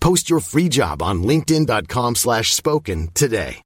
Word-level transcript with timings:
Post 0.00 0.28
your 0.28 0.40
free 0.40 0.68
job 0.68 1.02
on 1.02 1.22
linkedin.com 1.22 2.16
slash 2.16 2.52
spoken 2.52 3.08
today. 3.14 3.62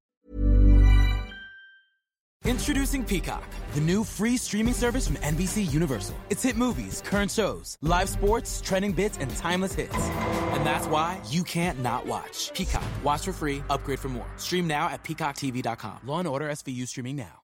Introducing 2.46 3.04
Peacock, 3.04 3.42
the 3.72 3.80
new 3.80 4.04
free 4.04 4.36
streaming 4.36 4.74
service 4.74 5.06
from 5.06 5.16
NBC 5.16 5.72
Universal. 5.72 6.14
It's 6.28 6.42
hit 6.42 6.56
movies, 6.56 7.02
current 7.06 7.30
shows, 7.30 7.78
live 7.80 8.06
sports, 8.10 8.60
trending 8.60 8.92
bits, 8.92 9.16
and 9.18 9.34
timeless 9.36 9.72
hits. 9.72 9.96
And 9.96 10.66
that's 10.66 10.86
why 10.86 11.18
you 11.30 11.42
can't 11.42 11.80
not 11.82 12.04
watch. 12.06 12.52
Peacock. 12.52 12.84
Watch 13.02 13.24
for 13.24 13.32
free, 13.32 13.62
upgrade 13.70 13.98
for 13.98 14.10
more. 14.10 14.30
Stream 14.36 14.66
now 14.66 14.90
at 14.90 15.02
peacocktv.com. 15.04 16.00
Law 16.04 16.18
and 16.18 16.28
Order 16.28 16.50
SVU 16.50 16.86
streaming 16.86 17.16
now. 17.16 17.40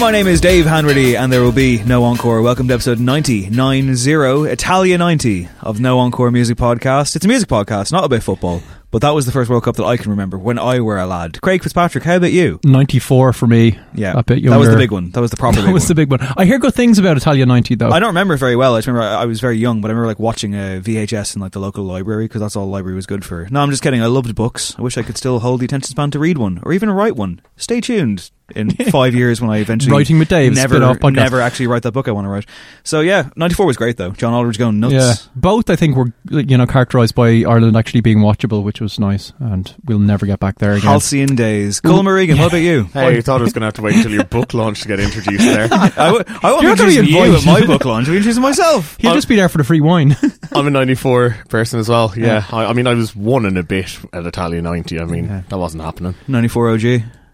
My 0.00 0.10
name 0.10 0.26
is 0.26 0.40
Dave 0.40 0.64
Hanratty, 0.64 1.14
and 1.14 1.30
there 1.30 1.42
will 1.42 1.52
be 1.52 1.82
no 1.84 2.04
encore. 2.04 2.40
Welcome 2.40 2.68
to 2.68 2.74
episode 2.74 2.98
90, 2.98 3.50
90, 3.50 4.50
Italia 4.50 4.96
90 4.96 5.48
of 5.60 5.78
No 5.78 5.98
Encore 5.98 6.30
Music 6.30 6.56
Podcast. 6.56 7.16
It's 7.16 7.26
a 7.26 7.28
music 7.28 7.50
podcast, 7.50 7.92
not 7.92 8.04
about 8.04 8.22
football, 8.22 8.62
but 8.90 9.02
that 9.02 9.10
was 9.10 9.26
the 9.26 9.32
first 9.32 9.50
World 9.50 9.64
Cup 9.64 9.76
that 9.76 9.84
I 9.84 9.98
can 9.98 10.10
remember 10.10 10.38
when 10.38 10.58
I 10.58 10.80
were 10.80 10.96
a 10.96 11.04
lad. 11.04 11.42
Craig 11.42 11.62
Fitzpatrick, 11.62 12.02
how 12.02 12.16
about 12.16 12.32
you? 12.32 12.60
94 12.64 13.34
for 13.34 13.46
me. 13.46 13.78
Yeah, 13.92 14.14
a 14.16 14.22
bit 14.22 14.42
that 14.42 14.56
was 14.56 14.70
the 14.70 14.76
big 14.78 14.90
one. 14.90 15.10
That 15.10 15.20
was 15.20 15.32
the 15.32 15.36
proper 15.36 15.58
one. 15.58 15.66
That 15.66 15.72
was 15.74 15.82
one. 15.82 15.88
the 15.88 15.94
big 15.96 16.10
one. 16.10 16.20
I 16.34 16.46
hear 16.46 16.58
good 16.58 16.74
things 16.74 16.98
about 16.98 17.18
Italia 17.18 17.44
90 17.44 17.74
though. 17.74 17.90
I 17.90 17.98
don't 17.98 18.08
remember 18.08 18.32
it 18.34 18.38
very 18.38 18.56
well. 18.56 18.76
I 18.76 18.78
just 18.78 18.88
remember 18.88 19.06
I 19.06 19.20
I 19.20 19.26
was 19.26 19.40
very 19.40 19.58
young, 19.58 19.82
but 19.82 19.88
I 19.88 19.92
remember 19.92 20.06
like 20.06 20.18
watching 20.18 20.54
uh, 20.54 20.78
a 20.78 20.80
VHS 20.80 21.36
in 21.36 21.42
like 21.42 21.52
the 21.52 21.60
local 21.60 21.84
library 21.84 22.24
because 22.24 22.40
that's 22.40 22.56
all 22.56 22.64
the 22.64 22.72
library 22.72 22.96
was 22.96 23.04
good 23.04 23.22
for. 23.22 23.46
No, 23.50 23.60
I'm 23.60 23.70
just 23.70 23.82
kidding. 23.82 24.00
I 24.00 24.06
loved 24.06 24.34
books. 24.34 24.74
I 24.78 24.82
wish 24.82 24.96
I 24.96 25.02
could 25.02 25.18
still 25.18 25.40
hold 25.40 25.60
the 25.60 25.66
attention 25.66 25.90
span 25.90 26.10
to 26.12 26.18
read 26.18 26.38
one 26.38 26.60
or 26.62 26.72
even 26.72 26.90
write 26.90 27.16
one. 27.16 27.42
Stay 27.58 27.82
tuned 27.82 28.30
in 28.56 28.70
five 28.90 29.14
years 29.14 29.40
when 29.40 29.50
I 29.50 29.58
eventually 29.58 29.92
Writing 29.92 30.18
with 30.18 30.28
Dave, 30.28 30.54
never 30.54 30.78
never 31.10 31.40
actually 31.40 31.66
write 31.66 31.82
that 31.82 31.92
book 31.92 32.08
I 32.08 32.12
want 32.12 32.24
to 32.26 32.28
write. 32.28 32.46
So 32.84 33.00
yeah, 33.00 33.30
94 33.36 33.66
was 33.66 33.76
great 33.76 33.96
though. 33.96 34.10
John 34.10 34.32
Aldridge 34.32 34.58
going 34.58 34.80
nuts. 34.80 34.92
Yeah, 34.94 35.14
both 35.34 35.70
I 35.70 35.76
think 35.76 35.96
were 35.96 36.12
you 36.30 36.56
know 36.56 36.66
characterized 36.66 37.14
by 37.14 37.28
Ireland 37.46 37.76
actually 37.76 38.00
being 38.00 38.18
watchable, 38.18 38.62
which 38.62 38.80
was 38.80 38.98
nice, 38.98 39.32
and 39.38 39.74
we'll 39.84 39.98
never 39.98 40.26
get 40.26 40.40
back 40.40 40.58
there 40.58 40.72
again. 40.72 40.82
Halcyon 40.82 41.34
days. 41.36 41.80
Colin 41.80 42.06
Regan, 42.06 42.38
what 42.38 42.48
about 42.48 42.58
you? 42.58 42.84
Hey, 42.84 43.14
you 43.16 43.22
thought 43.22 43.40
I 43.40 43.44
was 43.44 43.52
going 43.52 43.62
to 43.62 43.66
have 43.66 43.74
to 43.74 43.82
wait 43.82 43.96
until 43.96 44.12
your 44.12 44.24
book 44.24 44.54
launch 44.54 44.82
to 44.82 44.88
get 44.88 45.00
introduced 45.00 45.44
there. 45.44 45.68
I, 45.72 45.88
w- 46.12 46.24
I 46.42 46.50
won't 46.52 46.62
You're 46.62 46.76
be 46.76 46.76
not 46.76 46.78
gonna 46.78 46.90
be 46.90 46.98
introducing 46.98 47.30
you 47.32 47.36
at 47.36 47.44
my 47.60 47.66
book 47.66 47.84
launch. 47.84 48.06
I'll 48.08 48.12
be 48.12 48.16
introducing 48.18 48.42
myself. 48.42 48.96
He'll 49.00 49.14
just 49.14 49.28
be 49.28 49.36
there 49.36 49.48
for 49.48 49.58
the 49.58 49.64
free 49.64 49.80
wine. 49.80 50.16
I'm 50.52 50.66
a 50.66 50.70
94 50.70 51.36
person 51.48 51.80
as 51.80 51.88
well. 51.88 52.12
Yeah. 52.16 52.44
I, 52.50 52.66
I 52.66 52.72
mean, 52.72 52.86
I 52.86 52.94
was 52.94 53.14
one 53.14 53.46
and 53.46 53.58
a 53.58 53.62
bit 53.62 53.98
at 54.12 54.26
Italia 54.26 54.60
90. 54.62 55.00
I 55.00 55.04
mean, 55.04 55.44
that 55.48 55.58
wasn't 55.58 55.82
happening. 55.82 56.14
94 56.28 56.70
OG. 56.70 56.82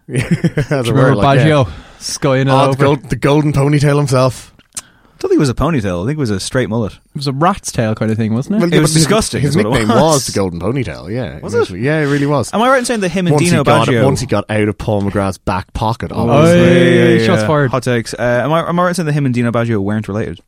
As 0.15 0.89
it 0.89 0.93
were, 0.93 0.93
Remember 0.93 1.15
like, 1.17 1.39
yeah. 1.41 1.47
Baggio 1.47 1.73
skying 2.01 2.49
it 2.49 2.51
Oh, 2.53 2.73
the, 2.73 2.77
gold, 2.77 3.11
the 3.11 3.17
golden 3.17 3.53
ponytail 3.53 3.97
himself. 3.97 4.53
I 4.79 5.19
don't 5.19 5.31
think 5.31 5.39
it 5.39 5.41
was 5.41 5.49
a 5.49 5.55
ponytail. 5.55 6.03
I 6.05 6.07
think 6.07 6.19
it 6.19 6.21
was 6.21 6.31
a 6.31 6.39
straight 6.39 6.69
mullet. 6.69 6.93
It 6.93 7.15
was 7.15 7.27
a 7.27 7.33
rat's 7.33 7.73
tail 7.73 7.95
kind 7.95 8.11
of 8.13 8.19
thing, 8.19 8.35
wasn't 8.35 8.57
it? 8.57 8.59
Well, 8.59 8.69
It 8.69 8.75
yeah, 8.75 8.81
was 8.83 8.91
but 8.93 8.95
his- 8.99 9.05
disgusting, 9.07 9.41
His 9.41 9.57
it 9.57 9.63
nickname 9.65 9.89
was. 9.89 9.99
was. 10.01 10.27
the 10.27 10.33
golden 10.39 10.61
ponytail. 10.61 11.11
Yeah, 11.11 11.41
Was 11.41 11.55
it? 11.55 11.57
initially. 11.57 11.81
Yeah, 11.81 12.01
it 12.01 12.05
really 12.07 12.27
was. 12.27 12.53
Am 12.53 12.61
I 12.61 12.69
right 12.69 12.79
in 12.79 12.85
saying 12.85 13.01
that 13.01 13.09
him 13.09 13.27
and 13.27 13.33
once, 13.35 13.45
Dino 13.47 13.59
he 13.61 13.65
got, 13.65 13.89
Baggio... 13.89 14.05
once 14.05 14.21
he 14.21 14.27
got 14.27 14.45
out 14.51 14.69
of 14.69 14.77
Paul 14.77 15.03
McGrath's 15.03 15.39
back 15.39 15.73
pocket, 15.73 16.13
Oh, 16.15 16.29
obviously. 16.29 16.59
Hey, 16.61 17.27
shots 17.27 17.43
fired. 17.45 17.71
Hot 17.71 17.83
takes. 17.83 18.13
Uh, 18.13 18.43
am, 18.45 18.53
I, 18.53 18.69
am 18.69 18.79
I 18.79 18.83
right 18.83 18.89
in 18.91 18.95
saying 18.95 19.07
that 19.07 19.13
him 19.15 19.25
and 19.25 19.35
Dino 19.35 19.51
Baggio 19.51 19.79
weren't 19.79 20.07
related? 20.07 20.41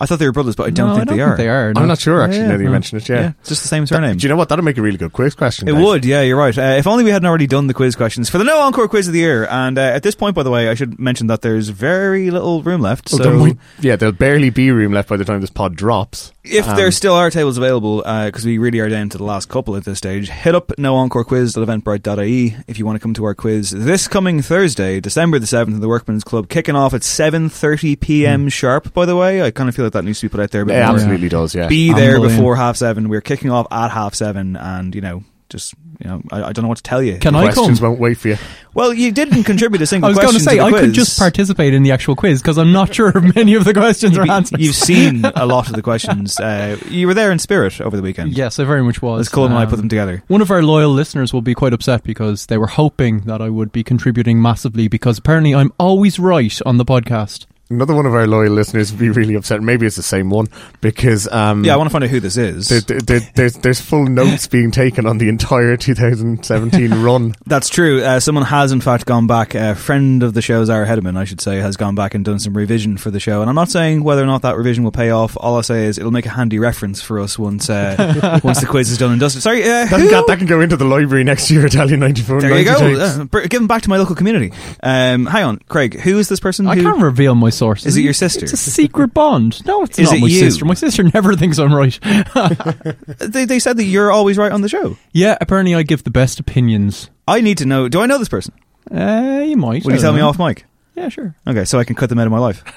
I 0.00 0.06
thought 0.06 0.18
they 0.18 0.26
were 0.26 0.32
brothers, 0.32 0.56
but 0.56 0.66
I 0.66 0.70
don't 0.70 0.88
No, 0.88 0.94
think 0.96 1.02
I 1.02 1.04
don't 1.04 1.16
they 1.18 1.22
think 1.22 1.32
are. 1.32 1.36
they 1.36 1.48
are. 1.48 1.74
no. 1.74 1.80
I'm 1.82 1.88
not 1.88 1.98
sure 1.98 2.22
actually. 2.22 2.38
Yeah, 2.38 2.46
now 2.48 2.56
that 2.56 2.62
you 2.62 2.66
no. 2.66 2.72
mention 2.72 2.96
it, 2.98 3.08
yeah. 3.08 3.32
it's 3.40 3.50
just 3.50 3.62
the 3.62 3.68
same 3.68 3.86
surname. 3.86 4.16
Do 4.16 4.22
you 4.26 4.28
know 4.30 4.36
what? 4.36 4.48
That'd 4.48 4.64
make 4.64 4.78
a 4.78 4.82
really 4.82 4.96
good 4.96 5.12
quiz 5.12 5.34
question. 5.34 5.68
It 5.68 5.72
Dave. 5.72 5.84
would, 5.84 6.04
yeah, 6.04 6.22
you're 6.22 6.38
right. 6.38 6.56
Uh, 6.56 6.62
if 6.78 6.86
only 6.86 7.04
we 7.04 7.10
hadn't 7.10 7.26
already 7.26 7.46
done 7.46 7.66
the 7.66 7.74
quiz 7.74 7.96
questions 7.96 8.30
for 8.30 8.38
the 8.38 8.44
no 8.44 8.60
encore 8.60 8.88
quiz 8.88 9.06
of 9.08 9.12
the 9.12 9.18
year. 9.20 9.46
And 9.46 9.76
uh, 9.78 9.82
at 9.82 10.02
this 10.02 10.14
point, 10.14 10.34
by 10.34 10.42
the 10.42 10.50
way, 10.50 10.68
I 10.70 10.74
should 10.74 10.98
mention 10.98 11.26
that 11.26 11.42
there's 11.42 11.68
very 11.68 12.30
little 12.30 12.62
room 12.62 12.80
left. 12.80 13.12
Well, 13.12 13.18
so 13.18 13.24
there 13.24 13.34
might- 13.34 13.58
yeah, 13.80 13.96
there'll 13.96 14.12
barely 14.12 14.48
be 14.50 14.70
room 14.70 14.92
left 14.92 15.08
by 15.08 15.16
the 15.18 15.24
time 15.24 15.40
this 15.42 15.50
pod 15.50 15.76
drops. 15.76 16.32
If 16.50 16.68
Um, 16.68 16.76
there 16.76 16.90
still 16.90 17.14
are 17.14 17.30
tables 17.30 17.56
available, 17.56 17.98
because 17.98 18.44
we 18.44 18.58
really 18.58 18.80
are 18.80 18.88
down 18.88 19.08
to 19.10 19.18
the 19.18 19.24
last 19.24 19.48
couple 19.48 19.76
at 19.76 19.84
this 19.84 19.98
stage, 19.98 20.28
hit 20.28 20.54
up 20.54 20.68
noencorequiz.eventbrite.ie 20.78 22.56
if 22.66 22.78
you 22.78 22.86
want 22.86 22.96
to 22.96 23.00
come 23.00 23.14
to 23.14 23.24
our 23.24 23.34
quiz 23.34 23.70
this 23.70 24.08
coming 24.08 24.42
Thursday, 24.42 25.00
December 25.00 25.38
the 25.38 25.46
7th, 25.46 25.68
in 25.68 25.80
the 25.80 25.88
Workman's 25.88 26.24
Club, 26.24 26.48
kicking 26.48 26.74
off 26.76 26.94
at 26.94 27.02
7.30pm 27.02 28.50
sharp, 28.52 28.92
by 28.92 29.06
the 29.06 29.16
way. 29.16 29.42
I 29.42 29.50
kind 29.50 29.68
of 29.68 29.74
feel 29.74 29.84
like 29.84 29.92
that 29.94 30.04
needs 30.04 30.20
to 30.20 30.26
be 30.28 30.30
put 30.30 30.40
out 30.40 30.50
there 30.50 30.62
a 30.62 30.66
bit 30.66 30.76
it 30.76 30.84
more. 30.84 30.94
absolutely 30.94 31.28
does. 31.28 31.54
Yeah. 31.54 31.68
Be 31.68 31.92
there 31.92 32.20
before 32.20 32.56
half 32.56 32.76
seven. 32.76 33.08
We're 33.08 33.20
kicking 33.20 33.50
off 33.50 33.66
at 33.70 33.90
half 33.90 34.14
seven, 34.14 34.56
and, 34.56 34.94
you 34.94 35.00
know, 35.00 35.24
just, 35.50 35.74
you 36.02 36.08
know, 36.08 36.22
I, 36.32 36.44
I 36.44 36.52
don't 36.52 36.62
know 36.62 36.68
what 36.68 36.78
to 36.78 36.82
tell 36.82 37.02
you. 37.02 37.18
Can 37.18 37.34
I 37.34 37.46
come? 37.46 37.54
Questions 37.54 37.80
won't 37.80 38.00
wait 38.00 38.16
for 38.16 38.28
you. 38.28 38.36
Well, 38.72 38.94
you 38.94 39.12
didn't 39.12 39.44
contribute 39.44 39.82
a 39.82 39.86
single 39.92 40.06
I 40.06 40.10
was 40.10 40.18
going 40.18 40.32
to 40.32 40.40
say 40.40 40.56
the 40.56 40.62
I 40.62 40.70
could 40.70 40.92
just 40.92 41.18
participate 41.18 41.74
in 41.74 41.82
the 41.82 41.90
actual 41.92 42.16
quiz 42.16 42.40
because 42.40 42.56
I'm 42.56 42.72
not 42.72 42.94
sure 42.94 43.12
many 43.34 43.54
of 43.54 43.64
the 43.64 43.74
questions 43.74 44.16
are 44.16 44.30
answered. 44.30 44.60
You've 44.60 44.74
seen 44.76 45.24
a 45.34 45.44
lot 45.44 45.68
of 45.68 45.74
the 45.74 45.82
questions. 45.82 46.38
Uh, 46.40 46.78
you 46.88 47.06
were 47.06 47.14
there 47.14 47.30
in 47.32 47.38
spirit 47.38 47.80
over 47.80 47.96
the 47.96 48.02
weekend. 48.02 48.32
Yes, 48.36 48.58
I 48.58 48.64
very 48.64 48.82
much 48.82 49.02
was. 49.02 49.22
As 49.26 49.28
Colin 49.28 49.52
and 49.52 49.58
I 49.58 49.64
Um, 49.64 49.70
put 49.70 49.76
them 49.76 49.88
together. 49.88 50.22
One 50.28 50.40
of 50.40 50.50
our 50.50 50.62
loyal 50.62 50.90
listeners 50.92 51.32
will 51.32 51.42
be 51.42 51.54
quite 51.54 51.72
upset 51.72 52.04
because 52.04 52.46
they 52.46 52.56
were 52.56 52.68
hoping 52.68 53.20
that 53.22 53.42
I 53.42 53.48
would 53.50 53.72
be 53.72 53.82
contributing 53.82 54.40
massively 54.40 54.88
because 54.88 55.18
apparently 55.18 55.54
I'm 55.54 55.72
always 55.78 56.18
right 56.18 56.56
on 56.64 56.76
the 56.78 56.84
podcast. 56.84 57.46
Another 57.70 57.94
one 57.94 58.04
of 58.04 58.14
our 58.14 58.26
loyal 58.26 58.52
listeners 58.52 58.90
would 58.90 58.98
be 58.98 59.10
really 59.10 59.34
upset. 59.36 59.62
Maybe 59.62 59.86
it's 59.86 59.94
the 59.96 60.02
same 60.02 60.28
one 60.28 60.48
because 60.80 61.28
um, 61.28 61.64
Yeah, 61.64 61.74
I 61.74 61.76
want 61.76 61.88
to 61.88 61.92
find 61.92 62.02
out 62.02 62.10
who 62.10 62.18
this 62.18 62.36
is. 62.36 62.68
there, 62.68 62.80
there, 62.80 63.00
there- 63.00 63.30
there's 63.36 63.54
there's 63.58 63.80
full 63.80 64.06
notes 64.06 64.46
being 64.48 64.70
taken 64.72 65.06
on 65.06 65.18
the 65.18 65.28
entire 65.28 65.76
2017 65.76 66.90
run. 67.02 67.34
That's 67.46 67.68
true. 67.68 68.02
Uh, 68.02 68.18
someone 68.20 68.44
has, 68.44 68.72
in 68.72 68.80
fact, 68.80 69.06
gone 69.06 69.26
back. 69.26 69.54
A 69.54 69.74
friend 69.74 70.22
of 70.22 70.34
the 70.34 70.42
show, 70.42 70.64
Zara 70.64 70.86
Hedeman, 70.86 71.16
I 71.16 71.24
should 71.24 71.40
say, 71.40 71.58
has 71.58 71.76
gone 71.76 71.94
back 71.94 72.14
and 72.14 72.24
done 72.24 72.38
some 72.40 72.56
revision 72.56 72.96
for 72.96 73.10
the 73.10 73.20
show. 73.20 73.40
And 73.40 73.48
I'm 73.48 73.54
not 73.54 73.68
saying 73.68 74.02
whether 74.02 74.22
or 74.22 74.26
not 74.26 74.42
that 74.42 74.56
revision 74.56 74.82
will 74.84 74.90
pay 74.92 75.10
off. 75.10 75.36
All 75.38 75.56
I 75.56 75.60
say 75.62 75.84
is 75.86 75.96
it'll 75.98 76.10
make 76.10 76.26
a 76.26 76.30
handy 76.30 76.58
reference 76.58 77.00
for 77.00 77.20
us 77.20 77.38
once 77.38 77.70
uh, 77.70 78.40
once 78.44 78.60
the 78.60 78.66
quiz 78.66 78.90
is 78.90 78.98
done 78.98 79.12
and 79.12 79.20
dusted. 79.20 79.42
Sorry, 79.42 79.62
uh, 79.62 79.84
That, 79.86 80.00
who? 80.00 80.08
that, 80.08 80.26
that 80.26 80.38
can 80.38 80.46
go 80.48 80.60
into 80.60 80.76
the 80.76 80.84
library 80.84 81.22
next 81.24 81.50
year. 81.50 81.66
Italian 81.66 82.00
94. 82.00 82.40
there 82.40 82.58
you 82.58 82.64
90 82.64 82.70
go. 82.80 82.88
tapes. 82.98 83.34
Uh, 83.34 83.40
give 83.48 83.60
them 83.60 83.66
back 83.68 83.82
to 83.82 83.88
my 83.88 83.96
local 83.96 84.16
community. 84.16 84.52
Um, 84.82 85.26
hang 85.26 85.44
on, 85.44 85.58
Craig. 85.68 86.00
Who 86.00 86.18
is 86.18 86.28
this 86.28 86.40
person? 86.40 86.66
I 86.66 86.74
who, 86.74 86.82
can't 86.82 87.00
reveal 87.02 87.34
my 87.34 87.50
sources. 87.60 87.86
Is 87.86 87.96
it 87.96 88.00
your 88.02 88.12
sister? 88.12 88.44
It's 88.44 88.52
a 88.54 88.56
secret 88.56 89.14
bond. 89.14 89.64
No, 89.64 89.84
it's 89.84 89.98
Is 89.98 90.08
not 90.10 90.16
it 90.18 90.20
my 90.22 90.26
you? 90.26 90.38
sister. 90.40 90.64
My 90.64 90.74
sister 90.74 91.04
never 91.14 91.36
thinks 91.36 91.58
I'm 91.58 91.72
right. 91.72 91.96
they, 93.18 93.44
they 93.44 93.58
said 93.60 93.76
that 93.76 93.84
you're 93.84 94.10
always 94.10 94.36
right 94.36 94.50
on 94.50 94.62
the 94.62 94.68
show. 94.68 94.96
yeah, 95.12 95.36
apparently 95.40 95.74
I 95.74 95.82
give 95.84 96.02
the 96.04 96.10
best 96.10 96.40
opinions. 96.40 97.08
I 97.28 97.40
need 97.40 97.58
to 97.58 97.66
know. 97.66 97.88
Do 97.88 98.00
I 98.00 98.06
know 98.06 98.18
this 98.18 98.28
person? 98.28 98.52
Uh, 98.90 99.42
you 99.46 99.56
might. 99.56 99.84
Will 99.84 99.92
I 99.92 99.96
you 99.96 100.00
tell 100.00 100.10
don't 100.10 100.16
me 100.16 100.20
know. 100.22 100.28
off 100.30 100.38
mic? 100.38 100.64
Yeah, 101.00 101.08
sure. 101.08 101.34
Okay, 101.46 101.64
so 101.64 101.78
I 101.78 101.84
can 101.84 101.96
cut 101.96 102.10
them 102.10 102.18
out 102.18 102.26
of 102.26 102.30
my 102.30 102.38
life 102.38 102.62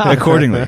accordingly. 0.00 0.66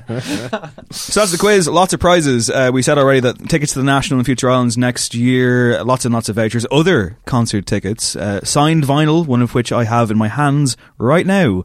so 0.91 1.21
that's 1.21 1.33
the 1.33 1.37
quiz. 1.39 1.67
Lots 1.69 1.93
of 1.93 1.99
prizes. 1.99 2.49
Uh, 2.49 2.71
we 2.73 2.81
said 2.81 2.97
already 2.97 3.19
that 3.21 3.49
tickets 3.49 3.73
to 3.73 3.81
the 3.81 3.85
National 3.85 4.21
and 4.21 4.27
Future 4.27 4.49
Islands 4.49 4.79
next 4.79 5.13
year. 5.13 5.83
Lots 5.83 6.05
and 6.05 6.15
lots 6.15 6.29
of 6.29 6.37
vouchers. 6.37 6.65
Other 6.71 7.19
concert 7.27 7.67
tickets. 7.67 8.15
Uh, 8.15 8.45
signed 8.45 8.85
vinyl, 8.85 9.27
one 9.27 9.43
of 9.43 9.53
which 9.53 9.73
I 9.73 9.83
have 9.83 10.13
in 10.13 10.17
my 10.19 10.29
hands 10.29 10.77
right 10.97 11.27
now. 11.27 11.65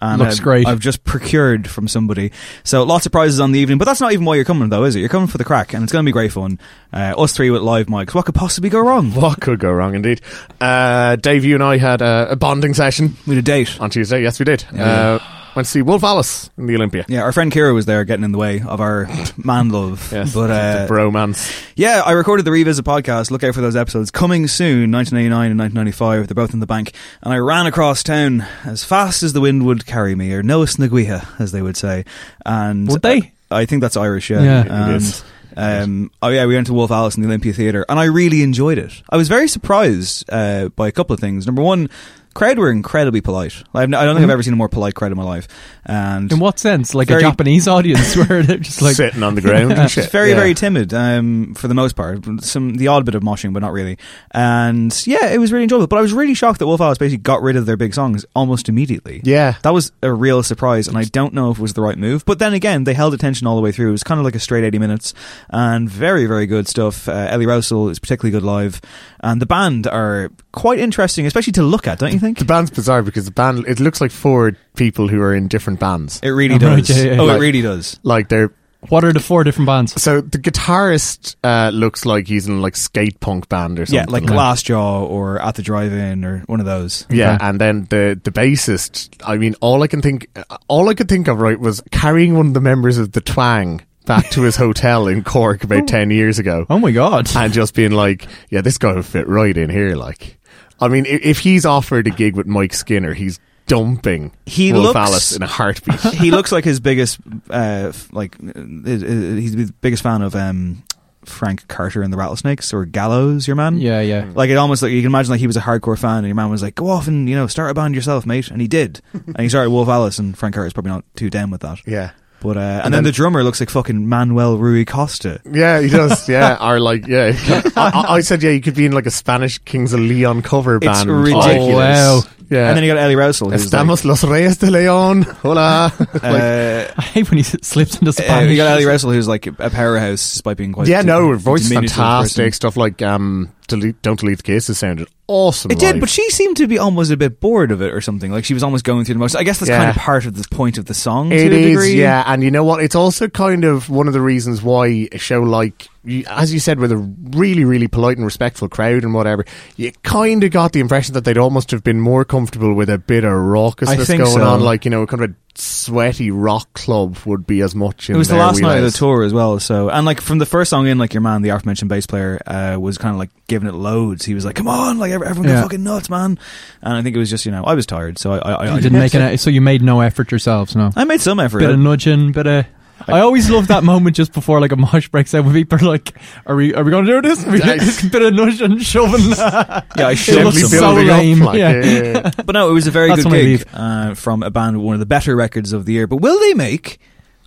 And 0.00 0.20
Looks 0.22 0.38
I've, 0.38 0.42
great. 0.42 0.66
I've 0.66 0.80
just 0.80 1.04
procured 1.04 1.68
from 1.68 1.86
somebody. 1.86 2.32
So 2.64 2.82
lots 2.84 3.04
of 3.04 3.12
prizes 3.12 3.40
on 3.40 3.52
the 3.52 3.58
evening. 3.60 3.76
But 3.76 3.84
that's 3.84 4.00
not 4.00 4.12
even 4.12 4.24
why 4.24 4.36
you're 4.36 4.44
coming, 4.46 4.70
though, 4.70 4.84
is 4.84 4.96
it? 4.96 5.00
You're 5.00 5.08
coming 5.10 5.28
for 5.28 5.36
the 5.36 5.44
crack, 5.44 5.74
and 5.74 5.82
it's 5.82 5.92
going 5.92 6.04
to 6.04 6.08
be 6.08 6.12
great 6.12 6.32
fun. 6.32 6.58
Uh, 6.92 7.12
us 7.18 7.32
three 7.34 7.50
with 7.50 7.60
live 7.60 7.88
mics. 7.88 8.14
What 8.14 8.24
could 8.24 8.34
possibly 8.34 8.70
go 8.70 8.80
wrong? 8.80 9.12
What 9.12 9.40
could 9.42 9.58
go 9.60 9.70
wrong, 9.70 9.94
indeed? 9.94 10.22
Uh, 10.60 11.16
Dave, 11.16 11.44
you 11.44 11.54
and 11.56 11.62
I 11.62 11.76
had 11.76 12.00
a, 12.00 12.28
a 12.30 12.36
bonding 12.36 12.72
session 12.72 13.16
We 13.26 13.34
had 13.34 13.44
a 13.44 13.46
date. 13.46 13.78
on 13.80 13.90
Tuesday. 13.90 14.22
Yes, 14.22 14.38
we 14.38 14.44
did. 14.44 14.64
Uh, 14.80 15.18
went 15.54 15.66
to 15.66 15.72
see 15.72 15.82
Wolf 15.82 16.04
Alice 16.04 16.50
in 16.56 16.66
the 16.66 16.76
Olympia. 16.76 17.04
Yeah, 17.08 17.22
our 17.22 17.32
friend 17.32 17.50
Kira 17.52 17.74
was 17.74 17.84
there 17.86 18.04
getting 18.04 18.24
in 18.24 18.32
the 18.32 18.38
way 18.38 18.60
of 18.60 18.80
our 18.80 19.08
man 19.36 19.70
love. 19.70 20.12
Yes, 20.12 20.32
but 20.32 20.50
uh, 20.50 20.86
the 20.86 20.92
bromance. 20.92 21.52
Yeah, 21.74 22.02
I 22.04 22.12
recorded 22.12 22.44
the 22.44 22.52
Revisit 22.52 22.84
podcast. 22.84 23.30
Look 23.30 23.42
out 23.42 23.54
for 23.54 23.60
those 23.60 23.76
episodes 23.76 24.10
coming 24.10 24.46
soon, 24.46 24.92
1989 24.92 25.50
and 25.50 25.58
1995. 25.58 26.28
They're 26.28 26.34
both 26.34 26.54
in 26.54 26.60
the 26.60 26.66
bank. 26.66 26.92
And 27.22 27.32
I 27.32 27.38
ran 27.38 27.66
across 27.66 28.02
town 28.02 28.42
as 28.64 28.84
fast 28.84 29.22
as 29.22 29.32
the 29.32 29.40
wind 29.40 29.66
would 29.66 29.84
carry 29.84 30.14
me, 30.14 30.32
or 30.32 30.42
Noah 30.42 30.66
Snaguiha, 30.66 31.40
as 31.40 31.52
they 31.52 31.62
would 31.62 31.76
say. 31.76 32.04
And 32.46 32.88
Would 32.88 33.02
they? 33.02 33.32
I 33.50 33.64
think 33.64 33.82
that's 33.82 33.96
Irish, 33.96 34.30
yeah. 34.30 34.42
Yeah. 34.42 34.86
And, 34.86 34.96
is. 34.96 35.24
Um, 35.56 36.12
oh 36.22 36.28
yeah, 36.28 36.46
we 36.46 36.54
went 36.54 36.68
to 36.68 36.72
Wolf 36.72 36.92
Alice 36.92 37.16
in 37.16 37.22
the 37.22 37.28
Olympia 37.28 37.52
Theatre, 37.52 37.84
and 37.88 37.98
I 37.98 38.04
really 38.04 38.42
enjoyed 38.42 38.78
it. 38.78 39.02
I 39.10 39.16
was 39.16 39.26
very 39.26 39.48
surprised 39.48 40.24
uh, 40.28 40.68
by 40.68 40.86
a 40.86 40.92
couple 40.92 41.14
of 41.14 41.20
things. 41.20 41.46
Number 41.46 41.62
one, 41.62 41.90
crowd 42.38 42.58
were 42.58 42.70
incredibly 42.70 43.20
polite. 43.20 43.52
I've, 43.74 43.92
I 43.92 44.04
don't 44.04 44.14
think 44.14 44.24
I've 44.24 44.30
ever 44.30 44.42
seen 44.42 44.52
a 44.52 44.56
more 44.56 44.68
polite 44.68 44.94
crowd 44.94 45.10
in 45.12 45.18
my 45.18 45.24
life. 45.24 45.48
And 45.84 46.30
In 46.32 46.38
what 46.38 46.58
sense? 46.58 46.94
Like 46.94 47.08
Very- 47.08 47.20
a 47.22 47.24
Japanese 47.26 47.66
audience 47.66 48.16
where 48.16 48.42
they're 48.42 48.58
just 48.58 48.80
like 48.80 48.94
Sitting 48.96 49.22
on 49.22 49.34
the 49.34 49.40
ground 49.40 49.72
and 49.72 49.90
shit. 49.90 50.10
very, 50.10 50.30
Yeah. 50.30 50.36
very 50.36 50.54
timid 50.54 50.94
um, 50.94 51.54
for 51.54 51.66
the 51.68 51.74
most 51.74 51.96
part. 51.96 52.24
Some 52.42 52.76
the 52.76 52.88
odd 52.88 53.04
bit 53.04 53.14
of 53.14 53.22
moshing, 53.22 53.52
but 53.52 53.60
not 53.60 53.72
really. 53.72 53.98
And 54.30 54.94
yeah, 55.06 55.26
it 55.30 55.38
was 55.38 55.52
really 55.52 55.64
enjoyable. 55.64 55.86
But 55.86 55.98
I 55.98 56.02
was 56.02 56.12
really 56.12 56.34
shocked 56.34 56.58
that 56.60 56.66
Wolf 56.66 56.80
Alice 56.80 56.98
basically 56.98 57.22
got 57.22 57.42
rid 57.42 57.56
of 57.56 57.66
their 57.66 57.76
big 57.76 57.94
songs 57.94 58.24
almost 58.36 58.68
immediately. 58.68 59.20
Yeah. 59.24 59.54
that 59.62 59.72
was 59.74 59.92
a 60.02 60.12
real 60.12 60.42
surprise, 60.42 60.88
and 60.88 60.96
I 60.96 61.04
don't 61.04 61.34
know 61.34 61.50
if 61.50 61.58
it 61.58 61.62
was 61.62 61.72
the 61.74 61.82
right 61.82 61.98
move. 61.98 62.24
But 62.24 62.38
then 62.38 62.52
again, 62.54 62.84
they 62.84 62.94
held 62.94 63.14
attention 63.14 63.46
all 63.46 63.56
the 63.56 63.62
way 63.62 63.72
through. 63.72 63.88
It 63.88 63.92
was 63.92 64.04
kind 64.04 64.18
of 64.20 64.24
like 64.24 64.34
a 64.34 64.40
straight 64.40 64.64
eighty 64.64 64.78
minutes, 64.78 65.14
and 65.50 65.88
very, 65.90 66.26
very 66.26 66.46
good 66.46 66.68
stuff. 66.68 67.08
Uh, 67.08 67.12
Ellie 67.30 67.46
Rowsell 67.46 67.90
is 67.90 67.98
particularly 67.98 68.30
good 68.32 68.44
live, 68.46 68.80
and 69.20 69.40
the 69.42 69.46
band 69.46 69.86
are 69.86 70.30
quite 70.52 70.78
interesting, 70.78 71.26
especially 71.26 71.52
to 71.54 71.62
look 71.62 71.86
at. 71.86 71.98
Don't 71.98 72.12
you 72.12 72.18
think? 72.18 72.38
The 72.38 72.44
band's 72.44 72.70
bizarre 72.70 73.02
because 73.02 73.24
the 73.24 73.30
band, 73.32 73.66
it 73.66 73.80
looks 73.80 74.00
like 74.00 74.10
four 74.10 74.52
people 74.76 75.08
who 75.08 75.20
are 75.20 75.34
in 75.34 75.48
different 75.48 75.80
bands. 75.80 76.20
It 76.22 76.30
really 76.30 76.54
Oh, 76.54 76.68
right, 76.68 76.84
does. 76.84 76.96
yeah, 77.04 77.12
yeah, 77.12 77.20
oh, 77.20 77.26
yeah. 77.26 77.36
it 77.36 77.38
really 77.40 77.62
does. 77.62 77.98
Like 78.02 78.28
they're 78.28 78.52
what 78.90 79.02
are 79.02 79.12
the 79.12 79.18
four 79.18 79.42
different 79.42 79.66
bands? 79.66 80.00
So 80.00 80.20
the 80.20 80.38
guitarist 80.38 81.34
uh, 81.42 81.70
looks 81.74 82.06
like 82.06 82.28
he's 82.28 82.46
in 82.46 82.62
like 82.62 82.76
skate 82.76 83.18
punk 83.18 83.48
band 83.48 83.80
or 83.80 83.86
something. 83.86 84.06
Yeah, 84.06 84.12
like 84.12 84.22
Glassjaw 84.22 85.02
or 85.02 85.42
At 85.42 85.56
the 85.56 85.62
Drive-In 85.62 86.24
or 86.24 86.44
one 86.46 86.60
of 86.60 86.66
those. 86.66 87.04
Yeah, 87.10 87.34
Okay. 87.34 87.44
and 87.44 87.60
then 87.60 87.86
the 87.90 88.20
the 88.22 88.30
bassist. 88.30 89.16
I 89.26 89.36
mean, 89.36 89.56
all 89.60 89.82
I 89.82 89.88
can 89.88 90.00
think, 90.00 90.28
all 90.68 90.88
I 90.88 90.94
could 90.94 91.08
think 91.08 91.26
of 91.26 91.40
right 91.40 91.58
was 91.58 91.82
carrying 91.90 92.36
one 92.36 92.46
of 92.46 92.54
the 92.54 92.60
members 92.60 92.98
of 92.98 93.10
the 93.10 93.20
Twang 93.20 93.80
back 94.08 94.28
to 94.30 94.42
his 94.42 94.56
hotel 94.56 95.06
in 95.06 95.22
Cork 95.22 95.62
about 95.62 95.86
ten 95.86 96.10
years 96.10 96.40
ago, 96.40 96.66
Oh 96.68 96.80
my 96.80 96.90
god. 96.90 97.28
and 97.36 97.52
just 97.52 97.74
being 97.74 97.92
like, 97.92 98.26
"Yeah, 98.50 98.62
this 98.62 98.76
guy 98.78 98.94
would 98.94 99.06
fit 99.06 99.28
right 99.28 99.56
in 99.56 99.70
here." 99.70 99.94
Like, 99.94 100.38
I 100.80 100.88
mean, 100.88 101.06
if, 101.06 101.22
if 101.24 101.38
he's 101.38 101.64
offered 101.64 102.08
a 102.08 102.10
gig 102.10 102.34
with 102.34 102.46
Mike 102.48 102.74
Skinner, 102.74 103.14
he's 103.14 103.38
dumping 103.68 104.32
He 104.46 104.72
Wolf 104.72 104.86
looks- 104.86 104.96
Alice 104.96 105.36
in 105.36 105.42
a 105.42 105.46
heartbeat. 105.46 106.00
he 106.14 106.30
looks 106.30 106.50
like 106.50 106.64
his 106.64 106.80
biggest, 106.80 107.20
uh, 107.50 107.92
like 108.10 108.34
uh, 108.40 108.60
his- 108.84 109.02
his- 109.02 109.38
he's 109.38 109.56
the 109.68 109.72
biggest 109.82 110.02
fan 110.02 110.22
of 110.22 110.34
um, 110.34 110.82
Frank 111.26 111.68
Carter 111.68 112.00
and 112.02 112.10
the 112.10 112.16
Rattlesnakes 112.16 112.72
or 112.72 112.86
Gallows. 112.86 113.46
Your 113.46 113.56
man, 113.56 113.76
Yeah, 113.78 114.00
yeah. 114.00 114.30
Like 114.34 114.48
it 114.48 114.56
almost 114.56 114.82
like 114.82 114.92
you 114.92 115.00
can 115.02 115.08
imagine 115.10 115.32
like 115.32 115.40
he 115.40 115.46
was 115.46 115.58
a 115.58 115.60
hardcore 115.60 115.98
fan, 115.98 116.18
and 116.18 116.26
your 116.26 116.34
man 116.34 116.48
was 116.48 116.62
like, 116.62 116.76
"Go 116.76 116.88
off 116.88 117.08
and 117.08 117.28
you 117.28 117.36
know 117.36 117.46
start 117.46 117.70
a 117.70 117.74
band 117.74 117.94
yourself, 117.94 118.24
mate," 118.24 118.50
and 118.50 118.60
he 118.62 118.68
did, 118.68 119.02
and 119.12 119.40
he 119.40 119.48
started 119.50 119.68
Wolf 119.70 119.88
Alice, 119.88 120.18
and 120.18 120.36
Frank 120.38 120.54
Carter's 120.54 120.72
probably 120.72 120.92
not 120.92 121.04
too 121.14 121.28
down 121.28 121.50
with 121.50 121.60
that. 121.60 121.86
yeah. 121.86 122.12
But 122.40 122.56
uh, 122.56 122.60
and, 122.60 122.60
And 122.60 122.84
then, 122.84 122.92
then- 122.92 123.04
the 123.04 123.12
drummer 123.12 123.42
looks 123.42 123.60
like 123.60 123.70
fucking 123.70 124.08
Manuel 124.08 124.58
Rui 124.58 124.84
Costa. 124.84 125.40
Yeah, 125.50 125.80
he 125.80 125.88
does. 125.88 126.28
Yeah, 126.28 126.56
or 126.60 126.78
like, 126.78 127.06
yeah. 127.06 127.32
I, 127.76 127.90
I- 127.94 128.14
I 128.16 128.20
said, 128.20 128.42
yeah, 128.42 128.50
you 128.50 128.60
could 128.60 128.74
be 128.74 128.86
in 128.86 128.92
like 128.92 129.06
a 129.06 129.10
Spanish 129.10 129.58
Kings 129.58 129.92
of 129.92 130.00
Leon 130.00 130.42
cover 130.42 130.78
band. 130.78 130.96
It's 130.98 131.06
ridiculous. 131.06 131.58
Oh, 131.58 131.76
wow. 131.76 132.20
Yeah. 132.50 132.68
And 132.68 132.76
then 132.78 132.84
you 132.84 132.90
got 132.94 132.98
Ellie 133.02 133.14
Rowsell. 133.14 133.50
who's 133.52 133.70
like, 133.70 133.82
Estamos 133.82 134.04
los 134.06 134.24
Reyes 134.24 134.56
de 134.56 134.68
León. 134.68 135.24
Hola. 135.42 135.92
Like, 136.14 136.22
uh, 136.24 136.92
I 136.96 137.02
hate 137.02 137.30
when 137.30 137.36
he 137.38 137.42
slips 137.42 137.96
into 137.96 138.08
uh, 138.08 138.12
Spanish. 138.12 138.50
you 138.50 138.56
got 138.56 138.68
Ellie 138.72 138.84
Rowsell, 138.84 139.12
who's 139.12 139.28
like 139.28 139.46
a 139.46 139.52
powerhouse, 139.70 140.32
despite 140.32 140.56
being 140.56 140.72
quite 140.72 140.88
yeah, 140.88 141.02
no, 141.02 141.34
voice 141.36 141.68
fantastic. 141.68 142.36
person. 142.44 142.52
Stuff 142.52 142.76
like 142.78 143.02
um, 143.02 143.52
delete, 143.68 144.02
Don't 144.02 144.18
Delete 144.18 144.38
the 144.38 144.42
Kisses 144.42 144.78
sounded 144.78 145.08
awesome. 145.28 145.70
It 145.70 145.78
did, 145.78 146.00
but 146.00 146.08
she 146.08 146.28
seemed 146.30 146.56
to 146.56 146.66
be 146.66 146.78
almost 146.78 147.12
a 147.12 147.16
bit 147.16 147.38
bored 147.38 147.70
of 147.70 147.80
it 147.80 147.94
or 147.94 148.00
something. 148.00 148.32
Like 148.32 148.44
she 148.44 148.54
was 148.54 148.62
almost 148.62 148.84
going 148.84 149.04
through 149.04 149.14
the 149.14 149.18
motions. 149.20 149.36
I 149.36 149.44
guess 149.44 149.60
that's 149.60 149.70
kind 149.70 149.90
of 149.90 149.96
part 149.96 150.26
of 150.26 150.34
the 150.34 150.44
point 150.54 150.78
of 150.78 150.86
the 150.86 150.94
song. 150.94 151.30
It 151.30 151.50
to 151.50 151.54
a 151.54 151.58
is, 151.58 151.66
degree. 151.66 152.00
yeah, 152.00 152.24
and 152.26 152.42
you 152.42 152.50
know 152.50 152.64
what? 152.64 152.82
It's 152.82 152.96
also 152.96 153.28
kind 153.28 153.64
of 153.64 153.88
one 153.88 154.08
of 154.08 154.14
the 154.14 154.20
reasons 154.20 154.62
why 154.62 155.08
a 155.12 155.18
show 155.18 155.42
like, 155.42 155.88
as 156.28 156.52
you 156.52 156.60
said, 156.60 156.78
with 156.78 156.92
a 156.92 156.96
really, 156.96 157.64
really 157.64 157.88
polite 157.88 158.16
and 158.16 158.24
respectful 158.24 158.68
crowd 158.68 159.04
and 159.04 159.14
whatever, 159.14 159.44
you 159.76 159.92
kind 160.02 160.42
of 160.44 160.50
got 160.50 160.72
the 160.72 160.80
impression 160.80 161.14
that 161.14 161.24
they'd 161.24 161.38
almost 161.38 161.70
have 161.70 161.84
been 161.84 162.00
more 162.00 162.24
comfortable 162.24 162.74
with 162.74 162.88
a 162.90 162.98
bit 162.98 163.24
of 163.24 163.32
raucousness 163.32 163.88
I 163.88 164.04
think 164.04 164.22
going 164.22 164.36
so. 164.36 164.42
on, 164.44 164.60
like 164.60 164.84
you 164.84 164.90
know, 164.90 165.06
kind 165.06 165.22
of 165.24 165.30
a 165.30 165.34
sweaty 165.60 166.30
rock 166.30 166.72
club 166.74 167.16
would 167.26 167.46
be 167.46 167.62
as 167.62 167.74
much. 167.74 168.08
In 168.08 168.14
It 168.14 168.18
was 168.18 168.28
the 168.28 168.34
their 168.34 168.44
last 168.44 168.60
night 168.60 168.78
of 168.78 168.84
the 168.84 168.90
tour 168.96 169.22
as 169.24 169.32
well. 169.32 169.58
So, 169.58 169.88
and 169.90 170.06
like 170.06 170.20
from 170.20 170.38
the 170.38 170.46
first 170.46 170.70
song 170.70 170.86
in, 170.86 170.98
like 170.98 171.14
your 171.14 171.20
man, 171.20 171.42
the 171.42 171.48
aforementioned 171.50 171.88
bass 171.88 172.06
player, 172.06 172.40
uh, 172.46 172.76
was 172.80 172.96
kind 172.98 173.12
of 173.14 173.18
like 173.18 173.30
giving 173.48 173.68
it 173.68 173.74
loads. 173.74 174.24
He 174.24 174.34
was 174.34 174.44
like, 174.44 174.54
"Come 174.56 174.68
on, 174.68 174.98
like 174.98 175.10
ev- 175.12 175.22
everyone 175.22 175.48
go 175.48 175.54
Yeah. 175.54 175.62
fucking 175.62 175.82
nuts, 175.82 176.08
man!" 176.10 176.38
And 176.82 176.94
I 176.94 177.02
think 177.02 177.16
it 177.16 177.18
was 177.18 177.30
just 177.30 177.44
you 177.44 177.52
know 177.52 177.64
I 177.64 177.74
was 177.74 177.86
tired, 177.86 178.18
so 178.18 178.32
I 178.32 178.38
I, 178.38 178.52
I, 178.52 178.74
I 178.74 178.80
didn't 178.80 178.98
make 179.00 179.14
an 179.14 179.36
so 179.38 179.50
you 179.50 179.60
made 179.60 179.82
no 179.82 180.00
effort 180.00 180.30
yourselves, 180.30 180.76
no. 180.76 180.90
I 180.96 181.04
made 181.04 181.20
some 181.20 181.40
effort. 181.40 181.58
Bit 181.60 181.70
of 181.70 181.78
nudging, 181.78 182.32
bit 182.32 182.46
of. 182.46 182.66
I 183.06 183.20
always 183.20 183.48
love 183.50 183.68
that 183.68 183.84
moment 183.84 184.16
just 184.16 184.32
before 184.32 184.60
like 184.60 184.72
a 184.72 184.76
mosh 184.76 185.08
breaks 185.08 185.34
out 185.34 185.44
when 185.44 185.54
people 185.54 185.78
are 185.78 185.82
like, 185.88 186.14
"Are 186.46 186.56
we? 186.56 186.74
Are 186.74 186.82
we 186.84 186.90
going 186.90 187.04
to 187.06 187.20
do 187.20 187.28
this?" 187.28 187.44
We 187.46 187.58
Nice. 187.58 188.04
bit 188.08 188.22
of 188.22 188.34
nudging, 188.34 188.78
shoving. 188.78 189.20
yeah, 189.30 189.82
I 189.96 190.12
It 190.12 190.16
shoved 190.18 190.44
looks 190.44 190.70
so 190.70 190.80
building 190.80 191.08
up, 191.10 191.18
lame. 191.18 191.40
like, 191.40 191.58
yeah. 191.58 191.72
yeah, 191.72 191.84
yeah, 191.84 192.02
yeah. 192.02 192.30
But 192.44 192.52
no, 192.54 192.70
it 192.70 192.72
was 192.72 192.86
a 192.86 192.90
very 192.90 193.08
That's 193.08 193.22
good 193.22 193.32
when 193.32 193.44
gig 193.44 193.68
uh, 193.72 194.14
from 194.14 194.42
a 194.42 194.50
band 194.50 194.76
with 194.78 194.84
one 194.86 194.94
of 194.94 195.00
the 195.00 195.06
better 195.06 195.36
records 195.36 195.72
of 195.72 195.84
the 195.86 195.92
year. 195.92 196.06
But 196.06 196.16
will 196.16 196.38
they 196.40 196.54
make 196.54 196.98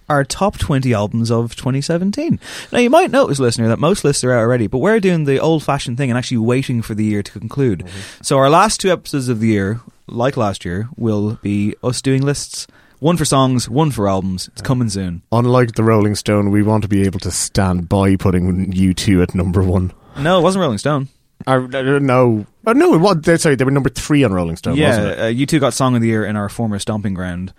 our 0.09 0.23
top 0.25 0.57
20 0.57 0.93
albums 0.93 1.31
of 1.31 1.55
2017? 1.55 2.39
Now, 2.71 2.79
you 2.79 2.89
might 2.89 3.11
notice, 3.11 3.39
listener, 3.39 3.67
that 3.69 3.79
most 3.79 4.03
lists 4.03 4.23
are 4.23 4.31
out 4.33 4.39
already, 4.39 4.67
but 4.67 4.79
we're 4.79 4.99
doing 4.99 5.23
the 5.25 5.39
old 5.39 5.63
fashioned 5.63 5.97
thing 5.97 6.09
and 6.09 6.17
actually 6.17 6.37
waiting 6.37 6.81
for 6.81 6.93
the 6.95 7.05
year 7.05 7.23
to 7.23 7.31
conclude. 7.39 7.79
Mm-hmm. 7.79 8.23
So, 8.23 8.37
our 8.37 8.49
last 8.49 8.81
two 8.81 8.91
episodes 8.91 9.29
of 9.29 9.39
the 9.39 9.47
year, 9.47 9.79
like 10.07 10.35
last 10.37 10.65
year, 10.65 10.89
will 10.97 11.39
be 11.41 11.75
us 11.83 12.01
doing 12.01 12.21
lists. 12.23 12.67
One 13.01 13.17
for 13.17 13.25
songs, 13.25 13.67
one 13.67 13.89
for 13.89 14.07
albums. 14.07 14.47
It's 14.49 14.61
coming 14.61 14.87
soon. 14.87 15.23
Unlike 15.31 15.73
the 15.73 15.83
Rolling 15.83 16.13
Stone, 16.13 16.51
we 16.51 16.61
want 16.61 16.83
to 16.83 16.87
be 16.87 17.01
able 17.01 17.19
to 17.21 17.31
stand 17.31 17.89
by 17.89 18.15
putting 18.15 18.71
you 18.73 18.93
two 18.93 19.23
at 19.23 19.33
number 19.33 19.63
one. 19.63 19.91
No, 20.19 20.37
it 20.37 20.43
wasn't 20.43 20.61
Rolling 20.61 20.77
Stone. 20.77 21.07
Or, 21.47 21.63
uh, 21.63 21.97
no, 21.97 22.45
oh, 22.67 22.73
no, 22.73 22.93
it 22.93 22.97
was. 22.99 23.41
Sorry, 23.41 23.55
they 23.55 23.63
were 23.65 23.71
number 23.71 23.89
three 23.89 24.23
on 24.23 24.31
Rolling 24.31 24.55
Stone. 24.55 24.79
wasn't 24.79 25.07
it? 25.07 25.17
yeah, 25.17 25.23
uh, 25.25 25.27
you 25.29 25.47
two 25.47 25.59
got 25.59 25.73
Song 25.73 25.95
of 25.95 26.01
the 26.01 26.07
Year 26.09 26.23
in 26.25 26.35
our 26.35 26.47
former 26.47 26.77
stomping 26.77 27.15
ground. 27.15 27.53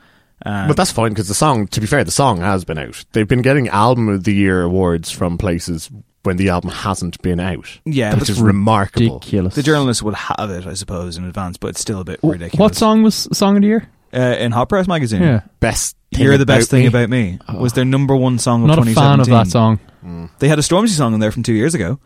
Uh, 0.47 0.69
But 0.69 0.77
that's 0.77 0.93
fine 0.93 1.11
because 1.11 1.27
the 1.27 1.35
song, 1.35 1.67
to 1.67 1.81
be 1.81 1.89
fair, 1.89 2.05
the 2.05 2.13
song 2.13 2.39
has 2.39 2.65
been 2.65 2.79
out. 2.79 3.05
They've 3.11 3.27
been 3.27 3.43
getting 3.43 3.67
Album 3.69 4.09
of 4.11 4.23
the 4.23 4.33
Year 4.35 4.63
awards 4.63 5.11
from 5.11 5.39
places 5.39 5.91
when 6.23 6.37
the 6.37 6.51
album 6.51 6.71
hasn't 6.71 7.21
been 7.23 7.41
out. 7.41 7.81
Yeah, 7.85 8.11
which 8.11 8.21
that's 8.21 8.31
is 8.31 8.41
remarkable. 8.41 9.15
Ridiculous. 9.19 9.57
the 9.57 9.63
journalists 9.65 10.05
would 10.05 10.15
have 10.15 10.51
it, 10.51 10.69
I 10.69 10.75
suppose, 10.75 11.17
in 11.17 11.25
advance, 11.25 11.57
but 11.57 11.71
it's 11.71 11.81
still 11.81 11.99
a 12.01 12.05
bit 12.05 12.21
ridiculous. 12.23 12.61
What 12.61 12.77
song 12.77 13.03
was 13.03 13.27
song 13.33 13.57
of 13.57 13.63
the 13.63 13.67
year? 13.69 13.89
Uh, 14.15 14.37
in 14.39 14.53
Hot 14.53 14.69
Press 14.69 14.87
magazine. 14.87 15.23
Yeah, 15.23 15.41
Best. 15.61 15.97
Thing 16.13 16.25
You're 16.25 16.37
the 16.37 16.45
best 16.45 16.69
thing 16.71 16.83
me. 16.83 16.87
about 16.89 17.09
me. 17.09 17.39
Was 17.59 17.73
their 17.73 17.87
number 17.87 18.15
one 18.15 18.39
song 18.39 18.63
of 18.63 18.69
not 18.69 18.79
a 18.79 18.83
fan 18.93 19.19
of 19.21 19.27
2017. 19.27 19.33
that 19.33 19.51
song. 19.51 20.29
They 20.41 20.49
had 20.49 20.59
a 20.59 20.63
Stormzy 20.63 20.91
song 20.91 21.15
in 21.15 21.21
there 21.21 21.33
from 21.33 21.43
two 21.43 21.55
years 21.55 21.75
ago. 21.75 21.99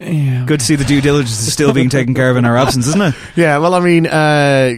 Yeah. 0.00 0.44
Good 0.46 0.60
to 0.60 0.66
see 0.66 0.76
the 0.76 0.84
due 0.84 1.00
diligence 1.00 1.40
is 1.40 1.52
still 1.52 1.72
being 1.72 1.88
taken 1.88 2.14
care 2.14 2.30
of 2.30 2.36
in 2.36 2.44
our 2.44 2.56
absence, 2.56 2.86
isn't 2.86 3.02
it? 3.02 3.14
Yeah, 3.36 3.58
well, 3.58 3.74
I 3.74 3.80
mean, 3.80 4.06
uh, 4.06 4.70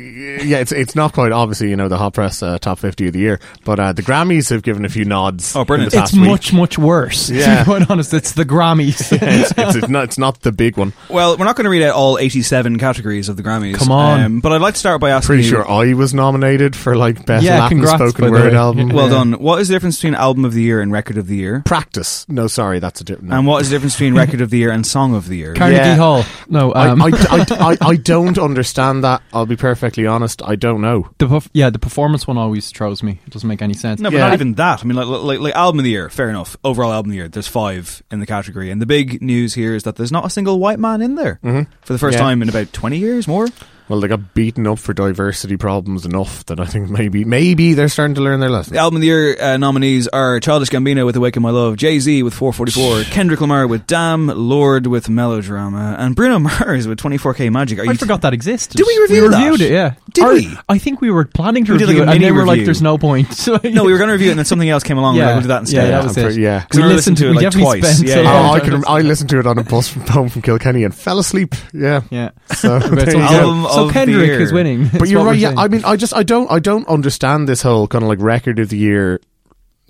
yeah, 0.42 0.58
it's 0.58 0.72
it's 0.72 0.94
not 0.94 1.12
quite 1.14 1.32
obviously, 1.32 1.70
you 1.70 1.76
know, 1.76 1.88
the 1.88 1.96
Hot 1.96 2.12
Press 2.14 2.42
uh, 2.42 2.58
Top 2.58 2.78
50 2.78 3.06
of 3.06 3.12
the 3.14 3.18
year, 3.18 3.40
but 3.64 3.78
uh, 3.80 3.92
the 3.92 4.02
Grammys 4.02 4.50
have 4.50 4.62
given 4.62 4.84
a 4.84 4.88
few 4.88 5.04
nods. 5.04 5.54
Oh, 5.56 5.64
brilliant. 5.64 5.94
It's 5.94 6.12
week. 6.12 6.22
much, 6.22 6.52
much 6.52 6.78
worse. 6.78 7.30
Yeah. 7.30 7.44
To 7.44 7.50
Yeah. 7.50 7.58
be 7.60 7.64
quite 7.64 7.90
honest, 7.90 8.12
it's 8.12 8.32
the 8.32 8.44
Grammys. 8.44 9.12
it's, 9.12 9.52
it's, 9.56 9.76
it's 9.76 9.88
not, 9.88 10.04
it's 10.04 10.18
not 10.18 10.40
the 10.42 10.52
big 10.52 10.76
one. 10.76 10.92
Well, 11.08 11.36
we're 11.38 11.44
not 11.46 11.56
going 11.56 11.64
to 11.64 11.70
read 11.70 11.82
out 11.82 11.94
all 11.94 12.18
87 12.18 12.78
categories 12.78 13.28
of 13.28 13.36
the 13.36 13.42
Grammys. 13.42 13.76
Come 13.76 13.92
on. 13.92 14.20
Um, 14.20 14.40
but 14.40 14.52
I'd 14.52 14.60
like 14.60 14.74
to 14.74 14.80
start 14.80 15.00
by 15.00 15.10
asking 15.10 15.26
Pretty 15.28 15.44
you, 15.44 15.48
sure 15.50 15.68
I 15.70 15.94
was 15.94 16.12
nominated 16.12 16.74
for 16.76 16.96
like 16.96 17.24
best 17.26 17.44
Yeah, 17.44 17.60
Latin 17.60 17.78
congrats, 17.78 18.12
spoken 18.12 18.30
word 18.30 18.52
album. 18.54 18.88
Well 18.90 19.06
Yeah. 19.06 19.12
done. 19.14 19.32
What 19.34 19.60
is 19.60 19.68
the 19.68 19.74
difference 19.74 19.96
between 19.96 20.14
album 20.16 20.44
of 20.44 20.52
the 20.54 20.62
year 20.62 20.80
and 20.82 20.92
record 20.92 21.16
of 21.18 21.28
the 21.28 21.36
year? 21.36 21.62
Practice. 21.64 22.26
No, 22.28 22.46
sorry, 22.46 22.78
that's 22.78 23.00
a 23.00 23.04
different. 23.04 23.30
No. 23.30 23.38
And 23.38 23.46
what 23.46 23.62
is 23.62 23.70
the 23.70 23.74
difference 23.76 23.94
between 23.94 24.14
record 24.14 24.40
of 24.40 24.50
the 24.50 24.58
year 24.58 24.70
and 24.70 24.86
song 24.86 25.09
of 25.14 25.28
the 25.28 25.36
year? 25.36 25.54
Carnegie 25.54 25.76
Yeah. 25.78 25.96
Hall. 25.96 26.24
No, 26.48 26.72
I, 26.72 26.88
um, 26.88 27.02
I, 27.02 27.10
I, 27.12 27.46
I, 27.82 27.88
I 27.90 27.96
don't 27.96 28.38
understand 28.38 29.04
that. 29.04 29.22
I'll 29.32 29.46
be 29.46 29.56
perfectly 29.56 30.06
honest. 30.06 30.42
I 30.42 30.56
don't 30.56 30.80
know. 30.80 31.08
the 31.18 31.26
perf- 31.26 31.48
yeah, 31.52 31.70
the 31.70 31.78
performance 31.78 32.26
one 32.26 32.38
always 32.38 32.70
throws 32.70 33.02
me. 33.02 33.20
It 33.26 33.32
doesn't 33.32 33.48
make 33.48 33.62
any 33.62 33.74
sense. 33.74 34.00
No, 34.00 34.10
but 34.10 34.16
Yeah. 34.16 34.24
not 34.24 34.34
even 34.34 34.54
that. 34.54 34.80
I 34.82 34.84
mean, 34.86 34.96
like, 34.96 35.06
like, 35.06 35.40
like 35.40 35.54
album 35.54 35.80
of 35.80 35.84
the 35.84 35.90
year, 35.90 36.08
fair 36.10 36.28
enough. 36.30 36.56
Overall 36.64 36.92
album 36.92 37.10
of 37.10 37.12
the 37.12 37.16
year, 37.18 37.28
there's 37.28 37.48
five 37.48 38.02
in 38.10 38.20
the 38.20 38.26
category. 38.26 38.70
And 38.70 38.80
the 38.80 38.86
big 38.86 39.20
news 39.22 39.54
here 39.54 39.74
is 39.74 39.82
that 39.84 39.96
there's 39.96 40.12
not 40.12 40.24
a 40.26 40.30
single 40.30 40.58
white 40.58 40.78
man 40.78 41.02
in 41.02 41.14
there 41.14 41.38
for 41.82 41.92
the 41.92 41.98
first 41.98 42.16
Yeah. 42.18 42.22
time 42.24 42.42
in 42.42 42.48
about 42.48 42.72
20 42.72 42.98
years 42.98 43.26
more. 43.28 43.46
Well, 43.90 43.98
they 43.98 44.06
got 44.06 44.34
beaten 44.34 44.68
up 44.68 44.78
for 44.78 44.94
diversity 44.94 45.56
problems 45.56 46.06
enough 46.06 46.46
that 46.46 46.60
I 46.60 46.64
think 46.64 46.88
maybe 46.90 47.24
maybe 47.24 47.74
they're 47.74 47.88
starting 47.88 48.14
to 48.14 48.20
learn 48.20 48.38
their 48.38 48.48
lesson. 48.48 48.72
The 48.74 48.78
album 48.78 48.98
of 48.98 49.00
the 49.00 49.08
year 49.08 49.36
uh, 49.42 49.56
nominees 49.56 50.06
are 50.06 50.38
Childish 50.38 50.68
Gambino 50.70 51.04
with 51.04 51.16
Awaken 51.16 51.42
My 51.42 51.50
Love, 51.50 51.76
Jay 51.76 51.98
Z 51.98 52.22
with 52.22 52.32
444, 52.32 53.02
Kendrick 53.12 53.40
Lamar 53.40 53.66
with 53.66 53.88
Damn, 53.88 54.28
Lorde 54.28 54.86
with 54.86 55.08
Melodrama, 55.10 55.96
and 55.98 56.14
Bruno 56.14 56.38
Mars 56.38 56.86
with 56.86 57.00
24K 57.00 57.50
Magic. 57.52 57.80
Are 57.80 57.82
I 57.88 57.92
you 57.92 57.94
forgot 57.98 58.22
that 58.22 58.32
existed. 58.32 58.76
Did 58.76 58.86
we 58.86 58.96
review 59.02 59.22
We 59.22 59.28
that? 59.30 59.38
reviewed 59.44 59.60
it, 59.60 59.72
yeah. 59.72 59.94
Did 60.14 60.24
Or- 60.24 60.34
we? 60.34 60.56
I 60.68 60.78
think 60.78 61.00
we 61.00 61.10
were 61.10 61.24
planning 61.24 61.64
to 61.64 61.72
We 61.72 61.78
review 61.78 61.86
like 61.88 61.96
it, 61.96 62.00
and 62.02 62.10
mini 62.10 62.24
then 62.26 62.34
we're 62.36 62.44
like, 62.46 62.50
review. 62.58 62.64
there's 62.66 62.82
no 62.82 62.96
point. 62.96 63.28
So, 63.40 63.58
No, 63.64 63.82
we 63.84 63.90
were 63.92 63.98
going 63.98 64.08
to 64.08 64.12
review 64.12 64.28
it 64.28 64.32
and 64.32 64.38
then 64.38 64.44
something 64.44 64.68
else 64.68 64.84
came 64.84 64.98
along 64.98 65.14
and 65.14 65.18
Yeah. 65.18 65.26
we're 65.26 65.30
going 65.32 65.42
to 65.42 65.44
do 65.44 65.48
that 65.48 65.60
instead. 65.62 65.76
Yeah, 65.84 65.90
that 65.90 66.00
I'm 66.02 66.06
was 66.08 66.16
it. 66.16 66.22
pretty- 66.22 66.42
yeah. 66.42 66.60
Because 66.60 66.76
we 66.78 66.86
We 66.86 66.92
listened 66.94 67.16
to 67.18 67.26
it 67.26 67.32
listened- 67.32 67.38
we 67.40 67.44
like 67.44 67.52
definitely 67.52 67.80
twice. 67.80 67.96
spent 67.96 68.08
Yeah, 68.08 68.14
so 68.14 68.22
yeah. 68.22 68.30
Oh, 68.30 68.42
long 68.42 68.54
I 68.54 68.58
trying 68.60 68.70
can. 68.70 68.84
I 68.86 69.00
listened 69.00 69.30
to 69.30 69.38
it 69.40 69.46
on 69.46 69.58
a 69.58 69.64
bus 69.64 69.88
from 69.88 70.02
home 70.02 70.28
from 70.28 70.42
Kilkenny 70.42 70.84
and 70.84 70.94
fell 70.94 71.18
asleep. 71.18 71.54
Yeah. 71.72 72.02
yeah. 72.10 72.30
So, 72.54 72.76
About 72.90 72.90
there 72.90 73.10
so, 73.10 73.18
you 73.18 73.28
go. 73.28 73.34
Album 73.40 73.66
so 73.80 73.88
of 73.88 73.88
the 73.88 73.92
Kendrick 73.94 74.26
year. 74.26 74.40
is 74.40 74.52
winning. 74.52 74.88
But 74.92 75.02
is 75.02 75.10
you're 75.12 75.24
right. 75.24 75.36
Yeah, 75.38 75.48
saying. 75.48 75.58
I 75.58 75.68
mean, 75.68 75.84
I 75.84 75.96
just 75.96 76.14
I 76.14 76.22
don't 76.22 76.50
I 76.50 76.58
don't 76.58 76.86
understand 76.88 77.48
this 77.48 77.62
whole 77.62 77.86
kind 77.88 78.02
of 78.02 78.08
like 78.08 78.20
record 78.20 78.58
of 78.58 78.68
the 78.68 78.78
year. 78.78 79.20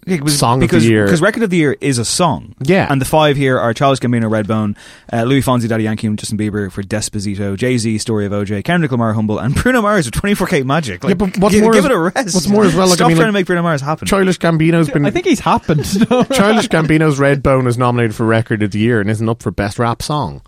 Yeah, 0.06 0.16
because- 0.16 0.38
Song 0.38 0.54
of 0.54 0.60
the 0.60 0.66
because, 0.66 0.88
year. 0.88 1.04
Because 1.04 1.20
record 1.20 1.42
of 1.42 1.50
the 1.50 1.58
year 1.58 1.76
is 1.78 1.98
a 1.98 2.06
song. 2.06 2.54
Yeah. 2.62 2.86
And 2.90 3.02
the 3.02 3.04
five 3.04 3.36
here 3.36 3.58
are 3.60 3.74
Childish 3.74 4.00
Gambino, 4.00 4.30
Redbone, 4.30 4.74
uh, 5.12 5.24
Luis 5.24 5.44
Fonsi, 5.44 5.68
Daddy 5.68 5.84
Yankee, 5.84 6.06
and 6.06 6.18
Justin 6.18 6.38
Bieber 6.38 6.72
for 6.72 6.82
Despacito, 6.82 7.54
Jay 7.54 7.76
Z, 7.76 7.98
Story 7.98 8.24
of 8.24 8.32
OJ, 8.32 8.64
Kendrick 8.64 8.90
Lamar, 8.92 9.12
Humble, 9.12 9.38
and 9.38 9.54
Bruno 9.62 9.82
Mars 9.82 10.06
with 10.06 10.14
24K 10.14 10.64
Magic. 10.64 11.04
Like, 11.04 11.10
Yeah, 11.10 11.14
but 11.16 11.36
what's 11.36 11.54
give, 11.54 11.64
more 11.64 11.72
give 11.74 11.80
is- 11.84 11.90
it 11.90 11.92
a 11.92 11.98
rest. 11.98 12.34
what's 12.34 12.48
more 12.48 12.64
as 12.64 12.74
well, 12.74 12.86
like, 12.86 12.92
I 12.94 12.96
Stop 12.96 13.08
mean, 13.08 13.16
trying 13.18 13.26
like- 13.26 13.28
to 13.28 13.32
make 13.40 13.46
Bruno 13.46 13.62
Mars 13.62 13.82
happen. 13.82 14.08
Childish 14.08 14.38
Gambino's 14.38 14.88
been. 14.88 15.04
I 15.04 15.10
think 15.10 15.26
he's 15.26 15.40
happened. 15.40 15.84
Childish 15.84 16.68
Gambino's 16.68 17.18
Redbone 17.18 17.66
is 17.66 17.76
nominated 17.76 18.16
for 18.16 18.24
record 18.24 18.62
of 18.62 18.70
the 18.70 18.78
year 18.78 19.02
and 19.02 19.10
isn't 19.10 19.28
up 19.28 19.42
for 19.42 19.50
best 19.50 19.78
rap 19.78 20.00
song. 20.00 20.40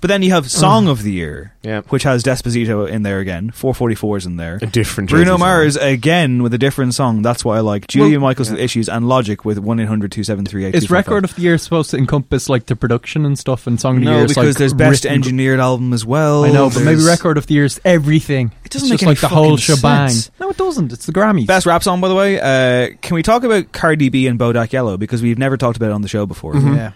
But 0.00 0.08
then 0.08 0.22
you 0.22 0.32
have 0.32 0.50
Song 0.50 0.88
of 0.88 1.02
the 1.02 1.12
Year, 1.12 1.54
Yeah. 1.62 1.80
which 1.88 2.02
has 2.04 2.22
Despacito 2.22 2.88
in 2.88 3.02
there 3.02 3.18
again. 3.18 3.50
444's 3.50 4.26
in 4.26 4.36
there. 4.36 4.58
A 4.62 4.66
different 4.66 5.10
Bruno 5.10 5.24
Jay-Z 5.24 5.30
song. 5.32 5.40
Mars 5.40 5.76
again 5.76 6.42
with 6.42 6.52
a 6.54 6.58
different 6.58 6.94
song. 6.94 7.22
That's 7.22 7.44
what 7.44 7.56
I 7.56 7.60
like. 7.60 7.86
Julia 7.86 8.20
Michaels 8.20 8.50
with 8.50 8.60
Issues 8.60 8.88
and 8.88 9.08
Logic 9.08 9.44
with 9.44 9.58
1 9.58 9.80
800 9.80 10.12
273 10.12 10.66
Is 10.74 10.90
record 10.90 11.24
of 11.24 11.34
the 11.34 11.42
year 11.42 11.58
supposed 11.58 11.90
to 11.92 11.96
encompass 11.98 12.48
like 12.48 12.66
the 12.66 12.76
production 12.76 13.24
and 13.26 13.38
stuff 13.38 13.66
and 13.66 13.80
song 13.80 13.96
of 13.96 14.00
the 14.02 14.06
No, 14.10 14.16
year? 14.16 14.24
is, 14.26 14.30
because 14.32 14.46
like, 14.54 14.56
there's 14.58 14.72
best 14.74 15.04
written- 15.04 15.14
engineered 15.16 15.60
album 15.60 15.92
as 15.92 16.04
well. 16.04 16.44
I 16.44 16.50
know, 16.50 16.68
but 16.68 16.80
maybe 16.80 16.96
There's- 16.96 17.06
record 17.06 17.38
of 17.38 17.46
the 17.46 17.54
year 17.54 17.64
is 17.64 17.80
everything. 17.84 18.52
It 18.64 18.70
doesn't 18.70 18.86
it's 18.86 18.90
make 18.90 18.98
just 19.00 19.02
any 19.04 19.10
like 19.12 19.20
the 19.20 19.28
whole 19.28 19.56
fucking 19.56 19.76
shebang. 19.76 20.08
sense. 20.10 20.30
No, 20.40 20.50
it 20.50 20.56
doesn't. 20.56 20.92
It's 20.92 21.06
the 21.06 21.12
Grammys. 21.12 21.46
Best 21.46 21.66
rap 21.66 21.82
song, 21.82 22.00
by 22.00 22.08
the 22.08 22.14
way. 22.14 22.38
Uh, 22.40 22.90
can 23.02 23.14
we 23.14 23.22
talk 23.22 23.44
about 23.44 23.72
Cardi 23.72 24.08
B 24.08 24.26
and 24.26 24.38
Bodak 24.38 24.72
Yellow 24.72 24.96
because 24.96 25.22
we've 25.22 25.38
never 25.38 25.56
talked 25.56 25.76
about 25.76 25.90
it 25.90 25.92
on 25.94 26.02
the 26.02 26.08
show 26.08 26.26
before? 26.26 26.56
Yeah. 26.56 26.92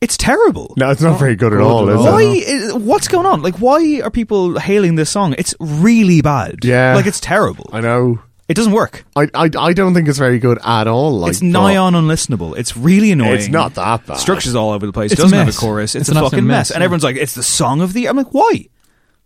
It's 0.00 0.16
terrible. 0.16 0.72
No, 0.78 0.90
it's 0.90 1.02
not 1.02 1.14
oh, 1.14 1.18
very 1.18 1.36
good 1.36 1.52
at 1.52 1.56
good 1.56 1.66
all, 1.66 1.90
at 1.90 1.96
is. 1.96 2.02
Why? 2.02 2.22
it? 2.22 2.74
Uh, 2.74 2.78
what's 2.78 3.06
going 3.06 3.26
on? 3.26 3.42
Like, 3.42 3.56
why 3.56 4.00
are 4.02 4.10
people 4.10 4.58
hailing 4.58 4.94
this 4.94 5.10
song? 5.10 5.34
It's 5.36 5.54
really 5.60 6.22
bad. 6.22 6.64
Yeah. 6.64 6.94
like 6.94 7.06
it's 7.06 7.20
terrible. 7.20 7.68
I 7.72 7.80
know. 7.80 8.22
It 8.48 8.54
doesn't 8.54 8.72
work. 8.72 9.04
I, 9.14 9.28
I 9.32 9.48
I 9.56 9.72
don't 9.72 9.94
think 9.94 10.08
it's 10.08 10.18
very 10.18 10.40
good 10.40 10.58
at 10.64 10.88
all. 10.88 11.18
Like, 11.20 11.30
it's 11.30 11.42
nigh 11.42 11.74
but 11.74 11.80
on 11.80 11.92
unlistenable. 11.92 12.58
It's 12.58 12.76
really 12.76 13.12
annoying. 13.12 13.34
It's 13.34 13.48
not 13.48 13.74
that 13.74 14.06
bad. 14.06 14.16
Structures 14.16 14.56
all 14.56 14.70
over 14.70 14.86
the 14.86 14.92
place. 14.92 15.12
It's 15.12 15.20
a 15.20 15.22
doesn't 15.22 15.38
have 15.38 15.46
a 15.46 15.50
mess. 15.50 15.58
chorus. 15.58 15.94
It's, 15.94 16.08
It's 16.08 16.16
a 16.16 16.18
an 16.18 16.24
fucking 16.24 16.46
mess. 16.46 16.70
mess, 16.70 16.70
And 16.72 16.80
yeah. 16.80 16.86
everyone's 16.86 17.04
like, 17.04 17.16
"It's 17.16 17.34
the 17.34 17.44
song 17.44 17.80
of 17.80 17.92
the." 17.92 18.08
I'm 18.08 18.16
like, 18.16 18.34
why? 18.34 18.66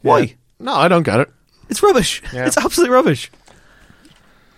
Why? 0.02 0.18
Yeah. 0.18 0.32
No, 0.58 0.74
I 0.74 0.88
don't 0.88 1.04
get 1.04 1.20
it. 1.20 1.30
It's 1.70 1.82
rubbish. 1.82 2.20
Yeah. 2.34 2.46
It's 2.46 2.58
absolute 2.58 2.90
rubbish. 2.90 3.30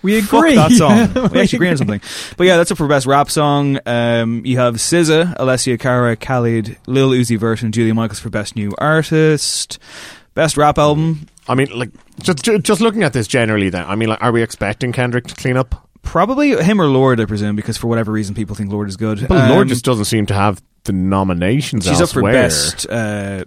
We 0.07 0.21
Fuck 0.23 0.33
agree. 0.41 0.55
that 0.57 0.71
song. 0.73 1.31
we 1.33 1.41
actually 1.41 1.57
agree 1.59 1.69
on 1.71 1.77
something. 1.77 2.01
But 2.37 2.47
yeah, 2.47 2.57
that's 2.57 2.71
up 2.71 2.79
for 2.79 2.87
best 2.87 3.07
rap 3.07 3.31
song. 3.31 3.79
Um, 3.87 4.45
you 4.47 4.59
have 4.59 4.77
SZA, 4.77 5.37
Alessia 5.37 5.79
Cara, 5.79 6.17
Khalid, 6.17 6.79
Lil 6.87 7.11
Uzi 7.11 7.39
Vert, 7.39 7.63
and 7.63 7.75
Julia 7.75 7.95
Michaels 7.95 8.21
for 8.21 8.31
best 8.31 8.57
new 8.57 8.73
artist. 8.79 9.79
Best 10.35 10.57
rap 10.57 10.79
album. 10.79 11.27
I 11.49 11.55
mean, 11.55 11.69
like 11.79 11.91
just 12.21 12.43
just 12.45 12.81
looking 12.81 13.03
at 13.03 13.13
this 13.13 13.27
generally. 13.27 13.69
Then 13.71 13.85
I 13.87 13.95
mean, 13.97 14.09
like, 14.09 14.23
are 14.23 14.33
we 14.33 14.43
expecting 14.43 14.93
Kendrick 14.93 15.27
to 15.29 15.35
clean 15.35 15.57
up? 15.57 15.89
Probably 16.03 16.51
him 16.63 16.81
or 16.81 16.87
Lorde, 16.87 17.21
I 17.21 17.25
presume, 17.25 17.57
because 17.57 17.77
for 17.77 17.89
whatever 17.89 18.13
reason 18.13 18.35
people 18.35 18.55
think 18.55 18.71
Lorde 18.71 18.89
is 18.89 18.97
good. 18.97 19.27
But 19.29 19.51
Lorde 19.51 19.63
Um, 19.63 19.69
just 19.69 19.85
doesn't 19.85 20.05
seem 20.05 20.27
to 20.27 20.35
have 20.35 20.63
the 20.85 20.93
nominations. 20.93 21.85
she's 21.85 22.01
up 22.01 22.11
for 22.11 22.23
best 22.23 22.89
uh, 22.89 23.45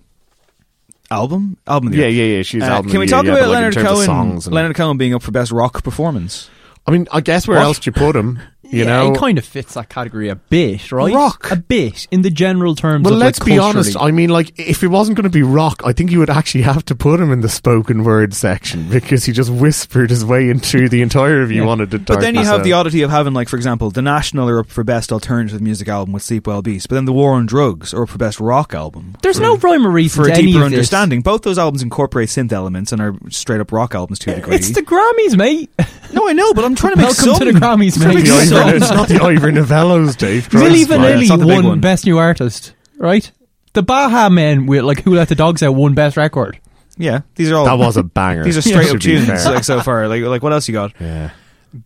album. 1.12 1.58
Album. 1.68 1.88
of 1.88 1.94
the 1.94 2.00
Yeah, 2.00 2.08
year. 2.08 2.26
yeah, 2.28 2.38
yeah. 2.38 2.44
She's 2.44 2.64
Uh, 2.64 2.68
album. 2.68 2.92
can 2.92 3.00
we 3.00 3.06
the 3.06 3.12
talk 3.12 3.26
yeah, 3.26 3.32
about 3.34 3.50
like, 3.50 3.74
Leonard 3.74 3.76
Cohen? 3.78 4.40
Leonard 4.52 4.76
Cohen 4.76 4.98
being 4.98 5.14
up 5.14 5.22
for 5.24 5.32
best 5.32 5.52
rock 5.52 5.84
performance. 5.84 6.50
I 6.88 6.92
mean, 6.92 7.08
I 7.12 7.22
guess 7.22 7.48
where 7.48 7.58
What? 7.58 7.66
else 7.66 7.80
do 7.80 7.90
you 7.90 7.92
put 7.94 8.16
him? 8.16 8.40
You 8.72 8.80
yeah, 8.86 9.04
know, 9.04 9.14
it 9.14 9.18
kind 9.18 9.38
of 9.40 9.46
fits 9.46 9.74
that 9.74 9.90
category 9.90 10.30
a 10.30 10.36
bit, 10.36 10.92
right? 10.92 11.12
Rock. 11.14 11.50
a 11.50 11.56
bit 11.56 12.08
in 12.12 12.22
the 12.22 12.30
general 12.30 12.76
terms. 12.76 13.04
Well, 13.06 13.16
let's 13.16 13.40
like, 13.40 13.48
be 13.48 13.58
honest. 13.58 13.98
I 14.00 14.12
mean, 14.12 14.30
like, 14.30 14.60
if 14.60 14.84
it 14.84 14.90
wasn't 14.90 15.18
going 15.18 15.24
to 15.24 15.30
be 15.32 15.42
rock, 15.42 15.82
I 15.84 15.92
think 15.92 16.12
you 16.12 16.20
would 16.20 16.30
actually 16.30 16.62
have 16.62 16.86
to 16.86 16.96
put 16.96 17.20
him 17.20 17.32
in 17.32 17.42
the 17.42 17.50
spoken 17.50 18.04
word 18.04 18.34
section 18.36 18.88
because 18.90 19.26
he 19.26 19.32
just 19.34 19.50
whispered 19.50 20.12
his 20.12 20.24
way 20.24 20.50
into 20.50 20.88
the 20.88 21.02
entire 21.02 21.42
of 21.42 21.50
you 21.52 21.62
Yeah. 21.62 21.68
wanted 21.68 21.90
to. 21.92 22.00
But 22.00 22.22
then 22.22 22.36
you 22.36 22.44
have 22.44 22.64
the 22.64 22.74
oddity 22.74 23.02
of 23.02 23.10
having, 23.10 23.34
like, 23.34 23.50
for 23.50 23.56
example, 23.56 23.90
The 23.90 24.04
National 24.04 24.48
are 24.50 24.60
up 24.60 24.68
for 24.68 24.84
best 24.84 25.12
alternative 25.12 25.62
music 25.62 25.88
album 25.88 26.14
with 26.14 26.22
Sleep 26.22 26.46
Well 26.46 26.62
Beast, 26.62 26.90
but 26.90 26.96
then 26.96 27.06
The 27.06 27.14
War 27.14 27.34
on 27.34 27.48
Drugs 27.48 27.92
are 27.94 28.04
up 28.04 28.10
for 28.10 28.20
best 28.20 28.40
rock 28.40 28.76
album. 28.76 29.16
There's 29.24 29.40
no 29.40 29.58
rhyme 29.58 29.86
or 29.88 29.90
reason 29.90 30.24
for 30.26 30.30
a 30.30 30.36
deeper 30.36 30.64
understanding. 30.64 31.22
Both 31.22 31.42
those 31.42 31.58
albums 31.58 31.82
incorporate 31.82 32.30
synth 32.30 32.52
elements 32.52 32.92
and 32.92 33.02
are 33.02 33.16
straight 33.30 33.62
up 33.62 33.72
rock 33.72 33.96
albums 33.96 34.20
to 34.20 34.32
a 34.32 34.36
degree. 34.36 34.56
It's 34.58 34.70
the 34.72 34.84
Grammys, 34.84 35.36
mate. 35.36 35.72
no, 36.14 36.30
I 36.30 36.34
know, 36.34 36.54
but 36.54 36.66
I'm 36.66 36.76
trying 36.76 36.94
to 36.94 36.98
make 37.02 37.08
Welcome 37.08 37.24
some. 37.26 37.40
to 37.40 37.46
the 37.52 37.60
Grammys, 37.60 37.96
I'm 37.98 38.04
trying 38.04 38.24
to 38.26 38.32
mate. 38.32 38.59
Make 38.66 38.80
The 38.80 38.86
some. 38.86 38.98
Ivor- 38.98 39.06
it's 39.08 39.12
not 39.12 39.20
the 39.20 39.26
Ivor 39.26 39.52
Novellos, 39.52 40.16
Dave. 40.16 40.50
Christ, 40.50 40.66
Milli 40.66 40.90
man. 40.90 41.00
Vanilli 41.20 41.30
not 41.30 41.40
the 41.40 41.48
won 41.48 41.66
one. 41.66 41.80
Best 41.80 42.06
New 42.06 42.18
Artist, 42.18 42.74
right? 42.98 43.30
The 43.74 43.84
Baha 43.84 44.30
Men, 44.30 44.66
with 44.66 44.84
like 44.84 45.04
Who 45.04 45.16
Let 45.16 45.30
the 45.30 45.36
Dogs 45.36 45.62
Out, 45.64 45.74
won 45.76 45.94
Best 45.94 46.18
Record. 46.18 46.60
Yeah, 46.98 47.22
these 47.36 47.50
are 47.52 47.56
all. 47.56 47.66
That 47.66 47.78
was 47.78 47.96
a 47.98 48.04
banger. 48.04 48.44
These 48.44 48.58
are 48.58 48.62
to 48.62 48.70
straight 48.70 48.90
up 48.92 49.00
tunes 49.00 49.46
like 49.46 49.64
so 49.64 49.82
far. 49.82 50.08
Like, 50.08 50.22
like 50.24 50.44
what 50.44 50.52
else 50.54 50.68
you 50.68 50.74
got? 50.74 50.94
Yeah. 51.00 51.32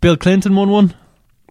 Bill 0.02 0.18
Clinton 0.18 0.56
won 0.56 0.70
one. 0.70 0.94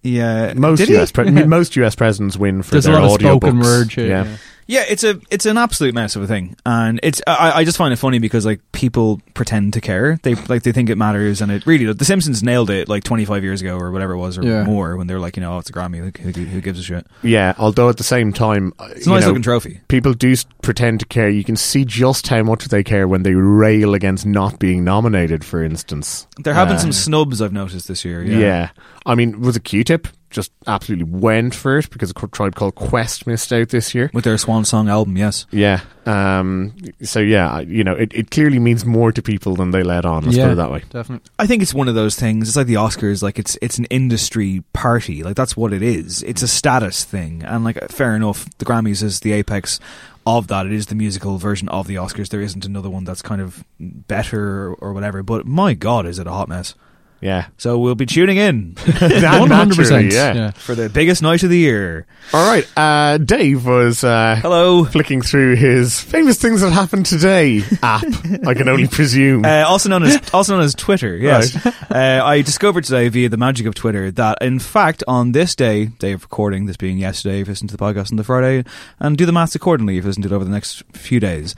Yeah, 0.03 0.53
Most 0.55 0.79
Did? 0.79 0.89
US 0.91 1.13
pre- 1.13 1.29
I 1.29 1.45
most 1.45 1.77
US 1.77 1.95
presidents 1.95 2.37
win 2.37 2.63
for 2.63 2.73
There's 2.73 2.87
a 2.87 2.91
their 2.91 3.01
lot 3.01 3.15
of 3.15 3.21
spoken 3.21 3.61
word. 3.61 3.97
Yeah. 3.97 4.05
yeah. 4.25 4.37
Yeah, 4.67 4.85
it's 4.89 5.05
a 5.05 5.21
it's 5.31 5.45
an 5.47 5.59
absolute 5.59 5.95
mess 5.95 6.15
of 6.17 6.23
a 6.23 6.27
thing, 6.27 6.57
and 6.65 7.01
it's 7.03 7.21
I, 7.27 7.53
I 7.57 7.65
just 7.65 7.77
find 7.77 7.93
it 7.93 7.97
funny 7.97 8.19
because 8.21 8.47
like 8.47 8.61
people 8.73 9.21
pretend 9.35 9.73
to 9.75 9.81
care, 9.81 10.19
they 10.23 10.35
like 10.35 10.63
they 10.63 10.73
think 10.73 10.89
it 10.89 10.97
matters, 10.97 11.41
and 11.41 11.51
it 11.51 11.67
really. 11.67 11.93
The 11.93 12.05
Simpsons 12.05 12.43
nailed 12.43 12.71
it 12.71 12.89
like 12.89 13.03
25 13.05 13.43
years 13.43 13.61
ago 13.61 13.77
or 13.77 13.91
whatever 13.91 14.13
it 14.13 14.19
was 14.19 14.39
or 14.39 14.45
Yeah. 14.45 14.65
more 14.65 14.97
when 14.97 15.07
they 15.09 15.15
were 15.15 15.21
like, 15.21 15.37
you 15.37 15.41
know, 15.43 15.55
oh, 15.55 15.59
it's 15.59 15.69
a 15.69 15.73
Grammy, 15.73 16.03
like, 16.05 16.19
who, 16.19 16.31
who 16.31 16.61
gives 16.61 16.79
a 16.79 16.83
shit? 16.83 17.07
Yeah, 17.23 17.55
although 17.59 17.89
at 17.89 17.97
the 17.97 18.05
same 18.05 18.33
time, 18.33 18.73
uh, 18.79 18.89
It's 18.93 19.07
a 19.07 19.11
you 19.11 19.15
nice 19.15 19.23
know, 19.23 19.29
looking 19.29 19.43
trophy. 19.43 19.81
people 19.89 20.13
do 20.15 20.33
s- 20.33 20.47
pretend 20.63 21.01
to 21.01 21.07
care. 21.07 21.29
You 21.29 21.45
can 21.45 21.57
see 21.57 21.85
just 21.85 22.29
how 22.29 22.43
much 22.43 22.67
they 22.67 22.83
care 22.85 23.09
when 23.09 23.25
they 23.25 23.35
rail 23.35 23.95
against 23.95 24.25
not 24.27 24.59
being 24.59 24.85
nominated, 24.85 25.45
for 25.45 25.63
instance. 25.63 26.27
There 26.43 26.55
have 26.55 26.69
been 26.69 26.77
Uh, 26.77 26.81
some 26.81 26.93
snubs 26.93 27.43
I've 27.43 27.53
noticed 27.53 27.89
this 27.89 28.05
year. 28.05 28.23
Yeah. 28.23 28.39
Yeah, 28.39 28.69
I 29.07 29.15
mean, 29.17 29.41
was 29.41 29.57
it 29.57 29.65
Q-Tip? 29.65 30.07
Just 30.33 30.51
absolutely 30.67 31.05
went 31.05 31.55
for 31.55 31.79
it 31.79 31.91
because 31.91 32.11
a 32.11 32.15
tribe 32.29 32.55
called 32.55 32.75
Quest 32.75 33.27
missed 33.27 33.53
out 33.53 33.69
this 33.69 33.95
year. 33.95 34.11
with 34.13 34.25
their 34.25 34.39
Swan 34.39 34.65
Song 34.65 34.89
album, 34.89 35.17
yes. 35.17 35.47
Yeah. 35.51 35.81
Um, 36.07 36.75
so 37.03 37.21
yeah, 37.21 37.61
you 37.61 37.85
know, 37.85 37.93
it, 37.93 38.13
it 38.13 38.31
clearly 38.31 38.59
means 38.59 38.85
more 38.85 39.13
to 39.13 39.23
people 39.23 39.55
than 39.55 39.71
they 39.71 39.83
let 39.83 40.05
on. 40.05 40.25
Let's 40.25 40.37
yeah, 40.37 40.47
put 40.47 40.53
it 40.53 40.57
that 40.57 40.73
way. 40.73 40.83
Definitely. 40.91 41.31
I 41.39 41.47
think 41.47 41.63
it's 41.63 41.75
one 41.75 41.87
of 41.87 41.95
those 41.95 42.17
things. 42.17 42.49
It's 42.49 42.57
like 42.57 42.67
the 42.67 42.75
Oscars. 42.75 43.23
Like 43.23 43.39
it's 43.39 43.57
it's 43.63 43.79
an 43.79 43.85
industry 43.85 44.65
party. 44.73 45.23
Like 45.23 45.37
that's 45.37 45.57
what 45.57 45.73
it 45.73 45.83
is. 45.83 46.23
It's 46.25 46.43
a 46.43 46.49
status 46.49 47.05
thing. 47.05 47.43
And 47.45 47.63
like 47.63 47.91
fair 47.91 48.17
enough, 48.17 48.49
the 48.59 48.65
Grammys 48.65 49.03
is 49.03 49.21
the 49.21 49.33
apex 49.33 49.79
of 50.27 50.49
that. 50.49 50.67
It 50.67 50.73
is 50.73 50.87
the 50.87 50.95
musical 50.95 51.39
version 51.39 51.69
of 51.69 51.87
the 51.87 51.97
Oscars. 51.97 52.31
There 52.31 52.41
isn't 52.41 52.65
another 52.65 52.91
one 52.91 53.05
that's 53.05 53.23
kind 53.23 53.41
of 53.41 53.65
better 53.79 54.69
or, 54.69 54.75
or 54.75 54.93
whatever. 54.93 55.23
But 55.23 55.47
my 55.47 55.75
God, 55.75 56.07
is 56.07 56.19
it 56.19 56.27
a 56.27 56.33
hot 56.33 56.49
mess? 56.49 56.75
Yeah. 57.23 57.47
So 57.57 57.79
we'll 57.79 57.95
be 57.95 58.05
tuning 58.05 58.37
in 58.37 58.75
100%. 58.75 60.13
yeah. 60.13 60.35
yeah. 60.35 60.51
for 60.51 60.75
the 60.75 60.89
biggest 60.91 61.23
night 61.23 61.43
of 61.45 61.51
the 61.51 61.57
year. 61.59 62.05
All 62.33 62.45
right. 62.51 62.67
Uh, 62.77 63.19
Dave 63.19 63.65
was 63.65 64.03
uh, 64.03 64.39
Hello. 64.43 64.85
flicking 64.85 65.23
through 65.23 65.55
his 65.57 66.01
famous 66.01 66.37
things 66.41 66.61
that 66.63 66.73
happened 66.73 67.07
today 67.07 67.63
app. 67.83 68.03
I 68.47 68.55
can 68.55 68.69
only 68.69 68.89
presume. 68.89 69.45
Uh, 69.45 69.65
also 69.67 69.89
known 69.89 70.03
as 70.03 70.21
also 70.35 70.55
known 70.55 70.65
as 70.65 70.75
Twitter. 70.75 71.17
Yes, 71.17 71.55
uh, 71.65 72.21
I 72.25 72.43
discovered 72.43 72.85
today 72.85 73.09
via 73.09 73.29
the 73.29 73.37
magic 73.37 73.67
of 73.67 73.75
Twitter 73.77 74.11
that 74.13 74.39
in 74.41 74.59
fact 74.59 75.05
on 75.07 75.31
this 75.33 75.55
day, 75.55 75.87
day 75.87 76.13
of 76.13 76.23
recording, 76.23 76.67
this 76.67 76.77
being 76.77 76.99
yesterday, 76.99 77.41
if 77.41 77.47
you 77.47 77.53
listen 77.53 77.69
to 77.69 77.77
the 77.77 77.83
podcast 77.83 78.11
on 78.11 78.17
the 78.17 78.25
Friday, 78.25 78.69
and 78.99 79.17
do 79.17 79.27
the 79.27 79.33
maths 79.33 79.55
accordingly 79.55 79.97
if 79.97 80.03
you 80.05 80.09
listen 80.09 80.23
to 80.23 80.29
it 80.29 80.33
over 80.35 80.45
the 80.45 80.51
next 80.51 80.83
few 80.93 81.21
days. 81.21 81.55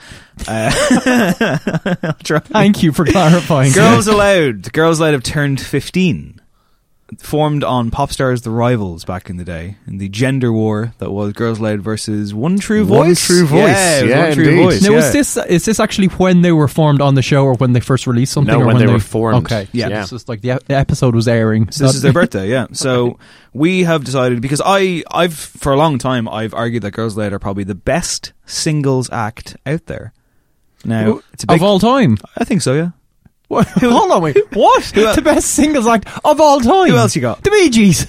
Uh, 0.49 0.71
Thank 1.55 2.83
you 2.83 2.93
for 2.93 3.05
clarifying. 3.05 3.73
Girls 3.73 4.07
Aloud. 4.09 4.73
Girls 4.73 4.99
Aloud 5.01 5.13
have 5.13 5.23
turned 5.23 5.54
15. 5.61 6.41
Formed 7.19 7.63
on 7.63 7.91
Popstars 7.91 8.43
The 8.43 8.51
Rivals 8.51 9.05
back 9.05 9.29
in 9.29 9.37
the 9.37 9.45
day, 9.45 9.77
in 9.87 9.99
the 9.99 10.09
gender 10.09 10.51
war 10.51 10.95
that 10.99 11.13
was 11.13 11.35
Girls 11.35 11.61
Aloud 11.61 11.81
versus 11.81 12.33
One 12.33 12.59
True 12.59 12.83
Voice. 12.83 12.99
One 12.99 13.15
True 13.15 13.47
Voice. 13.47 13.61
Yeah, 13.61 14.01
Yeah, 14.01 14.25
One 14.25 14.33
True 14.33 14.49
indeed. 14.49 14.63
Voice. 14.65 14.83
Now, 14.83 14.91
yeah. 14.93 14.99
is 14.99 15.13
this 15.13 15.37
is 15.37 15.65
this 15.67 15.79
actually 15.79 16.09
when 16.09 16.41
they 16.41 16.51
were 16.51 16.67
formed 16.67 17.03
on 17.03 17.15
the 17.15 17.21
show, 17.23 17.45
or 17.45 17.55
when 17.57 17.75
they 17.75 17.81
first 17.81 18.07
released 18.07 18.33
something? 18.33 18.53
No, 18.53 18.63
or 18.63 18.67
when 18.67 18.79
they 18.79 18.87
were 18.91 18.99
formed. 18.99 19.45
Okay, 19.45 19.69
Yeah. 19.73 19.89
Yeah. 19.89 20.01
This 20.01 20.13
is 20.13 20.29
like 20.31 20.41
the, 20.41 20.59
the 20.67 20.75
episode 20.75 21.15
was 21.15 21.29
airing. 21.29 21.71
So 21.71 21.85
this 21.87 21.95
is 21.95 22.03
their 22.03 22.13
birthday, 22.15 22.49
yeah. 22.49 22.67
So 22.73 23.19
we 23.53 23.85
have 23.85 24.03
decided 24.03 24.41
because 24.41 24.63
I, 24.65 25.05
I've 25.11 25.35
for 25.35 25.73
a 25.73 25.77
long 25.77 25.99
time 25.99 26.27
I've 26.27 26.55
argued 26.55 26.83
that 26.85 26.93
Girls 26.93 27.17
Aloud 27.17 27.35
are 27.35 27.39
probably 27.39 27.65
the 27.65 27.75
best 27.77 28.33
singles 28.47 29.11
act 29.13 29.57
out 29.67 29.87
there. 29.87 30.15
Now 30.87 31.21
it's 31.35 31.45
a 31.45 31.47
big. 31.47 31.57
of 31.57 31.63
all 31.63 31.79
time. 31.79 32.17
I 32.37 32.45
think 32.45 32.63
so, 32.63 32.73
yeah. 32.73 32.91
What? 33.49 33.67
Hold 33.81 34.11
on, 34.11 34.23
wait. 34.23 34.37
What? 34.55 34.85
The 34.85 35.23
best 35.23 35.51
singles 35.51 35.87
act 35.87 36.09
of 36.25 36.41
all 36.41 36.61
time. 36.61 36.91
Who 36.91 36.97
else 36.97 37.15
you 37.15 37.23
got? 37.23 37.43
The 37.43 37.51
Bee 37.51 37.71
Gees. 37.71 38.07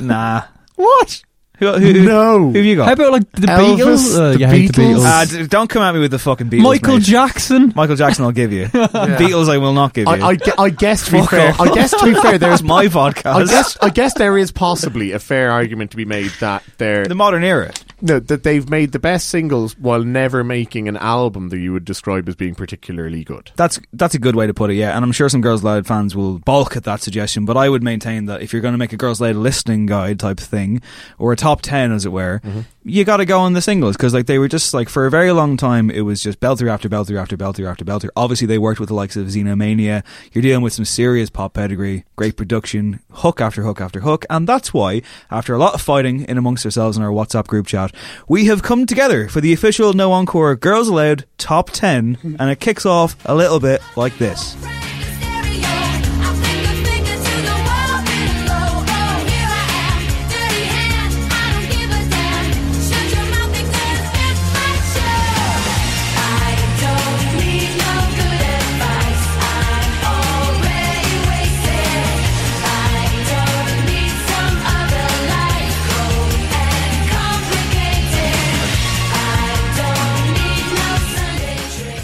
Nah. 0.00 0.42
What? 0.76 1.22
Who, 1.58 1.72
who, 1.72 1.92
who, 1.92 2.02
No. 2.04 2.38
Who 2.50 2.56
have 2.56 2.64
you 2.64 2.76
got? 2.76 2.86
How 2.86 2.92
about 2.92 3.12
like 3.12 3.32
the 3.32 3.46
Elvis, 3.46 3.76
Beatles? 3.78 4.18
Uh, 4.18 4.32
the 4.32 4.38
you 4.38 4.46
hate 4.46 4.72
the 4.74 4.82
Beatles? 4.82 5.04
Beatles. 5.04 5.38
D- 5.38 5.46
don't 5.48 5.68
come 5.68 5.82
at 5.82 5.92
me 5.94 6.00
with 6.00 6.10
the 6.10 6.18
fucking 6.18 6.48
Beatles. 6.50 6.62
Michael 6.62 6.94
mate. 6.94 7.02
Jackson. 7.02 7.72
Michael 7.74 7.96
Jackson, 7.96 8.24
I'll 8.24 8.32
give 8.32 8.52
you. 8.52 8.66
Beatles, 8.68 9.48
I 9.48 9.58
will 9.58 9.72
not 9.72 9.94
give 9.94 10.06
you. 10.06 10.12
I, 10.14 10.32
I, 10.32 10.38
I 10.58 10.70
guess 10.70 11.06
to 11.06 11.12
be 11.12 11.22
fair. 11.26 11.52
I 11.58 11.74
guess 11.74 11.90
to 11.92 12.04
be 12.04 12.14
fair, 12.14 12.38
there's 12.38 12.62
my 12.74 12.86
podcast. 12.86 13.26
I 13.34 13.44
guess 13.44 13.76
I 13.82 13.90
guess 13.90 14.14
there 14.14 14.38
is 14.38 14.52
possibly 14.52 15.12
a 15.12 15.18
fair 15.18 15.50
argument 15.50 15.90
to 15.92 15.96
be 15.96 16.04
made 16.04 16.30
that 16.40 16.62
they're 16.78 17.06
the 17.06 17.14
modern 17.14 17.42
era. 17.44 17.72
no, 18.00 18.20
that 18.20 18.44
they've 18.44 18.68
made 18.68 18.92
the 18.92 18.98
best 18.98 19.28
singles 19.28 19.76
while 19.78 20.04
never 20.04 20.44
making 20.44 20.86
an 20.88 20.96
album 20.96 21.48
that 21.48 21.58
you 21.58 21.72
would 21.72 21.84
describe 21.84 22.28
as 22.28 22.36
being 22.36 22.54
particularly 22.54 23.24
good. 23.24 23.50
That's 23.56 23.80
that's 23.92 24.14
a 24.14 24.18
good 24.18 24.36
way 24.36 24.46
to 24.46 24.54
put 24.54 24.70
it, 24.70 24.74
yeah. 24.74 24.94
And 24.94 25.04
I'm 25.04 25.12
sure 25.12 25.28
some 25.28 25.40
Girls 25.40 25.62
Aloud 25.62 25.86
fans 25.86 26.14
will 26.14 26.38
balk 26.38 26.76
at 26.76 26.84
that 26.84 27.00
suggestion, 27.02 27.44
but 27.44 27.56
I 27.56 27.68
would 27.68 27.82
maintain 27.82 28.26
that 28.26 28.42
if 28.42 28.52
you're 28.52 28.62
going 28.62 28.74
to 28.74 28.78
make 28.78 28.92
a 28.92 28.96
Girls 28.96 29.20
Aloud 29.20 29.36
listening 29.36 29.86
guide 29.86 30.20
type 30.20 30.38
thing, 30.38 30.80
or 31.18 31.32
a 31.32 31.36
top 31.48 31.62
ten, 31.62 31.92
as 31.92 32.04
it 32.04 32.12
were, 32.12 32.40
you 32.84 33.04
got 33.04 33.18
to 33.18 33.24
go 33.24 33.40
on 33.40 33.52
the 33.54 33.62
singles 33.62 33.96
because 33.96 34.12
like 34.12 34.26
they 34.26 34.38
were 34.38 34.48
just 34.48 34.74
like 34.74 34.88
for 34.88 35.06
a 35.06 35.10
very 35.10 35.32
long 35.32 35.56
time 35.56 35.90
it 35.90 36.02
was 36.02 36.22
just 36.22 36.40
belter 36.40 36.68
after 36.70 36.88
belter 36.88 37.20
after 37.20 37.36
belter 37.36 37.68
after 37.70 37.84
belter. 37.84 38.08
Obviously, 38.16 38.46
they 38.46 38.58
worked 38.58 38.80
with 38.80 38.88
the 38.88 38.94
likes 38.94 39.16
of 39.16 39.26
Xenomania. 39.28 40.04
You're 40.32 40.42
dealing 40.42 40.62
with 40.62 40.72
some 40.74 40.84
serious 40.84 41.30
pop 41.30 41.54
pedigree, 41.54 42.04
great 42.16 42.36
production, 42.36 43.00
hook 43.12 43.40
after 43.40 43.62
hook 43.62 43.80
after 43.80 44.00
hook, 44.00 44.26
and 44.28 44.46
that's 44.46 44.74
why 44.74 45.02
after 45.30 45.54
a 45.54 45.58
lot 45.58 45.74
of 45.74 45.80
fighting 45.80 46.22
in 46.22 46.36
amongst 46.38 46.64
ourselves 46.64 46.96
in 46.96 47.02
our 47.02 47.10
WhatsApp 47.10 47.46
group 47.46 47.66
chat, 47.66 47.94
we 48.28 48.44
have 48.46 48.62
come 48.62 48.84
together 48.84 49.28
for 49.28 49.40
the 49.40 49.52
official 49.52 49.92
No 49.94 50.12
Encore 50.12 50.54
Girls 50.56 50.88
Aloud 50.88 51.24
Top 51.38 51.70
10, 51.70 52.36
and 52.38 52.50
it 52.50 52.60
kicks 52.60 52.84
off 52.84 53.16
a 53.24 53.34
little 53.34 53.60
bit 53.60 53.80
like 53.96 54.18
this. 54.18 54.56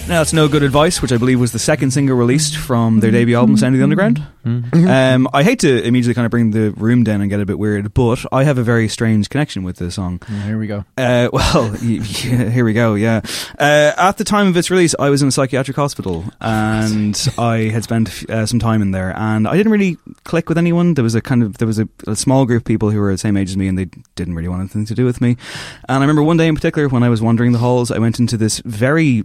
Now, 0.07 0.21
that's 0.21 0.35
No 0.35 0.49
Good 0.49 0.63
Advice, 0.63 1.01
which 1.01 1.13
I 1.13 1.17
believe 1.17 1.41
was 1.41 1.53
the 1.53 1.59
second 1.59 1.91
single 1.93 2.15
released 2.15 2.59
from 2.59 3.01
their 3.01 3.11
debut 3.11 3.37
album, 3.39 3.57
Sound 3.57 3.75
of 3.75 3.79
the 3.79 3.83
Underground. 3.85 4.23
Um, 4.45 5.27
I 5.33 5.43
hate 5.43 5.61
to 5.61 5.83
immediately 5.83 6.13
kind 6.13 6.27
of 6.27 6.31
bring 6.31 6.51
the 6.51 6.73
room 6.73 7.05
down 7.05 7.23
and 7.23 7.31
get 7.31 7.41
a 7.41 7.47
bit 7.47 7.59
weird, 7.59 7.95
but 7.95 8.23
I 8.31 8.45
have 8.45 8.59
a 8.59 8.63
very 8.63 8.87
strange 8.89 9.31
connection 9.31 9.63
with 9.63 9.79
this 9.79 9.95
song. 9.95 10.21
Here 10.45 10.59
we 10.59 10.67
go. 10.67 10.85
Uh, 10.99 11.31
well, 11.33 11.71
y- 11.83 12.03
yeah, 12.23 12.51
here 12.51 12.67
we 12.67 12.75
go. 12.75 12.97
Yeah. 12.97 13.23
Uh, 13.59 13.93
at 13.97 14.19
the 14.19 14.25
time 14.25 14.47
of 14.47 14.57
its 14.59 14.71
release, 14.71 14.95
I 14.99 15.09
was 15.09 15.23
in 15.23 15.29
a 15.29 15.33
psychiatric 15.33 15.77
hospital, 15.77 16.27
and 16.39 17.19
I 17.39 17.71
had 17.73 17.83
spent 17.85 18.29
uh, 18.29 18.45
some 18.45 18.59
time 18.59 18.83
in 18.83 18.91
there, 18.91 19.17
and 19.17 19.49
I 19.49 19.57
didn't 19.57 19.73
really 19.73 19.97
click 20.25 20.51
with 20.51 20.59
anyone. 20.59 20.95
There 20.95 21.03
was 21.05 21.15
a 21.15 21.23
kind 21.23 21.43
of 21.43 21.57
there 21.57 21.67
was 21.67 21.79
a, 21.79 21.89
a 22.07 22.15
small 22.15 22.45
group 22.45 22.61
of 22.61 22.65
people 22.67 22.91
who 22.91 23.01
were 23.01 23.11
the 23.11 23.17
same 23.19 23.39
age 23.39 23.49
as 23.49 23.57
me, 23.57 23.69
and 23.69 23.79
they 23.79 23.87
didn't 24.17 24.35
really 24.35 24.49
want 24.49 24.61
anything 24.61 24.85
to 24.85 24.95
do 24.95 25.07
with 25.07 25.23
me. 25.23 25.39
And 25.89 25.97
I 25.97 26.01
remember 26.01 26.23
one 26.23 26.37
day 26.37 26.47
in 26.47 26.55
particular 26.55 26.89
when 26.91 27.03
I 27.03 27.09
was 27.09 27.23
wandering 27.23 27.53
the 27.53 27.59
halls, 27.59 27.91
I 27.91 27.99
went 27.99 28.21
into 28.21 28.37
this 28.37 28.59
very 28.67 29.25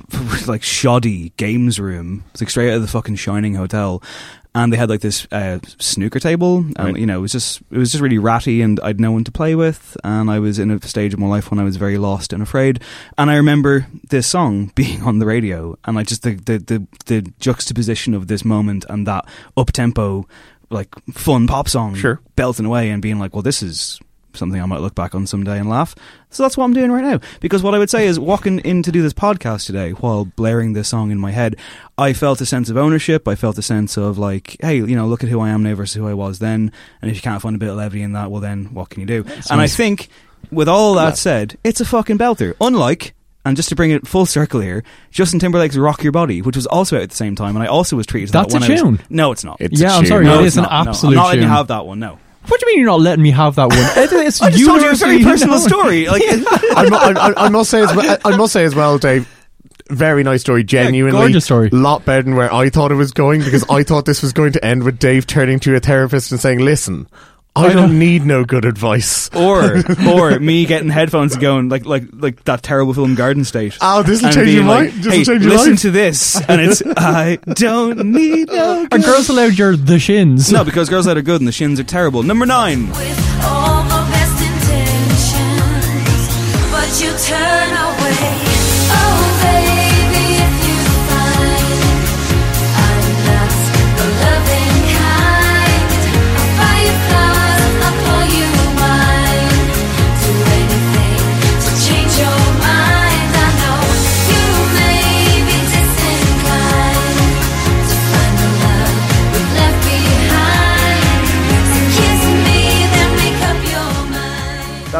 like 0.46 0.62
shoddy 0.62 1.30
games 1.36 1.78
room. 1.80 2.24
It's 2.32 2.40
like 2.40 2.50
straight 2.50 2.70
out 2.70 2.76
of 2.76 2.82
the 2.82 2.88
fucking 2.88 3.16
Shining 3.16 3.54
Hotel. 3.54 4.02
And 4.54 4.70
they 4.70 4.76
had 4.76 4.90
like 4.90 5.00
this 5.00 5.26
uh, 5.32 5.60
snooker 5.78 6.20
table, 6.20 6.58
and 6.58 6.78
Right. 6.78 6.96
you 6.98 7.06
know, 7.06 7.16
it 7.16 7.22
was 7.22 7.32
just 7.32 7.62
it 7.70 7.78
was 7.78 7.90
just 7.90 8.02
really 8.02 8.18
ratty, 8.18 8.60
and 8.60 8.78
I'd 8.82 9.00
no 9.00 9.10
one 9.10 9.24
to 9.24 9.32
play 9.32 9.54
with, 9.54 9.96
and 10.04 10.30
I 10.30 10.40
was 10.40 10.58
in 10.58 10.70
a 10.70 10.78
stage 10.86 11.14
of 11.14 11.18
my 11.18 11.26
life 11.26 11.50
when 11.50 11.58
I 11.58 11.64
was 11.64 11.76
very 11.76 11.96
lost 11.96 12.34
and 12.34 12.42
afraid. 12.42 12.82
And 13.16 13.30
I 13.30 13.36
remember 13.36 13.86
this 14.10 14.26
song 14.26 14.66
being 14.74 15.00
on 15.04 15.20
the 15.20 15.24
radio, 15.24 15.78
and 15.86 15.96
like 15.96 16.06
just 16.06 16.22
the 16.22 16.34
the 16.34 16.58
the, 16.58 16.86
the 17.06 17.32
juxtaposition 17.40 18.12
of 18.12 18.26
this 18.28 18.44
moment 18.44 18.84
and 18.90 19.06
that 19.06 19.24
up 19.56 19.72
tempo, 19.72 20.26
like 20.68 20.88
fun 21.14 21.46
pop 21.46 21.66
song, 21.66 21.94
Sure. 21.94 22.20
belting 22.36 22.66
away, 22.66 22.90
and 22.90 23.00
being 23.00 23.18
like, 23.18 23.32
well, 23.32 23.40
this 23.42 23.62
is 23.62 24.00
something 24.36 24.60
I 24.60 24.66
might 24.66 24.80
look 24.80 24.94
back 24.94 25.14
on 25.14 25.26
someday 25.26 25.58
and 25.58 25.68
laugh. 25.68 25.94
So 26.30 26.42
that's 26.42 26.56
what 26.56 26.64
I'm 26.64 26.72
doing 26.72 26.90
right 26.90 27.04
now. 27.04 27.20
Because 27.40 27.62
what 27.62 27.74
I 27.74 27.78
would 27.78 27.90
say 27.90 28.06
is, 28.06 28.18
walking 28.18 28.58
in 28.60 28.82
to 28.84 28.92
do 28.92 29.02
this 29.02 29.12
podcast 29.12 29.66
today 29.66 29.90
while 29.92 30.24
blaring 30.24 30.72
this 30.72 30.88
song 30.88 31.10
in 31.10 31.18
my 31.18 31.30
head, 31.30 31.56
I 31.98 32.12
felt 32.12 32.40
a 32.40 32.46
sense 32.46 32.70
of 32.70 32.76
ownership. 32.76 33.28
I 33.28 33.34
felt 33.34 33.58
a 33.58 33.62
sense 33.62 33.96
of 33.96 34.18
like, 34.18 34.56
hey, 34.60 34.76
you 34.76 34.96
know, 34.96 35.06
look 35.06 35.22
at 35.22 35.30
who 35.30 35.40
I 35.40 35.50
am 35.50 35.62
now 35.62 35.74
versus 35.74 35.94
who 35.96 36.08
I 36.08 36.14
was 36.14 36.38
then. 36.38 36.72
And 37.00 37.10
if 37.10 37.16
you 37.16 37.22
can't 37.22 37.42
find 37.42 37.54
a 37.56 37.58
bit 37.58 37.68
of 37.70 37.76
levity 37.76 38.02
in 38.02 38.12
that, 38.12 38.30
well, 38.30 38.40
then 38.40 38.66
what 38.74 38.88
can 38.90 39.00
you 39.00 39.06
do? 39.06 39.24
and 39.50 39.60
I 39.60 39.66
think, 39.66 40.08
with 40.50 40.68
all 40.68 40.94
that 40.94 41.16
said, 41.18 41.58
it's 41.64 41.80
a 41.80 41.84
fucking 41.84 42.18
belter. 42.18 42.54
Unlike. 42.60 43.14
And 43.44 43.56
just 43.56 43.70
to 43.70 43.74
bring 43.74 43.90
it 43.90 44.06
full 44.06 44.24
circle 44.24 44.60
here, 44.60 44.84
Justin 45.10 45.40
Timberlake's 45.40 45.76
"Rock 45.76 46.04
Your 46.04 46.12
Body," 46.12 46.42
which 46.42 46.54
was 46.54 46.64
also 46.68 46.94
out 46.96 47.02
at 47.02 47.10
the 47.10 47.16
same 47.16 47.34
time, 47.34 47.56
and 47.56 47.62
I 47.64 47.66
also 47.66 47.96
was 47.96 48.06
treated. 48.06 48.28
to 48.28 48.32
That's 48.34 48.52
that 48.54 48.58
a 48.58 48.60
when 48.60 48.70
I 48.70 48.74
was- 48.74 48.82
tune. 48.82 49.00
no, 49.10 49.32
it's 49.32 49.42
not. 49.42 49.56
It's 49.60 49.80
Yeah, 49.80 49.96
I'm 49.96 50.06
sorry, 50.06 50.24
no, 50.26 50.34
it 50.38 50.44
it's 50.44 50.52
is 50.52 50.58
an 50.58 50.62
not. 50.62 50.84
No, 50.84 50.90
absolute 50.92 51.10
I'm 51.10 51.16
not 51.16 51.26
letting 51.26 51.42
you 51.42 51.48
have 51.48 51.66
that 51.66 51.84
one. 51.84 51.98
No. 51.98 52.20
What 52.48 52.60
do 52.60 52.66
you 52.66 52.72
mean 52.72 52.78
you're 52.80 52.90
not 52.90 53.00
letting 53.00 53.22
me 53.22 53.30
have 53.30 53.54
that 53.56 53.68
one? 53.68 53.78
It- 53.96 54.12
It's 54.12 54.42
I 54.42 54.50
just 54.50 54.64
told 54.66 54.80
you 54.82 54.90
a 54.90 54.94
very 54.94 55.22
personal 55.22 55.58
story. 55.58 56.06
Like, 56.12 56.22
I, 56.26 56.86
mu- 56.90 56.96
I, 56.96 57.12
I, 57.36 57.46
I 57.46 57.48
must 57.48 57.70
say 57.70 57.82
as 57.82 57.94
well, 57.94 58.18
I 58.24 58.36
must 58.36 58.52
say 58.52 58.64
as 58.64 58.74
well, 58.74 58.98
Dave. 58.98 59.28
Very 59.90 60.22
nice 60.22 60.40
story, 60.40 60.64
genuinely. 60.64 61.18
gorgeous 61.20 61.44
story. 61.44 61.68
lot 61.70 62.04
better 62.04 62.22
than 62.22 62.34
where 62.34 62.52
I 62.52 62.70
thought 62.70 62.92
it 62.92 62.94
was 62.94 63.12
going 63.12 63.42
because 63.42 63.64
I 63.68 63.82
thought 63.82 64.06
this 64.06 64.22
was 64.22 64.32
going 64.32 64.52
to 64.52 64.64
end 64.64 64.84
with 64.84 64.98
Dave 64.98 65.26
turning 65.26 65.60
to 65.60 65.74
a 65.76 65.80
therapist 65.80 66.30
and 66.32 66.40
saying, 66.40 66.60
"Listen, 66.60 67.06
I, 67.54 67.66
I 67.66 67.72
don't 67.74 67.98
need 67.98 68.24
no 68.24 68.44
good 68.44 68.64
advice." 68.64 69.28
or 69.34 69.82
or 70.08 70.38
me 70.40 70.64
getting 70.64 70.88
headphones 70.88 71.36
going 71.36 71.68
like 71.68 71.84
like 71.84 72.04
like 72.12 72.42
that 72.44 72.62
terrible 72.62 72.94
film 72.94 73.14
Garden 73.14 73.44
State. 73.44 73.76
Oh, 73.80 74.02
this'll 74.02 74.26
And 74.26 74.34
change 74.34 74.48
your 74.50 74.64
like, 74.64 74.90
mind. 74.90 75.02
This'll 75.04 75.12
hey, 75.12 75.24
change 75.24 75.42
your 75.44 75.52
listen 75.52 75.72
life." 75.72 75.80
to 75.82 75.90
this, 75.90 76.40
and 76.48 76.60
it's 76.60 76.82
I 76.96 77.38
don't 77.54 78.12
need 78.12 78.48
no. 78.48 78.86
Are 78.90 78.98
Girls 78.98 79.28
Aloud 79.28 79.58
your 79.58 79.76
the 79.76 79.98
shins? 79.98 80.50
No, 80.50 80.64
because 80.64 80.88
girls 80.88 81.04
that 81.06 81.16
are 81.18 81.22
good 81.22 81.40
and 81.40 81.48
the 81.48 81.52
shins 81.52 81.78
are 81.78 81.84
terrible. 81.84 82.22
Number 82.22 82.46
nine. 82.46 82.88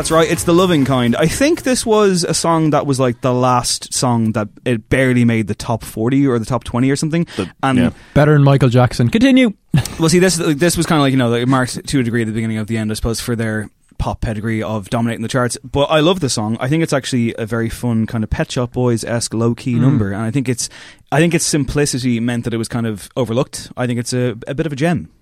That's 0.02 0.10
right. 0.10 0.28
It's 0.28 0.42
the 0.42 0.52
loving 0.52 0.84
kind. 0.84 1.14
I 1.14 1.28
think 1.28 1.62
this 1.62 1.86
was 1.86 2.24
a 2.24 2.34
song 2.34 2.70
that 2.70 2.86
was 2.86 2.98
like 2.98 3.20
the 3.20 3.32
last 3.32 3.94
song 3.94 4.32
that 4.32 4.48
it 4.64 4.88
barely 4.88 5.24
made 5.24 5.46
the 5.46 5.54
top 5.54 5.84
forty 5.84 6.26
or 6.26 6.40
the 6.40 6.44
top 6.44 6.64
twenty 6.64 6.90
or 6.90 6.96
something. 6.96 7.24
and 7.62 7.78
yeah. 7.78 7.90
Better 8.12 8.32
than 8.32 8.42
Michael 8.42 8.68
Jackson. 8.68 9.10
Continue. 9.10 9.52
well, 10.00 10.08
see, 10.08 10.18
this 10.18 10.38
this 10.38 10.76
was 10.76 10.86
kind 10.86 10.98
of 10.98 11.02
like 11.02 11.12
you 11.12 11.18
know 11.18 11.32
it 11.34 11.46
marked 11.46 11.86
to 11.86 12.00
a 12.00 12.02
degree 12.02 12.22
at 12.22 12.24
the 12.24 12.32
beginning 12.32 12.58
of 12.58 12.66
the 12.66 12.78
end, 12.78 12.90
I 12.90 12.94
suppose, 12.94 13.20
for 13.20 13.36
their 13.36 13.70
pop 13.98 14.20
pedigree 14.20 14.60
of 14.60 14.90
dominating 14.90 15.22
the 15.22 15.28
charts. 15.28 15.56
But 15.62 15.84
I 15.84 16.00
love 16.00 16.18
the 16.18 16.28
song. 16.28 16.56
I 16.58 16.68
think 16.68 16.82
it's 16.82 16.92
actually 16.92 17.36
a 17.38 17.46
very 17.46 17.68
fun 17.68 18.08
kind 18.08 18.24
of 18.24 18.30
Pet 18.30 18.50
Shop 18.50 18.72
Boys 18.72 19.04
esque 19.04 19.32
low 19.32 19.54
key 19.54 19.74
mm. 19.74 19.82
number, 19.82 20.10
and 20.10 20.22
I 20.22 20.32
think 20.32 20.48
it's 20.48 20.68
I 21.12 21.20
think 21.20 21.32
its 21.32 21.44
simplicity 21.44 22.18
meant 22.18 22.42
that 22.42 22.52
it 22.52 22.58
was 22.58 22.66
kind 22.66 22.88
of 22.88 23.08
overlooked. 23.16 23.70
I 23.76 23.86
think 23.86 24.00
it's 24.00 24.12
a, 24.12 24.36
a 24.48 24.54
bit 24.54 24.66
of 24.66 24.72
a 24.72 24.76
gem. 24.76 25.12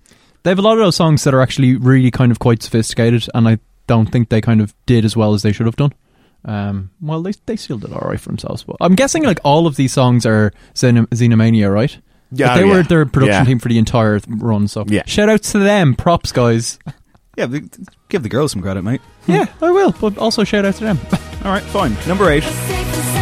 They 0.41 0.49
have 0.49 0.57
a 0.57 0.63
lot 0.63 0.79
of 0.79 0.83
those 0.83 0.95
songs 0.95 1.23
that 1.25 1.35
are 1.35 1.41
actually 1.41 1.75
really 1.75 2.09
kind 2.09 2.31
of 2.31 2.39
quite 2.39 2.63
sophisticated, 2.63 3.27
and 3.35 3.47
I 3.47 3.59
don't 3.91 4.09
think 4.11 4.29
they 4.29 4.41
kind 4.41 4.61
of 4.61 4.73
did 4.85 5.03
as 5.05 5.15
well 5.17 5.33
as 5.33 5.41
they 5.41 5.51
should 5.51 5.65
have 5.65 5.75
done. 5.75 5.91
Um, 6.45 6.89
well, 7.01 7.21
they 7.21 7.33
they 7.45 7.55
still 7.57 7.77
did 7.77 7.91
all 7.93 8.07
right 8.09 8.19
for 8.19 8.29
themselves, 8.29 8.63
but 8.63 8.77
I'm 8.81 8.95
guessing 8.95 9.23
like 9.23 9.39
all 9.43 9.67
of 9.67 9.75
these 9.75 9.93
songs 9.93 10.25
are 10.25 10.51
Xeno- 10.73 11.07
Xenomania, 11.09 11.71
right? 11.71 11.97
Yeah, 12.31 12.47
Like, 12.47 12.61
they 12.61 12.67
yeah. 12.67 12.73
were 12.77 12.83
their 12.83 13.05
production 13.05 13.41
Yeah. 13.41 13.45
team 13.45 13.59
for 13.59 13.69
the 13.69 13.77
entire 13.77 14.19
th- 14.19 14.37
run. 14.41 14.67
So 14.67 14.85
Yeah. 14.87 15.03
shout 15.05 15.29
outs 15.29 15.51
to 15.51 15.59
them, 15.59 15.93
props 15.95 16.31
guys. 16.31 16.79
Yeah, 17.37 17.47
give 18.09 18.23
the 18.23 18.29
girls 18.29 18.51
some 18.51 18.61
credit, 18.61 18.81
mate. 18.83 18.99
yeah, 19.25 19.45
I 19.61 19.71
will, 19.71 19.93
but 20.01 20.17
also 20.17 20.43
shout 20.43 20.65
out 20.65 20.75
to 20.75 20.83
them. 20.83 20.99
All 21.45 21.51
right, 21.51 21.63
fine. 21.63 21.95
Number 22.05 22.29
eight. 22.29 23.20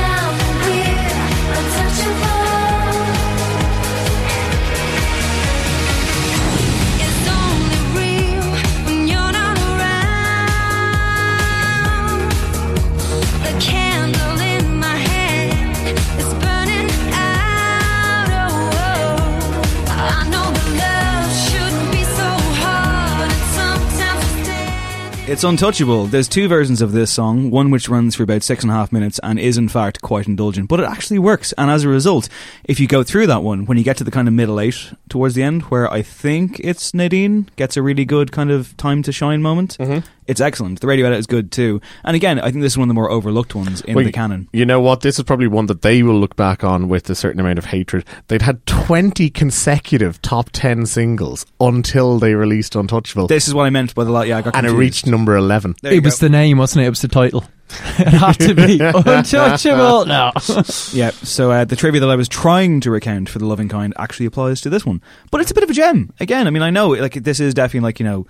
It's 25.29 25.43
untouchable. 25.43 26.07
There's 26.07 26.27
two 26.27 26.47
versions 26.47 26.81
of 26.81 26.91
this 26.91 27.13
song, 27.13 27.51
one 27.51 27.69
which 27.69 27.87
runs 27.87 28.15
for 28.15 28.23
about 28.23 28.41
six 28.41 28.63
and 28.63 28.71
a 28.71 28.73
half 28.73 28.91
minutes 28.91 29.19
and 29.21 29.39
is 29.39 29.59
in 29.59 29.69
fact 29.69 30.01
quite 30.01 30.25
indulgent, 30.25 30.67
but 30.67 30.79
it 30.79 30.87
actually 30.87 31.19
works. 31.19 31.53
And 31.53 31.69
as 31.69 31.83
a 31.83 31.87
result, 31.87 32.27
if 32.63 32.79
you 32.79 32.87
go 32.87 33.03
through 33.03 33.27
that 33.27 33.43
one, 33.43 33.65
when 33.67 33.77
you 33.77 33.83
get 33.83 33.95
to 33.97 34.03
the 34.03 34.09
kind 34.09 34.27
of 34.27 34.33
middle 34.33 34.59
eight 34.59 34.91
towards 35.07 35.35
the 35.35 35.43
end, 35.43 35.61
where 35.65 35.89
I 35.93 36.01
think 36.01 36.59
it's 36.61 36.95
Nadine 36.95 37.47
gets 37.57 37.77
a 37.77 37.83
really 37.83 38.05
good 38.05 38.31
kind 38.31 38.49
of 38.49 38.75
time 38.77 39.03
to 39.03 39.11
shine 39.11 39.43
moment, 39.43 39.77
mm-hmm. 39.77 39.99
It's 40.29 40.39
excellent. 40.39 40.79
The 40.79 40.87
radio 40.87 41.07
edit 41.07 41.17
is 41.17 41.25
good 41.25 41.51
too. 41.51 41.81
And 42.03 42.15
again, 42.15 42.39
I 42.39 42.51
think 42.51 42.61
this 42.61 42.73
is 42.73 42.77
one 42.77 42.85
of 42.85 42.89
the 42.89 42.93
more 42.93 43.09
overlooked 43.09 43.55
ones 43.55 43.81
in 43.81 43.95
Well, 43.95 44.05
the 44.05 44.11
canon. 44.11 44.47
You 44.53 44.63
know 44.65 44.79
what? 44.79 45.01
This 45.01 45.17
is 45.17 45.25
probably 45.25 45.47
one 45.47 45.65
that 45.65 45.81
they 45.81 46.03
will 46.03 46.19
look 46.19 46.35
back 46.35 46.63
on 46.63 46.87
with 46.87 47.09
a 47.09 47.15
certain 47.15 47.39
amount 47.39 47.57
of 47.57 47.65
hatred. 47.65 48.05
They'd 48.27 48.43
had 48.43 48.63
20 48.67 49.31
consecutive 49.31 50.21
top 50.21 50.51
10 50.51 50.85
singles 50.85 51.47
until 51.59 52.19
they 52.19 52.35
released 52.35 52.75
Untouchable. 52.75 53.27
This 53.27 53.47
is 53.47 53.55
what 53.55 53.63
I 53.65 53.71
meant 53.71 53.95
by 53.95 54.03
the 54.03 54.11
lot. 54.11 54.27
Yeah, 54.27 54.37
I 54.37 54.41
got 54.43 54.55
and 54.55 54.67
it 54.67 54.71
reached 54.71 55.07
number 55.07 55.35
11. 55.35 55.75
There 55.81 55.93
it 55.93 56.03
was 56.03 56.19
go. 56.19 56.27
the 56.27 56.29
name, 56.29 56.59
wasn't 56.59 56.83
it? 56.83 56.87
It 56.87 56.91
was 56.91 57.01
the 57.01 57.07
title. 57.07 57.43
it 57.99 58.07
had 58.07 58.33
to 58.33 58.53
be 58.53 58.79
untouchable. 58.81 60.05
No. 60.05 60.31
Yeah, 60.91 61.11
so 61.11 61.51
uh, 61.51 61.65
the 61.65 61.75
trivia 61.75 62.01
that 62.01 62.09
I 62.09 62.15
was 62.15 62.27
trying 62.27 62.81
to 62.81 62.91
recount 62.91 63.29
for 63.29 63.39
the 63.39 63.45
loving 63.45 63.69
kind 63.69 63.93
actually 63.97 64.25
applies 64.25 64.61
to 64.61 64.69
this 64.69 64.85
one, 64.85 65.01
but 65.31 65.41
it's 65.41 65.51
a 65.51 65.53
bit 65.53 65.63
of 65.63 65.69
a 65.69 65.73
gem. 65.73 66.11
Again, 66.19 66.47
I 66.47 66.49
mean, 66.49 66.63
I 66.63 66.69
know 66.69 66.89
like 66.89 67.13
this 67.13 67.39
is 67.39 67.53
definitely 67.53 67.81
like 67.81 67.99
you 67.99 68.05
know 68.05 68.25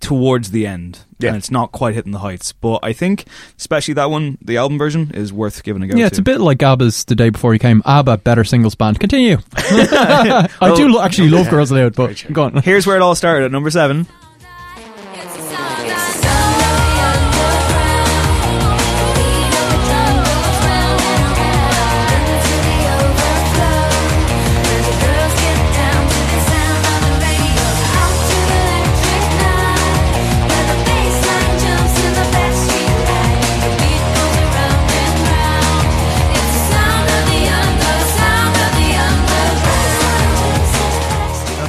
towards 0.00 0.50
the 0.52 0.66
end, 0.66 1.00
Yeah. 1.18 1.28
and 1.30 1.36
it's 1.36 1.50
not 1.50 1.72
quite 1.72 1.94
hitting 1.94 2.12
the 2.12 2.18
heights. 2.20 2.52
But 2.52 2.80
I 2.82 2.92
think, 2.92 3.24
especially 3.58 3.94
that 3.94 4.10
one, 4.10 4.38
the 4.40 4.56
album 4.56 4.78
version 4.78 5.10
is 5.12 5.32
worth 5.32 5.62
giving 5.64 5.82
a 5.82 5.86
go. 5.88 5.96
Yeah, 5.96 6.04
to. 6.04 6.06
it's 6.06 6.18
a 6.18 6.22
bit 6.22 6.40
like 6.40 6.62
ABBA's 6.62 7.04
The 7.04 7.14
Day 7.16 7.30
Before 7.30 7.52
He 7.52 7.58
Came. 7.58 7.82
ABBA, 7.84 8.18
better 8.18 8.44
singles 8.44 8.74
band. 8.74 9.00
Continue. 9.00 9.38
I 9.56 10.48
do 10.76 10.88
lo- 10.88 11.02
actually 11.02 11.30
love 11.30 11.48
Girls 11.50 11.70
Aloud, 11.70 11.94
but 11.96 12.24
go 12.32 12.44
on. 12.44 12.62
Here's 12.62 12.86
where 12.86 12.96
it 12.96 13.02
all 13.02 13.14
started 13.14 13.44
at 13.46 13.52
number 13.52 13.70
seven. 13.70 14.06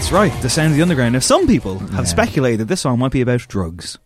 That's 0.09 0.31
right, 0.31 0.41
the 0.41 0.49
sound 0.49 0.71
of 0.71 0.75
the 0.75 0.81
underground. 0.81 1.13
Now, 1.13 1.19
some 1.19 1.45
people 1.45 1.77
have 1.77 2.07
speculated 2.07 2.67
this 2.67 2.81
song 2.81 2.97
might 2.97 3.11
be 3.11 3.21
about 3.21 3.41
drugs. 3.41 3.99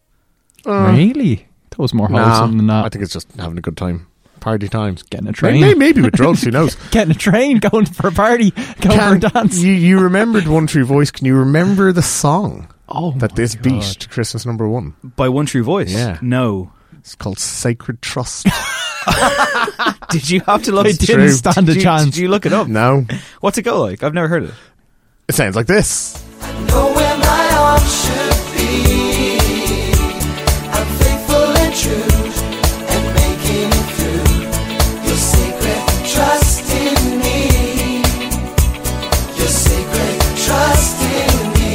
Oh. 0.65 0.91
really? 0.91 1.47
That 1.69 1.79
was 1.79 1.93
more 1.93 2.09
Nah, 2.09 2.25
wholesome 2.39 2.57
than 2.57 2.67
that. 2.67 2.83
I 2.83 2.89
think 2.89 3.03
it's 3.05 3.13
just 3.13 3.31
having 3.39 3.57
a 3.57 3.61
good 3.61 3.77
time. 3.77 4.07
Party 4.41 4.67
times. 4.67 5.03
Getting 5.03 5.29
a 5.29 5.31
train. 5.31 5.61
maybe 5.61 5.79
maybe 5.79 6.01
with 6.01 6.11
drugs, 6.11 6.43
who 6.43 6.51
knows? 6.57 6.75
Getting 6.91 7.11
a 7.11 7.17
train, 7.17 7.59
going 7.59 7.85
for 7.85 8.09
a 8.09 8.11
party, 8.11 8.51
going 8.51 8.75
Can- 8.81 9.21
for 9.21 9.27
a 9.27 9.31
dance. 9.31 9.57
You, 9.59 9.71
you 9.71 9.97
remembered 10.01 10.45
One 10.45 10.67
True 10.67 10.83
Voice. 10.83 11.09
Can 11.09 11.25
you 11.25 11.37
remember 11.37 11.93
the 11.93 12.01
song 12.01 12.67
oh, 12.89 13.11
that 13.19 13.31
my 13.31 13.35
this 13.37 13.55
God. 13.55 13.63
beat 13.63 13.83
to 13.83 14.09
Christmas 14.09 14.45
number 14.45 14.67
one? 14.67 14.95
By 15.15 15.29
One 15.29 15.45
True 15.45 15.63
Voice. 15.63 15.93
Yeah. 15.93 16.19
No. 16.21 16.73
It's 16.99 17.15
called 17.15 17.39
Sacred 17.39 18.01
Trust. 18.01 18.45
Did 20.09 20.29
you 20.29 20.41
have 20.41 20.63
to 20.63 20.73
look? 20.73 20.85
I 20.85 20.91
Did 20.91 20.99
didn't 20.99 21.15
true. 21.15 21.29
stand 21.31 21.69
a 21.69 21.75
you, 21.75 21.81
chance. 21.81 22.03
Did 22.03 22.17
you 22.17 22.27
look 22.27 22.45
it 22.45 22.51
up? 22.51 22.67
no. 22.67 23.05
What's 23.39 23.57
it 23.57 23.61
go 23.63 23.81
like? 23.81 24.03
I've 24.03 24.13
never 24.13 24.27
heard 24.27 24.43
it. 24.43 24.53
It 25.27 25.36
sounds 25.36 25.55
like 25.55 25.67
this. 25.67 26.21
know 26.67 26.91
where 26.93 27.17
my 27.17 27.49
arms 27.57 28.03
should 28.03 28.38
be. 28.57 28.97
I'm 30.69 30.88
faithful 30.99 31.47
and 31.63 31.73
true 31.73 32.13
and 32.91 33.03
making 33.15 33.69
it 33.71 33.88
through. 33.95 34.27
Your 35.07 35.17
sacred 35.17 35.81
trust 36.13 36.69
in 36.71 37.19
me. 37.19 37.39
Your 39.38 39.47
sacred 39.47 40.19
trust 40.45 41.01
in 41.01 41.53
me. 41.53 41.71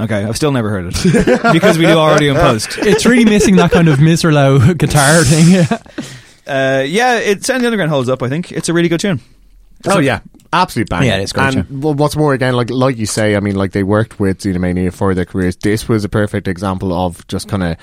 Okay, 0.00 0.24
I've 0.24 0.36
still 0.36 0.52
never 0.52 0.70
heard 0.70 0.86
it 0.88 0.94
because 1.52 1.76
we 1.76 1.84
do 1.84 1.92
already 1.92 2.28
in 2.28 2.36
post. 2.36 2.78
It's 2.78 3.04
really 3.04 3.26
missing 3.26 3.56
that 3.56 3.70
kind 3.70 3.88
of 3.88 3.98
Misirlou 3.98 4.76
guitar 4.78 5.24
thing. 5.24 5.66
Uh, 6.48 6.82
yeah, 6.86 7.18
it 7.18 7.44
Sound 7.44 7.58
of 7.58 7.62
the 7.62 7.66
Underground 7.68 7.90
holds 7.90 8.08
up. 8.08 8.22
I 8.22 8.28
think 8.28 8.52
it's 8.52 8.68
a 8.68 8.72
really 8.72 8.88
good 8.88 9.00
tune. 9.00 9.20
Oh 9.86 10.00
yeah, 10.00 10.20
absolute 10.52 10.88
bang. 10.88 11.04
Yeah, 11.04 11.18
it's 11.18 11.32
great, 11.32 11.54
And 11.54 11.82
well, 11.82 11.94
what's 11.94 12.16
more, 12.16 12.34
again, 12.34 12.54
like 12.54 12.70
like 12.70 12.96
you 12.96 13.06
say, 13.06 13.36
I 13.36 13.40
mean, 13.40 13.54
like 13.54 13.72
they 13.72 13.84
worked 13.84 14.18
with 14.18 14.40
Xenomania 14.40 14.92
for 14.92 15.14
their 15.14 15.24
careers. 15.24 15.56
This 15.56 15.88
was 15.88 16.04
a 16.04 16.08
perfect 16.08 16.48
example 16.48 16.92
of 16.92 17.26
just 17.28 17.48
kind 17.48 17.62
of. 17.62 17.76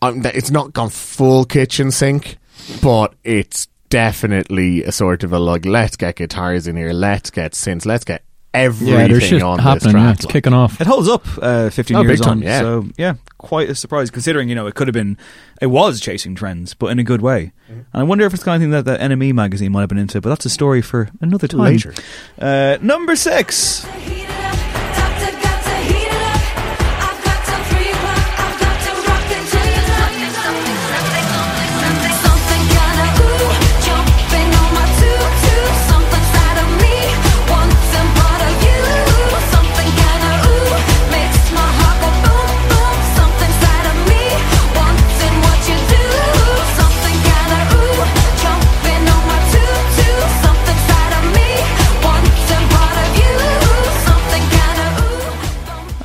Um, 0.00 0.24
it's 0.24 0.50
not 0.50 0.72
gone 0.72 0.90
full 0.90 1.44
kitchen 1.44 1.90
sink, 1.90 2.38
but 2.80 3.14
it's 3.24 3.66
definitely 3.88 4.84
a 4.84 4.92
sort 4.92 5.24
of 5.24 5.32
a 5.32 5.38
like, 5.38 5.64
let's 5.66 5.96
get 5.96 6.16
guitars 6.16 6.68
in 6.68 6.76
here, 6.76 6.92
let's 6.92 7.30
get 7.30 7.52
synths, 7.52 7.84
let's 7.84 8.04
get 8.04 8.22
everything 8.54 8.94
yeah, 8.94 9.06
there's 9.08 9.42
on 9.42 9.56
this 9.58 9.64
happening. 9.64 9.92
track. 9.92 10.02
Yeah, 10.04 10.12
it's 10.12 10.24
like. 10.24 10.32
kicking 10.32 10.52
off. 10.52 10.80
It 10.80 10.86
holds 10.86 11.08
up. 11.08 11.24
Uh, 11.40 11.70
Fifteen 11.70 11.96
Oh, 11.96 12.02
years 12.02 12.18
big 12.20 12.24
time, 12.24 12.38
on, 12.38 12.42
yeah. 12.42 12.60
so 12.60 12.86
yeah, 12.96 13.14
quite 13.38 13.68
a 13.70 13.74
surprise 13.74 14.10
considering 14.10 14.48
you 14.48 14.54
know 14.54 14.66
it 14.66 14.74
could 14.74 14.88
have 14.88 14.94
been, 14.94 15.16
it 15.60 15.66
was 15.66 16.00
chasing 16.00 16.34
trends, 16.34 16.74
but 16.74 16.86
in 16.86 16.98
a 16.98 17.04
good 17.04 17.22
way. 17.22 17.52
Mm-hmm. 17.70 17.72
And 17.80 17.86
I 17.92 18.02
wonder 18.02 18.24
if 18.24 18.32
it's 18.34 18.42
the 18.42 18.46
kind 18.50 18.62
of 18.62 18.64
thing 18.66 18.70
that 18.70 18.84
the 18.84 18.96
NME 18.96 19.32
magazine 19.34 19.72
might 19.72 19.80
have 19.80 19.88
been 19.88 19.98
into, 19.98 20.20
but 20.20 20.28
that's 20.30 20.46
a 20.46 20.50
story 20.50 20.82
for 20.82 21.08
another 21.20 21.46
time. 21.48 21.60
Later. 21.60 21.94
Uh, 22.38 22.78
number 22.80 23.16
six. 23.16 23.86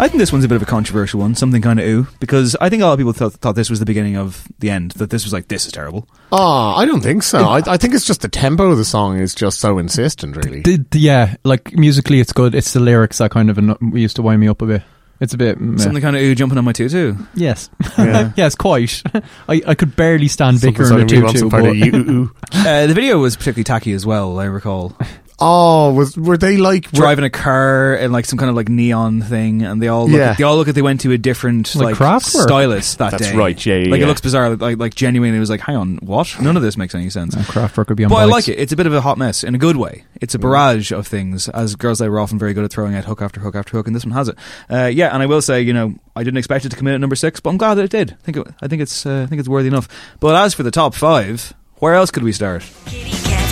I 0.04 0.08
think 0.10 0.20
this 0.20 0.32
one's 0.32 0.44
a 0.44 0.48
bit 0.48 0.56
of 0.56 0.62
a 0.62 0.66
controversial 0.66 1.20
one, 1.22 1.34
something 1.36 1.62
kind 1.62 1.80
of 1.80 1.86
ooh, 1.88 2.08
because 2.20 2.56
I 2.60 2.70
think 2.70 2.84
a 2.84 2.86
lot 2.86 2.94
of 2.94 3.00
people 3.00 3.14
thought, 3.14 3.34
thought 3.34 3.56
this 3.56 3.70
was 3.70 3.80
the 3.80 3.86
beginning 3.86 4.18
of 4.18 4.48
the 4.60 4.70
end, 4.70 4.92
that 4.92 5.10
this 5.10 5.24
was 5.24 5.32
like, 5.34 5.48
this 5.48 5.66
is 5.66 5.72
terrible. 5.72 6.08
Oh, 6.32 6.74
I 6.76 6.86
don't 6.86 7.02
think 7.02 7.24
so. 7.24 7.40
I, 7.46 7.62
I 7.66 7.78
think 7.78 7.94
it's 7.94 8.06
just 8.06 8.22
the 8.22 8.28
tempo 8.28 8.72
of 8.72 8.78
the 8.78 8.86
song 8.86 9.18
is 9.18 9.34
just 9.34 9.60
so 9.60 9.78
insistent, 9.78 10.36
really. 10.36 10.62
The- 10.62 10.86
the- 10.92 11.00
yeah, 11.00 11.36
like 11.44 11.74
musically, 11.74 12.20
it's 12.20 12.34
good. 12.34 12.54
It's 12.54 12.74
the 12.74 12.80
lyrics 12.82 13.20
that 13.20 13.32
kind 13.32 13.50
of 13.50 13.58
anno- 13.58 13.78
used 13.94 14.18
to 14.18 14.22
wind 14.22 14.42
me 14.42 14.48
up 14.50 14.62
a 14.62 14.66
bit. 14.66 14.82
It's 15.20 15.34
a 15.34 15.38
bit 15.38 15.58
meh. 15.62 15.78
Something 15.82 16.02
kind 16.02 16.18
of 16.18 16.22
ooh 16.22 16.36
jumping 16.36 16.58
on 16.58 16.66
my 16.66 16.74
tutu. 16.74 17.16
Yes, 17.34 17.70
Yeah. 17.98 18.32
yes, 18.36 18.56
quite. 18.56 19.02
I, 19.48 19.62
I 19.68 19.76
could 19.76 19.96
barely 19.96 20.28
stand 20.28 20.58
Vicar 20.60 20.84
in 20.84 20.86
a 20.86 21.00
Something 21.00 21.22
wants 21.24 21.34
tutu. 21.34 21.40
some 21.40 21.50
part 21.50 21.64
of 21.64 21.70
but- 21.70 21.78
you. 21.78 21.96
ooh, 21.96 22.12
ooh. 22.24 22.32
Uh, 22.54 22.88
the 22.88 22.94
video 22.94 23.20
was 23.20 23.36
particularly 23.38 23.64
tacky 23.64 23.94
as 23.94 24.06
well. 24.06 24.40
I 24.40 24.46
recall 24.46 24.98
Oh, 25.46 25.92
was 25.94 26.16
were 26.16 26.38
they 26.38 26.56
like 26.56 26.90
driving 26.92 27.26
a 27.26 27.30
car 27.30 27.96
and 27.96 28.14
like 28.14 28.24
some 28.26 28.40
kind 28.40 28.50
of 28.50 28.56
like 28.56 28.70
neon 28.70 29.22
thing, 29.22 29.62
and 29.64 29.82
they 29.82 29.90
all 29.90 30.08
look 30.08 30.18
Yeah. 30.18 30.34
they 30.38 30.44
all 30.46 30.56
look 30.56 30.68
like 30.68 30.76
they 30.76 30.82
went 30.82 31.02
to 31.02 31.12
a 31.12 31.18
different 31.18 31.76
Like 31.76 32.00
like, 32.00 32.22
stylist 32.22 32.98
that 33.00 33.12
That's 33.12 33.32
day. 33.32 33.36
right, 33.36 33.66
yeah, 33.66 33.76
yeah, 33.76 33.92
like 33.92 34.00
yeah. 34.00 34.06
it 34.06 34.08
looks 34.08 34.22
bizarre. 34.22 34.56
Like 34.56 34.78
like 34.78 34.96
genuinely, 34.96 35.36
it 35.36 35.42
was 35.42 35.50
like, 35.50 35.60
hang 35.60 35.76
on, 35.76 35.98
what? 35.98 36.34
None 36.40 36.56
of 36.56 36.64
this 36.64 36.78
makes 36.78 36.96
any 36.96 37.10
sense. 37.10 37.36
Kraftwerk 37.36 37.90
would 37.90 37.98
be 37.98 38.06
on 38.06 38.10
But 38.10 38.16
I 38.18 38.26
like 38.26 38.48
it. 38.48 38.58
It's 38.58 38.72
a 38.72 38.78
bit 38.78 38.88
of 38.88 38.94
a 38.94 39.02
hot 39.02 39.18
mess 39.18 39.44
in 39.44 39.54
a 39.54 39.58
good 39.58 39.76
way. 39.76 40.06
It's 40.22 40.34
a 40.34 40.40
barrage 40.40 40.94
of 40.94 41.06
things, 41.08 41.50
as 41.50 41.76
girls 41.76 42.00
they 42.00 42.08
were 42.08 42.22
often 42.22 42.40
very 42.40 42.54
good 42.54 42.64
at 42.64 42.72
throwing 42.72 42.96
out 42.96 43.04
hook 43.04 43.22
after 43.22 43.42
hook 43.42 43.56
after 43.56 43.76
hook, 43.76 43.88
and 43.88 43.96
this 43.96 44.06
one 44.06 44.14
has 44.14 44.30
it. 44.30 44.38
Uh, 44.70 44.86
yeah, 44.86 45.14
and 45.14 45.22
I 45.22 45.26
will 45.26 45.42
say, 45.42 45.62
you 45.62 45.74
know, 45.74 45.94
I 46.16 46.24
didn't 46.24 46.38
expect 46.38 46.64
it 46.64 46.70
to 46.70 46.78
come 46.78 46.88
in 46.88 46.94
at 46.94 47.02
number 47.02 47.18
six, 47.18 47.42
but 47.42 47.50
I'm 47.50 47.58
glad 47.58 47.74
that 47.76 47.84
it 47.84 47.92
did. 47.92 48.12
I 48.12 48.24
think 48.24 48.38
it, 48.38 48.48
I 48.62 48.68
think 48.70 48.82
it's 48.82 49.06
uh, 49.06 49.24
I 49.24 49.26
think 49.26 49.40
it's 49.42 49.50
worthy 49.50 49.68
enough. 49.68 49.90
But 50.22 50.36
as 50.36 50.54
for 50.54 50.64
the 50.64 50.72
top 50.72 50.96
five, 50.96 51.54
where 51.80 51.96
else 51.96 52.12
could 52.12 52.24
we 52.24 52.32
start? 52.32 52.64
Kitty 52.86 53.10
cats, 53.12 53.43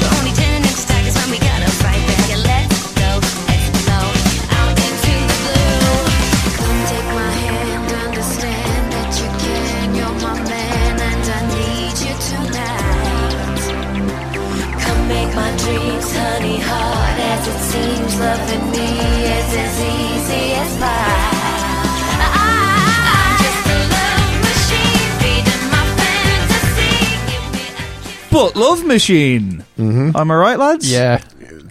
But 28.41 28.55
Love 28.55 28.83
Machine. 28.85 29.63
Mm-hmm. 29.77 30.17
Am 30.17 30.31
I 30.31 30.35
right, 30.35 30.57
lads? 30.57 30.91
Yeah, 30.91 31.21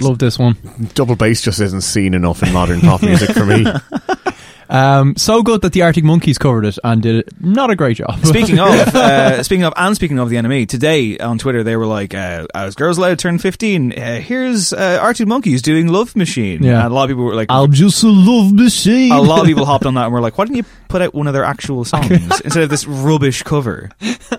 love 0.00 0.20
this 0.20 0.38
one. 0.38 0.56
double 0.94 1.16
bass 1.16 1.42
just 1.42 1.58
isn't 1.60 1.80
seen 1.80 2.14
enough 2.14 2.44
in 2.44 2.52
modern 2.52 2.80
pop 2.80 3.02
music 3.02 3.32
for 3.32 3.44
me. 3.44 3.66
Um, 4.70 5.16
so 5.16 5.42
good 5.42 5.62
that 5.62 5.72
the 5.72 5.82
Arctic 5.82 6.04
Monkeys 6.04 6.38
covered 6.38 6.64
it 6.64 6.78
and 6.84 7.02
did 7.02 7.16
it. 7.16 7.40
Not 7.40 7.70
a 7.70 7.76
great 7.76 7.96
job. 7.96 8.24
Speaking 8.24 8.58
of, 8.60 8.68
uh, 8.94 9.42
speaking 9.42 9.64
of, 9.64 9.72
and 9.76 9.96
speaking 9.96 10.18
of 10.20 10.30
the 10.30 10.36
enemy, 10.36 10.64
today 10.64 11.18
on 11.18 11.38
Twitter 11.38 11.62
they 11.64 11.76
were 11.76 11.86
like, 11.86 12.14
uh, 12.14 12.46
"As 12.54 12.76
Girls 12.76 12.96
Aloud 12.96 13.10
to 13.10 13.16
turn 13.16 13.38
15, 13.38 13.92
uh, 13.92 14.20
here's 14.20 14.72
uh, 14.72 14.98
Arctic 15.02 15.26
Monkeys 15.26 15.60
doing 15.60 15.88
Love 15.88 16.14
Machine." 16.14 16.62
Yeah. 16.62 16.84
and 16.84 16.92
a 16.92 16.94
lot 16.94 17.04
of 17.04 17.10
people 17.10 17.24
were 17.24 17.34
like, 17.34 17.48
I'm 17.50 17.72
just 17.72 18.02
a 18.04 18.08
love 18.08 18.52
machine. 18.52 19.10
a 19.12 19.20
lot 19.20 19.40
of 19.40 19.46
people 19.46 19.64
hopped 19.64 19.86
on 19.86 19.94
that 19.94 20.04
and 20.04 20.12
were 20.12 20.20
like, 20.20 20.38
"Why 20.38 20.44
didn't 20.44 20.58
you 20.58 20.64
put 20.88 21.02
out 21.02 21.14
one 21.14 21.26
of 21.26 21.32
their 21.34 21.44
actual 21.44 21.84
songs 21.92 22.40
instead 22.40 22.62
of 22.62 22.70
this 22.70 22.86
rubbish 22.86 23.42
cover?" 23.42 23.90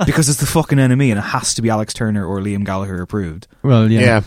Because 0.05 0.29
it's 0.29 0.39
the 0.39 0.45
fucking 0.45 0.79
enemy 0.79 1.11
and 1.11 1.19
it 1.19 1.23
has 1.23 1.53
to 1.55 1.61
be 1.61 1.69
Alex 1.69 1.93
Turner 1.93 2.25
or 2.25 2.39
Liam 2.39 2.63
Gallagher 2.65 3.01
approved. 3.01 3.47
Well, 3.63 3.91
yeah. 3.91 3.99
yeah, 3.99 4.21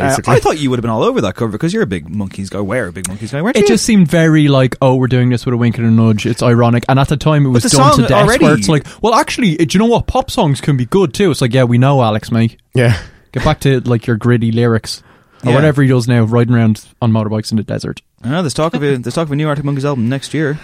Uh. 0.00 0.20
I 0.26 0.38
thought 0.40 0.58
you 0.58 0.70
would 0.70 0.78
have 0.78 0.82
been 0.82 0.90
all 0.90 1.02
over 1.02 1.20
that 1.22 1.34
cover 1.34 1.52
because 1.52 1.72
you're 1.72 1.82
a 1.82 1.86
big 1.86 2.08
Monkeys 2.08 2.50
guy. 2.50 2.60
Where 2.60 2.86
a 2.88 2.92
big 2.92 3.08
Monkeys 3.08 3.32
guy? 3.32 3.42
Weren't 3.42 3.56
It 3.56 3.62
you? 3.62 3.68
just 3.68 3.84
seemed 3.84 4.08
very 4.08 4.48
like, 4.48 4.76
oh, 4.82 4.94
we're 4.96 5.06
doing 5.08 5.28
this 5.30 5.44
with 5.44 5.54
a 5.54 5.56
wink 5.56 5.78
and 5.78 5.86
a 5.86 5.90
nudge. 5.90 6.26
It's 6.26 6.42
ironic, 6.42 6.84
and 6.88 6.98
at 6.98 7.08
the 7.08 7.16
time 7.16 7.44
it 7.46 7.50
was 7.50 7.62
the 7.64 7.68
done 7.70 7.92
song 7.92 8.02
to 8.02 8.08
death. 8.08 8.24
already- 8.24 8.44
Where 8.44 8.54
it's 8.54 8.68
like, 8.68 8.86
well, 9.02 9.14
actually, 9.14 9.56
do 9.56 9.66
you 9.76 9.78
know 9.84 9.90
what? 9.90 10.06
Pop 10.06 10.30
songs 10.30 10.60
can 10.60 10.76
be 10.76 10.86
good 10.86 11.12
too. 11.14 11.30
It's 11.30 11.40
like, 11.40 11.52
yeah, 11.54 11.64
we 11.64 11.78
know, 11.78 12.02
Alex, 12.02 12.30
mate. 12.30 12.56
yeah. 12.74 13.00
Get 13.32 13.44
back 13.44 13.60
to 13.60 13.80
like 13.80 14.06
your 14.06 14.16
gritty 14.16 14.50
lyrics 14.52 15.02
or 15.44 15.50
Yeah. 15.50 15.54
whatever 15.56 15.82
he 15.82 15.88
does 15.88 16.08
now, 16.08 16.22
riding 16.24 16.54
around 16.54 16.84
on 17.02 17.12
motorbikes 17.12 17.50
in 17.50 17.56
the 17.58 17.62
desert. 17.62 18.00
I 18.24 18.30
know 18.30 18.42
there's 18.42 18.54
talk 18.54 18.74
of 18.74 18.82
a, 18.82 18.96
there's 18.96 19.14
talk 19.14 19.26
of 19.26 19.32
a 19.32 19.36
new 19.36 19.46
Arctic 19.48 19.64
Monkeys 19.64 19.84
album 19.84 20.08
next 20.08 20.32
year. 20.34 20.58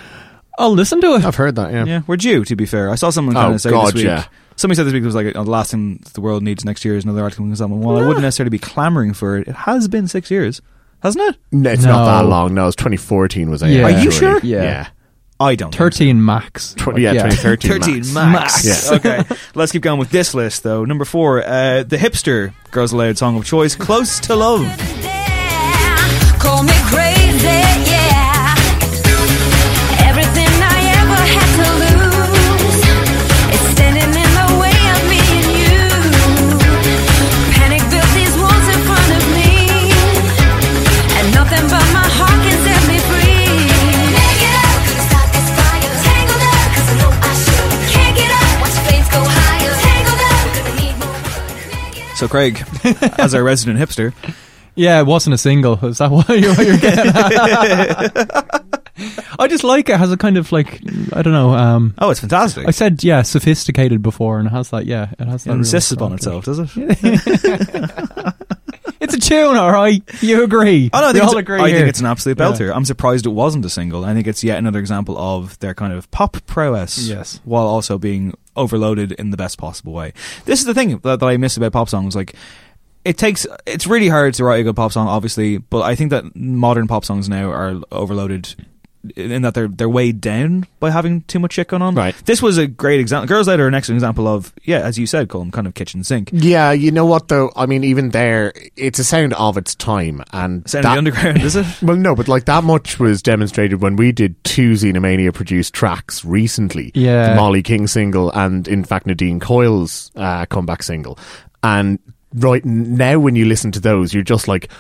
I'll 0.59 0.73
listen 0.73 1.01
to 1.01 1.15
it. 1.17 1.25
I've 1.25 1.35
heard 1.37 1.57
that. 1.57 1.73
Yeah. 1.73 1.85
Yeah, 1.85 2.01
we're 2.07 2.17
due. 2.17 2.45
To 2.45 2.57
be 2.57 2.65
fair, 2.65 2.89
I 2.91 2.95
saw 2.95 3.11
someone 3.11 3.35
kind 3.35 3.53
Oh, 3.53 3.55
of 3.55 3.61
say 3.61 3.71
God, 3.71 3.87
this 3.89 3.95
week. 3.95 4.05
yeah. 4.05 4.25
Somebody 4.65 4.77
said 4.77 4.87
this 4.87 4.95
week 4.95 5.03
it 5.03 5.07
was 5.07 5.15
like 5.15 5.27
oh, 5.37 5.45
the 5.45 5.51
last 5.51 5.73
thing 5.73 6.03
the 6.15 6.23
world 6.23 6.43
needs 6.43 6.65
next 6.65 6.87
year 6.87 6.97
is 6.97 7.05
another 7.05 7.23
Arctic 7.23 7.39
Monkeys 7.41 7.61
album. 7.61 7.83
Well, 7.83 7.99
I 7.99 8.07
wouldn't 8.07 8.23
necessarily 8.23 8.49
be 8.49 8.59
clamoring 8.59 9.13
for 9.13 9.37
it. 9.37 9.47
It 9.47 9.55
has 9.55 9.89
been 9.89 10.09
six 10.09 10.31
years, 10.31 10.63
hasn't 11.03 11.23
it? 11.23 11.37
No, 11.53 11.71
it's 11.71 11.83
No. 11.85 11.91
not 11.93 12.05
that 12.23 12.27
long. 12.31 12.55
No, 12.55 12.67
it's 12.67 12.77
2014 12.77 13.51
was 13.51 13.63
it? 13.63 13.69
Yeah. 13.69 13.83
Are 13.83 13.91
you 13.91 14.11
sure? 14.11 14.39
Yeah. 14.43 14.63
Yeah. 14.63 14.89
I 15.39 15.55
don't. 15.55 15.69
think 15.71 15.75
so. 15.75 15.79
Thirteen 15.85 16.25
max. 16.25 16.73
Tw- 16.79 16.97
yeah, 16.97 17.13
2013 17.13 17.71
13 18.05 18.15
max. 18.15 18.65
max. 18.65 18.91
Yeah. 18.91 18.97
okay, 18.97 19.37
let's 19.55 19.71
keep 19.71 19.83
going 19.83 19.99
with 19.99 20.09
this 20.09 20.33
list 20.33 20.63
though. 20.63 20.87
Number 20.87 21.05
four, 21.05 21.43
uh, 21.47 21.83
the 21.83 21.99
hipster 21.99 22.55
Girls 22.71 22.95
Aloud 22.95 23.19
song 23.19 23.37
of 23.37 23.45
choice, 23.45 23.75
"Close 23.77 24.19
to 24.21 24.35
Love." 24.35 24.63
So 52.17 52.29
Craig, 52.29 52.63
as 53.19 53.35
our 53.35 53.43
resident 53.43 53.79
hipster, 53.81 54.13
Yeah, 54.77 55.01
it 55.01 55.07
wasn't 55.07 55.35
a 55.35 55.39
single. 55.39 55.85
Is 55.85 55.99
that 55.99 56.11
why 56.11 56.25
you're, 56.29 56.55
what 56.55 56.67
you're 56.67 56.79
getting 56.79 57.07
at? 57.13 58.65
I 59.39 59.49
just 59.49 59.65
like 59.65 59.89
it. 59.89 59.95
it. 59.95 59.99
Has 59.99 60.13
a 60.13 60.17
kind 60.17 60.37
of 60.37 60.53
like 60.53 60.81
I 61.13 61.23
don't 61.23 61.33
know. 61.33 61.51
Um, 61.55 61.95
oh, 61.99 62.11
it's 62.11 62.21
fantastic. 62.21 62.67
I 62.69 62.71
said 62.71 63.03
yeah, 63.03 63.23
sophisticated 63.23 64.03
before, 64.03 64.39
and 64.39 64.47
it 64.47 64.51
has 64.53 64.71
that. 64.71 64.87
Yeah, 64.87 65.11
it 65.19 65.27
has 65.27 65.45
that. 65.45 65.51
it 65.51 65.55
insists 65.57 65.91
upon 65.93 66.13
itself, 66.13 66.45
does 66.45 66.61
it? 66.61 66.71
It's 69.01 69.13
a 69.13 69.19
tune, 69.21 69.57
all 69.57 69.71
right. 69.71 70.03
You 70.23 70.45
agree? 70.45 70.89
Oh, 70.91 71.01
no, 71.01 71.09
I 71.09 71.13
we 71.13 71.21
all 71.21 71.37
agree 71.37 71.61
I 71.61 71.69
here. 71.69 71.79
think 71.81 71.91
it's 71.91 72.01
an 72.01 72.07
absolute 72.07 72.39
Yeah. 72.39 72.47
belter. 72.53 72.75
I'm 72.75 72.87
surprised 72.87 73.27
it 73.27 73.31
wasn't 73.31 73.67
a 73.67 73.69
single. 73.69 74.03
I 74.03 74.15
think 74.15 74.27
it's 74.27 74.43
yet 74.43 74.57
another 74.57 74.79
example 74.79 75.19
of 75.19 75.59
their 75.59 75.75
kind 75.75 75.93
of 75.93 76.11
pop 76.11 76.39
prowess, 76.47 77.07
Yes. 77.07 77.39
while 77.45 77.67
also 77.67 77.99
being 77.99 78.33
overloaded 78.57 79.13
in 79.13 79.31
the 79.31 79.37
best 79.37 79.59
possible 79.59 79.93
way. 79.93 80.13
This 80.45 80.61
is 80.61 80.67
the 80.67 80.75
thing 80.75 80.99
that, 80.99 81.21
that 81.21 81.27
I 81.27 81.37
miss 81.37 81.57
about 81.57 81.73
pop 81.73 81.89
songs. 81.89 82.15
Like, 82.15 82.35
it 83.05 83.19
takes 83.19 83.47
it's 83.67 83.87
really 83.87 84.09
hard 84.09 84.35
to 84.35 84.45
write 84.45 84.61
a 84.61 84.65
good 84.65 84.77
pop 84.77 84.93
song, 84.93 85.09
obviously, 85.09 85.59
but 85.59 85.83
I 85.83 85.95
think 85.95 86.11
that 86.11 86.35
modern 86.35 86.89
pop 86.89 87.05
songs 87.05 87.29
now 87.29 87.51
are 87.51 87.81
overloaded. 87.93 88.55
In 89.17 89.43
that 89.43 89.55
they're 89.55 89.69
they're 89.69 89.89
weighed 89.89 90.21
down 90.21 90.67
by 90.81 90.91
having 90.91 91.23
too 91.23 91.39
much 91.39 91.53
shit 91.55 91.69
going 91.69 91.83
on. 91.83 91.95
Right. 91.95 92.15
This 92.25 92.41
was 92.41 92.59
a 92.59 92.67
great 92.67 93.01
example. 93.01 93.29
Girls 93.29 93.49
Later 93.49 93.65
are 93.65 93.69
an 93.69 93.75
excellent 93.75 93.99
example 93.99 94.27
of 94.27 94.53
yeah, 94.63 94.81
as 94.81 94.99
you 94.99 95.07
said, 95.07 95.29
Colin, 95.29 95.51
kind 95.51 95.67
of 95.67 95.75
kitchen 95.75 96.03
sink. 96.05 96.31
Yeah, 96.33 96.73
you 96.73 96.91
know 96.91 97.05
what 97.07 97.29
though? 97.29 97.53
I 97.55 97.67
mean, 97.67 97.85
even 97.85 98.11
there, 98.11 98.53
it's 98.77 98.99
a 98.99 99.05
sound 99.05 99.35
of 99.35 99.57
its 99.57 99.75
time, 99.75 100.23
and 100.33 100.69
Sound 100.69 100.85
of 100.87 100.93
the 100.93 100.99
underground, 100.99 101.43
is 101.43 101.57
it? 101.57 101.67
Well, 101.83 101.97
no, 101.97 102.15
but 102.15 102.29
like 102.29 102.47
that 102.47 102.65
much 102.65 102.99
was 102.99 103.21
demonstrated 103.23 103.83
when 103.83 103.97
we 103.97 104.11
did 104.13 104.43
two 104.45 104.73
Xenomania 104.73 105.35
produced 105.35 105.75
tracks 105.75 106.25
recently. 106.25 106.91
Yeah. 106.95 107.31
the 107.31 107.37
Molly 107.37 107.63
King 107.63 107.87
single, 107.87 108.31
and 108.31 108.67
in 108.67 108.85
fact 108.85 109.07
Nadine 109.07 109.41
Coyle's 109.41 110.11
uh, 110.17 110.47
comeback 110.47 110.83
single. 110.83 111.19
And 111.63 111.99
right 112.35 112.65
now, 112.65 113.19
when 113.19 113.37
you 113.37 113.45
listen 113.45 113.71
to 113.73 113.81
those, 113.81 114.15
you're 114.15 114.23
just 114.23 114.49
like. 114.49 114.71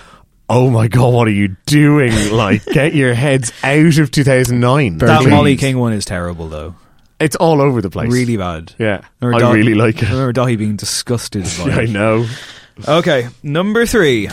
Oh 0.48 0.68
my 0.70 0.88
god, 0.88 1.14
what 1.14 1.26
are 1.26 1.32
you 1.32 1.56
doing? 1.66 2.12
Like, 2.32 2.64
get 2.66 2.94
your 2.94 3.14
heads 3.14 3.52
out 3.62 3.98
of 3.98 4.10
2009. 4.10 4.98
that. 4.98 5.26
Molly 5.28 5.56
King 5.56 5.78
one 5.78 5.92
is 5.92 6.04
terrible 6.04 6.48
though. 6.48 6.74
It's 7.18 7.36
all 7.36 7.62
over 7.62 7.80
the 7.80 7.90
place. 7.90 8.12
Really 8.12 8.36
bad. 8.36 8.74
Yeah. 8.78 9.00
Remember 9.20 9.44
I 9.46 9.48
Dahi- 9.50 9.54
really 9.54 9.74
like 9.74 10.02
it. 10.02 10.04
I 10.04 10.08
it. 10.08 10.10
remember 10.12 10.32
Dahi 10.34 10.58
being 10.58 10.76
disgusted 10.76 11.44
by 11.58 11.70
I 11.70 11.86
know. 11.86 12.26
Okay, 12.86 13.28
number 13.42 13.86
three. 13.86 14.28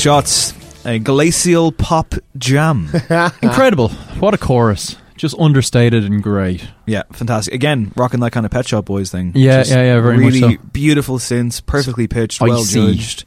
The 0.00 0.04
shots. 0.04 0.54
A 0.86 0.98
glacial 0.98 1.72
pop 1.72 2.14
jam. 2.38 2.88
Incredible. 3.42 3.90
What 4.18 4.32
a 4.32 4.38
chorus. 4.38 4.96
Just 5.16 5.38
understated 5.38 6.04
and 6.04 6.22
great. 6.22 6.66
yeah, 6.86 7.02
fantastic. 7.12 7.52
Again, 7.52 7.92
rocking 7.96 8.20
that 8.20 8.30
kind 8.32 8.46
of 8.46 8.52
Pet 8.52 8.66
Shop 8.66 8.86
Boys 8.86 9.10
thing. 9.10 9.32
Yeah, 9.34 9.58
Just 9.58 9.72
yeah, 9.72 9.82
yeah, 9.82 10.00
very 10.00 10.16
much 10.16 10.32
really 10.32 10.56
so. 10.56 10.62
beautiful 10.72 11.18
synths, 11.18 11.64
perfectly 11.64 12.08
pitched, 12.08 12.40
well 12.40 12.64
judged. 12.64 13.26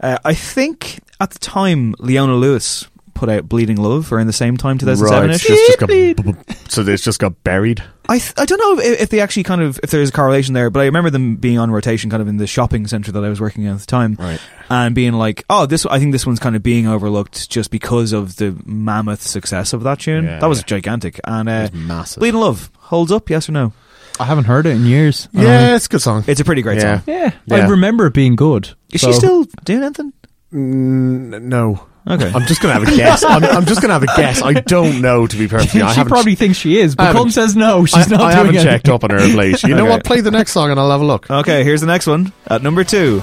Uh, 0.00 0.18
I 0.24 0.34
think 0.34 0.98
at 1.20 1.30
the 1.30 1.38
time 1.38 1.94
Leona 2.00 2.34
Lewis 2.34 2.88
put 3.14 3.28
out 3.28 3.48
Bleeding 3.48 3.76
Love, 3.76 4.12
or 4.12 4.18
in 4.18 4.26
the 4.26 4.32
same 4.32 4.56
time, 4.56 4.78
2007 4.78 5.20
Right, 5.28 5.34
ish. 5.36 5.48
it's 5.48 5.66
just 5.68 5.78
got, 5.78 5.88
so 6.68 6.82
it's 6.82 7.02
just 7.02 7.18
got 7.18 7.42
buried. 7.44 7.82
I 8.08 8.18
th- 8.18 8.34
I 8.38 8.44
don't 8.46 8.58
know 8.58 8.82
if, 8.82 9.00
if 9.02 9.08
they 9.10 9.20
actually 9.20 9.42
kind 9.42 9.60
of 9.60 9.78
if 9.82 9.90
there's 9.90 10.08
a 10.08 10.12
correlation 10.12 10.54
there, 10.54 10.70
but 10.70 10.80
I 10.80 10.84
remember 10.84 11.10
them 11.10 11.36
being 11.36 11.58
on 11.58 11.70
rotation 11.70 12.08
kind 12.10 12.22
of 12.22 12.28
in 12.28 12.36
the 12.38 12.46
shopping 12.46 12.86
center 12.86 13.12
that 13.12 13.24
I 13.24 13.28
was 13.28 13.40
working 13.40 13.64
in 13.64 13.70
at 13.74 13.80
the 13.80 13.86
time, 13.86 14.16
Right. 14.18 14.40
and 14.70 14.94
being 14.94 15.12
like, 15.12 15.44
oh, 15.50 15.66
this 15.66 15.84
I 15.86 15.98
think 15.98 16.12
this 16.12 16.24
one's 16.26 16.38
kind 16.40 16.56
of 16.56 16.62
being 16.62 16.86
overlooked 16.86 17.50
just 17.50 17.70
because 17.70 18.12
of 18.12 18.36
the 18.36 18.56
mammoth 18.64 19.22
success 19.22 19.72
of 19.72 19.82
that 19.82 20.00
tune. 20.00 20.24
Yeah, 20.24 20.38
that 20.38 20.46
was 20.48 20.60
yeah. 20.60 20.64
gigantic, 20.66 21.20
and 21.24 21.48
uh, 21.48 21.52
It 21.52 21.72
was 21.72 21.80
massive. 21.80 22.20
Bleeding 22.20 22.40
Love 22.40 22.70
holds 22.78 23.12
up, 23.12 23.28
yes 23.30 23.48
or 23.48 23.52
no? 23.52 23.72
I 24.20 24.24
haven't 24.24 24.44
heard 24.44 24.66
it 24.66 24.70
in 24.70 24.84
years. 24.86 25.28
Yeah, 25.32 25.76
it's 25.76 25.86
a 25.86 25.88
good 25.90 26.02
song. 26.02 26.24
It's 26.26 26.40
a 26.40 26.44
pretty 26.44 26.62
great 26.62 26.78
Yeah. 26.78 26.96
song. 27.00 27.04
Yeah, 27.06 27.30
Yeah. 27.46 27.56
I 27.66 27.68
remember 27.68 28.06
it 28.06 28.14
being 28.14 28.34
good. 28.36 28.70
Is 28.92 29.00
So- 29.02 29.12
she 29.12 29.18
still 29.18 29.44
doing 29.64 29.82
anything? 29.84 30.12
Mm, 30.52 31.42
no. 31.42 31.82
Okay. 32.08 32.32
I'm 32.34 32.46
just 32.46 32.62
gonna 32.62 32.74
have 32.74 32.82
a 32.84 32.96
guess. 32.96 33.22
I'm, 33.22 33.44
I'm 33.44 33.66
just 33.66 33.80
gonna 33.82 33.92
have 33.92 34.02
a 34.02 34.06
guess. 34.16 34.42
I 34.42 34.54
don't 34.54 35.00
know, 35.00 35.26
to 35.26 35.36
be 35.36 35.46
perfectly. 35.48 35.82
I 35.82 35.92
she 35.94 36.04
probably 36.04 36.34
thinks 36.34 36.56
she 36.58 36.78
is, 36.78 36.96
but 36.96 37.14
Colm 37.14 37.30
says 37.30 37.54
no. 37.54 37.84
She's 37.84 38.10
I, 38.10 38.16
not 38.16 38.20
I 38.22 38.32
haven't 38.32 38.56
it. 38.56 38.62
checked 38.62 38.88
up 38.88 39.04
on 39.04 39.10
her 39.10 39.18
plate. 39.32 39.62
You 39.62 39.74
know 39.74 39.84
what? 39.90 40.04
Play 40.04 40.20
the 40.20 40.30
next 40.30 40.52
song 40.52 40.70
and 40.70 40.80
I'll 40.80 40.90
have 40.90 41.00
a 41.02 41.04
look. 41.04 41.30
Okay, 41.30 41.64
here's 41.64 41.80
the 41.82 41.86
next 41.86 42.06
one 42.06 42.32
at 42.46 42.62
number 42.62 42.82
two. 42.84 43.22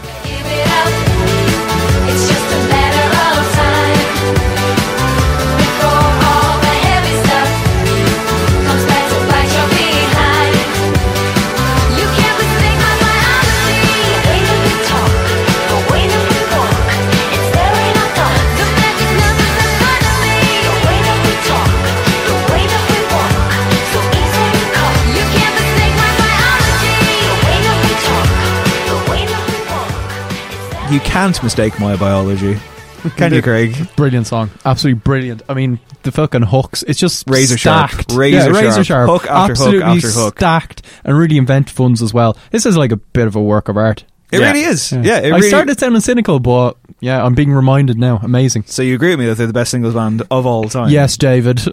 You 30.96 31.02
can't 31.02 31.44
mistake 31.44 31.78
my 31.78 31.98
biology, 31.98 32.58
can 33.18 33.34
you, 33.34 33.42
Craig? 33.42 33.76
Brilliant 33.98 34.28
song, 34.28 34.50
absolutely 34.64 35.02
brilliant. 35.02 35.42
I 35.50 35.54
mean, 35.54 35.78
the 36.04 36.12
fucking 36.14 36.44
hooks. 36.44 36.84
It's 36.84 36.98
just 36.98 37.30
Razor 37.30 37.58
sharp. 37.58 37.92
Razor 38.14 38.38
yeah, 38.38 38.46
razor 38.48 38.86
sharp. 38.86 39.08
sharp. 39.08 39.10
Hook 39.10 39.30
after 39.30 39.56
hook 39.56 39.74
absolutely 39.82 39.84
after 39.84 40.10
hook. 40.12 40.38
stacked 40.38 40.84
and 41.04 41.18
really 41.18 41.36
inventive 41.38 41.78
ones 41.78 42.02
as 42.02 42.14
well. 42.14 42.38
This 42.52 42.66
is 42.66 42.78
like 42.78 42.94
a 42.94 42.96
bit 42.96 43.28
of 43.28 43.36
a 43.36 43.42
work 43.42 43.68
of 43.68 43.76
art. 43.76 44.06
It 44.32 44.40
Yeah. 44.40 44.48
really 44.52 44.64
is. 44.66 44.92
Yeah, 44.92 45.20
it 45.20 45.26
I 45.32 45.36
really. 45.36 45.50
started 45.50 45.80
sounding 45.80 46.02
cynical, 46.02 46.40
but 46.40 46.78
yeah, 47.00 47.24
I'm 47.24 47.36
being 47.36 47.52
reminded 47.52 47.98
now. 48.00 48.20
Amazing. 48.24 48.64
so 48.68 48.82
you 48.82 48.96
agree 48.96 49.12
with 49.12 49.20
me 49.20 49.26
that 49.28 49.36
they're 49.36 49.46
the 49.48 49.54
best 49.54 49.72
singles 49.72 49.94
band 49.94 50.24
of 50.32 50.46
all 50.46 50.68
time? 50.68 50.90
Yes, 50.90 51.16
David. 51.18 51.62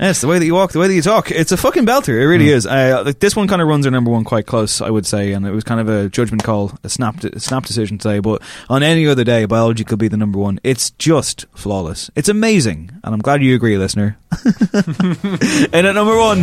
Yes, 0.00 0.20
the 0.20 0.26
way 0.26 0.38
that 0.40 0.44
you 0.46 0.54
walk, 0.54 0.72
the 0.72 0.78
way 0.80 0.88
that 0.88 0.94
you 0.94 1.02
talk. 1.02 1.30
It's 1.30 1.52
a 1.52 1.56
fucking 1.56 1.86
belter. 1.86 2.08
It 2.20 2.26
really 2.26 2.48
is. 2.48 2.66
Uh, 2.66 3.02
like, 3.04 3.20
this 3.20 3.36
one 3.36 3.46
kind 3.46 3.62
of 3.62 3.68
runs 3.68 3.86
our 3.86 3.92
number 3.92 4.10
one 4.10 4.24
quite 4.24 4.46
close, 4.46 4.80
I 4.80 4.90
would 4.90 5.06
say, 5.06 5.32
and 5.32 5.46
it 5.46 5.52
was 5.52 5.62
kind 5.62 5.80
of 5.80 5.88
a 5.88 6.08
judgment 6.08 6.42
call, 6.42 6.72
a 6.82 6.88
snap, 6.88 7.22
a 7.22 7.38
snap 7.38 7.66
decision 7.66 7.98
today. 7.98 8.18
But 8.18 8.42
on 8.68 8.82
any 8.82 9.06
other 9.06 9.22
day, 9.22 9.44
biology 9.44 9.84
could 9.84 9.98
be 10.00 10.08
the 10.08 10.16
number 10.16 10.38
one. 10.40 10.58
It's 10.64 10.90
just 10.92 11.46
flawless. 11.54 12.10
It's 12.16 12.28
amazing, 12.28 12.90
and 13.04 13.14
I'm 13.14 13.20
glad 13.20 13.42
you 13.44 13.54
agree, 13.54 13.78
listener. 13.78 14.16
and 14.72 15.86
at 15.86 15.94
number 15.94 16.16
one, 16.18 16.40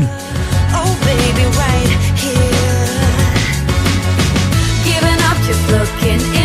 Oh, 0.71 1.01
baby, 1.03 1.43
right 1.57 2.09
looking 5.71 6.38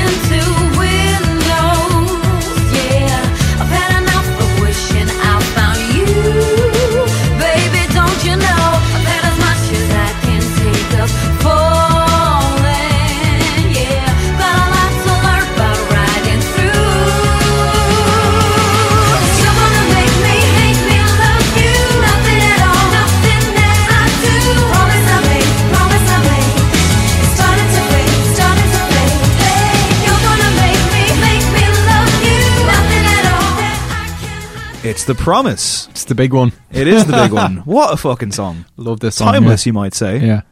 it's 34.94 35.04
the 35.06 35.14
promise. 35.16 35.88
it's 35.88 36.04
the 36.04 36.14
big 36.14 36.32
one. 36.32 36.52
It 36.70 36.86
is 36.86 37.04
the 37.04 37.14
big 37.14 37.32
one. 37.42 37.56
What 37.58 37.92
a 37.92 37.96
fucking 37.96 38.30
song! 38.30 38.64
Love 38.76 39.00
this 39.00 39.16
song. 39.16 39.32
Timeless, 39.32 39.66
you 39.66 39.72
might 39.72 39.92
say. 39.92 40.18
Yeah. 40.18 40.42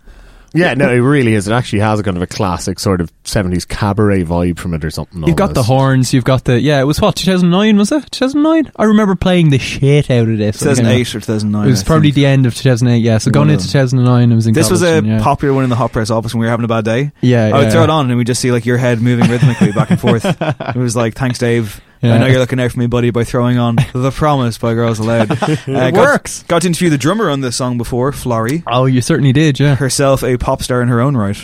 Yeah, 0.52 0.74
no, 0.74 0.90
it 0.90 0.98
really 0.98 1.32
is. 1.32 1.48
It 1.48 1.52
actually 1.52 1.78
has 1.78 1.98
a 1.98 2.02
kind 2.02 2.16
of 2.16 2.22
a 2.22 2.26
classic 2.26 2.78
sort 2.78 3.00
of 3.00 3.10
70s 3.22 3.66
cabaret 3.66 4.24
vibe 4.24 4.58
from 4.58 4.74
it 4.74 4.84
or 4.84 4.90
something. 4.90 5.22
You've 5.26 5.36
got 5.36 5.54
the 5.54 5.62
horns. 5.62 6.12
You've 6.12 6.24
got 6.24 6.44
the 6.44 6.60
yeah. 6.60 6.78
It 6.80 6.84
was 6.84 7.00
what 7.00 7.16
2009 7.16 7.78
was 7.78 7.90
it? 7.90 8.10
2009. 8.10 8.70
I 8.76 8.84
remember 8.84 9.14
playing 9.14 9.48
the 9.48 9.58
shit 9.58 10.10
out 10.10 10.28
of 10.28 10.36
this. 10.36 10.58
2008 10.58 11.08
or 11.08 11.20
2009. 11.20 11.66
It 11.66 11.70
was 11.70 11.82
I 11.82 11.86
probably 11.86 12.08
think. 12.08 12.16
the 12.16 12.26
end 12.26 12.44
of 12.44 12.54
2008. 12.54 12.98
Yeah. 12.98 13.16
So 13.16 13.30
going 13.30 13.48
into 13.48 13.64
mm. 13.64 13.82
of 13.82 13.90
them. 13.90 14.00
2009, 14.00 14.32
it 14.32 14.34
was 14.34 14.46
in. 14.48 14.52
This 14.54 14.70
was 14.70 14.82
a 14.82 14.98
and 14.98 15.06
yeah. 15.06 15.22
popular 15.22 15.54
one 15.54 15.64
in 15.64 15.70
the 15.70 15.76
hot 15.76 15.92
press 15.92 16.10
office 16.10 16.34
when 16.34 16.40
we 16.40 16.46
were 16.46 16.50
having 16.50 16.64
a 16.64 16.68
bad 16.68 16.84
day. 16.84 17.12
Yeah, 17.22 17.46
I 17.46 17.52
would 17.58 17.62
yeah, 17.62 17.70
throw 17.70 17.80
yeah. 17.80 17.84
it 17.84 17.90
on 17.90 18.10
and 18.10 18.18
we'd 18.18 18.26
just 18.26 18.42
see 18.42 18.52
like 18.52 18.66
your 18.66 18.76
head 18.76 19.00
moving 19.00 19.30
rhythmically 19.30 19.72
back 19.72 19.90
and 19.90 20.00
forth. 20.00 20.22
It 20.74 20.76
was 20.76 20.94
like, 20.94 21.14
thanks, 21.14 21.38
Dave. 21.38 21.80
Yeah. 22.02 22.14
I 22.14 22.18
know 22.18 22.26
you're 22.26 22.40
looking 22.40 22.58
out 22.60 22.72
for 22.72 22.78
me, 22.80 22.86
buddy, 22.88 23.10
by 23.10 23.22
throwing 23.24 23.58
on 23.58 23.76
The 23.94 24.10
Promise 24.10 24.58
by 24.58 24.74
Girls 24.74 24.98
Aloud. 24.98 25.30
Uh, 25.40 25.90
got, 25.90 25.94
works. 25.94 26.42
Got 26.44 26.62
to 26.62 26.68
interview 26.68 26.90
the 26.90 26.98
drummer 26.98 27.30
on 27.30 27.40
this 27.40 27.56
song 27.56 27.78
before, 27.78 28.10
Florrie. 28.12 28.62
Oh, 28.66 28.86
you 28.86 29.00
certainly 29.00 29.32
did. 29.32 29.60
Yeah. 29.60 29.76
Herself 29.76 30.24
a 30.24 30.36
pop 30.36 30.62
star 30.62 30.82
in 30.82 30.88
her 30.88 31.00
own 31.00 31.16
right. 31.16 31.40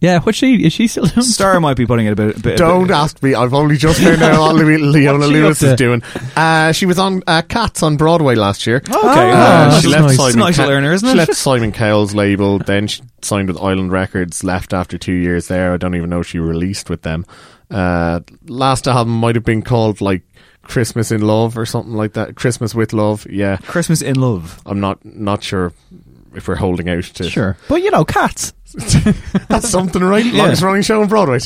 Yeah. 0.00 0.20
What's 0.20 0.38
she? 0.38 0.64
Is 0.64 0.72
she 0.72 0.86
still? 0.86 1.04
doing 1.06 1.22
Star 1.22 1.58
might 1.60 1.76
be 1.76 1.84
putting 1.84 2.06
it 2.06 2.12
a 2.12 2.16
bit. 2.16 2.36
A 2.36 2.40
bit 2.40 2.56
Don't 2.58 2.84
a 2.84 2.86
bit- 2.86 2.94
ask 2.96 3.22
me. 3.22 3.34
I've 3.34 3.52
only 3.52 3.76
just 3.76 4.00
found 4.00 4.22
out 4.22 4.40
what 4.40 4.54
Leona 4.64 5.18
What's 5.18 5.30
Lewis 5.30 5.62
is 5.62 5.74
doing. 5.74 6.02
Uh, 6.36 6.72
she 6.72 6.86
was 6.86 6.98
on 6.98 7.22
uh, 7.26 7.42
Cats 7.42 7.82
on 7.82 7.96
Broadway 7.96 8.34
last 8.36 8.66
year. 8.66 8.76
Okay, 8.76 8.90
Ah, 8.94 9.66
uh, 9.66 9.70
that's 9.70 9.82
she 9.82 9.88
left 9.88 10.04
nice. 10.06 10.16
Simon 10.16 10.38
nice 10.38 10.56
Ca- 10.56 10.62
little 10.62 10.78
earner, 10.78 10.92
isn't 10.92 11.06
she 11.08 11.12
it? 11.12 11.16
left 11.16 11.34
Simon 11.34 11.72
Cowell's 11.72 12.14
label. 12.14 12.58
Then 12.58 12.86
she 12.86 13.02
signed 13.22 13.48
with 13.48 13.58
Island 13.60 13.90
Records. 13.92 14.42
Left 14.44 14.72
after 14.72 14.96
two 14.98 15.12
years 15.14 15.48
there. 15.48 15.72
I 15.74 15.76
don't 15.76 15.94
even 15.96 16.08
know 16.10 16.20
if 16.20 16.28
she 16.28 16.38
released 16.38 16.88
with 16.88 17.02
them. 17.02 17.26
Uh, 17.70 18.20
last 18.46 18.88
album 18.88 19.14
might 19.18 19.34
have 19.34 19.44
been 19.44 19.62
called 19.62 20.00
like 20.00 20.22
Christmas 20.62 21.10
in 21.10 21.20
Love 21.22 21.56
or 21.58 21.66
something 21.66 21.94
like 21.94 22.12
that. 22.14 22.36
Christmas 22.36 22.74
with 22.74 22.92
Love. 22.92 23.26
Yeah, 23.28 23.56
Christmas 23.58 24.02
in 24.02 24.16
Love. 24.20 24.60
I'm 24.66 24.80
not 24.80 25.04
not 25.04 25.42
sure 25.42 25.72
if 26.34 26.48
we're 26.48 26.56
holding 26.56 26.88
out 26.88 27.04
to. 27.04 27.28
Sure, 27.28 27.56
but 27.68 27.82
you 27.82 27.90
know, 27.90 28.04
cats. 28.04 28.52
that's 29.48 29.68
something, 29.68 30.02
right? 30.02 30.24
Yeah. 30.24 30.42
Longest 30.42 30.62
running 30.62 30.82
show 30.82 31.00
on 31.02 31.08
Broadway. 31.08 31.38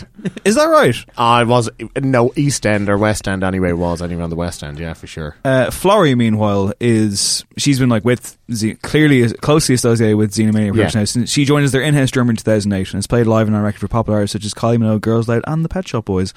Is 0.45 0.55
that 0.57 0.65
right? 0.67 0.95
I 1.17 1.45
was 1.45 1.71
no 2.01 2.33
East 2.37 2.67
End 2.67 2.89
or 2.89 2.99
West 2.99 3.29
End 3.29 3.43
anyway. 3.45 3.73
Was 3.73 4.03
anywhere 4.03 4.25
on 4.25 4.31
the 4.31 4.37
West 4.37 4.63
End? 4.63 4.79
Yeah, 4.79 4.95
for 4.95 5.07
sure. 5.07 5.37
Uh, 5.45 5.71
Florrie, 5.71 6.15
meanwhile, 6.15 6.73
is 6.81 7.45
she's 7.57 7.79
been 7.79 7.89
like 7.89 8.05
with 8.05 8.37
Z- 8.53 8.75
clearly 8.83 9.21
is 9.21 9.33
closely 9.35 9.75
associated 9.75 10.17
with 10.17 10.33
Xenomania 10.33 10.71
Production 10.73 10.99
Yeah. 10.99 11.03
House. 11.03 11.15
And 11.17 11.29
She 11.29 11.45
joined 11.45 11.65
as 11.65 11.73
their 11.73 11.83
in-house 11.83 12.11
drummer 12.11 12.31
in 12.31 12.37
2008 12.37 12.89
and 12.89 12.99
has 12.99 13.07
played 13.07 13.27
live 13.27 13.47
and 13.47 13.57
on 13.57 13.63
record 13.63 13.81
for 13.81 13.89
popular 13.89 14.19
artists 14.19 14.33
such 14.33 14.45
as 14.45 14.53
Kylie 14.55 14.79
Minogue, 14.79 15.01
Girls 15.01 15.29
Aloud, 15.29 15.45
and 15.47 15.65
the 15.65 15.69
Pet 15.69 15.87
Shop 15.89 16.05
Boys. 16.05 16.35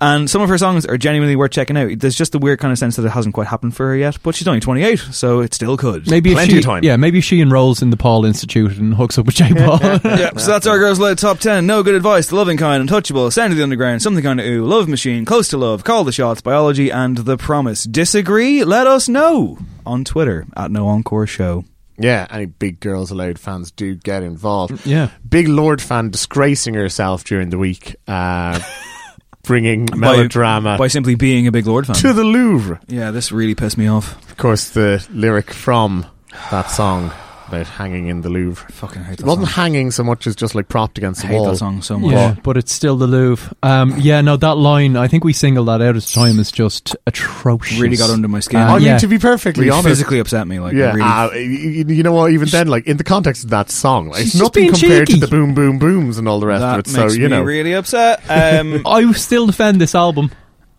And 0.00 0.28
some 0.30 0.42
of 0.42 0.48
her 0.48 0.58
songs 0.58 0.86
are 0.86 0.96
genuinely 0.96 1.36
worth 1.36 1.50
checking 1.50 1.76
out. 1.76 1.98
There's 1.98 2.16
just 2.16 2.32
the 2.32 2.38
weird 2.38 2.58
kind 2.60 2.72
of 2.72 2.78
sense 2.78 2.96
that 2.96 3.04
it 3.04 3.10
hasn't 3.10 3.34
quite 3.34 3.48
happened 3.48 3.76
for 3.76 3.88
her 3.88 3.96
yet, 3.96 4.18
but 4.22 4.34
she's 4.34 4.48
only 4.48 4.60
28, 4.60 4.98
so 5.10 5.40
it 5.40 5.52
still 5.54 5.76
could. 5.76 6.08
Maybe 6.10 6.30
if 6.30 6.36
Plenty 6.36 6.52
she, 6.52 6.58
of 6.58 6.64
time. 6.64 6.84
yeah, 6.84 6.96
maybe 6.96 7.20
she 7.20 7.40
enrolls 7.40 7.82
in 7.82 7.90
the 7.90 7.96
Paul 7.96 8.24
Institute 8.24 8.76
and 8.78 8.94
hooks 8.94 9.18
up 9.18 9.26
with 9.26 9.34
J 9.34 9.52
Paul. 9.52 9.78
yeah, 10.20 10.36
so 10.36 10.50
that's 10.52 10.66
our 10.66 10.78
Girls 10.78 10.98
Aloud 10.98 11.18
top 11.18 11.38
10. 11.38 11.66
No 11.66 11.82
good 11.82 11.94
advice, 11.94 12.28
The 12.28 12.36
Loving 12.36 12.56
Kind, 12.56 12.80
Untouchable, 12.82 13.30
Sound 13.30 13.52
of 13.52 13.56
the 13.56 13.62
Underground, 13.62 14.02
Something 14.02 14.22
Kind 14.24 14.40
of 14.40 14.46
Ooh, 14.46 14.64
Love 14.64 14.88
Machine, 14.88 15.24
Close 15.24 15.48
to 15.48 15.58
Love, 15.58 15.84
Call 15.84 16.04
the 16.04 16.12
Shots, 16.12 16.40
Biology, 16.40 16.90
and 16.90 17.18
The 17.18 17.36
Promise. 17.36 17.84
Disagree? 17.84 18.64
Let 18.64 18.86
us 18.86 19.08
know 19.08 19.58
on 19.84 20.04
Twitter 20.04 20.46
at 20.56 20.70
No 20.70 20.88
Encore 20.88 21.26
Show. 21.26 21.64
Yeah, 21.98 22.26
any 22.30 22.46
big 22.46 22.80
Girls 22.80 23.10
Aloud 23.10 23.38
fans 23.38 23.70
do 23.70 23.94
get 23.94 24.22
involved. 24.22 24.86
yeah. 24.86 25.10
Big 25.28 25.48
Lorde 25.48 25.82
fan 25.82 26.08
disgracing 26.10 26.72
herself 26.74 27.24
during 27.24 27.50
the 27.50 27.58
week, 27.58 27.96
uh, 28.08 28.58
bringing 29.42 29.84
By- 29.86 29.96
melodrama 29.96 30.78
By 30.78 30.88
simply 30.88 31.14
being 31.14 31.46
a 31.46 31.52
big 31.52 31.66
Lorde 31.66 31.86
fan. 31.86 31.96
to 31.96 32.12
the 32.12 32.24
Louvre. 32.24 32.80
Yeah, 32.88 33.10
this 33.10 33.32
really 33.32 33.54
pissed 33.54 33.76
me 33.76 33.86
off. 33.86 34.16
Of 34.30 34.36
course, 34.38 34.70
the 34.70 35.06
lyric 35.12 35.50
from 35.52 36.06
that 36.50 36.70
song 36.70 37.10
about 37.52 37.66
hanging 37.66 38.06
in 38.06 38.20
the 38.22 38.28
Louvre. 38.28 38.66
Fucking 38.72 39.02
hate 39.04 39.14
It 39.14 39.16
that 39.18 39.26
wasn't 39.26 39.48
song. 39.48 39.54
hanging 39.54 39.90
so 39.90 40.04
much 40.04 40.26
as 40.26 40.36
just 40.36 40.54
like 40.54 40.68
propped 40.68 40.98
against 40.98 41.20
I 41.24 41.28
the 41.28 41.28
hate 41.34 41.40
wall. 41.40 41.50
that 41.50 41.56
song 41.56 41.82
so 41.82 41.98
much. 41.98 42.12
Yeah, 42.12 42.34
but 42.42 42.56
it's 42.56 42.72
still 42.72 42.96
the 42.96 43.06
Louvre. 43.06 43.54
Um, 43.62 43.94
yeah, 43.98 44.20
no, 44.20 44.36
that 44.36 44.56
line, 44.56 44.96
I 44.96 45.08
think 45.08 45.24
we 45.24 45.32
singled 45.32 45.68
that 45.68 45.80
out 45.82 45.96
at 45.96 46.02
the 46.02 46.12
time, 46.12 46.38
is 46.38 46.52
just 46.52 46.94
atrocious. 47.06 47.78
Really 47.78 47.96
got 47.96 48.10
under 48.10 48.28
my 48.28 48.40
skin. 48.40 48.60
Uh, 48.60 48.66
I 48.66 48.74
mean, 48.78 48.86
yeah. 48.86 48.98
to 48.98 49.06
be 49.08 49.18
perfectly 49.18 49.64
really 49.66 49.72
honest, 49.72 49.88
physically 49.88 50.18
upset 50.20 50.46
me. 50.46 50.60
Like, 50.60 50.74
yeah, 50.74 50.92
really, 50.92 51.00
uh, 51.02 51.28
y- 51.30 51.84
y- 51.88 51.92
you 51.94 52.02
know 52.02 52.12
what? 52.12 52.30
Even 52.32 52.48
then, 52.48 52.68
like 52.68 52.86
in 52.86 52.96
the 52.96 53.04
context 53.04 53.44
of 53.44 53.50
that 53.50 53.70
song, 53.70 54.08
like, 54.10 54.22
it's 54.22 54.34
nothing 54.36 54.70
compared 54.70 55.08
cheeky. 55.08 55.20
to 55.20 55.26
the 55.26 55.30
boom, 55.30 55.54
boom, 55.54 55.78
booms 55.78 56.18
and 56.18 56.28
all 56.28 56.40
the 56.40 56.46
rest 56.46 56.60
that 56.62 56.74
of 56.80 56.86
it. 56.86 56.88
So 56.88 57.08
you 57.08 57.24
me 57.24 57.28
know, 57.28 57.42
really 57.42 57.72
upset. 57.74 58.22
Um, 58.30 58.82
I 58.86 59.10
still 59.12 59.46
defend 59.46 59.80
this 59.80 59.94
album. 59.94 60.30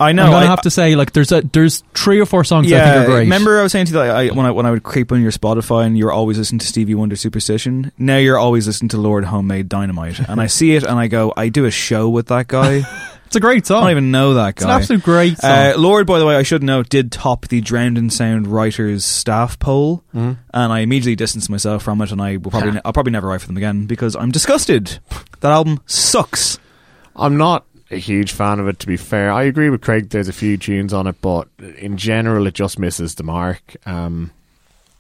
I 0.02 0.12
know. 0.14 0.24
I'm 0.26 0.32
gonna 0.32 0.46
I- 0.46 0.50
have 0.50 0.62
to 0.64 0.70
say, 0.72 0.95
like, 0.95 1.12
there's 1.14 1.32
a 1.32 1.41
there's 1.41 1.84
three 1.93 2.20
or 2.20 2.26
four 2.26 2.43
songs 2.43 2.72
I 2.72 2.76
think 2.80 2.95
are 3.04 3.06
great. 3.06 3.20
Remember, 3.22 3.60
I 3.60 3.64
was 3.64 3.72
saying 3.72 3.86
to 3.88 3.91
you 3.91 3.97
that 3.99 4.10
I, 4.16 4.28
when 4.30 4.45
I 4.45 4.52
when 4.52 4.66
I 4.66 4.72
would 4.72 4.84
creep 4.84 5.12
on 5.12 5.22
your 5.22 5.32
Spotify 5.32 5.86
and 5.86 5.97
you 5.97 6.06
were 6.06 6.12
always 6.12 6.38
listening 6.38 6.60
to 6.60 6.68
Stevie 6.68 6.95
Wonder 6.95 7.16
Superstition. 7.16 7.91
Now 7.97 8.18
you're 8.18 8.38
always 8.38 8.68
listening 8.68 8.89
to 8.89 8.97
Lorde 8.97 9.26
Homemade 9.26 9.70
Dynamite, 9.70 10.20
and 10.28 10.41
I 10.41 10.47
see 10.47 10.76
it 10.76 10.84
and 10.84 10.99
I 10.99 11.08
go, 11.08 11.34
I 11.38 11.49
do 11.49 11.66
a 11.66 11.72
show 11.72 12.10
with 12.10 12.28
that 12.28 12.47
guy. 12.47 12.82
it's 13.26 13.36
a 13.36 13.39
great 13.39 13.66
song. 13.66 13.78
I 13.78 13.82
don't 13.82 13.91
even 13.91 14.12
know 14.12 14.34
that 14.34 14.56
guy. 14.56 14.64
It's 14.64 14.64
an 14.64 14.70
absolute 14.72 15.04
great 15.04 15.38
song. 15.38 15.52
Uh, 15.52 15.74
Lorde, 15.78 16.08
by 16.08 16.20
the 16.20 16.26
way, 16.26 16.36
I 16.36 16.43
should 16.43 16.64
note, 16.64 16.89
did 16.89 17.12
top 17.12 17.47
the 17.47 17.62
Drowned 17.62 17.97
in 17.97 18.10
Sound 18.10 18.47
Writers 18.47 19.06
staff 19.06 19.58
poll, 19.60 20.04
Mhm. 20.16 20.38
and 20.54 20.74
I 20.74 20.80
immediately 20.80 21.16
distanced 21.16 21.49
myself 21.49 21.84
from 21.84 22.02
it, 22.02 22.12
and 22.12 22.22
I 22.22 22.38
will 22.38 22.52
probably 22.52 22.72
ne- 22.72 22.82
I'll 22.84 22.93
probably 22.93 23.12
never 23.12 23.28
write 23.28 23.41
for 23.41 23.47
them 23.47 23.58
again 23.58 23.86
because 23.86 24.16
I'm 24.16 24.32
disgusted. 24.32 24.99
That 25.41 25.52
album 25.52 25.80
sucks. 25.86 26.58
I'm 27.16 27.38
not 27.38 27.66
a 27.92 27.98
huge 27.98 28.32
fan 28.32 28.60
of 28.60 28.68
it, 28.68 28.80
to 28.80 28.88
be 28.88 28.98
fair. 28.98 29.32
I 29.32 29.44
agree 29.44 29.70
with 29.70 29.82
Craig. 29.82 30.10
There's 30.10 30.28
a 30.28 30.34
few 30.34 30.58
tunes 30.58 30.94
on 30.94 31.08
it, 31.08 31.22
but 31.22 31.48
in 31.78 31.98
general, 31.98 32.48
it 32.48 32.54
just 32.54 32.80
misses 32.80 33.16
the 33.16 33.24
mark. 33.24 33.76
Um, 33.86 34.32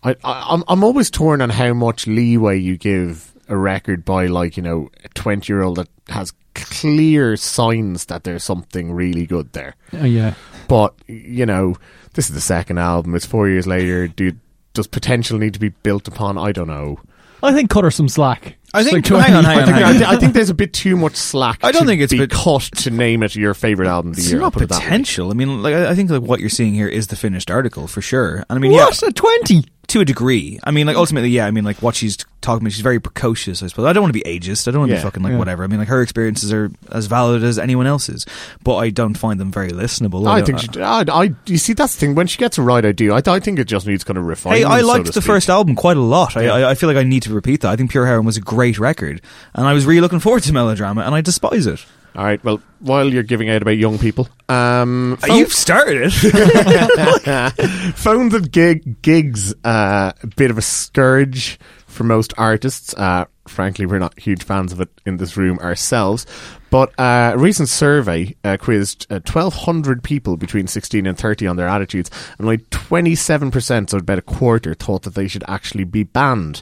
I, 0.03 0.15
I, 0.23 0.47
I'm 0.49 0.63
I'm 0.67 0.83
always 0.83 1.09
torn 1.09 1.41
on 1.41 1.49
how 1.49 1.73
much 1.73 2.07
leeway 2.07 2.57
you 2.59 2.77
give 2.77 3.33
a 3.47 3.57
record 3.57 4.05
by, 4.05 4.27
like 4.27 4.57
you 4.57 4.63
know, 4.63 4.89
a 5.03 5.09
20 5.09 5.51
year 5.51 5.61
old 5.61 5.77
that 5.77 5.89
has 6.09 6.33
clear 6.53 7.37
signs 7.37 8.05
that 8.05 8.23
there's 8.23 8.43
something 8.43 8.91
really 8.91 9.25
good 9.25 9.53
there. 9.53 9.75
Oh, 9.93 10.05
yeah. 10.05 10.33
But 10.67 10.93
you 11.07 11.45
know, 11.45 11.75
this 12.13 12.29
is 12.29 12.35
the 12.35 12.41
second 12.41 12.77
album. 12.77 13.15
It's 13.15 13.25
four 13.25 13.47
years 13.47 13.67
later. 13.67 14.07
Do 14.07 14.33
does 14.73 14.87
potential 14.87 15.37
need 15.37 15.53
to 15.53 15.59
be 15.59 15.69
built 15.69 16.07
upon? 16.07 16.37
I 16.37 16.51
don't 16.51 16.67
know. 16.67 16.99
I 17.43 17.53
think 17.53 17.69
cut 17.69 17.83
her 17.83 17.91
some 17.91 18.07
slack. 18.09 18.57
I 18.73 18.83
think- 18.83 19.09
like 19.09 19.25
hang 19.25 19.35
on, 19.35 19.43
20 19.43 19.45
hang 19.45 19.57
I 19.57 19.59
on, 19.61 19.65
think, 19.65 19.77
hang 19.85 20.03
I, 20.03 20.05
on. 20.09 20.15
I 20.15 20.19
think 20.19 20.33
there's 20.33 20.49
a 20.49 20.53
bit 20.53 20.73
too 20.73 20.95
much 20.95 21.15
slack. 21.17 21.59
I 21.61 21.71
don't 21.71 21.81
to 21.83 21.87
think 21.87 22.01
it's 22.01 22.11
be 22.13 22.19
bit- 22.19 22.29
cut 22.31 22.69
to 22.77 22.89
name 22.89 23.21
it 23.23 23.35
your 23.35 23.53
favorite 23.53 23.87
album 23.87 24.11
of 24.11 24.15
the 24.15 24.21
It's 24.21 24.31
year. 24.31 24.39
I'll 24.39 24.45
not 24.45 24.53
put 24.53 24.61
it 24.63 24.69
that 24.69 24.79
way. 24.79 24.83
potential. 24.85 25.29
I 25.29 25.33
mean, 25.33 25.61
like 25.61 25.73
I 25.75 25.89
I 25.89 25.95
think 25.95 26.09
like 26.09 26.21
what 26.21 26.39
you're 26.39 26.49
seeing 26.49 26.73
here 26.73 26.87
is 26.87 27.07
the 27.07 27.15
finished 27.17 27.51
article 27.51 27.87
for 27.87 28.01
sure. 28.01 28.37
And 28.37 28.45
I 28.49 28.57
mean, 28.59 28.71
What? 28.71 29.01
yeah, 29.01 29.09
A 29.09 29.11
20? 29.11 29.63
To 29.91 30.01
a 30.01 30.05
degree. 30.05 30.59
I 30.63 30.71
mean, 30.71 30.87
like 30.87 30.95
ultimately, 30.97 31.29
yeah. 31.29 31.45
I 31.45 31.51
mean, 31.51 31.63
like 31.63 31.81
what 31.81 31.95
she's 31.95 32.17
talking 32.41 32.63
about, 32.63 32.71
she's 32.73 32.81
very 32.81 32.99
precocious. 32.99 33.61
I 33.63 33.67
suppose. 33.67 33.85
I 33.85 33.93
don't 33.93 34.01
want 34.03 34.13
to 34.13 34.19
be 34.21 34.27
ageist. 34.27 34.67
I 34.67 34.71
don't 34.71 34.79
want 34.81 34.89
to 34.89 34.95
Yeah. 34.95 35.01
be 35.01 35.03
fucking 35.03 35.23
like 35.23 35.31
Yeah. 35.33 35.37
whatever. 35.37 35.63
I 35.63 35.67
mean, 35.67 35.79
like 35.79 35.87
her 35.89 36.01
experiences 36.01 36.51
are 36.51 36.71
as 36.91 37.05
valid 37.05 37.43
as 37.43 37.59
anyone 37.59 37.85
else's, 37.87 38.25
but 38.63 38.77
I 38.77 38.89
don't 38.89 39.13
find 39.15 39.39
them 39.39 39.51
very 39.51 39.69
listenable. 39.71 40.27
I 40.27 40.41
don't- 40.41 40.59
think 40.59 40.73
she, 40.75 40.81
I, 40.81 41.03
I, 41.09 41.33
you 41.45 41.57
see 41.57 41.73
that's 41.73 41.93
the 41.95 41.99
thing. 41.99 42.15
When 42.15 42.27
she 42.27 42.37
gets 42.37 42.57
it 42.57 42.61
right, 42.63 42.83
I 42.85 42.91
do. 42.91 43.13
I, 43.13 43.21
I 43.25 43.39
think 43.39 43.59
it 43.59 43.65
just 43.65 43.85
needs 43.87 44.03
kind 44.03 44.17
of 44.17 44.25
refinement. 44.25 44.59
Hey, 44.59 44.65
I 44.65 44.81
so 44.81 44.87
liked 44.87 45.05
to 45.07 45.11
the 45.11 45.21
speak. 45.21 45.27
first 45.31 45.49
album 45.49 45.75
quite 45.75 45.97
a 45.97 46.01
lot. 46.01 46.35
I, 46.35 46.43
Yeah. 46.43 46.53
I, 46.53 46.71
I 46.71 46.75
feel 46.75 46.87
like 46.89 46.97
I 46.97 47.03
need 47.03 47.23
to 47.23 47.33
repeat 47.33 47.61
that. 47.61 47.69
I 47.71 47.75
think 47.75 47.91
Pure 47.91 48.05
Heroin 48.07 48.25
was 48.25 48.37
a 48.37 48.41
great 48.41 48.79
record, 48.79 49.21
and 49.53 49.67
I 49.67 49.73
was 49.73 49.85
really 49.85 50.01
looking 50.01 50.19
forward 50.19 50.43
to 50.43 50.53
Melodrama, 50.53 51.01
and 51.01 51.13
I 51.13 51.21
despise 51.21 51.67
it. 51.67 51.85
All 52.15 52.25
right. 52.25 52.43
Well, 52.43 52.61
while 52.79 53.07
you're 53.11 53.23
giving 53.23 53.49
out 53.49 53.61
about 53.61 53.77
young 53.77 53.97
people, 53.97 54.27
um, 54.49 55.17
Uh, 55.23 55.33
You've 55.35 55.53
started 55.53 56.11
it. 56.11 57.93
phones 57.95 58.33
and 58.33 58.51
gig, 58.51 59.01
gigs, 59.01 59.53
uh, 59.63 60.11
a 60.21 60.27
bit 60.35 60.51
of 60.51 60.57
a 60.57 60.61
scourge 60.61 61.57
for 61.87 62.03
most 62.03 62.33
artists. 62.37 62.93
Uh, 62.95 63.25
frankly, 63.47 63.85
we're 63.85 63.99
not 63.99 64.19
huge 64.19 64.43
fans 64.43 64.73
of 64.73 64.81
it 64.81 64.89
in 65.05 65.17
this 65.17 65.37
room 65.37 65.57
ourselves. 65.59 66.25
But 66.69 66.97
uh, 66.99 67.31
a 67.33 67.37
recent 67.37 67.69
survey 67.69 68.35
uh, 68.43 68.57
quizzed 68.57 69.07
uh, 69.09 69.15
1,200 69.25 70.03
people 70.03 70.37
between 70.37 70.67
16 70.67 71.05
and 71.05 71.17
30 71.17 71.47
on 71.47 71.55
their 71.57 71.67
attitudes, 71.67 72.09
and 72.37 72.45
only 72.47 72.59
27%, 72.59 73.89
so 73.89 73.97
about 73.97 74.19
a 74.19 74.21
quarter, 74.21 74.73
thought 74.73 75.03
that 75.03 75.15
they 75.15 75.27
should 75.27 75.43
actually 75.47 75.83
be 75.85 76.03
banned. 76.03 76.61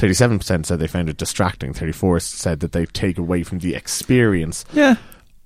37% 0.00 0.66
said 0.66 0.78
they 0.78 0.86
found 0.86 1.08
it 1.08 1.16
distracting. 1.16 1.72
34 1.72 2.20
said 2.20 2.60
that 2.60 2.72
they 2.72 2.86
take 2.86 3.18
away 3.18 3.42
from 3.42 3.58
the 3.58 3.74
experience. 3.74 4.64
yeah. 4.72 4.96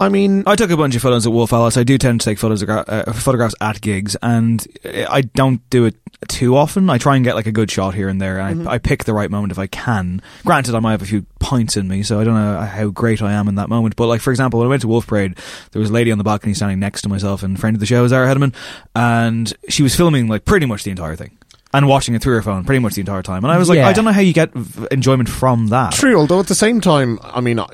I 0.01 0.09
mean, 0.09 0.43
I 0.45 0.57
took 0.57 0.71
a 0.71 0.77
bunch 0.77 0.97
of 0.97 1.03
photos 1.03 1.25
at 1.25 1.33
Wolf 1.33 1.53
Alice. 1.53 1.77
I 1.77 1.85
do 1.85 1.97
tend 1.99 2.21
to 2.21 2.25
take 2.25 2.37
photos, 2.37 2.65
uh, 2.65 3.13
photographs 3.15 3.55
at 3.61 3.81
gigs, 3.81 4.17
and 4.21 4.67
I 4.85 5.21
don't 5.21 5.69
do 5.71 5.85
it 5.85 5.95
too 6.27 6.57
often. 6.57 6.91
I 6.91 6.99
try 6.99 7.15
and 7.15 7.25
get 7.25 7.37
like 7.37 7.47
a 7.47 7.53
good 7.53 7.71
shot 7.71 7.95
here 7.95 8.09
and 8.09 8.21
there, 8.21 8.41
and 8.41 8.69
I, 8.69 8.73
I 8.73 8.79
pick 8.79 9.05
the 9.05 9.15
right 9.15 9.31
moment 9.31 9.53
if 9.53 9.59
I 9.59 9.69
can. 9.69 10.21
Granted, 10.45 10.75
I 10.75 10.81
might 10.81 10.91
have 10.91 11.03
a 11.03 11.07
few 11.07 11.25
pints 11.39 11.77
in 11.77 11.87
me, 11.87 12.03
so 12.03 12.19
I 12.19 12.25
don't 12.25 12.35
know 12.35 12.61
how 12.61 12.89
great 12.89 13.23
I 13.23 13.33
am 13.35 13.47
in 13.47 13.55
that 13.55 13.69
moment. 13.69 13.95
But 13.95 14.09
like, 14.09 14.21
for 14.21 14.33
example, 14.33 14.59
when 14.59 14.67
I 14.67 14.71
went 14.71 14.83
to 14.83 14.89
Wolf 14.89 15.07
Parade, 15.07 15.37
there 15.71 15.81
was 15.81 15.91
a 15.91 15.93
lady 15.93 16.11
on 16.11 16.19
the 16.19 16.25
balcony 16.25 16.55
standing 16.55 16.81
next 16.81 17.03
to 17.03 17.09
myself, 17.09 17.45
and 17.45 17.59
friend 17.59 17.77
of 17.77 17.81
the 17.81 17.87
show, 17.87 18.07
Zara 18.09 18.27
Hedeman, 18.27 18.53
and 18.97 19.55
she 19.69 19.85
was 19.85 19.95
filming 19.95 20.27
like 20.27 20.45
pretty 20.45 20.67
much 20.67 20.83
the 20.83 20.91
entire 20.91 21.15
thing. 21.15 21.39
And 21.75 21.89
watching 21.89 22.15
it 22.15 22.23
through 22.23 22.35
her 22.37 22.43
phone 22.43 22.65
pretty 22.65 22.79
much 22.79 22.95
the 22.95 23.01
entire 23.01 23.23
time. 23.23 23.45
And 23.45 23.53
I 23.53 23.59
was 23.59 23.69
like, 23.69 23.77
Yeah. 23.77 23.89
I 23.89 23.93
don't 23.93 24.05
know 24.05 24.13
how 24.13 24.21
you 24.21 24.33
get 24.33 24.53
v- 24.55 24.87
enjoyment 24.91 25.29
from 25.29 25.67
that. 25.69 25.93
true, 25.93 26.17
although 26.17 26.41
at 26.41 26.47
the 26.47 26.55
same 26.55 26.81
time, 26.81 27.19
I 27.23 27.41
mean, 27.41 27.59
I- 27.59 27.67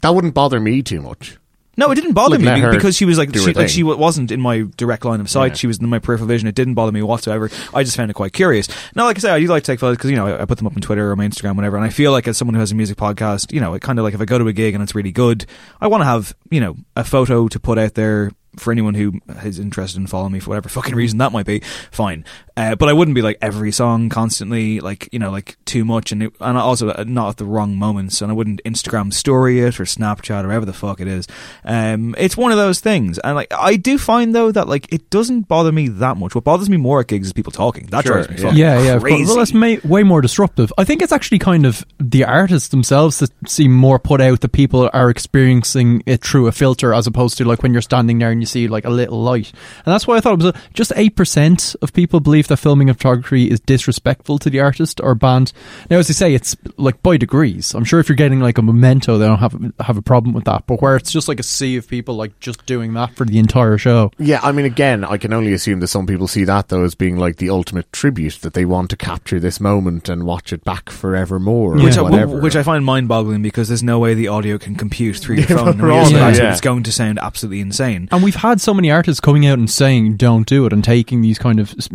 that 0.00 0.14
wouldn't 0.14 0.34
bother 0.34 0.58
me 0.58 0.82
too 0.82 1.02
much. 1.02 1.36
No, 1.74 1.90
it 1.90 1.94
didn't 1.94 2.12
bother 2.12 2.38
Like, 2.38 2.62
me 2.62 2.70
because 2.70 2.94
she 2.96 3.06
was 3.06 3.16
like 3.16 3.34
she, 3.34 3.52
like 3.54 3.70
she 3.70 3.82
wasn't 3.82 4.30
in 4.30 4.42
my 4.42 4.64
direct 4.76 5.06
line 5.06 5.22
of 5.22 5.30
sight. 5.30 5.52
Yeah. 5.52 5.54
She 5.54 5.66
was 5.66 5.78
in 5.78 5.88
my 5.88 5.98
peripheral 6.00 6.28
vision. 6.28 6.46
It 6.46 6.54
didn't 6.54 6.74
bother 6.74 6.92
me 6.92 7.00
whatsoever. 7.02 7.48
I 7.72 7.82
just 7.82 7.96
found 7.96 8.10
it 8.10 8.14
quite 8.14 8.34
curious. 8.34 8.68
Now, 8.94 9.04
like 9.06 9.16
I 9.16 9.20
say, 9.20 9.30
I 9.30 9.40
do 9.40 9.46
like 9.46 9.62
to 9.62 9.72
take 9.72 9.80
photos 9.80 9.96
because 9.96 10.10
you 10.10 10.16
know 10.16 10.26
I, 10.26 10.42
I 10.42 10.44
put 10.44 10.58
them 10.58 10.66
up 10.66 10.74
on 10.76 10.82
Twitter 10.82 11.10
or 11.10 11.16
my 11.16 11.26
Instagram, 11.26 11.56
whatever. 11.56 11.76
And 11.78 11.84
I 11.86 11.88
feel 11.88 12.12
like 12.12 12.28
as 12.28 12.36
someone 12.36 12.52
who 12.54 12.60
has 12.60 12.72
a 12.72 12.74
music 12.74 12.98
podcast, 12.98 13.52
you 13.54 13.60
know, 13.60 13.72
it 13.72 13.80
kind 13.80 13.98
of 13.98 14.02
like 14.02 14.12
if 14.12 14.20
I 14.20 14.26
go 14.26 14.36
to 14.36 14.46
a 14.48 14.52
gig 14.52 14.74
and 14.74 14.82
it's 14.82 14.94
really 14.94 15.12
good, 15.12 15.46
I 15.80 15.86
want 15.86 16.02
to 16.02 16.04
have 16.04 16.34
you 16.50 16.60
know 16.60 16.76
a 16.94 17.04
photo 17.04 17.48
to 17.48 17.58
put 17.58 17.78
out 17.78 17.94
there 17.94 18.32
for 18.56 18.70
anyone 18.70 18.92
who 18.92 19.14
is 19.42 19.58
interested 19.58 19.98
in 19.98 20.06
following 20.06 20.32
me 20.34 20.40
for 20.40 20.50
whatever 20.50 20.68
fucking 20.68 20.94
reason 20.94 21.16
that 21.18 21.32
might 21.32 21.46
be. 21.46 21.62
Fine, 21.90 22.26
uh, 22.56 22.74
but 22.74 22.88
I 22.88 22.92
wouldn't 22.92 23.14
be 23.14 23.22
like 23.22 23.38
every 23.40 23.72
song 23.72 24.08
constantly 24.08 24.80
like 24.80 25.08
you 25.12 25.18
know 25.18 25.30
like 25.30 25.56
too 25.64 25.84
much 25.84 26.12
and 26.12 26.24
it, 26.24 26.32
and 26.40 26.58
also 26.58 26.90
uh, 26.90 27.04
not 27.06 27.30
at 27.30 27.36
the 27.38 27.44
wrong 27.44 27.76
moments. 27.76 28.20
And 28.22 28.30
I 28.30 28.34
wouldn't 28.34 28.62
Instagram 28.64 29.12
story 29.12 29.60
it 29.60 29.80
or 29.80 29.84
Snapchat 29.84 30.44
or 30.44 30.48
whatever 30.48 30.66
the 30.66 30.72
fuck 30.72 31.00
it 31.00 31.08
is. 31.08 31.26
Um, 31.64 32.14
it's 32.18 32.36
one 32.36 32.52
of 32.52 32.58
those 32.58 32.80
things, 32.80 33.18
and 33.18 33.34
like 33.34 33.52
I 33.52 33.76
do 33.76 33.98
find 33.98 34.34
though 34.34 34.52
that 34.52 34.68
like 34.68 34.92
it 34.92 35.10
doesn't 35.10 35.48
bother 35.48 35.72
me 35.72 35.88
that 35.88 36.16
much. 36.16 36.34
What 36.34 36.44
bothers 36.44 36.68
me 36.68 36.76
more 36.76 37.00
at 37.00 37.08
gigs 37.08 37.28
is 37.28 37.32
people 37.32 37.52
talking. 37.52 37.86
That 37.86 38.04
Sure, 38.04 38.14
drives 38.14 38.28
me 38.28 38.36
yeah. 38.36 38.42
fucking 38.42 38.58
Yeah, 38.58 38.82
yeah, 38.82 38.94
of 38.94 39.02
course. 39.02 39.12
crazy. 39.12 39.24
Well, 39.26 39.36
that's 39.36 39.54
may, 39.54 39.78
way 39.78 40.02
more 40.02 40.20
disruptive. 40.20 40.72
I 40.76 40.84
think 40.84 41.02
it's 41.02 41.12
actually 41.12 41.38
kind 41.38 41.66
of 41.66 41.84
the 41.98 42.24
artists 42.24 42.68
themselves 42.68 43.18
that 43.20 43.30
seem 43.46 43.72
more 43.72 43.98
put 43.98 44.20
out 44.20 44.40
that 44.40 44.52
people 44.52 44.90
are 44.92 45.10
experiencing 45.10 46.02
it 46.06 46.22
through 46.22 46.46
a 46.46 46.52
filter 46.52 46.92
as 46.94 47.06
opposed 47.06 47.38
to 47.38 47.44
like 47.44 47.62
when 47.62 47.72
you're 47.72 47.82
standing 47.82 48.18
there 48.18 48.30
and 48.30 48.40
you 48.40 48.46
see 48.46 48.68
like 48.68 48.84
a 48.84 48.90
little 48.90 49.22
light. 49.22 49.52
And 49.84 49.92
that's 49.92 50.06
why 50.06 50.16
I 50.16 50.20
thought 50.20 50.34
it 50.34 50.44
was 50.44 50.54
a, 50.54 50.54
just 50.74 50.90
8% 50.92 51.76
of 51.82 51.92
people 51.92 52.20
believe 52.20 52.41
that 52.48 52.56
filming 52.58 52.88
and 52.88 52.96
photography 52.96 53.50
is 53.50 53.60
disrespectful 53.60 54.38
to 54.38 54.50
the 54.50 54.60
artist 54.60 55.00
or 55.02 55.14
band. 55.14 55.52
Now, 55.90 55.98
as 55.98 56.10
I 56.10 56.12
say, 56.12 56.34
it's 56.34 56.56
like 56.76 57.02
by 57.02 57.16
degrees. 57.16 57.74
I'm 57.74 57.84
sure 57.84 58.00
if 58.00 58.08
you're 58.08 58.16
getting 58.16 58.40
like 58.40 58.58
a 58.58 58.62
memento, 58.62 59.18
they 59.18 59.26
don't 59.26 59.38
have, 59.38 59.72
have 59.80 59.96
a 59.96 60.02
problem 60.02 60.34
with 60.34 60.44
that. 60.44 60.66
But 60.66 60.80
where 60.82 60.96
it's 60.96 61.12
just 61.12 61.28
like 61.28 61.40
a 61.40 61.44
sea 61.44 61.76
of 61.76 61.88
people 61.88 62.14
like 62.16 62.38
just 62.40 62.64
doing 62.66 62.94
that 62.94 63.14
for 63.14 63.24
the 63.24 63.38
entire 63.38 63.78
show. 63.78 64.10
Yeah, 64.18 64.40
I 64.42 64.52
mean, 64.52 64.64
again, 64.66 65.04
I 65.04 65.16
can 65.18 65.32
only 65.32 65.52
assume 65.52 65.80
that 65.80 65.88
some 65.88 66.06
people 66.06 66.28
see 66.28 66.44
that 66.44 66.68
though 66.68 66.84
as 66.84 66.94
being 66.94 67.16
like 67.16 67.36
the 67.36 67.50
ultimate 67.50 67.90
tribute 67.92 68.38
that 68.42 68.54
they 68.54 68.64
want 68.64 68.90
to 68.90 68.96
capture 68.96 69.40
this 69.40 69.60
moment 69.60 70.08
and 70.08 70.24
watch 70.24 70.52
it 70.52 70.64
back 70.64 70.90
forevermore, 70.90 71.74
Which, 71.74 71.96
or 71.96 72.00
I, 72.00 72.02
whatever. 72.10 72.40
which 72.40 72.56
I 72.56 72.62
find 72.62 72.84
mind-boggling 72.84 73.42
because 73.42 73.68
there's 73.68 73.82
no 73.82 73.98
way 73.98 74.14
the 74.14 74.28
audio 74.28 74.58
can 74.58 74.74
compute 74.74 75.16
through 75.16 75.36
your 75.36 75.46
Yeah, 75.50 75.56
phone. 75.56 75.68
And 75.68 75.82
we're 75.82 75.88
when 75.88 75.94
you 75.94 75.98
all 75.98 76.02
listen 76.04 76.14
there, 76.16 76.22
back 76.28 76.34
to 76.36 76.40
it, 76.40 76.44
yeah. 76.44 76.52
It's 76.52 76.60
going 76.60 76.82
to 76.84 76.92
sound 76.92 77.18
absolutely 77.18 77.60
insane. 77.60 78.08
And 78.10 78.22
we've 78.22 78.34
had 78.36 78.60
so 78.60 78.72
many 78.74 78.90
artists 78.90 79.20
coming 79.20 79.46
out 79.46 79.58
and 79.58 79.70
saying 79.70 80.16
don't 80.16 80.46
do 80.46 80.66
it 80.66 80.72
and 80.72 80.82
taking 80.82 81.20
these 81.20 81.38
kind 81.38 81.60
of 81.60 81.70
s- 81.78 81.90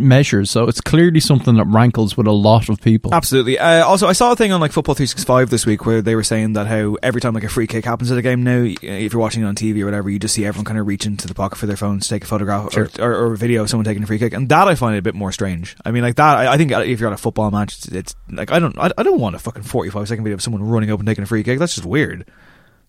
So 0.45 0.67
it's 0.67 0.81
clearly 0.81 1.19
something 1.19 1.55
that 1.55 1.65
rankles 1.65 2.15
with 2.17 2.27
a 2.27 2.31
lot 2.31 2.69
of 2.69 2.81
people. 2.81 3.13
Absolutely. 3.13 3.57
Uh, 3.59 3.85
also, 3.85 4.07
I 4.07 4.13
saw 4.13 4.31
a 4.31 4.35
thing 4.35 4.51
on 4.51 4.59
like 4.61 4.71
Football 4.71 4.95
365 4.95 5.49
this 5.49 5.65
week 5.65 5.85
where 5.85 6.01
they 6.01 6.15
were 6.15 6.23
saying 6.23 6.53
that 6.53 6.67
how 6.67 6.97
every 7.03 7.21
time 7.21 7.33
like 7.33 7.43
a 7.43 7.49
free 7.49 7.67
kick 7.67 7.85
happens 7.85 8.11
at 8.11 8.17
a 8.17 8.21
game 8.21 8.43
now, 8.43 8.63
if 8.63 9.13
you're 9.13 9.21
watching 9.21 9.43
it 9.43 9.45
on 9.45 9.55
TV 9.55 9.81
or 9.81 9.85
whatever, 9.85 10.09
you 10.09 10.19
just 10.19 10.33
see 10.35 10.45
everyone 10.45 10.65
kind 10.65 10.79
of 10.79 10.87
reach 10.87 11.05
into 11.05 11.27
the 11.27 11.33
pocket 11.33 11.57
for 11.57 11.65
their 11.65 11.77
phones 11.77 12.03
to 12.03 12.09
take 12.15 12.23
a 12.23 12.27
photograph 12.27 12.71
Sure. 12.73 12.89
or, 12.99 13.11
or, 13.11 13.15
or 13.27 13.33
a 13.33 13.37
video 13.37 13.61
of 13.61 13.69
someone 13.69 13.85
taking 13.85 14.03
a 14.03 14.07
free 14.07 14.19
kick, 14.19 14.33
and 14.33 14.49
that 14.49 14.67
I 14.67 14.75
find 14.75 14.95
it 14.95 14.99
a 14.99 15.03
bit 15.03 15.15
more 15.15 15.31
strange. 15.31 15.75
I 15.85 15.91
mean, 15.91 16.03
like 16.03 16.15
that. 16.15 16.37
I, 16.37 16.53
I 16.53 16.57
think 16.57 16.71
if 16.71 16.99
you're 16.99 17.09
at 17.09 17.13
a 17.13 17.17
football 17.21 17.49
match, 17.51 17.75
it's, 17.77 17.87
it's 17.87 18.15
like 18.31 18.51
I 18.51 18.59
don't, 18.59 18.77
I, 18.77 18.91
I 18.97 19.03
don't 19.03 19.19
want 19.19 19.35
a 19.35 19.39
fucking 19.39 19.63
45 19.63 20.07
second 20.07 20.23
video 20.23 20.35
of 20.35 20.41
someone 20.41 20.63
running 20.63 20.91
up 20.91 20.99
and 20.99 21.07
taking 21.07 21.23
a 21.23 21.27
free 21.27 21.43
kick. 21.43 21.59
That's 21.59 21.75
just 21.75 21.85
weird. 21.87 22.25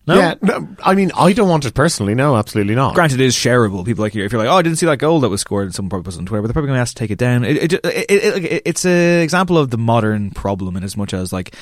No? 0.07 0.15
Yeah, 0.15 0.33
no, 0.41 0.67
I 0.83 0.95
mean, 0.95 1.11
I 1.15 1.33
don't 1.33 1.49
want 1.49 1.65
it 1.65 1.75
personally. 1.75 2.15
No, 2.15 2.35
absolutely 2.35 2.73
not. 2.73 2.95
Granted, 2.95 3.21
it 3.21 3.25
is 3.25 3.35
shareable. 3.35 3.85
People 3.85 4.01
like 4.03 4.15
you, 4.15 4.23
if 4.25 4.31
you're 4.31 4.41
like, 4.41 4.49
oh, 4.49 4.55
I 4.57 4.63
didn't 4.63 4.79
see 4.79 4.87
that 4.87 4.97
goal 4.97 5.19
that 5.19 5.29
was 5.29 5.41
scored, 5.41 5.65
and 5.65 5.75
someone 5.75 5.89
probably 5.91 6.05
posted 6.05 6.21
on 6.21 6.25
Twitter, 6.25 6.41
but 6.41 6.47
they're 6.47 6.53
probably 6.53 6.69
going 6.69 6.77
to 6.77 6.81
ask 6.81 6.95
to 6.95 6.99
take 6.99 7.11
it 7.11 7.19
down. 7.19 7.43
It, 7.43 7.57
it, 7.57 7.73
it, 7.73 7.83
it, 7.85 8.43
it, 8.43 8.61
it's 8.65 8.85
an 8.85 9.19
example 9.21 9.57
of 9.57 9.69
the 9.69 9.77
modern 9.77 10.31
problem 10.31 10.75
in 10.77 10.83
as 10.83 10.97
much 10.97 11.13
as 11.13 11.31
like 11.31 11.53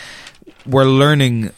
we're 0.65 0.85
learning 0.85 1.51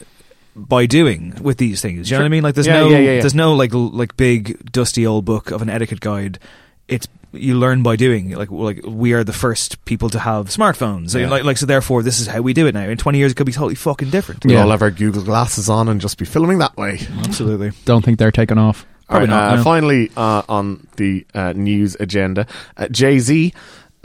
by 0.56 0.86
doing 0.86 1.34
with 1.40 1.58
these 1.58 1.80
things. 1.80 2.10
You 2.10 2.16
know 2.16 2.22
what 2.22 2.26
I 2.26 2.30
mean? 2.30 2.42
Like, 2.42 2.54
there's 2.56 2.66
Yeah, 2.66 2.80
no, 2.80 2.88
yeah, 2.88 2.98
yeah. 2.98 3.20
there's 3.20 3.36
no 3.36 3.54
like 3.54 3.70
like 3.72 4.16
big 4.16 4.72
dusty 4.72 5.06
old 5.06 5.24
book 5.24 5.52
of 5.52 5.62
an 5.62 5.70
etiquette 5.70 6.00
guide. 6.00 6.40
It's 6.88 7.06
you 7.32 7.56
learn 7.58 7.82
by 7.82 7.96
doing. 7.96 8.30
Like, 8.30 8.50
like 8.50 8.80
we 8.86 9.12
are 9.12 9.24
the 9.24 9.32
first 9.32 9.84
people 9.84 10.08
to 10.10 10.18
have 10.18 10.46
smartphones. 10.46 11.18
Yeah. 11.18 11.28
Like, 11.28 11.44
like 11.44 11.56
so, 11.58 11.66
therefore, 11.66 12.02
this 12.02 12.20
is 12.20 12.26
how 12.26 12.40
we 12.40 12.52
do 12.52 12.66
it 12.66 12.74
now. 12.74 12.88
In 12.88 12.96
20 12.98 13.18
years, 13.18 13.32
it 13.32 13.34
could 13.36 13.46
be 13.46 13.52
totally 13.52 13.74
fucking 13.74 14.10
different. 14.10 14.44
We 14.44 14.54
Yeah. 14.54 14.62
all 14.62 14.70
have 14.70 14.82
our 14.82 14.90
Google 14.90 15.22
glasses 15.22 15.68
on 15.68 15.88
and 15.88 16.00
just 16.00 16.18
be 16.18 16.24
filming 16.24 16.58
that 16.58 16.76
way. 16.76 17.00
Absolutely. 17.20 17.70
Don't 17.84 18.04
think 18.04 18.18
they're 18.18 18.30
taking 18.32 18.58
off. 18.58 18.86
Probably 19.08 19.28
Alright, 19.28 19.42
not, 19.44 19.52
Uh, 19.52 19.56
no. 19.56 19.62
Finally, 19.64 20.10
uh, 20.16 20.42
on 20.48 20.86
the 20.96 21.26
uh, 21.34 21.52
news 21.54 21.96
agenda, 21.98 22.46
uh, 22.76 22.86
Jay 22.88 23.18
Z 23.18 23.52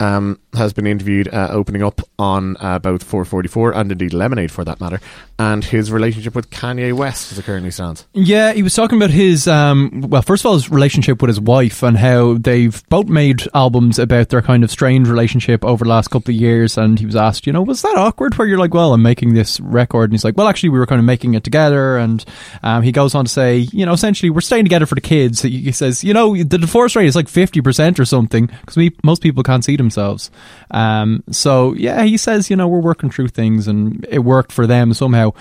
um, 0.00 0.38
has 0.56 0.72
been 0.72 0.86
interviewed, 0.86 1.28
uh, 1.32 1.48
opening 1.50 1.82
up 1.82 2.00
on 2.18 2.56
uh, 2.58 2.78
both 2.78 3.02
444 3.02 3.72
and 3.72 3.92
indeed 3.92 4.12
Lemonade 4.12 4.50
for 4.50 4.64
that 4.64 4.80
matter, 4.80 5.00
and 5.38 5.64
his 5.64 5.92
relationship 5.92 6.34
with 6.34 6.50
Kanye 6.50 6.92
West 6.92 7.32
as 7.32 7.38
it 7.38 7.44
currently 7.44 7.70
stands. 7.70 8.06
Yeah, 8.14 8.52
he 8.52 8.62
was 8.62 8.74
talking 8.74 8.98
about 8.98 9.10
his 9.10 9.46
um 9.46 10.02
well, 10.08 10.22
first 10.22 10.42
of 10.42 10.46
all 10.46 10.54
his 10.54 10.70
relationship 10.70 11.20
with 11.20 11.28
his 11.28 11.40
wife 11.40 11.82
and 11.82 11.96
how 11.96 12.34
they've 12.38 12.82
both 12.88 13.06
made 13.08 13.42
albums 13.54 13.98
about 13.98 14.30
their 14.30 14.42
kind 14.42 14.64
of 14.64 14.70
strained 14.70 15.08
relationship 15.08 15.64
over 15.64 15.84
the 15.84 15.90
last 15.90 16.08
couple 16.08 16.34
of 16.34 16.40
years 16.40 16.78
and 16.78 16.98
he 16.98 17.06
was 17.06 17.16
asked, 17.16 17.46
you 17.46 17.52
know, 17.52 17.62
was 17.62 17.82
that 17.82 17.96
awkward 17.96 18.36
where 18.36 18.48
you're 18.48 18.58
like, 18.58 18.74
well, 18.74 18.94
I'm 18.94 19.02
making 19.02 19.34
this 19.34 19.60
record 19.60 20.04
and 20.04 20.12
he's 20.12 20.24
like, 20.24 20.36
well, 20.36 20.48
actually 20.48 20.70
we 20.70 20.78
were 20.78 20.86
kind 20.86 20.98
of 20.98 21.04
making 21.04 21.34
it 21.34 21.44
together 21.44 21.98
and 21.98 22.24
um, 22.62 22.82
he 22.82 22.92
goes 22.92 23.14
on 23.14 23.26
to 23.26 23.30
say, 23.30 23.58
you 23.58 23.84
know, 23.84 23.92
essentially 23.92 24.30
we're 24.30 24.40
staying 24.40 24.64
together 24.64 24.86
for 24.86 24.94
the 24.94 25.00
kids. 25.00 25.42
He 25.42 25.72
says, 25.72 26.02
you 26.02 26.14
know, 26.14 26.36
the 26.36 26.58
divorce 26.58 26.96
rate 26.96 27.06
is 27.06 27.16
like 27.16 27.26
50% 27.26 27.98
or 27.98 28.04
something 28.04 28.46
because 28.46 28.90
most 29.04 29.22
people 29.22 29.42
can't 29.42 29.64
see 29.64 29.76
themselves. 29.76 30.30
Um 30.70 31.22
so 31.30 31.74
yeah, 31.74 32.04
he 32.04 32.16
says, 32.16 32.50
you 32.50 32.56
know, 32.56 32.68
we're 32.68 32.80
working 32.80 33.10
through 33.10 33.28
things 33.28 33.68
and 33.68 34.06
it 34.08 34.20
worked 34.20 34.52
for 34.52 34.66
them 34.66 34.94
somehow. 34.94 35.32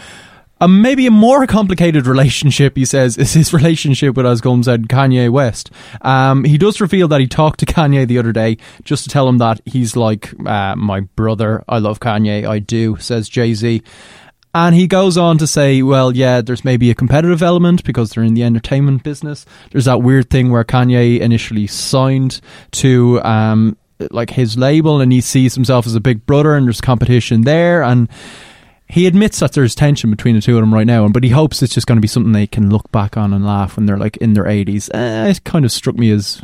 A 0.62 0.70
maybe 0.70 1.06
a 1.06 1.12
more 1.12 1.45
complicated 1.47 2.08
relationship, 2.08 2.78
he 2.78 2.86
says, 2.86 3.18
is 3.18 3.34
his 3.34 3.53
relationship 3.53 4.16
with, 4.16 4.26
as 4.26 4.39
Gum 4.39 4.64
said, 4.64 4.88
Kanye 4.88 5.30
West. 5.30 5.70
Um, 6.01 6.45
he 6.45 6.58
does 6.58 6.80
reveal 6.80 7.10
that 7.10 7.20
he 7.20 7.28
talked 7.28 7.60
to 7.60 7.66
Kanye 7.66 8.08
the 8.08 8.18
other 8.18 8.32
day 8.32 8.58
just 8.86 9.03
to 9.03 9.10
tell 9.10 9.28
him 9.28 9.38
that 9.39 9.60
he's 9.66 9.97
like 9.97 10.34
uh, 10.47 10.76
my 10.78 11.01
brother. 11.01 11.64
I 11.68 11.80
love 11.80 11.99
Kanye. 11.99 12.47
I 12.47 12.60
do, 12.60 12.95
says 12.97 13.28
Jay 13.28 13.53
Z. 13.53 13.84
And 14.56 14.74
he 14.74 14.88
goes 14.88 15.18
on 15.18 15.38
to 15.39 15.47
say, 15.47 15.82
well, 15.82 16.16
yeah, 16.16 16.39
there's 16.39 16.64
maybe 16.64 16.89
a 16.89 16.95
competitive 16.95 17.43
element 17.43 17.84
because 17.84 18.12
they're 18.12 18.24
in 18.24 18.36
the 18.36 18.43
entertainment 18.43 19.03
business. 19.03 19.45
There's 19.72 19.84
that 19.84 20.01
weird 20.01 20.30
thing 20.30 20.49
where 20.49 20.64
Kanye 20.64 21.20
initially 21.20 21.68
signed 21.68 22.39
to 22.72 23.22
um, 23.24 23.76
like 24.11 24.31
his 24.31 24.57
label 24.57 25.01
and 25.01 25.11
he 25.11 25.21
sees 25.21 25.55
himself 25.55 25.87
as 25.87 25.95
a 25.95 26.01
big 26.01 26.25
brother 26.25 26.55
and 26.55 26.65
there's 26.65 26.81
competition 26.81 27.41
there. 27.41 27.83
And 27.83 28.09
he 28.87 29.07
admits 29.07 29.39
that 29.39 29.53
there's 29.53 29.75
tension 29.75 30.11
between 30.11 30.35
the 30.35 30.41
two 30.41 30.55
of 30.55 30.61
them 30.61 30.73
right 30.73 30.85
now, 30.85 31.07
but 31.07 31.23
he 31.23 31.29
hopes 31.29 31.61
it's 31.63 31.73
just 31.73 31.87
going 31.87 31.97
to 31.97 32.01
be 32.01 32.07
something 32.07 32.33
they 32.33 32.47
can 32.47 32.69
look 32.69 32.91
back 32.91 33.17
on 33.17 33.33
and 33.33 33.45
laugh 33.45 33.75
when 33.75 33.85
they're 33.85 33.97
like 33.97 34.17
in 34.17 34.33
their 34.33 34.43
80s. 34.43 34.89
Uh, 34.93 35.29
it 35.29 35.43
kind 35.43 35.65
of 35.65 35.71
struck 35.71 35.95
me 35.95 36.11
as, 36.11 36.41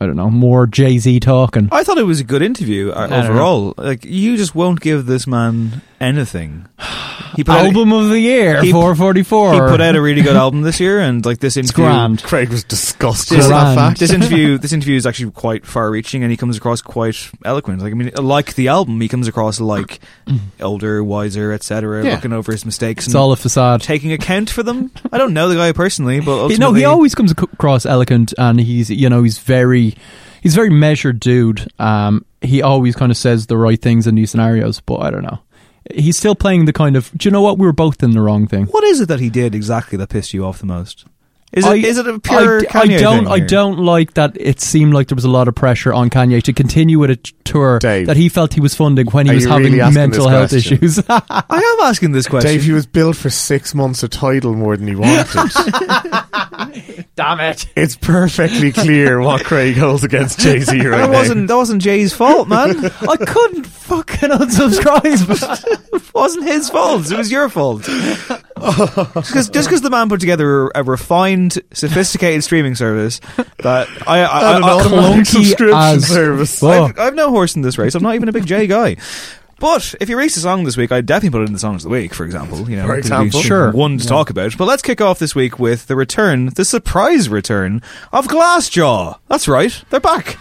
I 0.00 0.06
don't 0.06 0.16
know, 0.16 0.30
more 0.30 0.66
Jay 0.66 0.98
Z 0.98 1.20
talking. 1.20 1.68
I 1.72 1.82
thought 1.82 1.98
it 1.98 2.04
was 2.04 2.20
a 2.20 2.24
good 2.24 2.42
interview 2.42 2.90
uh, 2.90 3.08
overall. 3.10 3.74
Like 3.76 4.04
you 4.04 4.36
just 4.36 4.54
won't 4.54 4.80
give 4.80 5.06
this 5.06 5.26
man 5.26 5.82
anything. 6.00 6.66
He 7.36 7.44
put 7.44 7.52
out- 7.56 7.66
Album 7.66 7.92
of 7.92 8.08
the 8.08 8.18
year, 8.18 8.62
he- 8.62 8.72
444. 8.72 9.52
He 9.52 9.60
put 9.60 9.80
out 9.82 9.94
a 9.94 10.00
really 10.00 10.22
good 10.22 10.34
album 10.34 10.62
this 10.62 10.80
year, 10.80 10.98
and 10.98 11.24
like 11.26 11.38
this 11.38 11.56
interview, 11.58 11.84
grand. 11.84 12.22
Craig 12.22 12.48
was 12.48 12.64
disgusted 12.64 13.38
This, 13.38 13.48
that 13.48 13.74
fact. 13.76 14.00
this 14.00 14.12
interview, 14.12 14.56
this 14.56 14.72
interview 14.72 14.96
is 14.96 15.06
actually 15.06 15.30
quite 15.32 15.64
far-reaching, 15.66 16.22
and 16.22 16.30
he 16.32 16.36
comes 16.38 16.56
across 16.56 16.80
quite 16.80 17.30
eloquent. 17.44 17.82
Like 17.82 17.92
I 17.92 17.94
mean, 17.94 18.10
like 18.16 18.54
the 18.54 18.68
album, 18.68 18.98
he 19.00 19.08
comes 19.08 19.28
across 19.28 19.60
like 19.60 20.00
older, 20.60 21.04
wiser, 21.04 21.52
etc., 21.52 22.04
Yeah. 22.04 22.14
looking 22.14 22.32
over 22.32 22.50
his 22.50 22.64
mistakes 22.64 23.04
It's 23.04 23.14
and 23.14 23.20
all 23.20 23.30
a 23.30 23.36
facade. 23.36 23.82
taking 23.82 24.10
account 24.12 24.48
for 24.50 24.62
them. 24.62 24.90
I 25.12 25.18
don't 25.18 25.34
know 25.34 25.48
the 25.48 25.54
guy 25.56 25.72
personally, 25.72 26.20
but 26.20 26.34
He- 26.34 26.40
ultimately, 26.54 26.58
no, 26.58 26.72
he 26.72 26.84
always 26.86 27.14
comes 27.14 27.30
across 27.30 27.84
eloquent, 27.86 28.32
and 28.38 28.58
he's 28.58 28.90
you 28.90 29.08
know 29.10 29.22
he's 29.22 29.38
very 29.38 29.87
he's 30.42 30.54
a 30.54 30.56
very 30.56 30.70
measured 30.70 31.20
dude. 31.20 31.70
Um, 31.78 32.24
he 32.40 32.62
always 32.62 32.96
kind 32.96 33.10
of 33.10 33.16
says 33.16 33.46
the 33.46 33.56
right 33.56 33.80
things 33.80 34.06
in 34.06 34.14
these 34.14 34.30
scenarios, 34.30 34.80
but 34.80 34.98
I 34.98 35.10
don't 35.10 35.22
know. 35.22 35.40
He's 35.94 36.18
still 36.18 36.34
playing 36.34 36.66
the 36.66 36.72
kind 36.72 36.96
of. 36.96 37.10
Do 37.16 37.28
you 37.28 37.30
know 37.30 37.40
what? 37.40 37.58
We 37.58 37.66
were 37.66 37.72
both 37.72 38.02
in 38.02 38.10
the 38.10 38.20
wrong 38.20 38.46
thing. 38.46 38.66
What 38.66 38.84
is 38.84 39.00
it 39.00 39.08
that 39.08 39.20
he 39.20 39.30
did 39.30 39.54
exactly 39.54 39.96
that 39.98 40.10
pissed 40.10 40.34
you 40.34 40.44
off 40.44 40.58
the 40.58 40.66
most? 40.66 41.06
Is 41.52 41.64
it 41.64 41.68
I- 41.68 41.74
is 41.76 41.96
it 41.98 42.06
a 42.06 42.18
pure 42.18 42.58
I, 42.60 42.64
Kanye 42.64 42.96
I 42.96 43.00
don't. 43.00 43.24
thing 43.24 43.32
I 43.32 43.38
don't 43.40 43.78
like 43.78 44.14
that. 44.14 44.36
It 44.38 44.60
seemed 44.60 44.92
like 44.92 45.08
there 45.08 45.14
was 45.16 45.24
a 45.24 45.30
lot 45.30 45.48
of 45.48 45.54
pressure 45.54 45.92
on 45.94 46.10
Kanye 46.10 46.42
to 46.42 46.52
continue 46.52 46.98
with 46.98 47.10
a 47.10 47.16
tour 47.44 47.78
Dave, 47.78 48.06
that 48.06 48.18
he 48.18 48.28
felt 48.28 48.52
he 48.52 48.60
was 48.60 48.74
funding 48.74 49.06
when 49.06 49.26
he 49.26 49.34
was 49.34 49.46
having 49.46 49.72
really 49.72 49.92
mental 49.94 50.28
health 50.28 50.50
question? 50.50 50.76
issues. 50.76 51.02
I 51.08 51.42
am 51.50 51.86
asking 51.86 52.12
this 52.12 52.28
question. 52.28 52.50
Dave, 52.50 52.64
he 52.64 52.72
was 52.72 52.84
billed 52.86 53.16
for 53.16 53.30
six 53.30 53.74
months 53.74 54.02
of 54.02 54.10
title 54.10 54.54
more 54.54 54.76
than 54.76 54.88
he 54.88 54.94
wanted. 54.94 55.26
Damn 57.16 57.40
it! 57.40 57.66
it's 57.74 57.96
perfectly 57.96 58.70
clear 58.70 59.20
what 59.20 59.44
Craig 59.44 59.76
holds 59.76 60.04
against 60.04 60.38
Jay 60.40 60.60
Z 60.60 60.76
right 60.86 60.98
that 60.98 61.10
now. 61.10 61.12
wasn't 61.12 61.48
that 61.48 61.56
wasn't 61.56 61.82
Jay's 61.82 62.12
fault, 62.12 62.46
man. 62.48 62.84
I 63.00 63.16
couldn't 63.16 63.66
fucking 63.88 64.28
unsubscribe. 64.30 65.92
it 65.94 66.14
wasn't 66.14 66.46
his 66.46 66.68
fault. 66.70 67.10
It 67.10 67.16
was 67.16 67.30
your 67.32 67.48
fault. 67.48 67.82
Just 67.82 69.52
because 69.52 69.80
the 69.80 69.88
man 69.90 70.08
put 70.08 70.20
together 70.20 70.68
a 70.74 70.82
refined, 70.82 71.58
sophisticated 71.72 72.44
streaming 72.44 72.74
service 72.74 73.20
that 73.58 73.88
I, 74.06 74.20
I, 74.20 74.54
And 74.54 74.58
an 74.58 74.64
I, 74.64 74.68
I 74.68 74.72
automatic 74.72 74.92
clunky 74.92 75.26
subscription 75.26 75.76
as 75.78 76.06
service. 76.06 76.60
fuck. 76.60 76.98
I've, 76.98 77.08
I've 77.08 77.14
no 77.14 77.30
horse 77.30 77.56
in 77.56 77.62
this 77.62 77.78
race. 77.78 77.94
I'm 77.94 78.02
not 78.02 78.14
even 78.14 78.28
a 78.28 78.32
big 78.32 78.46
Jay 78.46 78.66
guy. 78.66 78.96
But 79.60 79.96
if 80.00 80.08
you 80.08 80.16
release 80.16 80.36
a 80.36 80.40
song 80.40 80.62
this 80.62 80.76
week, 80.76 80.92
I'd 80.92 81.04
definitely 81.06 81.36
put 81.36 81.42
it 81.42 81.48
in 81.48 81.52
the 81.52 81.58
songs 81.58 81.84
of 81.84 81.90
the 81.90 81.92
week, 81.92 82.14
for 82.14 82.24
example. 82.24 82.70
You 82.70 82.76
know, 82.76 82.86
For 82.86 82.92
it'd 82.96 83.10
be 83.10 83.14
example. 83.26 83.40
Sure. 83.40 83.72
one 83.72 83.98
to 83.98 84.06
talk 84.06 84.30
about. 84.30 84.56
But 84.56 84.66
let's 84.66 84.82
kick 84.82 85.00
off 85.00 85.18
this 85.18 85.34
week 85.34 85.58
with 85.58 85.88
the 85.88 85.96
return, 85.96 86.46
the 86.54 86.64
surprise 86.64 87.28
return 87.28 87.82
of 88.12 88.28
Glassjaw. 88.28 89.18
That's 89.26 89.48
right, 89.48 89.82
they're 89.90 89.98
back. 89.98 90.38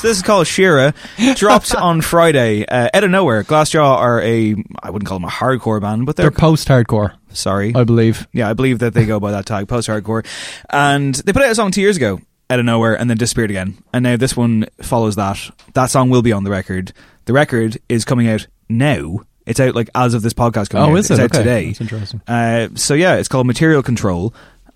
So 0.00 0.08
this 0.08 0.16
is 0.16 0.22
called 0.22 0.46
Shira. 0.46 0.94
Dropped 1.36 1.74
on 1.74 2.00
Friday. 2.00 2.64
Uh, 2.66 2.88
out 2.94 3.04
of 3.04 3.10
nowhere, 3.10 3.44
Glassjaw 3.44 3.96
are 3.98 4.22
a 4.22 4.54
I 4.82 4.88
wouldn't 4.90 5.06
call 5.06 5.18
them 5.18 5.26
a 5.26 5.30
hardcore 5.30 5.78
band, 5.80 6.06
but 6.06 6.16
They're 6.16 6.24
they're, 6.24 6.30
post-hardcore, 6.30 7.16
sorry. 7.32 7.74
I 7.74 7.84
believe. 7.84 8.26
yeah, 8.32 8.48
I 8.48 8.54
believe 8.54 8.78
that 8.78 8.94
they 8.94 9.04
go 9.04 9.20
by 9.20 9.32
that 9.32 9.44
tag, 9.44 9.68
post 9.68 9.88
hardcore. 9.90 10.24
And 10.70 11.14
they 11.16 11.34
put 11.34 11.42
out 11.42 11.50
a 11.50 11.54
song 11.54 11.70
two 11.70 11.82
years 11.82 11.98
ago 11.98 12.18
out 12.48 12.58
of 12.58 12.64
nowhere 12.64 12.98
and 12.98 13.10
then 13.10 13.18
disappeared 13.18 13.50
again. 13.50 13.76
And 13.92 14.02
now 14.02 14.16
this 14.16 14.34
one 14.34 14.66
follows 14.80 15.16
that. 15.16 15.38
That 15.74 15.90
song 15.90 16.08
will 16.08 16.22
be 16.22 16.32
on 16.32 16.44
the 16.44 16.50
record. 16.50 16.94
The 17.26 17.34
record 17.34 17.76
is 17.90 18.06
coming 18.06 18.26
out 18.26 18.46
now. 18.70 19.18
It's 19.46 19.60
out 19.60 19.74
like 19.74 19.90
as 19.94 20.14
of 20.14 20.22
this 20.22 20.32
podcast 20.32 20.70
coming 20.70 20.88
Oh, 20.88 20.92
out. 20.92 20.98
is 20.98 21.10
it's 21.10 21.20
out 21.20 21.26
Okay. 21.26 21.38
today. 21.38 21.66
That's 21.66 21.80
interesting. 21.82 22.22
Uh, 22.26 22.68
so 22.74 22.94
yeah, 22.94 23.16
it's 23.16 23.28
called 23.28 23.46
Material 23.46 23.82
Control, 23.82 24.32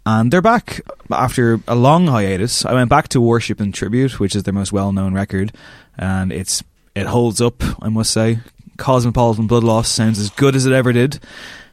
and 0.07 0.31
they're 0.33 0.43
back 0.43 0.81
after 1.11 1.61
a 1.69 1.75
long 1.75 2.07
hiatus. 2.07 2.65
I 2.65 2.75
went 2.75 2.91
back 2.91 3.09
to 3.09 3.21
Worship 3.21 3.61
and 3.61 3.73
Tribute, 3.75 4.19
which 4.21 4.35
is 4.37 4.43
their 4.45 4.55
most 4.55 4.73
well-known 4.73 5.15
record, 5.15 5.53
and 5.97 6.33
it's 6.33 6.63
it 6.95 7.07
holds 7.07 7.41
up. 7.41 7.63
I 7.83 7.89
must 7.89 8.11
say, 8.13 8.39
Cosmopolitan 8.77 9.47
Blood 9.47 9.65
Loss 9.65 9.89
sounds 9.89 10.19
as 10.19 10.31
good 10.31 10.55
as 10.57 10.67
it 10.67 10.73
ever 10.73 10.93
did. 10.93 11.19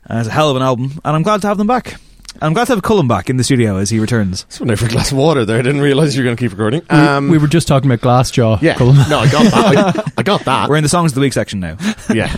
Uh, 0.10 0.18
it's 0.18 0.28
a 0.28 0.32
hell 0.32 0.50
of 0.50 0.56
an 0.56 0.62
album, 0.64 1.00
and 1.06 1.16
I'm 1.16 1.24
glad 1.24 1.42
to 1.42 1.48
have 1.48 1.58
them 1.58 1.68
back. 1.68 1.96
I'm 2.42 2.54
glad 2.54 2.66
to 2.68 2.74
have 2.74 2.82
Cullen 2.82 3.08
back 3.10 3.30
in 3.30 3.36
the 3.38 3.44
studio 3.44 3.76
as 3.78 3.90
he 3.90 4.00
returns. 4.00 4.46
Just 4.46 4.62
went 4.62 4.72
out 4.72 4.80
for 4.80 4.86
a 4.86 4.90
glass 4.90 5.12
of 5.12 5.18
water 5.18 5.44
there. 5.46 5.60
I 5.60 5.62
didn't 5.62 5.82
realise 5.82 6.16
you 6.16 6.22
were 6.22 6.26
going 6.26 6.38
to 6.38 6.42
keep 6.42 6.52
recording. 6.52 6.82
We- 6.90 6.98
Um, 6.98 7.28
we, 7.30 7.38
were 7.38 7.48
just 7.48 7.68
talking 7.68 7.92
about 7.92 8.00
Glassjaw. 8.02 8.62
yeah. 8.62 8.76
Cullen. 8.76 8.96
No, 9.10 9.20
I 9.20 9.30
got 9.30 9.44
that. 9.52 9.98
I, 9.98 10.12
I 10.18 10.24
got 10.24 10.46
that. 10.46 10.70
We're 10.70 10.78
in 10.78 10.84
the 10.84 10.90
songs 10.90 11.12
of 11.12 11.16
the 11.16 11.22
week 11.22 11.34
section 11.34 11.60
now. 11.60 11.76
yeah. 12.12 12.34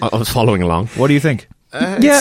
I, 0.00 0.08
I 0.12 0.16
was 0.16 0.30
following 0.30 0.62
along. 0.62 0.86
What 0.96 1.08
do 1.08 1.14
you 1.14 1.20
think? 1.20 1.48
Uh, 1.72 1.98
Yeah. 2.00 2.20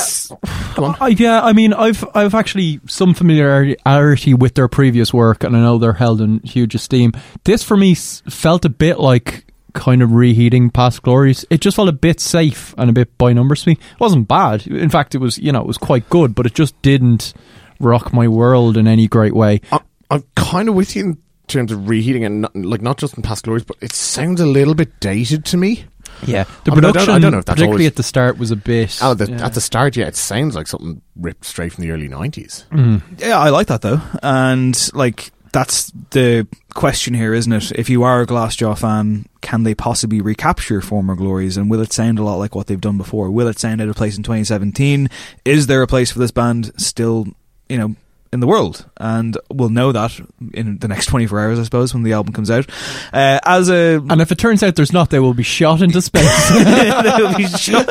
I, 1.01 1.07
yeah, 1.09 1.41
I 1.41 1.53
mean, 1.53 1.73
I've 1.73 2.05
I've 2.13 2.35
actually 2.35 2.79
some 2.87 3.13
familiarity 3.13 4.33
with 4.33 4.53
their 4.55 4.67
previous 4.67 5.13
work, 5.13 5.43
and 5.43 5.55
I 5.57 5.59
know 5.59 5.77
they're 5.77 5.93
held 5.93 6.21
in 6.21 6.39
huge 6.41 6.75
esteem. 6.75 7.13
This 7.43 7.63
for 7.63 7.75
me 7.75 7.91
s- 7.93 8.21
felt 8.29 8.63
a 8.65 8.69
bit 8.69 8.99
like 8.99 9.45
kind 9.73 10.01
of 10.01 10.11
reheating 10.13 10.69
past 10.69 11.01
glories. 11.01 11.45
It 11.49 11.61
just 11.61 11.75
felt 11.75 11.89
a 11.89 11.93
bit 11.93 12.19
safe 12.19 12.73
and 12.77 12.89
a 12.89 12.93
bit 12.93 13.17
by 13.17 13.33
numbers 13.33 13.63
to 13.63 13.69
me. 13.69 13.73
It 13.73 13.99
wasn't 13.99 14.27
bad. 14.27 14.65
In 14.67 14.89
fact, 14.89 15.15
it 15.15 15.17
was 15.19 15.37
you 15.37 15.51
know 15.51 15.61
it 15.61 15.67
was 15.67 15.77
quite 15.77 16.07
good, 16.09 16.35
but 16.35 16.45
it 16.45 16.53
just 16.53 16.79
didn't 16.81 17.33
rock 17.79 18.13
my 18.13 18.27
world 18.27 18.77
in 18.77 18.87
any 18.87 19.07
great 19.07 19.33
way. 19.35 19.61
I, 19.71 19.79
I'm 20.11 20.23
kind 20.35 20.69
of 20.69 20.75
with 20.75 20.95
you 20.95 21.03
in 21.03 21.17
terms 21.47 21.71
of 21.71 21.89
reheating 21.89 22.23
and 22.23 22.41
not, 22.41 22.55
like 22.55 22.81
not 22.81 22.97
just 22.97 23.15
in 23.17 23.23
past 23.23 23.45
glories, 23.45 23.63
but 23.63 23.77
it 23.81 23.93
sounds 23.93 24.39
a 24.41 24.45
little 24.45 24.75
bit 24.75 24.99
dated 24.99 25.45
to 25.45 25.57
me. 25.57 25.85
Yeah, 26.25 26.43
the 26.65 26.71
I 26.71 26.75
mean, 26.75 26.79
I 26.79 26.81
don't- 26.81 26.91
production, 26.93 27.13
I 27.13 27.19
don't 27.19 27.31
know 27.31 27.37
if 27.39 27.45
that's 27.45 27.55
particularly 27.55 27.83
always- 27.85 27.87
at 27.87 27.95
the 27.95 28.03
start, 28.03 28.37
was 28.37 28.51
a 28.51 28.55
bit. 28.55 28.97
Oh, 29.01 29.13
the, 29.13 29.29
yeah. 29.29 29.45
at 29.45 29.53
the 29.53 29.61
start, 29.61 29.95
yeah, 29.95 30.07
it 30.07 30.15
sounds 30.15 30.55
like 30.55 30.67
something 30.67 31.01
ripped 31.15 31.45
straight 31.45 31.73
from 31.73 31.83
the 31.83 31.91
early 31.91 32.07
'90s. 32.09 32.65
Mm. 32.71 33.01
Yeah, 33.19 33.37
I 33.39 33.49
like 33.49 33.67
that 33.67 33.81
though, 33.81 34.01
and 34.21 34.77
like 34.93 35.31
that's 35.51 35.91
the 36.11 36.45
question 36.75 37.15
here, 37.15 37.33
isn't 37.33 37.51
it? 37.51 37.71
If 37.71 37.89
you 37.89 38.03
are 38.03 38.21
a 38.21 38.27
Glassjaw 38.27 38.77
fan, 38.77 39.25
can 39.41 39.63
they 39.63 39.73
possibly 39.73 40.21
recapture 40.21 40.79
former 40.79 41.15
glories, 41.15 41.57
and 41.57 41.71
will 41.71 41.81
it 41.81 41.91
sound 41.91 42.19
a 42.19 42.23
lot 42.23 42.35
like 42.35 42.53
what 42.53 42.67
they've 42.67 42.79
done 42.79 42.97
before? 42.99 43.31
Will 43.31 43.47
it 43.47 43.57
sound 43.57 43.81
out 43.81 43.87
of 43.89 43.95
place 43.95 44.15
in 44.15 44.21
2017? 44.23 45.09
Is 45.45 45.65
there 45.67 45.81
a 45.81 45.87
place 45.87 46.11
for 46.11 46.19
this 46.19 46.29
band 46.31 46.71
still, 46.79 47.25
you 47.67 47.77
know, 47.79 47.95
in 48.31 48.39
the 48.39 48.47
world, 48.47 48.85
and 48.97 49.37
we'll 49.51 49.69
know 49.69 49.91
that 49.91 50.19
in 50.53 50.77
the 50.77 50.87
next 50.87 51.07
24 51.07 51.39
hours, 51.39 51.59
I 51.59 51.63
suppose, 51.63 51.93
when 51.93 52.03
the 52.03 52.13
album 52.13 52.33
comes 52.33 52.51
out. 52.51 52.69
Uh, 53.11 53.39
as 53.43 53.69
a 53.69 53.95
And 53.97 54.21
if 54.21 54.31
it 54.31 54.37
turns 54.37 54.61
out 54.61 54.75
there's 54.75 54.93
not, 54.93 55.09
they 55.09 55.19
will 55.19 55.33
be 55.33 55.43
shot 55.43 55.81
into 55.81 56.01
space. 56.01 56.49
they, 56.53 56.91
will 57.17 57.35
be 57.35 57.47
shot, 57.47 57.87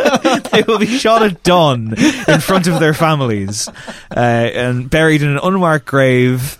they 0.53 0.63
will 0.63 0.79
be 0.79 0.87
shot 0.87 1.23
at 1.23 1.43
dawn 1.43 1.95
in 2.29 2.41
front 2.41 2.69
of 2.69 2.79
their 2.79 2.95
families 2.95 3.69
uh, 3.69 4.19
and 4.19 4.89
buried 4.89 5.23
in 5.23 5.29
an 5.29 5.41
unmarked 5.43 5.87
grave. 5.87 6.59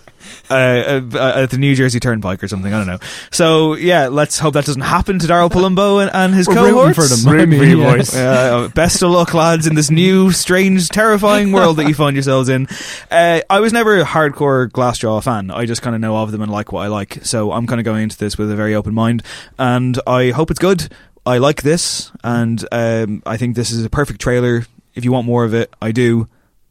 Uh, 0.49 1.01
uh, 1.13 1.33
at 1.43 1.49
the 1.51 1.57
New 1.57 1.75
Jersey 1.75 1.99
Turnpike 1.99 2.43
or 2.43 2.47
something, 2.47 2.73
I 2.73 2.77
don't 2.79 2.87
know. 2.87 2.99
So 3.31 3.75
yeah, 3.75 4.07
let's 4.07 4.39
hope 4.39 4.55
that 4.55 4.65
doesn't 4.65 4.81
happen 4.81 5.19
to 5.19 5.27
Daryl 5.27 5.49
Palumbo 5.49 6.01
and, 6.01 6.09
and 6.13 6.33
his 6.33 6.47
We're 6.47 6.55
rooting 6.55 6.73
cohorts. 6.73 6.95
for 6.95 7.03
them. 7.15 7.27
I 7.27 7.31
Rooting 7.33 7.49
mean, 7.49 7.59
for 7.59 7.65
you, 7.65 7.79
yeah. 7.83 7.95
boys. 7.97 8.15
Uh, 8.15 8.67
best 8.73 9.01
of 9.03 9.11
luck, 9.11 9.33
lads, 9.33 9.67
in 9.67 9.75
this 9.75 9.91
new, 9.91 10.31
strange, 10.31 10.89
terrifying 10.89 11.51
world 11.51 11.77
that 11.77 11.87
you 11.87 11.93
find 11.93 12.15
yourselves 12.15 12.49
in. 12.49 12.67
Uh, 13.11 13.41
I 13.49 13.59
was 13.59 13.73
never 13.73 13.99
a 13.99 14.03
hardcore 14.05 14.69
Glassjaw 14.69 15.23
fan. 15.23 15.51
I 15.51 15.65
just 15.65 15.81
kind 15.81 15.95
of 15.95 16.01
know 16.01 16.17
of 16.17 16.31
them 16.31 16.41
and 16.41 16.51
like 16.51 16.71
what 16.71 16.81
I 16.81 16.87
like. 16.87 17.19
So 17.23 17.51
I'm 17.51 17.67
kind 17.67 17.79
of 17.79 17.85
going 17.85 18.03
into 18.03 18.17
this 18.17 18.37
with 18.37 18.51
a 18.51 18.55
very 18.55 18.73
open 18.75 18.93
mind, 18.93 19.23
and 19.57 19.99
I 20.07 20.31
hope 20.31 20.49
it's 20.51 20.59
good. 20.59 20.91
I 21.25 21.37
like 21.37 21.61
this, 21.61 22.11
and 22.23 22.65
um, 22.71 23.21
I 23.25 23.37
think 23.37 23.55
this 23.55 23.69
is 23.71 23.85
a 23.85 23.89
perfect 23.89 24.19
trailer. 24.19 24.65
If 24.95 25.05
you 25.05 25.11
want 25.11 25.27
more 25.27 25.45
of 25.45 25.53
it, 25.53 25.71
I 25.81 25.91
do. 25.91 26.27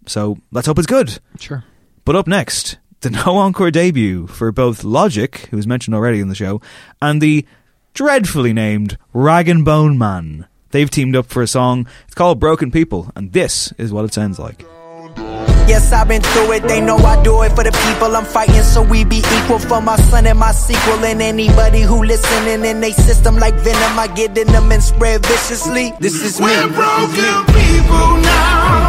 So 0.06 0.38
let's 0.50 0.66
hope 0.66 0.78
it's 0.78 0.86
good. 0.86 1.18
Sure. 1.38 1.62
But 2.04 2.16
up 2.16 2.26
next, 2.26 2.78
the 3.00 3.10
no 3.10 3.36
encore 3.36 3.70
debut 3.70 4.26
for 4.26 4.50
both 4.50 4.84
Logic, 4.84 5.36
who 5.50 5.56
was 5.56 5.66
mentioned 5.66 5.94
already 5.94 6.20
in 6.20 6.28
the 6.28 6.34
show, 6.34 6.60
and 7.00 7.20
the 7.20 7.46
dreadfully 7.94 8.52
named 8.52 8.98
Rag 9.12 9.48
and 9.48 9.64
Bone 9.64 9.98
Man. 9.98 10.46
They've 10.70 10.90
teamed 10.90 11.16
up 11.16 11.26
for 11.26 11.42
a 11.42 11.46
song. 11.46 11.86
It's 12.06 12.14
called 12.14 12.40
Broken 12.40 12.70
People, 12.70 13.10
and 13.16 13.32
this 13.32 13.72
is 13.78 13.92
what 13.92 14.04
it 14.04 14.12
sounds 14.12 14.38
like. 14.38 14.66
Yes, 15.68 15.92
I've 15.92 16.08
been 16.08 16.22
through 16.22 16.52
it. 16.52 16.62
They 16.62 16.80
know 16.80 16.96
I 16.96 17.22
do 17.22 17.42
it 17.42 17.50
for 17.50 17.62
the 17.62 17.72
people 17.72 18.16
I'm 18.16 18.24
fighting, 18.24 18.62
so 18.62 18.82
we 18.82 19.04
be 19.04 19.18
equal 19.18 19.58
for 19.58 19.82
my 19.82 19.96
son 19.96 20.26
and 20.26 20.38
my 20.38 20.52
sequel. 20.52 21.04
And 21.04 21.20
anybody 21.20 21.82
who 21.82 22.02
listening 22.02 22.64
in 22.64 22.80
they 22.80 22.92
system 22.92 23.36
like 23.36 23.54
venom, 23.54 23.98
I 23.98 24.08
get 24.08 24.36
in 24.36 24.46
them 24.46 24.72
and 24.72 24.82
spread 24.82 25.24
viciously. 25.26 25.92
This 26.00 26.14
is 26.22 26.40
me. 26.40 26.46
We're 26.46 26.68
broken 26.68 27.54
people 27.54 28.16
now. 28.22 28.87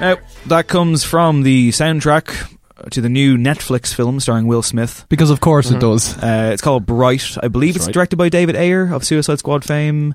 Now, 0.00 0.16
that 0.46 0.66
comes 0.66 1.04
from 1.04 1.42
the 1.42 1.70
soundtrack 1.70 2.56
to 2.90 3.00
the 3.00 3.08
new 3.08 3.36
Netflix 3.36 3.92
film 3.92 4.20
starring 4.20 4.46
Will 4.46 4.62
Smith. 4.62 5.04
Because 5.08 5.30
of 5.30 5.40
course 5.40 5.70
it 5.70 5.80
does. 5.80 6.16
Uh, 6.16 6.50
it's 6.52 6.62
called 6.62 6.86
Bright. 6.86 7.36
I 7.42 7.48
believe 7.48 7.76
it's 7.76 7.86
right. 7.86 7.92
directed 7.92 8.16
by 8.16 8.30
David 8.30 8.56
Ayer 8.56 8.92
of 8.92 9.04
Suicide 9.04 9.38
Squad 9.38 9.64
fame. 9.64 10.14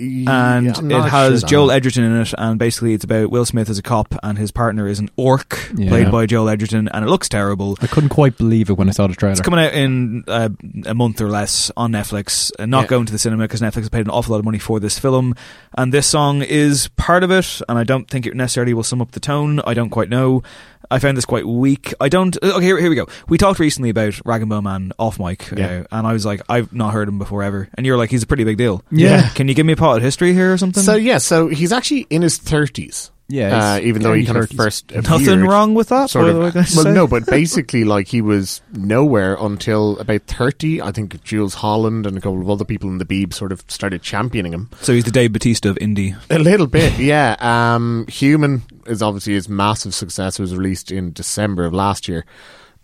And 0.00 0.90
Yeah, 0.90 1.04
it 1.06 1.10
has 1.10 1.44
Joel. 1.44 1.70
Edgerton 1.70 2.04
in 2.04 2.20
it, 2.20 2.32
and 2.38 2.58
basically 2.58 2.94
it's 2.94 3.04
about 3.04 3.30
Will 3.30 3.44
Smith 3.44 3.68
as 3.68 3.78
a 3.78 3.82
cop, 3.82 4.14
and 4.22 4.38
his 4.38 4.50
partner 4.50 4.86
is 4.88 4.98
an 4.98 5.10
orc 5.16 5.70
Yeah. 5.76 5.88
played 5.88 6.10
by 6.10 6.26
Joel 6.26 6.48
Edgerton, 6.48 6.88
and 6.88 7.04
it 7.04 7.08
looks 7.08 7.28
terrible. 7.28 7.76
I 7.82 7.86
couldn't 7.86 8.08
quite 8.10 8.36
believe 8.38 8.70
it 8.70 8.74
when 8.78 8.88
I 8.88 8.92
saw 8.92 9.06
the 9.06 9.14
trailer. 9.14 9.32
It's 9.32 9.40
coming 9.40 9.60
out 9.60 9.72
in 9.74 10.24
uh, 10.26 10.48
a 10.86 10.94
month 10.94 11.20
or 11.20 11.28
less 11.28 11.70
on 11.76 11.92
Netflix, 11.92 12.50
and 12.58 12.70
not 12.70 12.82
Yeah. 12.82 12.88
going 12.88 13.06
to 13.06 13.12
the 13.12 13.18
cinema 13.18 13.44
because 13.44 13.60
Netflix 13.60 13.74
has 13.80 13.88
paid 13.90 14.06
an 14.06 14.10
awful 14.10 14.32
lot 14.32 14.38
of 14.38 14.44
money 14.44 14.58
for 14.58 14.80
this 14.80 14.98
film. 14.98 15.34
And 15.76 15.92
this 15.92 16.06
song 16.06 16.42
is 16.42 16.88
part 16.96 17.22
of 17.22 17.30
it, 17.30 17.60
and 17.68 17.78
I 17.78 17.84
don't 17.84 18.08
think 18.08 18.26
it 18.26 18.34
necessarily 18.34 18.74
will 18.74 18.82
sum 18.82 19.00
up 19.02 19.12
the 19.12 19.20
tone. 19.20 19.60
I 19.66 19.74
don't 19.74 19.90
quite 19.90 20.08
know. 20.08 20.42
I 20.90 20.98
found 20.98 21.16
this 21.16 21.24
quite 21.24 21.46
weak. 21.46 21.94
I 22.00 22.08
don't. 22.08 22.36
uh, 22.42 22.54
Okay, 22.56 22.64
here, 22.66 22.78
here 22.78 22.90
we 22.90 22.96
go. 22.96 23.06
We 23.28 23.38
talked 23.38 23.58
recently 23.60 23.90
about 23.90 24.20
Rag 24.24 24.42
and 24.42 24.50
Bone 24.50 24.64
Man 24.64 24.92
off 24.98 25.18
mic, 25.18 25.48
Yeah. 25.56 25.84
uh, 25.90 25.96
and 25.98 26.06
I 26.06 26.12
was 26.12 26.26
like, 26.26 26.40
I've 26.48 26.72
not 26.72 26.92
heard 26.92 27.08
him 27.08 27.18
before 27.18 27.42
ever, 27.42 27.68
and 27.74 27.86
you're 27.86 27.96
like, 27.96 28.10
he's 28.10 28.22
a 28.22 28.26
pretty 28.26 28.44
big 28.44 28.56
deal. 28.58 28.82
Yeah. 28.90 29.28
Can 29.30 29.48
you 29.48 29.54
give 29.54 29.66
me 29.66 29.72
a 29.72 29.76
pot 29.76 29.98
of 29.98 30.02
history 30.02 30.32
here 30.34 30.52
or 30.52 30.58
something? 30.58 30.82
So 30.82 30.94
yeah, 30.96 31.18
so 31.18 31.48
he's 31.48 31.72
actually 31.72 32.06
in 32.10 32.22
his 32.22 32.38
thirties. 32.38 33.10
Yeah, 33.32 33.74
uh, 33.74 33.78
even 33.82 34.02
though 34.02 34.12
he 34.12 34.22
early 34.22 34.26
kind 34.26 34.38
of 34.38 34.48
30s. 34.50 34.56
first 34.56 34.92
Nothing 34.92 35.42
wrong 35.44 35.74
with 35.74 35.90
that. 35.90 36.10
Sort 36.10 36.28
of. 36.28 36.34
the 36.34 36.40
way, 36.40 36.50
can 36.50 36.62
I 36.62 36.66
Well, 36.74 36.82
say? 36.84 36.92
no, 36.92 37.06
but 37.06 37.26
basically, 37.30 37.84
like 37.84 38.08
he 38.08 38.20
was 38.20 38.60
nowhere 38.72 39.36
until 39.38 39.96
about 40.00 40.22
thirty. 40.22 40.82
I 40.82 40.90
think 40.90 41.22
Jools 41.22 41.54
Holland 41.54 42.06
and 42.06 42.18
a 42.18 42.20
couple 42.20 42.40
of 42.40 42.50
other 42.50 42.64
people 42.64 42.88
in 42.90 42.98
the 42.98 43.04
Beeb 43.04 43.32
sort 43.32 43.52
of 43.52 43.62
started 43.68 44.02
championing 44.02 44.52
him 44.52 44.68
So 44.80 44.92
he's 44.92 45.04
the 45.04 45.12
Dave 45.12 45.32
Batista 45.32 45.68
of 45.68 45.76
indie. 45.76 46.16
a 46.28 46.40
little 46.40 46.66
bit. 46.66 46.98
Yeah, 46.98 47.36
um, 47.38 48.04
Human 48.08 48.62
is 48.90 49.02
obviously 49.02 49.34
his 49.34 49.48
massive 49.48 49.94
success. 49.94 50.38
It 50.38 50.42
was 50.42 50.54
released 50.56 50.90
in 50.90 51.12
December 51.12 51.64
of 51.64 51.72
last 51.72 52.08
year, 52.08 52.26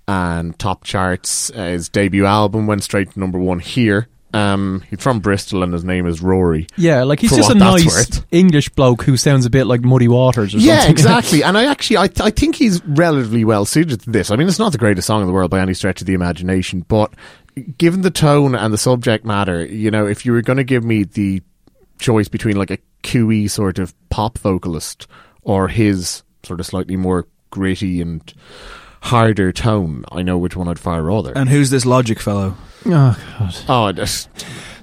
and 0.09 0.59
top 0.59 0.85
charts. 0.85 1.51
Uh, 1.51 1.65
his 1.65 1.89
debut 1.89 2.25
album 2.25 2.67
went 2.67 2.85
straight 2.85 3.11
to 3.13 3.21
number 3.21 3.39
one 3.39 3.59
here. 3.59 4.09
Um, 4.35 4.83
he's 4.91 5.01
from 5.03 5.21
Bristol, 5.21 5.63
and 5.63 5.73
his 5.73 5.85
name 5.85 6.07
is 6.07 6.21
Rory. 6.21 6.67
Yeah, 6.77 7.05
like 7.05 7.21
he's 7.21 7.35
just 7.35 7.51
a 7.51 7.55
nice. 7.55 8.21
English 8.31 8.69
bloke 8.71 9.03
who 9.03 9.17
sounds 9.17 9.47
a 9.47 9.51
bit 9.51 9.67
like 9.67 9.83
Muddy 9.83 10.09
Waters 10.09 10.55
or 10.55 10.59
Yeah, 10.59 10.81
something. 10.81 10.91
exactly. 10.93 11.43
and 11.43 11.57
I 11.57 11.65
actually, 11.71 11.97
I, 11.99 12.09
I 12.21 12.31
think 12.31 12.57
he's 12.57 12.85
relatively 12.85 13.45
well 13.45 13.65
suited 13.65 14.01
to 14.03 14.11
this. 14.11 14.31
I 14.31 14.37
mean, 14.37 14.47
it's 14.47 14.59
not 14.59 14.73
the 14.73 14.79
greatest 14.79 15.07
song 15.07 15.23
in 15.23 15.27
the 15.27 15.33
world 15.33 15.51
by 15.51 15.61
any 15.61 15.73
stretch 15.75 16.03
of 16.03 16.07
the 16.07 16.13
imagination, 16.15 16.85
but 16.87 17.15
given 17.79 18.03
the 18.03 18.11
tone 18.11 18.55
and 18.55 18.75
the 18.75 18.79
subject 18.79 19.25
matter, 19.25 19.65
you 19.65 19.91
know, 19.91 20.07
if 20.07 20.27
you 20.27 20.33
were 20.33 20.43
going 20.43 20.59
to 20.59 20.65
give 20.65 20.85
me 20.85 21.05
the 21.05 21.41
choice 21.99 22.29
between 22.29 22.57
like 22.57 22.71
a 22.71 22.79
QE 23.05 23.49
sort 23.51 23.79
of 23.79 23.95
pop 24.11 24.37
vocalist 24.39 25.07
or 25.47 25.69
his 25.69 26.23
sort 26.43 26.59
of 26.61 26.67
slightly 26.67 26.97
more 26.97 27.27
gritty 27.51 28.01
and 28.01 28.35
harder 29.03 29.53
tone, 29.53 30.05
I 30.11 30.23
know 30.23 30.37
which 30.37 30.57
one 30.57 30.69
I'd 30.69 30.79
far 30.79 31.03
rather. 31.03 31.33
And 31.37 31.49
who's 31.49 31.71
this 31.71 31.87
Logic 31.87 32.19
fellow? 32.21 32.57
Oh 32.87 33.17
god. 33.39 33.57
oh, 33.69 33.93
just, 33.93 34.29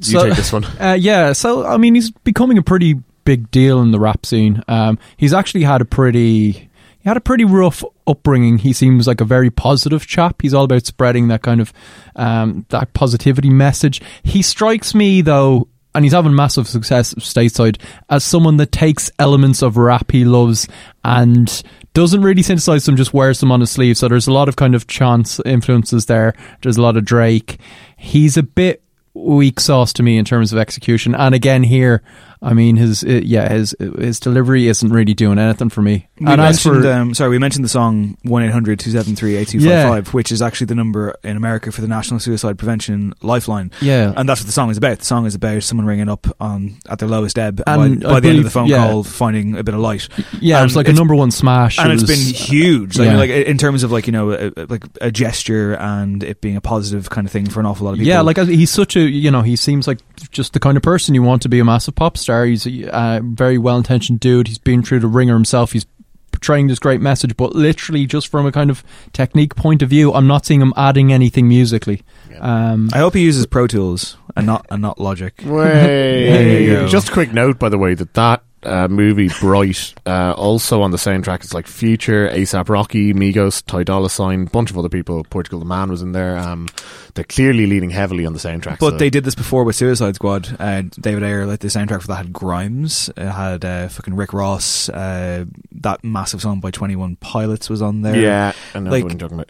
you 0.01 0.19
So- 0.19 0.25
take 0.27 0.35
this 0.37 0.51
one. 0.53 0.65
Uh, 0.79 0.97
yeah, 0.99 1.33
so 1.33 1.65
I 1.65 1.77
mean, 1.77 1.95
he's 1.95 2.11
becoming 2.11 2.57
a 2.57 2.61
pretty 2.63 2.95
big 3.25 3.51
deal 3.51 3.81
in 3.81 3.91
the 3.91 3.99
rap 3.99 4.25
scene. 4.25 4.61
Um, 4.67 4.97
he's 5.17 5.33
actually 5.33 5.63
had 5.63 5.81
a 5.81 5.85
pretty, 5.85 6.51
he 6.51 6.69
had 7.09 7.17
a 7.17 7.21
pretty 7.21 7.45
rough 7.45 7.83
upbringing. 8.07 8.57
He 8.59 8.73
seems 8.73 9.07
like 9.07 9.21
a 9.21 9.25
very 9.25 9.49
positive 9.49 10.05
chap. 10.07 10.41
He's 10.41 10.53
all 10.53 10.65
about 10.65 10.85
spreading 10.85 11.27
that 11.29 11.41
kind 11.41 11.61
of 11.61 11.71
um, 12.15 12.65
that 12.69 12.93
positivity 12.93 13.49
message. 13.49 14.01
He 14.23 14.41
strikes 14.41 14.93
me 14.95 15.21
though, 15.21 15.67
and 15.95 16.05
he's 16.05 16.13
having 16.13 16.35
massive 16.35 16.67
success 16.67 17.13
stateside 17.15 17.79
as 18.09 18.23
someone 18.23 18.57
that 18.57 18.71
takes 18.71 19.11
elements 19.19 19.61
of 19.61 19.77
rap 19.77 20.11
he 20.11 20.25
loves 20.25 20.67
and 21.03 21.63
doesn't 21.93 22.21
really 22.21 22.41
synthesize 22.41 22.85
them, 22.85 22.95
just 22.95 23.13
wears 23.13 23.39
them 23.39 23.51
on 23.51 23.59
his 23.59 23.71
sleeve. 23.71 23.97
So 23.97 24.07
there's 24.07 24.27
a 24.27 24.33
lot 24.33 24.49
of 24.49 24.55
kind 24.55 24.73
of 24.75 24.87
chance 24.87 25.39
influences 25.45 26.07
there. 26.07 26.33
There's 26.61 26.77
a 26.77 26.81
lot 26.81 26.97
of 26.97 27.05
Drake. 27.05 27.59
He's 27.97 28.37
a 28.37 28.43
bit 28.43 28.83
weak 29.13 29.59
sauce 29.59 29.93
to 29.93 30.03
me 30.03 30.17
in 30.17 30.25
terms 30.25 30.51
of 30.51 30.57
execution. 30.57 31.13
And 31.13 31.35
again, 31.35 31.63
here, 31.63 32.01
I 32.43 32.53
mean, 32.53 32.75
his 32.75 33.03
uh, 33.03 33.21
yeah, 33.23 33.47
his 33.51 33.73
his 33.79 34.19
delivery 34.19 34.67
isn't 34.67 34.89
really 34.91 35.13
doing 35.13 35.39
anything 35.39 35.69
for 35.69 35.81
me. 35.81 36.07
We 36.19 36.27
and 36.27 36.41
mentioned, 36.41 36.83
for 36.83 36.91
um, 36.91 37.13
sorry, 37.13 37.29
we 37.29 37.39
mentioned 37.39 37.63
the 37.63 37.69
song 37.69 38.17
one 38.23 38.43
8255 38.43 40.13
which 40.13 40.31
is 40.31 40.41
actually 40.41 40.65
the 40.67 40.75
number 40.75 41.15
in 41.23 41.37
America 41.37 41.71
for 41.71 41.81
the 41.81 41.87
National 41.87 42.19
Suicide 42.19 42.57
Prevention 42.57 43.13
Lifeline. 43.21 43.71
Yeah. 43.81 44.13
and 44.15 44.27
that's 44.27 44.41
what 44.41 44.45
the 44.47 44.51
song 44.51 44.69
is 44.69 44.77
about. 44.77 44.99
The 44.99 45.05
song 45.05 45.25
is 45.25 45.35
about 45.35 45.63
someone 45.63 45.85
ringing 45.85 46.09
up 46.09 46.27
on 46.39 46.77
at 46.89 46.99
their 46.99 47.09
lowest 47.09 47.37
ebb, 47.39 47.61
And 47.65 48.01
by, 48.01 48.09
by 48.13 48.19
the 48.19 48.29
end 48.29 48.39
of 48.39 48.43
the 48.43 48.49
phone 48.49 48.67
yeah. 48.67 48.87
call, 48.89 49.03
finding 49.03 49.55
a 49.57 49.63
bit 49.63 49.73
of 49.73 49.79
light. 49.81 50.07
yeah, 50.39 50.57
And 50.59 50.65
it's 50.67 50.75
like 50.75 50.87
a 50.87 50.93
number 50.93 51.15
one 51.15 51.31
smash, 51.31 51.79
and 51.79 51.89
It 51.91 51.93
it's 51.93 52.03
was- 52.03 52.11
been 52.11 52.33
huge. 52.35 52.97
Like, 52.97 53.07
yeah. 53.07 53.17
like 53.17 53.29
in 53.29 53.57
terms 53.57 53.83
of 53.83 53.91
like 53.91 54.05
you 54.07 54.11
know, 54.13 54.31
a, 54.31 54.47
a- 54.57 54.65
like 54.67 54.83
a 55.01 55.11
gesture 55.11 55.73
and 55.75 56.23
it 56.23 56.41
being 56.41 56.55
a 56.57 56.61
positive 56.61 57.09
kind 57.09 57.25
of 57.27 57.31
thing 57.31 57.49
for 57.49 57.59
an 57.59 57.65
awful 57.65 57.85
lot 57.85 57.91
of 57.93 57.97
people. 57.99 58.09
Yeah, 58.09 58.21
like 58.21 58.37
uh, 58.37 58.45
he's 58.45 58.69
such 58.71 58.95
a 58.95 59.01
you 59.01 59.31
know 59.31 59.41
he 59.41 59.55
seems 59.55 59.87
like 59.87 59.99
just 60.31 60.53
the 60.53 60.59
kind 60.59 60.77
of 60.77 60.83
person 60.83 61.15
you 61.15 61.23
want 61.23 61.41
to 61.43 61.49
be 61.49 61.59
a 61.59 61.65
massive 61.65 61.95
pop 61.95 62.17
star. 62.17 62.32
He's 62.41 62.65
a 62.65 62.95
uh, 62.95 63.21
very 63.23 63.57
well 63.57 63.77
intentioned 63.77 64.19
dude. 64.19 64.47
He's 64.47 64.57
been 64.57 64.83
through 64.83 64.99
the 64.99 65.07
ringer 65.07 65.33
himself. 65.33 65.71
He's 65.71 65.85
portraying 66.31 66.67
this 66.67 66.79
great 66.79 66.99
message, 66.99 67.37
but 67.37 67.55
literally 67.55 68.05
just 68.05 68.27
from 68.27 68.45
a 68.45 68.51
kind 68.51 68.69
of 68.69 68.83
technique 69.13 69.55
point 69.55 69.81
of 69.81 69.89
view, 69.89 70.13
I'm 70.13 70.27
not 70.27 70.45
seeing 70.45 70.61
him 70.61 70.73
adding 70.75 71.13
anything 71.13 71.47
musically. 71.47 72.01
Um, 72.39 72.89
I 72.91 72.97
hope 72.97 73.13
he 73.13 73.21
uses 73.21 73.45
Pro 73.45 73.67
Tools 73.67 74.17
and 74.35 74.45
not 74.45 74.65
and 74.69 74.81
not 74.81 74.99
Logic. 74.99 75.33
Way. 75.45 76.27
There 76.33 76.61
you 76.61 76.69
go. 76.71 76.87
Just 76.87 77.09
a 77.09 77.11
quick 77.11 77.31
note, 77.31 77.59
by 77.59 77.69
the 77.69 77.77
way, 77.77 77.93
that 77.93 78.13
that 78.15 78.43
uh, 78.65 78.87
movie 78.87 79.29
Bright 79.39 79.93
uh, 80.05 80.33
also 80.35 80.81
on 80.81 80.91
the 80.91 80.97
soundtrack 80.97 81.43
is 81.43 81.53
like 81.53 81.67
Future, 81.67 82.29
ASAP 82.29 82.69
Rocky, 82.69 83.13
Migos, 83.13 83.65
Ty 83.65 83.83
Dolla 83.83 84.09
Sign, 84.09 84.45
bunch 84.45 84.71
of 84.71 84.77
other 84.77 84.89
people. 84.89 85.23
Portugal 85.29 85.59
the 85.59 85.65
Man 85.65 85.89
was 85.89 86.01
in 86.01 86.11
there. 86.11 86.37
Um, 86.37 86.67
they're 87.15 87.23
clearly 87.23 87.67
leaning 87.67 87.89
heavily 87.91 88.25
on 88.25 88.33
the 88.33 88.39
soundtrack. 88.39 88.79
But 88.79 88.91
so- 88.91 88.97
they 88.97 89.09
did 89.09 89.23
this 89.23 89.35
before 89.35 89.63
with 89.63 89.75
Suicide 89.75 90.15
Squad. 90.15 90.55
Uh, 90.59 90.83
David 90.99 91.23
Ayer, 91.23 91.45
like 91.45 91.59
the 91.59 91.67
soundtrack 91.67 92.01
for 92.01 92.07
that 92.07 92.15
had 92.15 92.33
Grimes, 92.33 93.09
it 93.15 93.29
had 93.31 93.63
uh, 93.65 93.87
fucking 93.87 94.15
Rick 94.15 94.33
Ross. 94.33 94.89
Uh, 94.89 95.45
that 95.73 96.03
massive 96.03 96.41
song 96.41 96.59
by 96.59 96.71
Twenty 96.71 96.95
One 96.95 97.15
Pilots 97.17 97.69
was 97.69 97.81
on 97.81 98.01
there. 98.01 98.15
yeah, 98.15 98.53
I 98.73 98.79
know 98.79 98.91
like 98.91 99.03
what 99.03 99.11
you're 99.13 99.19
talking 99.19 99.39
about. 99.39 99.49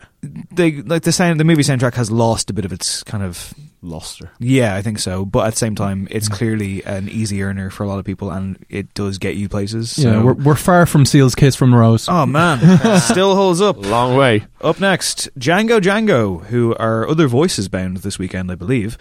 They 0.51 0.81
like 0.81 1.03
the 1.03 1.11
sound. 1.11 1.39
The 1.39 1.43
movie 1.43 1.63
soundtrack 1.63 1.95
has 1.95 2.09
lost 2.09 2.49
a 2.49 2.53
bit 2.53 2.65
of 2.65 2.71
its 2.71 3.03
kind 3.03 3.23
of 3.23 3.53
luster. 3.81 4.31
Yeah, 4.39 4.75
I 4.75 4.81
think 4.81 4.99
so. 4.99 5.25
But 5.25 5.47
at 5.47 5.51
the 5.51 5.57
same 5.57 5.75
time, 5.75 6.07
it's 6.09 6.27
mm-hmm. 6.27 6.35
clearly 6.35 6.83
an 6.83 7.09
easy 7.09 7.43
earner 7.43 7.69
for 7.69 7.83
a 7.83 7.87
lot 7.87 7.99
of 7.99 8.05
people, 8.05 8.31
and 8.31 8.63
it 8.69 8.93
does 8.93 9.17
get 9.17 9.35
you 9.35 9.49
places. 9.49 9.91
So. 9.91 10.01
Yeah, 10.01 10.23
we're, 10.23 10.33
we're 10.33 10.55
far 10.55 10.85
from 10.85 11.05
Seal's 11.05 11.35
Kiss 11.35 11.55
from 11.55 11.75
Rose. 11.75 12.07
Oh 12.09 12.25
man, 12.25 12.99
still 13.01 13.35
holds 13.35 13.61
up. 13.61 13.77
Long 13.77 14.15
way. 14.15 14.45
Up 14.61 14.79
next, 14.79 15.29
Django 15.37 15.79
Django, 15.79 16.45
who 16.45 16.73
are 16.75 17.07
other 17.07 17.27
voices 17.27 17.67
bound 17.67 17.97
this 17.97 18.17
weekend, 18.17 18.51
I 18.51 18.55
believe. 18.55 18.97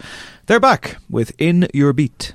They're 0.47 0.59
back 0.59 0.97
with 1.09 1.33
In 1.37 1.67
Your 1.73 1.93
Beat. 1.93 2.33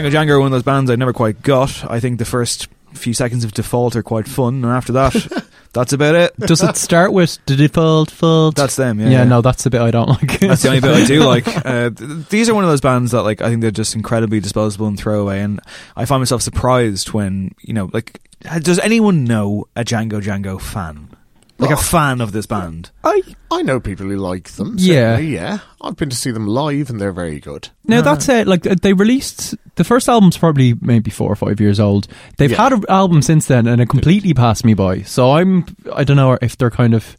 Django 0.00 0.10
Django 0.10 0.30
are 0.30 0.38
one 0.40 0.46
of 0.46 0.52
those 0.52 0.62
bands 0.62 0.90
I 0.90 0.96
never 0.96 1.12
quite 1.12 1.42
got. 1.42 1.90
I 1.90 2.00
think 2.00 2.18
the 2.18 2.24
first 2.24 2.68
few 2.94 3.14
seconds 3.14 3.44
of 3.44 3.52
Default 3.52 3.96
are 3.96 4.02
quite 4.02 4.26
fun, 4.26 4.56
and 4.64 4.66
after 4.66 4.92
that, 4.94 5.46
that's 5.72 5.92
about 5.92 6.14
it. 6.14 6.36
Does 6.38 6.62
it 6.62 6.76
start 6.76 7.12
with 7.12 7.38
the 7.46 7.56
default 7.56 8.10
fault? 8.10 8.56
That's 8.56 8.76
them, 8.76 9.00
yeah. 9.00 9.10
Yeah, 9.10 9.24
no, 9.24 9.42
that's 9.42 9.64
the 9.64 9.70
bit 9.70 9.80
I 9.80 9.90
don't 9.90 10.08
like. 10.08 10.40
That's 10.40 10.62
the 10.62 10.68
only 10.68 10.80
bit 10.80 10.90
I 10.90 11.04
do 11.04 11.20
like. 11.26 11.46
Uh, 11.48 11.90
th- 11.90 12.28
these 12.28 12.48
are 12.48 12.54
one 12.54 12.64
of 12.64 12.70
those 12.70 12.80
bands 12.80 13.12
that, 13.12 13.22
like, 13.22 13.40
I 13.42 13.48
think 13.48 13.60
they're 13.60 13.70
just 13.70 13.94
incredibly 13.94 14.40
disposable 14.40 14.86
and 14.86 14.98
throwaway. 14.98 15.40
And 15.40 15.60
I 15.96 16.04
find 16.04 16.20
myself 16.20 16.42
surprised 16.42 17.12
when, 17.12 17.54
you 17.60 17.74
know, 17.74 17.90
like, 17.92 18.20
does 18.60 18.78
anyone 18.80 19.24
know 19.24 19.66
a 19.76 19.84
Django 19.84 20.20
Django 20.20 20.60
fan? 20.60 21.10
Like 21.58 21.70
a 21.70 21.76
fan 21.76 22.22
of 22.22 22.32
this 22.32 22.46
band? 22.46 22.90
I 23.04 23.22
I 23.50 23.60
know 23.60 23.80
people 23.80 24.06
who 24.06 24.16
like 24.16 24.48
them. 24.52 24.76
Yeah. 24.78 25.16
certainly, 25.16 25.34
yeah. 25.34 25.58
I've 25.82 25.94
been 25.94 26.08
to 26.08 26.16
see 26.16 26.30
them 26.30 26.46
live, 26.46 26.88
and 26.88 26.98
they're 26.98 27.12
very 27.12 27.38
good. 27.38 27.68
Now 27.84 28.00
that's 28.00 28.30
it. 28.30 28.46
Like 28.46 28.62
they 28.62 28.94
released 28.94 29.54
the 29.76 29.84
first 29.84 30.08
album's 30.08 30.36
probably 30.36 30.74
maybe 30.80 31.10
four 31.10 31.30
or 31.30 31.36
five 31.36 31.60
years 31.60 31.80
old. 31.80 32.06
They've 32.38 32.50
Yeah. 32.50 32.62
had 32.64 32.72
an 32.72 32.84
album 32.88 33.22
since 33.22 33.46
then, 33.46 33.66
and 33.66 33.80
it 33.80 33.88
completely 33.88 34.34
passed 34.34 34.64
me 34.64 34.74
by. 34.74 35.02
So 35.02 35.32
I'm 35.32 35.64
I 35.94 36.04
don't 36.04 36.16
know 36.16 36.38
if 36.40 36.56
they're 36.56 36.70
kind 36.70 36.94
of 36.94 37.16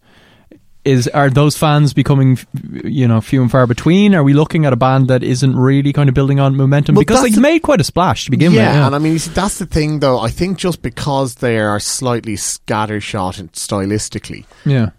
is 0.83 1.07
are 1.09 1.29
those 1.29 1.55
fans 1.55 1.93
becoming 1.93 2.39
you 2.83 3.07
know 3.07 3.21
few 3.21 3.41
and 3.41 3.51
far 3.51 3.67
between? 3.67 4.15
Are 4.15 4.23
we 4.23 4.33
looking 4.33 4.65
at 4.65 4.73
a 4.73 4.75
band 4.75 5.09
that 5.09 5.21
isn't 5.21 5.55
really 5.55 5.93
kind 5.93 6.09
of 6.09 6.15
building 6.15 6.39
on 6.39 6.55
momentum 6.55 6.95
Well, 6.95 7.01
because 7.03 7.21
they've 7.21 7.37
made 7.39 7.59
quite 7.59 7.79
a 7.79 7.83
splash 7.83 8.25
to 8.25 8.31
begin 8.31 8.51
yeah, 8.51 8.67
with? 8.69 8.75
Yeah, 8.77 8.85
and 8.87 8.95
I 8.95 8.97
mean, 8.99 9.19
see, 9.19 9.29
that's 9.31 9.59
the 9.59 9.67
thing, 9.67 9.99
though. 9.99 10.19
I 10.19 10.29
think 10.29 10.57
just 10.57 10.81
because 10.81 11.35
they 11.35 11.59
are 11.59 11.79
slightly 11.79 12.35
scattershot 12.35 13.39
and 13.39 13.51
stylistically, 13.51 14.45
yeah. 14.65 14.89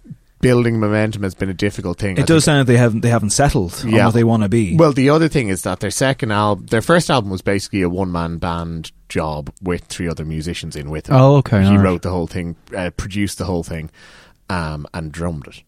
Building 0.43 0.79
momentum 0.79 1.23
has 1.23 1.35
been 1.35 1.49
a 1.49 1.55
difficult 1.55 1.99
thing. 1.99 2.19
It 2.19 2.25
I 2.25 2.27
does 2.27 2.45
sound 2.45 2.59
like 2.59 2.67
they 2.67 2.77
haven't 2.77 3.01
they 3.01 3.09
haven't 3.09 3.31
settled 3.31 3.81
on 3.83 3.89
Yeah. 3.91 4.05
what 4.07 4.15
they 4.15 4.25
want 4.25 4.43
to 4.43 4.51
be. 4.51 4.77
Well, 4.77 4.93
the 4.93 5.09
other 5.09 5.29
thing 5.29 5.49
is 5.49 5.63
that 5.63 5.81
their 5.81 5.91
second 5.91 6.33
album, 6.33 6.67
their 6.67 6.83
first 6.83 7.09
album 7.11 7.31
was 7.31 7.41
basically 7.41 7.81
a 7.81 7.89
one 7.89 8.13
man 8.13 8.37
band 8.37 8.93
job 9.09 9.51
with 9.63 9.85
three 9.85 10.09
other 10.09 10.27
musicians 10.27 10.77
in 10.77 10.91
with 10.91 11.09
him. 11.09 11.15
Oh, 11.17 11.37
okay, 11.37 11.63
He 11.63 11.69
alright. 11.69 11.83
wrote 11.85 12.03
the 12.03 12.11
whole 12.11 12.27
thing, 12.27 12.57
uh, 12.77 12.91
produced 12.91 13.39
the 13.39 13.47
whole 13.47 13.63
thing, 13.63 13.91
um, 14.51 14.87
and 14.93 15.11
drummed 15.11 15.47
it. 15.47 15.63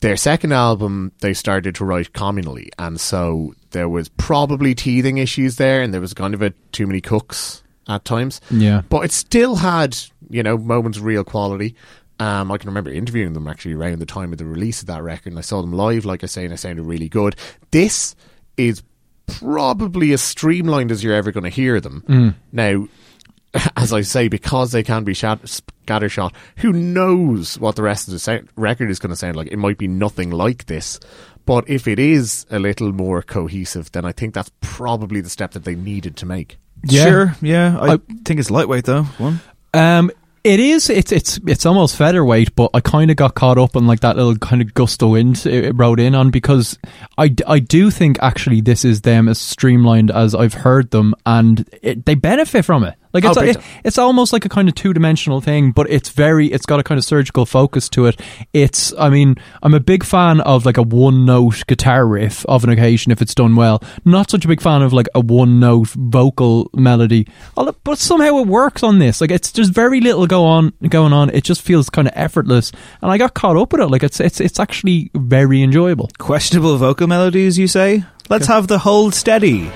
Their 0.00 0.16
second 0.16 0.52
album, 0.52 1.12
they 1.20 1.34
started 1.34 1.74
to 1.76 1.84
write 1.84 2.12
communally, 2.12 2.68
and 2.78 2.98
so 3.00 3.54
there 3.70 3.88
was 3.88 4.08
probably 4.08 4.74
teething 4.74 5.18
issues 5.18 5.56
there, 5.56 5.82
and 5.82 5.92
there 5.92 6.00
was 6.00 6.14
kind 6.14 6.34
of 6.34 6.42
a 6.42 6.50
too 6.72 6.86
many 6.86 7.00
cooks 7.00 7.62
at 7.88 8.04
times. 8.04 8.40
Yeah. 8.50 8.82
But 8.88 9.04
it 9.04 9.12
still 9.12 9.56
had, 9.56 9.96
you 10.30 10.42
know, 10.42 10.56
moments 10.56 10.98
of 10.98 11.04
real 11.04 11.22
quality. 11.22 11.74
Um, 12.20 12.52
I 12.52 12.58
can 12.58 12.68
remember 12.68 12.90
interviewing 12.90 13.32
them 13.32 13.48
actually 13.48 13.74
around 13.74 13.98
the 13.98 14.06
time 14.06 14.32
of 14.32 14.38
the 14.38 14.44
release 14.44 14.80
of 14.80 14.86
that 14.86 15.02
record, 15.02 15.32
and 15.32 15.38
I 15.38 15.42
saw 15.42 15.60
them 15.60 15.72
live, 15.72 16.04
like 16.04 16.22
I 16.22 16.26
say, 16.26 16.44
and 16.44 16.52
they 16.52 16.56
sounded 16.56 16.84
really 16.84 17.08
good. 17.08 17.34
This 17.72 18.14
is 18.56 18.82
probably 19.26 20.12
as 20.12 20.22
streamlined 20.22 20.90
as 20.92 21.02
you're 21.02 21.14
ever 21.14 21.32
going 21.32 21.44
to 21.44 21.50
hear 21.50 21.80
them. 21.80 22.04
Mm. 22.08 22.34
Now, 22.52 22.86
as 23.76 23.92
I 23.92 24.02
say, 24.02 24.28
because 24.28 24.72
they 24.72 24.82
can 24.82 25.04
be 25.04 25.14
shat- 25.14 25.42
scattershot, 25.86 26.32
who 26.58 26.72
knows 26.72 27.58
what 27.58 27.76
the 27.76 27.82
rest 27.82 28.06
of 28.08 28.12
the 28.12 28.18
sound- 28.18 28.48
record 28.56 28.90
is 28.90 28.98
going 28.98 29.10
to 29.10 29.16
sound 29.16 29.36
like? 29.36 29.48
It 29.48 29.58
might 29.58 29.78
be 29.78 29.88
nothing 29.88 30.30
like 30.30 30.66
this. 30.66 31.00
But 31.46 31.68
if 31.68 31.86
it 31.88 31.98
is 31.98 32.46
a 32.50 32.58
little 32.58 32.92
more 32.92 33.22
cohesive, 33.22 33.92
then 33.92 34.04
I 34.04 34.12
think 34.12 34.34
that's 34.34 34.50
probably 34.60 35.20
the 35.20 35.28
step 35.30 35.50
that 35.52 35.64
they 35.64 35.74
needed 35.74 36.16
to 36.18 36.26
make. 36.26 36.56
Yeah. 36.84 37.04
Sure, 37.04 37.36
yeah. 37.42 37.78
I, 37.78 37.92
I- 37.94 37.98
think 38.24 38.40
it's 38.40 38.50
lightweight 38.50 38.84
though. 38.84 39.02
One. 39.02 39.40
Um, 39.72 40.10
it 40.44 40.60
is. 40.60 40.90
It's 40.90 41.10
it's 41.10 41.40
it's 41.46 41.64
almost 41.64 41.96
featherweight, 41.96 42.54
but 42.54 42.70
I 42.74 42.80
kind 42.80 43.10
of 43.10 43.16
got 43.16 43.34
caught 43.34 43.58
up 43.58 43.74
in 43.76 43.86
like 43.86 44.00
that 44.00 44.16
little 44.16 44.36
kind 44.36 44.60
of 44.60 44.74
gust 44.74 45.02
of 45.02 45.08
wind 45.10 45.46
it, 45.46 45.64
it 45.64 45.72
rode 45.72 45.98
in 45.98 46.14
on 46.14 46.30
because 46.30 46.78
I, 47.16 47.34
I 47.46 47.58
do 47.58 47.90
think 47.90 48.18
actually 48.20 48.60
this 48.60 48.84
is 48.84 49.00
them 49.00 49.26
as 49.26 49.38
streamlined 49.38 50.10
as 50.10 50.34
I've 50.34 50.54
heard 50.54 50.90
them, 50.90 51.14
and 51.24 51.68
it, 51.82 52.04
they 52.04 52.14
benefit 52.14 52.64
from 52.66 52.84
it. 52.84 52.94
Like 53.14 53.24
it's 53.24 53.38
Oh, 53.38 53.40
big 53.40 53.56
it, 53.56 53.62
it's 53.84 53.96
almost 53.96 54.32
like 54.32 54.44
a 54.44 54.48
kind 54.48 54.68
of 54.68 54.74
two 54.74 54.92
dimensional 54.92 55.40
thing, 55.40 55.70
but 55.70 55.88
it's 55.88 56.08
very 56.10 56.48
it's 56.48 56.66
got 56.66 56.80
a 56.80 56.82
kind 56.82 56.98
of 56.98 57.04
surgical 57.04 57.46
focus 57.46 57.88
to 57.90 58.06
it. 58.06 58.20
It's 58.52 58.92
I 58.98 59.08
mean 59.08 59.36
I'm 59.62 59.72
a 59.72 59.80
big 59.80 60.04
fan 60.04 60.40
of 60.40 60.66
like 60.66 60.76
a 60.76 60.82
one 60.82 61.24
note 61.24 61.64
guitar 61.66 62.06
riff 62.06 62.44
of 62.46 62.64
an 62.64 62.70
occasion 62.70 63.12
if 63.12 63.22
it's 63.22 63.34
done 63.34 63.54
well. 63.56 63.82
Not 64.04 64.30
such 64.30 64.44
a 64.44 64.48
big 64.48 64.60
fan 64.60 64.82
of 64.82 64.92
like 64.92 65.08
a 65.14 65.20
one 65.20 65.60
note 65.60 65.88
vocal 65.90 66.70
melody, 66.74 67.26
but 67.54 67.98
somehow 67.98 68.38
it 68.38 68.48
works 68.48 68.82
on 68.82 68.98
this. 68.98 69.20
Like 69.20 69.30
it's 69.30 69.52
there's 69.52 69.68
very 69.68 70.00
little 70.00 70.26
go 70.26 70.44
on 70.44 70.72
going 70.88 71.12
on. 71.12 71.30
It 71.30 71.44
just 71.44 71.62
feels 71.62 71.88
kind 71.88 72.08
of 72.08 72.14
effortless, 72.16 72.72
and 73.00 73.10
I 73.12 73.18
got 73.18 73.34
caught 73.34 73.56
up 73.56 73.72
with 73.72 73.80
it. 73.80 73.86
Like 73.86 74.02
it's 74.02 74.18
it's 74.18 74.40
it's 74.40 74.58
actually 74.58 75.10
very 75.14 75.62
enjoyable. 75.62 76.10
Questionable 76.18 76.76
vocal 76.78 77.06
melodies, 77.06 77.58
you 77.58 77.68
say? 77.68 78.04
Let's 78.28 78.46
have 78.46 78.66
the 78.68 78.78
hold 78.78 79.14
steady. 79.14 79.70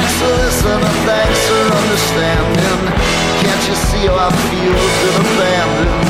Thanks 0.00 0.16
for 0.16 0.32
listening, 0.32 0.80
thanks 1.04 1.40
for 1.44 1.60
understanding. 1.76 2.80
Can't 3.44 3.68
you 3.68 3.76
see 3.76 4.08
how 4.08 4.16
I 4.16 4.32
feel 4.48 4.72
been 4.72 5.16
abandoned? 5.28 6.08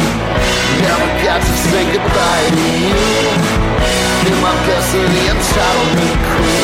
Never 0.78 1.11
got 1.26 1.41
to 1.43 1.55
say 1.66 1.82
goodbye 1.91 2.51
to 2.55 2.66
you. 2.86 3.03
Be 4.22 4.30
my 4.38 4.55
guest 4.70 4.95
of 4.95 5.11
the 5.11 5.22
entitlement 5.34 6.22
crew. 6.22 6.60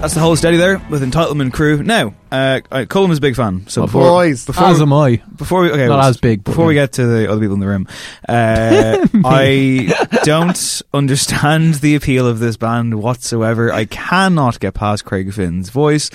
That's 0.00 0.14
the 0.14 0.20
Hold 0.20 0.38
Steady 0.38 0.56
there 0.56 0.78
with 0.88 1.02
Entitlement 1.02 1.52
Crew. 1.52 1.82
Now, 1.82 2.14
uh, 2.32 2.60
uh, 2.70 2.86
Colm 2.88 3.10
is 3.10 3.18
a 3.18 3.20
big 3.20 3.36
fan. 3.36 3.66
So 3.68 3.82
My 3.82 3.86
before, 3.86 4.02
boys. 4.04 4.46
before 4.46 4.64
As 4.64 4.80
am 4.80 4.94
I. 4.94 5.22
Before 5.36 5.60
we, 5.60 5.70
okay, 5.70 5.88
Not 5.88 5.98
well, 5.98 6.08
as 6.08 6.16
big, 6.16 6.42
but 6.42 6.52
Before 6.52 6.64
we 6.64 6.72
get 6.72 6.92
to 6.92 7.06
the 7.06 7.30
other 7.30 7.38
people 7.38 7.52
in 7.52 7.60
the 7.60 7.66
room, 7.66 7.86
uh, 8.26 9.06
I 9.26 9.92
don't 10.24 10.82
understand 10.94 11.74
the 11.74 11.96
appeal 11.96 12.26
of 12.26 12.38
this 12.38 12.56
band 12.56 12.94
whatsoever. 12.94 13.70
I 13.74 13.84
cannot 13.84 14.58
get 14.58 14.72
past 14.72 15.04
Craig 15.04 15.34
Finn's 15.34 15.68
voice. 15.68 16.10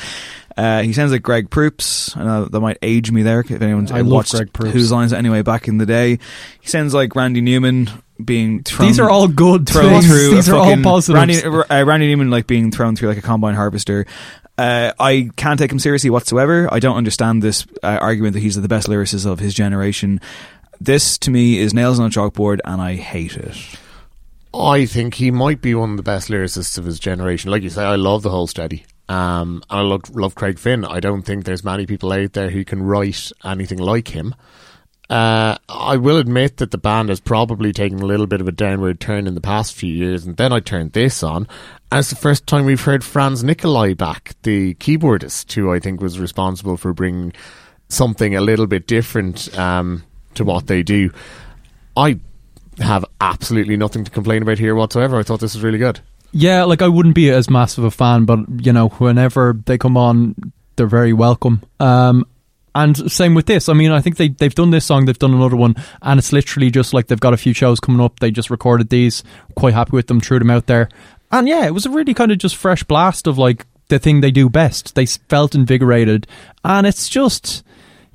Uh, 0.58 0.82
he 0.82 0.92
sounds 0.92 1.12
like 1.12 1.22
Greg 1.22 1.52
Proops. 1.52 2.18
I 2.18 2.24
know 2.24 2.46
that 2.46 2.60
might 2.60 2.80
age 2.82 3.12
me 3.12 3.22
there 3.22 3.42
if 3.42 3.62
anyone's 3.62 3.92
I 3.92 4.02
love 4.02 4.08
watched 4.12 4.32
Greg 4.32 4.52
Proops. 4.52 4.74
Whose 4.74 4.92
Lines 4.92 5.14
Anyway 5.14 5.44
back 5.44 5.68
in 5.68 5.78
the 5.78 5.86
day. 5.86 6.18
He 6.60 6.68
sounds 6.68 6.96
like 6.96 7.16
Randy 7.16 7.42
Newman 7.42 7.90
being 8.24 8.64
thrown. 8.64 8.88
These 8.88 9.00
are 9.00 9.10
all 9.10 9.28
good 9.28 9.68
thrown 9.68 10.02
things. 10.02 10.08
through. 10.08 10.30
These 10.36 10.50
are 10.50 10.56
all 10.56 10.66
fucking- 10.66 10.84
positives. 10.84 11.44
Randy, 11.44 11.68
uh, 11.70 11.84
Randy 11.84 12.08
Newman 12.08 12.30
like 12.30 12.48
being 12.48 12.72
thrown 12.72 12.96
through 12.96 13.10
like 13.10 13.18
a 13.18 13.22
combine 13.22 13.56
harvester. 13.56 14.06
Uh, 14.58 14.94
I 15.00 15.30
can't 15.36 15.60
take 15.60 15.72
him 15.72 15.80
seriously 15.80 16.10
whatsoever. 16.10 16.70
I 16.72 16.80
don't 16.80 16.96
understand 16.96 17.44
this 17.44 17.66
uh, 17.84 17.98
argument 18.02 18.34
that 18.36 18.40
he's 18.40 18.56
the 18.60 18.68
best 18.70 18.88
lyricist 18.88 19.26
of 19.26 19.40
his 19.40 19.54
generation. 19.54 20.22
This 20.80 21.18
to 21.20 21.32
me 21.32 21.58
is 21.58 21.74
nails 21.74 22.00
on 22.00 22.06
a 22.06 22.10
chalkboard, 22.10 22.60
and 22.64 22.82
I 22.82 22.96
hate 22.96 23.36
it. 23.36 23.58
I 24.54 24.86
think 24.86 25.16
he 25.16 25.32
might 25.32 25.62
be 25.62 25.76
one 25.76 25.92
of 25.92 25.98
the 25.98 26.04
best 26.04 26.30
lyricists 26.30 26.78
of 26.78 26.86
his 26.86 27.00
generation. 27.00 27.52
Like 27.52 27.64
you 27.64 27.70
say, 27.70 27.84
I 27.84 27.96
love 27.96 28.22
the 28.24 28.30
Hold 28.30 28.50
Steady. 28.50 28.86
Um, 29.10 29.62
and 29.70 29.80
I 29.80 29.82
love, 29.82 30.10
love 30.16 30.36
Craig 30.36 30.58
Finn. 30.58 30.86
I 30.86 31.00
don't 31.02 31.24
think 31.24 31.44
there's 31.44 31.64
many 31.64 31.86
people 31.86 32.12
out 32.14 32.34
there 32.34 32.50
who 32.50 32.64
can 32.64 32.82
write 32.82 33.32
anything 33.44 33.78
like 33.80 34.08
him. 34.08 34.34
Uh, 35.10 35.58
I 35.70 35.98
will 35.98 36.18
admit 36.18 36.58
that 36.58 36.72
the 36.72 36.78
band 36.78 37.10
has 37.10 37.20
probably 37.20 37.72
taken 37.72 38.02
a 38.02 38.06
little 38.06 38.26
bit 38.26 38.42
of 38.42 38.48
a 38.48 38.52
downward 38.52 39.00
turn 39.00 39.28
in 39.28 39.36
the 39.36 39.42
past 39.42 39.76
few 39.76 39.94
years, 39.94 40.26
and 40.26 40.36
then 40.38 40.52
I 40.52 40.60
turned 40.60 40.94
this 40.94 41.22
on. 41.22 41.48
And 41.92 42.00
it's 42.00 42.10
the 42.10 42.16
first 42.16 42.48
time 42.48 42.66
we've 42.66 42.82
heard 42.82 43.04
Franz 43.04 43.44
Nicolay 43.44 43.94
back, 43.94 44.34
the 44.42 44.74
keyboardist, 44.76 45.52
who 45.54 45.72
I 45.72 45.80
think 45.80 46.02
was 46.02 46.20
responsible 46.20 46.78
for 46.78 46.94
bringing 46.94 47.34
something 47.90 48.36
a 48.36 48.42
little 48.42 48.66
bit 48.68 48.88
different 48.88 49.56
um, 49.58 50.04
to 50.34 50.44
what 50.44 50.68
they 50.68 50.82
do. 50.82 51.12
I 51.96 52.20
have 52.80 53.06
absolutely 53.22 53.78
nothing 53.78 54.04
to 54.04 54.12
complain 54.12 54.42
about 54.42 54.58
here 54.58 54.76
whatsoever. 54.76 55.18
I 55.18 55.24
thought 55.24 55.40
this 55.40 55.54
was 55.54 55.64
really 55.64 55.78
good. 55.78 56.00
Yeah, 56.32 56.64
like 56.64 56.82
I 56.82 56.88
wouldn't 56.88 57.16
be 57.16 57.30
as 57.30 57.50
massive 57.50 57.84
a 57.84 57.92
fan, 57.92 58.26
but 58.26 58.40
you 58.66 58.74
know, 58.74 58.90
whenever 58.90 59.56
they 59.66 59.78
come 59.78 59.96
on, 59.96 60.36
they're 60.76 60.88
very 60.88 61.14
welcome. 61.14 61.62
Um, 61.80 62.28
and 62.76 63.10
same 63.10 63.34
with 63.34 63.46
this. 63.46 63.70
I 63.70 63.74
mean, 63.74 63.92
I 63.92 64.02
think 64.02 64.18
they 64.18 64.28
they've 64.28 64.54
done 64.54 64.70
this 64.70 64.86
song, 64.86 65.06
they've 65.06 65.18
done 65.18 65.34
another 65.34 65.56
one, 65.56 65.76
and 66.02 66.20
it's 66.20 66.34
literally 66.34 66.70
just 66.70 66.94
like 66.94 67.08
they've 67.08 67.20
got 67.20 67.34
a 67.34 67.38
few 67.38 67.54
shows 67.54 67.80
coming 67.80 68.02
up. 68.02 68.20
They 68.20 68.30
just 68.30 68.50
recorded 68.50 68.90
these. 68.90 69.24
Quite 69.56 69.74
happy 69.74 69.94
with 69.94 70.08
them, 70.08 70.20
threw 70.20 70.38
them 70.38 70.52
out 70.52 70.68
there, 70.68 70.90
and 71.32 71.48
yeah, 71.48 71.66
it 71.66 71.74
was 71.74 71.86
a 71.86 71.90
really 71.90 72.14
kind 72.14 72.32
of 72.32 72.38
just 72.38 72.58
fresh 72.58 72.84
blast 72.84 73.26
of 73.26 73.38
like 73.38 73.66
the 73.88 73.98
thing 73.98 74.22
they 74.22 74.32
do 74.32 74.50
best. 74.50 74.94
They 74.94 75.06
felt 75.06 75.56
invigorated, 75.56 76.28
and 76.64 76.86
it's 76.86 77.10
just 77.10 77.64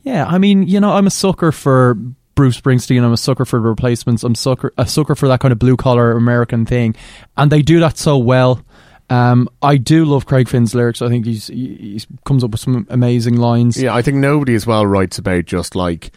yeah. 0.05 0.27
I 0.27 0.39
mean, 0.39 0.69
you 0.69 0.79
know, 0.79 0.93
I'm 0.93 1.09
a 1.09 1.11
sucker 1.11 1.51
for. 1.51 1.97
Bruce 2.37 2.59
Springsteen. 2.59 3.03
I'm 3.03 3.13
a 3.13 3.19
sucker 3.19 3.45
for 3.45 3.61
the 3.61 3.69
replacements. 3.69 4.23
I'm 4.25 4.35
sucker 4.35 4.73
a 4.79 4.87
sucker 4.87 5.15
for 5.15 5.29
that 5.29 5.41
kind 5.41 5.53
of 5.53 5.59
blue 5.59 5.77
collar 5.77 6.13
American 6.13 6.65
thing, 6.65 6.97
and 7.37 7.53
they 7.53 7.61
do 7.61 7.81
that 7.81 7.99
so 7.99 8.17
well. 8.17 8.65
Um, 9.11 9.49
I 9.61 9.77
do 9.77 10.05
love 10.05 10.25
Craig 10.27 10.49
Finn's 10.49 10.75
lyrics. 10.75 11.03
I 11.03 11.09
think 11.09 11.27
he's 11.27 11.49
he 11.49 12.01
comes 12.25 12.45
up 12.45 12.53
with 12.53 12.61
some 12.61 12.87
amazing 12.91 13.37
lines. 13.37 13.77
Yeah, 13.81 13.95
I 13.95 14.03
think 14.03 14.19
nobody 14.19 14.55
as 14.55 14.67
well 14.67 14.87
writes 14.87 15.19
about 15.19 15.45
just 15.47 15.75
like 15.75 16.13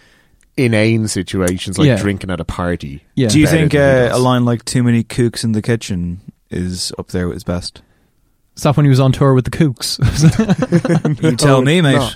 inane 0.57 1.07
situations 1.07 1.79
like 1.79 1.87
Yeah. 1.87 1.95
drinking 1.97 2.29
at 2.29 2.39
a 2.39 2.45
party. 2.45 3.03
Yeah. 3.15 3.29
Do 3.29 3.39
you 3.39 3.47
think 3.47 3.73
uh, 3.73 4.09
a 4.11 4.19
line 4.19 4.45
like 4.45 4.63
"Too 4.63 4.83
many 4.83 5.03
cooks 5.03 5.43
in 5.43 5.53
the 5.53 5.61
kitchen" 5.63 6.21
is 6.51 6.93
up 6.99 7.07
there 7.07 7.27
with 7.27 7.35
his 7.37 7.43
best? 7.43 7.81
Is 8.55 8.61
that 8.61 8.77
when 8.77 8.85
he 8.85 8.89
was 8.91 8.99
on 8.99 9.11
tour 9.11 9.33
with 9.33 9.45
the 9.45 9.49
Kooks? 9.51 9.97
You 11.23 11.35
tell 11.35 11.63
me, 11.63 11.81
mate. 11.81 11.95
no. 11.95 12.09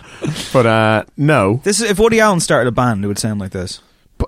But 0.54 0.66
uh, 0.68 1.04
no. 1.18 1.62
This 1.64 1.82
is 1.82 1.90
if 1.90 1.98
Woody 1.98 2.20
Allen 2.20 2.40
started 2.40 2.68
a 2.68 2.72
band, 2.72 3.04
it 3.04 3.08
would 3.08 3.18
sound 3.18 3.40
like 3.40 3.50
this. 3.50 3.82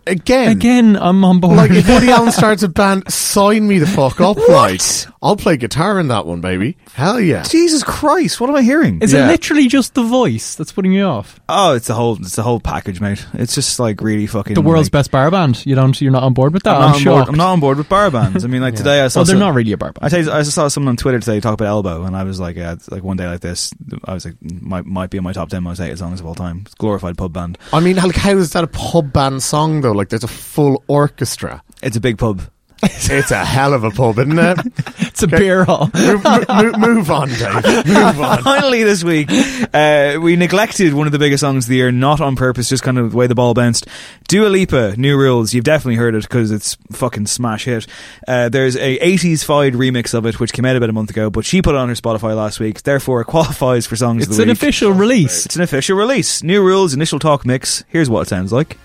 But 0.09 0.17
again, 0.21 0.51
Again, 0.51 0.95
I'm 0.97 1.23
on 1.23 1.39
board. 1.39 1.55
like 1.57 1.71
if 1.71 1.87
Woody 1.87 2.09
Allen 2.11 2.31
starts 2.31 2.63
a 2.63 2.67
band, 2.67 3.11
sign 3.11 3.67
me 3.67 3.77
the 3.79 3.85
fuck 3.87 4.19
up, 4.19 4.37
right? 4.47 5.07
I'll 5.21 5.35
play 5.35 5.57
guitar 5.57 5.99
in 5.99 6.07
that 6.07 6.25
one, 6.25 6.41
baby. 6.41 6.77
Hell 6.93 7.19
yeah. 7.19 7.43
Jesus 7.43 7.83
Christ, 7.83 8.39
what 8.41 8.49
am 8.49 8.55
I 8.55 8.61
hearing? 8.61 9.01
Is 9.01 9.13
Yeah. 9.13 9.25
it 9.27 9.31
literally 9.31 9.67
just 9.67 9.93
the 9.93 10.01
voice 10.03 10.55
that's 10.55 10.71
putting 10.71 10.93
you 10.93 11.03
off? 11.03 11.39
oh, 11.49 11.73
it's 11.75 11.87
the 11.87 11.93
whole, 11.93 12.15
it's 12.21 12.35
the 12.35 12.41
whole 12.43 12.59
package, 12.59 13.01
mate. 13.01 13.23
It's 13.33 13.53
just 13.53 13.79
like 13.79 14.01
really 14.01 14.25
fucking 14.27 14.53
The 14.55 14.61
world's 14.61 14.87
like, 14.87 14.93
best 14.93 15.11
bar 15.11 15.29
band. 15.29 15.65
You 15.65 15.75
don't. 15.75 15.99
You're 16.01 16.11
not 16.11 16.23
on 16.23 16.33
board 16.33 16.53
with 16.53 16.63
that. 16.63 16.75
I'm 16.75 16.93
I'm, 16.95 17.03
not, 17.03 17.07
on 17.07 17.13
board. 17.19 17.29
I'm 17.29 17.35
not 17.35 17.51
on 17.53 17.59
board 17.59 17.77
with 17.77 17.89
bar 17.89 18.09
bands. 18.11 18.43
I 18.43 18.47
mean, 18.47 18.61
like 18.61 18.75
today 18.77 19.01
I 19.01 19.07
saw. 19.09 19.19
Well, 19.19 19.25
they're 19.25 19.33
some- 19.33 19.39
not 19.39 19.53
really 19.53 19.71
a 19.73 19.77
bar 19.77 19.91
band. 19.91 20.05
I 20.05 20.09
tell 20.09 20.23
you, 20.23 20.31
I 20.31 20.39
just 20.41 20.53
saw 20.55 20.67
someone 20.69 20.89
on 20.89 20.97
Twitter 20.97 21.19
today 21.19 21.39
talk 21.39 21.53
about 21.53 21.67
Elbow, 21.67 22.03
and 22.03 22.15
I 22.15 22.23
was 22.23 22.39
like, 22.39 22.55
yeah, 22.55 22.73
it's 22.73 22.89
like 22.89 23.03
one 23.03 23.17
day 23.17 23.27
like 23.27 23.41
this, 23.41 23.71
I 24.05 24.13
was 24.13 24.25
like, 24.25 24.35
might 24.41 24.85
might 24.85 25.09
be 25.09 25.17
in 25.17 25.23
my 25.23 25.33
top 25.33 25.49
ten 25.49 25.63
most 25.63 25.79
hated 25.79 25.97
songs 25.99 26.19
of 26.19 26.25
all 26.25 26.35
time. 26.35 26.61
It's 26.65 26.75
glorified 26.75 27.17
pub 27.17 27.33
band. 27.33 27.57
I 27.73 27.79
mean, 27.81 27.97
like, 27.97 28.15
how 28.15 28.31
is 28.31 28.51
that 28.53 28.63
a 28.63 28.67
pub 28.67 29.11
band 29.11 29.43
song 29.43 29.81
though? 29.81 29.91
Like, 29.99 30.09
there's 30.09 30.23
a 30.23 30.27
full 30.29 30.81
orchestra. 30.87 31.61
It's 31.83 31.97
a 31.97 31.99
big 32.01 32.17
pub. 32.17 32.41
It's 32.81 33.31
a 33.31 33.43
hell 33.43 33.73
of 33.73 33.83
a 33.83 33.91
pub, 33.91 34.19
isn't 34.19 34.39
it? 34.39 34.57
It's 35.09 35.23
a 35.23 35.27
beer 35.27 35.65
hall. 35.65 35.89
move, 35.93 36.23
move, 36.23 36.79
move 36.79 37.11
on, 37.11 37.27
Dave. 37.27 37.85
Move 37.87 38.21
on. 38.21 38.41
Finally, 38.41 38.83
this 38.83 39.03
week, 39.03 39.27
uh, 39.73 40.17
we 40.21 40.37
neglected 40.37 40.93
one 40.93 41.07
of 41.07 41.11
the 41.11 41.19
biggest 41.19 41.41
songs 41.41 41.65
of 41.65 41.69
the 41.69 41.75
year, 41.75 41.91
not 41.91 42.21
on 42.21 42.37
purpose, 42.37 42.69
just 42.69 42.83
kind 42.83 42.97
of 42.97 43.11
the 43.11 43.17
way 43.17 43.27
the 43.27 43.35
ball 43.35 43.53
bounced. 43.53 43.85
Dua 44.29 44.47
Lipa, 44.47 44.95
New 44.95 45.17
Rules. 45.17 45.53
You've 45.53 45.65
definitely 45.65 45.95
heard 45.95 46.15
it 46.15 46.21
because 46.21 46.51
it's 46.51 46.77
fucking 46.93 47.27
smash 47.27 47.65
hit. 47.65 47.85
Uh, 48.25 48.47
there's 48.47 48.77
a 48.77 48.97
80s 48.99 49.43
fied 49.43 49.73
remix 49.73 50.13
of 50.13 50.25
it, 50.25 50.39
which 50.39 50.53
came 50.53 50.63
out 50.63 50.77
about 50.77 50.89
a 50.89 50.93
month 50.93 51.09
ago, 51.09 51.29
but 51.29 51.43
she 51.43 51.61
put 51.61 51.75
it 51.75 51.79
on 51.79 51.89
her 51.89 51.95
Spotify 51.95 52.33
last 52.33 52.61
week. 52.61 52.81
Therefore, 52.83 53.19
it 53.19 53.25
qualifies 53.25 53.85
for 53.87 53.97
songs 53.97 54.23
of 54.23 54.29
the 54.29 54.33
week. 54.35 54.39
It's 54.39 54.43
an 54.45 54.51
official 54.51 54.91
release. 54.93 55.45
It's 55.45 55.57
an 55.57 55.63
official 55.63 55.97
release. 55.97 56.43
New 56.43 56.63
Rules, 56.63 56.93
initial 56.93 57.19
talk 57.19 57.45
mix. 57.45 57.83
Here's 57.89 58.09
what 58.09 58.21
it 58.21 58.29
sounds 58.29 58.53
like. 58.53 58.77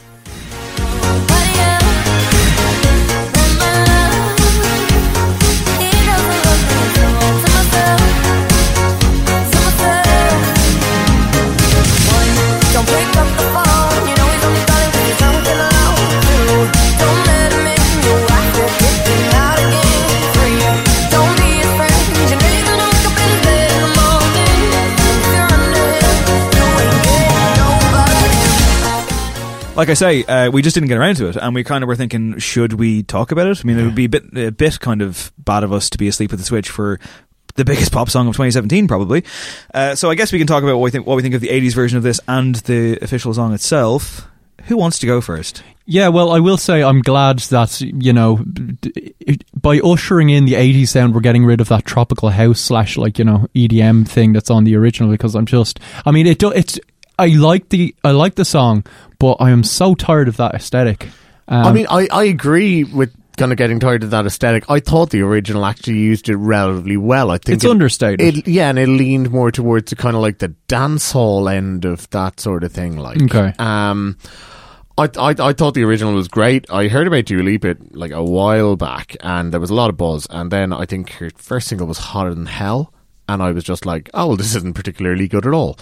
Like 29.76 29.88
I 29.88 29.94
say, 29.94 30.22
uh, 30.22 30.50
we 30.52 30.62
just 30.62 30.74
didn't 30.74 30.88
get 30.88 30.98
around 30.98 31.16
to 31.16 31.26
it, 31.26 31.34
and 31.34 31.52
we 31.52 31.64
kind 31.64 31.82
of 31.82 31.88
were 31.88 31.96
thinking, 31.96 32.38
should 32.38 32.74
we 32.74 33.02
talk 33.02 33.32
about 33.32 33.48
it? 33.48 33.60
I 33.60 33.66
mean, 33.66 33.76
it 33.76 33.84
would 33.84 33.96
be 33.96 34.04
a 34.04 34.08
bit, 34.08 34.22
a 34.36 34.52
bit 34.52 34.78
kind 34.78 35.02
of 35.02 35.32
bad 35.36 35.64
of 35.64 35.72
us 35.72 35.90
to 35.90 35.98
be 35.98 36.06
asleep 36.06 36.32
at 36.32 36.38
the 36.38 36.44
switch 36.44 36.70
for 36.70 37.00
the 37.56 37.64
biggest 37.64 37.90
pop 37.92 38.08
song 38.08 38.28
of 38.28 38.34
2017, 38.34 38.86
probably. 38.86 39.24
Uh, 39.74 39.96
so 39.96 40.10
I 40.10 40.14
guess 40.14 40.32
we 40.32 40.38
can 40.38 40.46
talk 40.46 40.62
about 40.62 40.76
what 40.76 40.84
we 40.84 40.90
think, 40.92 41.08
what 41.08 41.16
we 41.16 41.22
think 41.22 41.34
of 41.34 41.40
the 41.40 41.48
80s 41.48 41.74
version 41.74 41.96
of 41.96 42.04
this 42.04 42.20
and 42.28 42.54
the 42.56 42.98
official 43.02 43.34
song 43.34 43.52
itself. 43.52 44.28
Who 44.66 44.76
wants 44.76 45.00
to 45.00 45.06
go 45.08 45.20
first? 45.20 45.64
Yeah, 45.86 46.08
well, 46.08 46.30
I 46.30 46.38
will 46.38 46.56
say 46.56 46.82
I'm 46.82 47.02
glad 47.02 47.40
that 47.40 47.80
you 47.80 48.12
know 48.14 48.42
by 49.54 49.80
ushering 49.80 50.30
in 50.30 50.46
the 50.46 50.54
80s 50.54 50.88
sound, 50.88 51.14
we're 51.14 51.20
getting 51.20 51.44
rid 51.44 51.60
of 51.60 51.68
that 51.68 51.84
tropical 51.84 52.30
house 52.30 52.60
slash 52.60 52.96
like 52.96 53.18
you 53.18 53.24
know 53.24 53.46
EDM 53.54 54.08
thing 54.08 54.32
that's 54.32 54.50
on 54.50 54.64
the 54.64 54.76
original. 54.76 55.10
Because 55.10 55.34
I'm 55.34 55.44
just, 55.44 55.80
I 56.06 56.12
mean, 56.12 56.26
it 56.26 56.38
do, 56.38 56.50
it's 56.50 56.78
I 57.18 57.26
like 57.28 57.68
the 57.68 57.94
I 58.04 58.10
like 58.10 58.34
the 58.34 58.44
song, 58.44 58.84
but 59.18 59.34
I 59.40 59.50
am 59.50 59.62
so 59.64 59.94
tired 59.94 60.28
of 60.28 60.36
that 60.38 60.54
aesthetic. 60.54 61.08
Um, 61.48 61.66
I 61.66 61.72
mean, 61.72 61.86
I, 61.90 62.08
I 62.10 62.24
agree 62.24 62.84
with 62.84 63.14
kind 63.36 63.50
of 63.52 63.58
getting 63.58 63.78
tired 63.80 64.02
of 64.02 64.10
that 64.10 64.24
aesthetic. 64.26 64.64
I 64.70 64.80
thought 64.80 65.10
the 65.10 65.20
original 65.22 65.64
actually 65.66 65.98
used 65.98 66.28
it 66.28 66.36
relatively 66.36 66.96
well. 66.96 67.30
I 67.30 67.38
think 67.38 67.56
It's 67.56 67.64
it- 67.64 67.70
understated. 67.70 68.38
It, 68.38 68.48
yeah, 68.48 68.68
and 68.70 68.78
it 68.78 68.88
leaned 68.88 69.30
more 69.30 69.50
towards 69.50 69.90
the 69.90 69.96
kind 69.96 70.16
of 70.16 70.22
like 70.22 70.38
the 70.38 70.48
dance 70.68 71.12
hall 71.12 71.48
end 71.48 71.84
of 71.84 72.08
that 72.10 72.40
sort 72.40 72.64
of 72.64 72.72
thing. 72.72 72.96
Like, 72.96 73.20
Okay. 73.24 73.52
um, 73.58 74.16
I, 74.96 75.08
I 75.18 75.34
I 75.38 75.52
thought 75.52 75.74
the 75.74 75.82
original 75.84 76.14
was 76.14 76.28
great. 76.28 76.70
I 76.70 76.86
heard 76.88 77.08
about 77.08 77.24
Dua 77.26 77.42
Lipa 77.42 77.76
like 77.90 78.12
a 78.12 78.22
while 78.24 78.76
back, 78.76 79.16
and 79.20 79.52
there 79.52 79.60
was 79.60 79.70
a 79.70 79.74
lot 79.74 79.90
of 79.90 79.96
buzz. 79.96 80.26
And 80.30 80.50
then 80.52 80.72
I 80.72 80.86
think 80.86 81.10
her 81.14 81.30
first 81.36 81.66
single 81.68 81.86
was 81.88 81.98
"Hotter 81.98 82.32
Than 82.32 82.46
Hell." 82.46 82.93
And 83.28 83.42
I 83.42 83.52
was 83.52 83.64
just 83.64 83.86
like, 83.86 84.10
oh, 84.12 84.28
well, 84.28 84.36
this 84.36 84.54
isn't 84.54 84.74
particularly 84.74 85.28
good 85.28 85.46
at 85.46 85.54
all. 85.54 85.78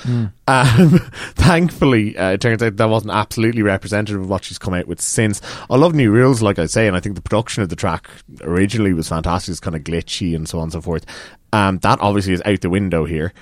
Um, 0.47 0.99
thankfully, 1.35 2.17
uh, 2.17 2.31
it 2.31 2.41
turns 2.41 2.63
out 2.63 2.77
that 2.77 2.89
wasn't 2.89 3.13
absolutely 3.13 3.63
representative 3.63 4.21
of 4.21 4.29
what 4.31 4.45
she's 4.45 4.59
come 4.59 4.75
out 4.75 4.87
with 4.87 5.01
since. 5.01 5.41
I 5.69 5.77
love 5.77 5.95
New 5.95 6.11
Rules, 6.13 6.41
like 6.41 6.59
I 6.61 6.67
say, 6.67 6.87
and 6.87 6.97
I 6.97 7.01
think 7.01 7.17
the 7.17 7.23
production 7.23 7.63
of 7.63 7.69
the 7.69 7.77
track 7.77 8.09
originally 8.43 8.93
was 8.93 9.09
fantastic. 9.09 9.51
It's 9.51 9.61
kind 9.61 9.75
of 9.75 9.83
glitchy 9.83 10.37
and 10.37 10.49
so 10.49 10.59
on 10.59 10.65
and 10.65 10.73
so 10.73 10.81
forth. 10.81 11.05
Um, 11.53 11.79
that 11.79 12.01
obviously 12.01 12.33
is 12.33 12.43
out 12.45 12.61
the 12.61 12.71
window 12.71 13.05
here. 13.05 13.33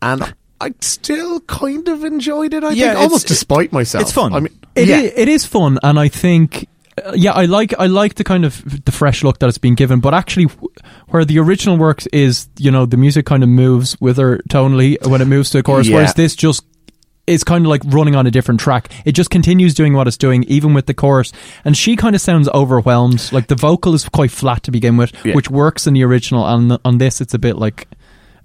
And 0.00 0.34
I 0.60 0.72
still 0.80 1.40
kind 1.40 1.88
of 1.88 2.04
enjoyed 2.04 2.54
it, 2.54 2.62
I 2.62 2.70
Yeah, 2.70 2.90
think, 2.90 3.00
almost 3.00 3.26
despite 3.26 3.72
myself. 3.72 4.02
it's 4.02 4.12
fun. 4.12 4.32
I 4.34 4.40
mean, 4.40 4.56
It 4.76 4.86
yeah. 4.88 4.98
i- 4.98 5.12
it 5.16 5.28
is 5.28 5.44
fun, 5.44 5.78
and 5.82 5.98
I 5.98 6.06
think. 6.08 6.68
Uh, 7.06 7.12
Yeah, 7.14 7.32
I 7.32 7.46
like 7.46 7.74
I 7.78 7.86
like 7.86 8.14
the 8.14 8.24
kind 8.24 8.44
of 8.44 8.84
the 8.84 8.92
fresh 8.92 9.22
look 9.24 9.38
that 9.40 9.48
it's 9.48 9.58
been 9.58 9.74
given, 9.74 10.00
but 10.00 10.14
actually, 10.14 10.46
where 11.08 11.24
the 11.24 11.38
original 11.38 11.76
works 11.76 12.06
is, 12.08 12.48
you 12.58 12.70
know, 12.70 12.86
the 12.86 12.96
music 12.96 13.26
kind 13.26 13.42
of 13.42 13.48
moves 13.48 13.96
with 14.00 14.16
her 14.18 14.38
tonally 14.48 14.96
when 15.06 15.20
it 15.20 15.26
moves 15.26 15.50
to 15.50 15.58
the 15.58 15.62
chorus, 15.62 15.86
Yeah. 15.88 15.96
whereas 15.96 16.14
this 16.14 16.34
just 16.36 16.64
is 17.26 17.44
kind 17.44 17.66
of 17.66 17.68
like 17.68 17.82
running 17.84 18.14
on 18.16 18.26
a 18.26 18.30
different 18.30 18.58
track. 18.58 18.90
It 19.04 19.12
just 19.12 19.28
continues 19.28 19.74
doing 19.74 19.92
what 19.92 20.06
it's 20.08 20.16
doing, 20.16 20.44
even 20.44 20.72
with 20.72 20.86
the 20.86 20.94
chorus, 20.94 21.30
and 21.64 21.76
she 21.76 21.94
kind 21.94 22.14
of 22.14 22.22
sounds 22.22 22.48
overwhelmed. 22.54 23.30
Like 23.32 23.48
the 23.48 23.54
vocal 23.54 23.94
is 23.94 24.08
quite 24.08 24.30
flat 24.30 24.62
to 24.62 24.70
begin 24.70 24.96
with, 24.96 25.12
Yeah. 25.24 25.34
which 25.34 25.50
works 25.50 25.86
in 25.86 25.92
the 25.94 26.04
original, 26.04 26.46
and 26.46 26.78
on 26.86 26.98
this, 26.98 27.20
it's 27.20 27.34
a 27.34 27.38
bit 27.38 27.56
like 27.58 27.86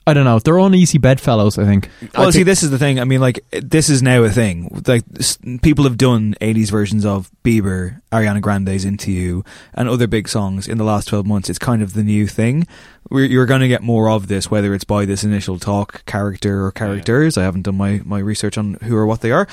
I 0.06 0.14
don't 0.14 0.26
know. 0.26 0.38
They're 0.40 0.58
uneasy 0.58 0.98
bedfellows, 0.98 1.58
I 1.58 1.64
think. 1.66 1.90
Well, 2.18 2.28
I 2.28 2.30
see, 2.32 2.40
think- 2.40 2.46
this 2.48 2.62
is 2.64 2.72
the 2.72 2.78
thing. 2.78 3.00
I 3.00 3.06
mean, 3.06 3.22
like, 3.22 3.40
this 3.52 3.90
is 3.90 4.02
now 4.04 4.24
a 4.24 4.30
thing. 4.30 4.82
Like, 4.86 5.04
s- 5.18 5.38
people 5.62 5.86
have 5.86 5.96
done 5.98 6.36
80s 6.42 6.70
versions 6.72 7.06
of 7.06 7.32
Bieber, 7.44 8.02
Ariana 8.12 8.42
Grande's 8.42 8.84
Into 8.84 9.12
You, 9.14 9.46
and 9.74 9.88
other 9.88 10.08
big 10.08 10.28
songs 10.28 10.68
in 10.68 10.78
the 10.78 10.84
last 10.84 11.08
12 11.08 11.26
months. 11.26 11.50
It's 11.50 11.60
kind 11.60 11.82
of 11.82 11.94
the 11.94 12.04
new 12.04 12.28
thing. 12.28 12.68
We're, 13.14 13.26
you're 13.26 13.46
going 13.46 13.62
to 13.62 13.68
get 13.68 13.84
more 13.84 14.10
of 14.10 14.28
this, 14.28 14.50
whether 14.50 14.74
it's 14.74 14.84
by 14.84 15.06
this 15.06 15.24
initial 15.24 15.60
talk 15.60 16.04
character 16.06 16.66
or 16.66 16.72
characters. 16.72 17.38
I 17.38 17.44
haven't 17.44 17.62
done 17.62 17.78
my, 17.78 18.02
my 18.04 18.18
research 18.18 18.58
on 18.58 18.74
who 18.82 18.96
or 18.98 19.06
what 19.06 19.22
they 19.22 19.32
are. 19.32 19.48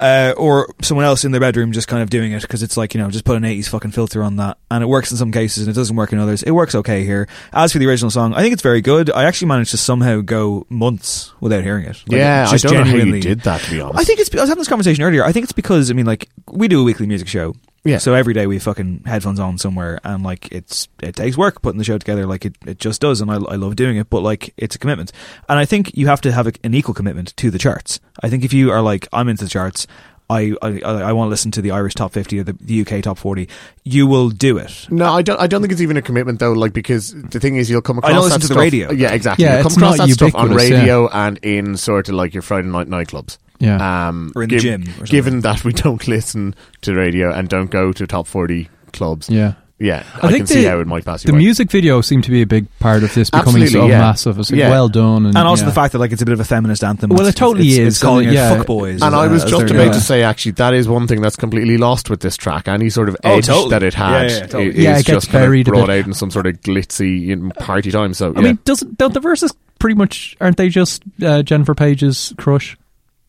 Uh, 0.00 0.34
or 0.36 0.74
someone 0.82 1.06
else 1.06 1.24
in 1.24 1.30
their 1.30 1.40
bedroom 1.40 1.70
just 1.70 1.86
kind 1.86 2.02
of 2.02 2.10
doing 2.10 2.32
it 2.32 2.42
because 2.42 2.62
it's 2.64 2.76
like, 2.76 2.92
you 2.92 3.00
know, 3.00 3.08
just 3.10 3.24
put 3.24 3.36
an 3.36 3.44
80s 3.44 3.68
fucking 3.68 3.92
filter 3.92 4.22
on 4.22 4.34
that. 4.36 4.58
And 4.68 4.82
it 4.82 4.88
works 4.88 5.12
in 5.12 5.16
some 5.16 5.30
cases 5.30 5.66
and 5.66 5.74
it 5.74 5.78
doesn't 5.78 5.94
work 5.94 6.12
in 6.12 6.18
others. 6.18 6.42
It 6.42 6.50
works 6.50 6.74
okay 6.74 7.04
here. 7.04 7.28
As 7.52 7.72
for 7.72 7.78
the 7.78 7.86
original 7.86 8.10
song, 8.10 8.34
I 8.34 8.42
think 8.42 8.52
it's 8.52 8.62
very 8.62 8.80
good. 8.80 9.10
I 9.12 9.24
actually 9.24 9.46
managed 9.48 9.70
to 9.70 9.76
somehow 9.76 10.20
go 10.20 10.66
months 10.68 11.32
without 11.40 11.62
hearing 11.62 11.84
it. 11.84 12.02
Like, 12.08 12.18
yeah, 12.18 12.48
I 12.50 12.56
don't 12.56 12.72
know 12.72 12.78
how 12.78 12.84
you 12.84 12.84
genuinely- 12.96 13.20
did 13.20 13.40
that, 13.42 13.60
to 13.60 13.70
be 13.70 13.80
honest. 13.80 13.98
I 14.00 14.02
think 14.02 14.18
it's. 14.18 14.34
I 14.34 14.40
was 14.40 14.48
having 14.48 14.60
this 14.60 14.68
conversation 14.68 15.04
earlier. 15.04 15.24
I 15.24 15.30
think 15.30 15.44
it's 15.44 15.52
because 15.52 15.88
I 15.88 15.94
mean, 15.94 16.06
like, 16.06 16.28
we 16.50 16.66
do 16.66 16.80
a 16.80 16.84
weekly 16.84 17.06
music 17.06 17.28
show. 17.28 17.54
Yeah. 17.84 17.98
So 17.98 18.14
every 18.14 18.32
day 18.32 18.46
we 18.46 18.58
fucking 18.58 19.02
headphones 19.04 19.38
on 19.38 19.58
somewhere, 19.58 20.00
and 20.04 20.22
like 20.22 20.50
it's 20.50 20.88
it 21.02 21.16
takes 21.16 21.36
work 21.36 21.60
putting 21.60 21.78
the 21.78 21.84
show 21.84 21.98
together. 21.98 22.26
Like 22.26 22.46
it, 22.46 22.56
it 22.66 22.78
just 22.78 23.00
does, 23.00 23.20
and 23.20 23.30
I, 23.30 23.34
I 23.34 23.56
love 23.56 23.76
doing 23.76 23.98
it. 23.98 24.08
But 24.08 24.20
like 24.20 24.54
it's 24.56 24.74
a 24.74 24.78
commitment, 24.78 25.12
and 25.48 25.58
I 25.58 25.66
think 25.66 25.96
you 25.96 26.06
have 26.06 26.22
to 26.22 26.32
have 26.32 26.46
a, 26.46 26.52
an 26.64 26.74
equal 26.74 26.94
commitment 26.94 27.36
to 27.36 27.50
the 27.50 27.58
charts. 27.58 28.00
I 28.22 28.30
think 28.30 28.44
if 28.44 28.52
you 28.52 28.70
are 28.70 28.80
like 28.80 29.06
I'm 29.12 29.28
into 29.28 29.44
the 29.44 29.50
charts, 29.50 29.86
I 30.30 30.54
I, 30.62 30.80
I 30.82 31.12
want 31.12 31.26
to 31.26 31.30
listen 31.30 31.50
to 31.52 31.62
the 31.62 31.72
Irish 31.72 31.94
top 31.94 32.12
fifty 32.12 32.38
or 32.38 32.44
the, 32.44 32.54
the 32.54 32.80
UK 32.80 33.02
top 33.02 33.18
forty, 33.18 33.48
you 33.84 34.06
will 34.06 34.30
do 34.30 34.56
it. 34.56 34.86
No, 34.90 35.12
I 35.12 35.20
don't. 35.20 35.38
I 35.38 35.46
don't 35.46 35.60
think 35.60 35.72
it's 35.72 35.82
even 35.82 35.98
a 35.98 36.02
commitment 36.02 36.38
though. 36.38 36.52
Like 36.52 36.72
because 36.72 37.12
the 37.12 37.38
thing 37.38 37.56
is, 37.56 37.68
you'll 37.68 37.82
come 37.82 37.98
across. 37.98 38.12
don't 38.12 38.22
listen 38.22 38.40
that 38.40 38.46
to 38.48 38.54
the 38.54 38.60
radio. 38.60 38.92
Yeah, 38.92 39.12
exactly. 39.12 39.44
Yeah, 39.44 39.54
you'll 39.54 39.64
come 39.64 39.66
it's 39.72 39.76
across 39.76 39.98
not 39.98 40.08
that 40.08 40.14
stuff 40.14 40.34
on 40.34 40.50
ubiquitous, 40.50 40.70
yeah. 40.70 40.78
radio 40.78 41.08
and 41.10 41.38
in 41.42 41.76
sort 41.76 42.08
of 42.08 42.14
like 42.14 42.32
your 42.32 42.42
Friday 42.42 42.68
night 42.68 42.88
nightclubs. 42.88 43.36
Yeah. 43.58 44.08
Um, 44.08 44.32
Or 44.36 44.42
in 44.42 44.50
the 44.50 44.58
gym 44.58 44.84
or. 45.00 45.04
Given 45.04 45.40
that 45.40 45.64
we 45.64 45.72
don't 45.72 46.06
listen 46.08 46.54
to 46.82 46.90
the 46.92 46.96
radio 46.96 47.32
and 47.32 47.48
don't 47.48 47.70
go 47.70 47.92
to 47.92 48.06
top 48.06 48.26
forty 48.26 48.68
clubs. 48.92 49.28
Yeah. 49.30 49.54
Yeah, 49.76 50.04
I, 50.22 50.30
can 50.30 50.46
see 50.46 50.62
how 50.64 50.78
it 50.78 50.86
might 50.86 51.04
pass 51.04 51.24
you 51.24 51.28
The 51.28 51.32
by. 51.32 51.38
music 51.38 51.68
video 51.68 52.00
seemed 52.00 52.22
to 52.24 52.30
be 52.30 52.42
a 52.42 52.46
big 52.46 52.66
part 52.78 53.02
of 53.02 53.12
this 53.12 53.28
becoming 53.28 53.64
Absolutely, 53.64 53.72
so 53.72 53.86
yeah. 53.88 53.98
massive. 53.98 54.38
It's 54.38 54.50
like, 54.52 54.58
Yeah. 54.60 54.70
well 54.70 54.88
done, 54.88 55.26
and, 55.26 55.36
And 55.36 55.48
also 55.48 55.64
yeah. 55.64 55.70
the 55.70 55.74
fact 55.74 55.92
that 55.92 55.98
like 55.98 56.12
it's 56.12 56.22
a 56.22 56.24
bit 56.24 56.32
of 56.32 56.38
a 56.38 56.44
feminist 56.44 56.84
anthem. 56.84 57.10
Well, 57.10 57.18
It's- 57.22 57.34
it 57.34 57.36
totally 57.36 57.66
it's, 57.68 57.78
is, 57.78 57.94
It's 57.94 58.02
calling 58.02 58.26
and 58.26 58.34
it 58.34 58.38
yeah. 58.38 58.56
fuck 58.56 58.66
boys. 58.68 59.02
And 59.02 59.16
I 59.16 59.26
was 59.26 59.42
as 59.44 59.50
just 59.50 59.70
about 59.72 59.86
yeah. 59.86 59.92
to 59.92 60.00
say, 60.00 60.22
actually, 60.22 60.52
that 60.52 60.74
is 60.74 60.86
one 60.88 61.08
thing 61.08 61.20
that's 61.20 61.34
completely 61.34 61.76
lost 61.76 62.08
with 62.08 62.20
this 62.20 62.36
track. 62.36 62.68
Any 62.68 62.88
sort 62.88 63.08
of 63.08 63.16
Oh, 63.24 63.36
edge 63.36 63.46
totally. 63.46 63.70
that 63.70 63.82
it 63.82 63.94
had 63.94 64.30
Yeah, 64.30 64.36
yeah, 64.38 64.46
totally. 64.46 64.68
is 64.68 64.76
Yeah, 64.76 64.90
it 64.92 64.94
gets 64.94 65.06
just 65.08 65.30
kind 65.30 65.42
buried 65.44 65.66
a 65.66 65.70
of 65.72 65.74
brought 65.74 65.90
out 65.90 66.06
in 66.06 66.14
some 66.14 66.30
sort 66.30 66.46
of 66.46 66.60
glitzy 66.60 67.20
you 67.22 67.36
know, 67.36 67.50
party 67.58 67.90
time. 67.90 68.14
So, 68.14 68.32
I 68.36 68.40
mean, 68.42 68.60
doesn't 68.64 68.96
don't 68.96 69.12
the 69.12 69.20
verses 69.20 69.52
pretty 69.80 69.96
much 69.96 70.36
aren't 70.40 70.56
they 70.56 70.68
just 70.68 71.02
uh, 71.20 71.42
Jennifer 71.42 71.74
Paige's 71.74 72.32
crush? 72.38 72.78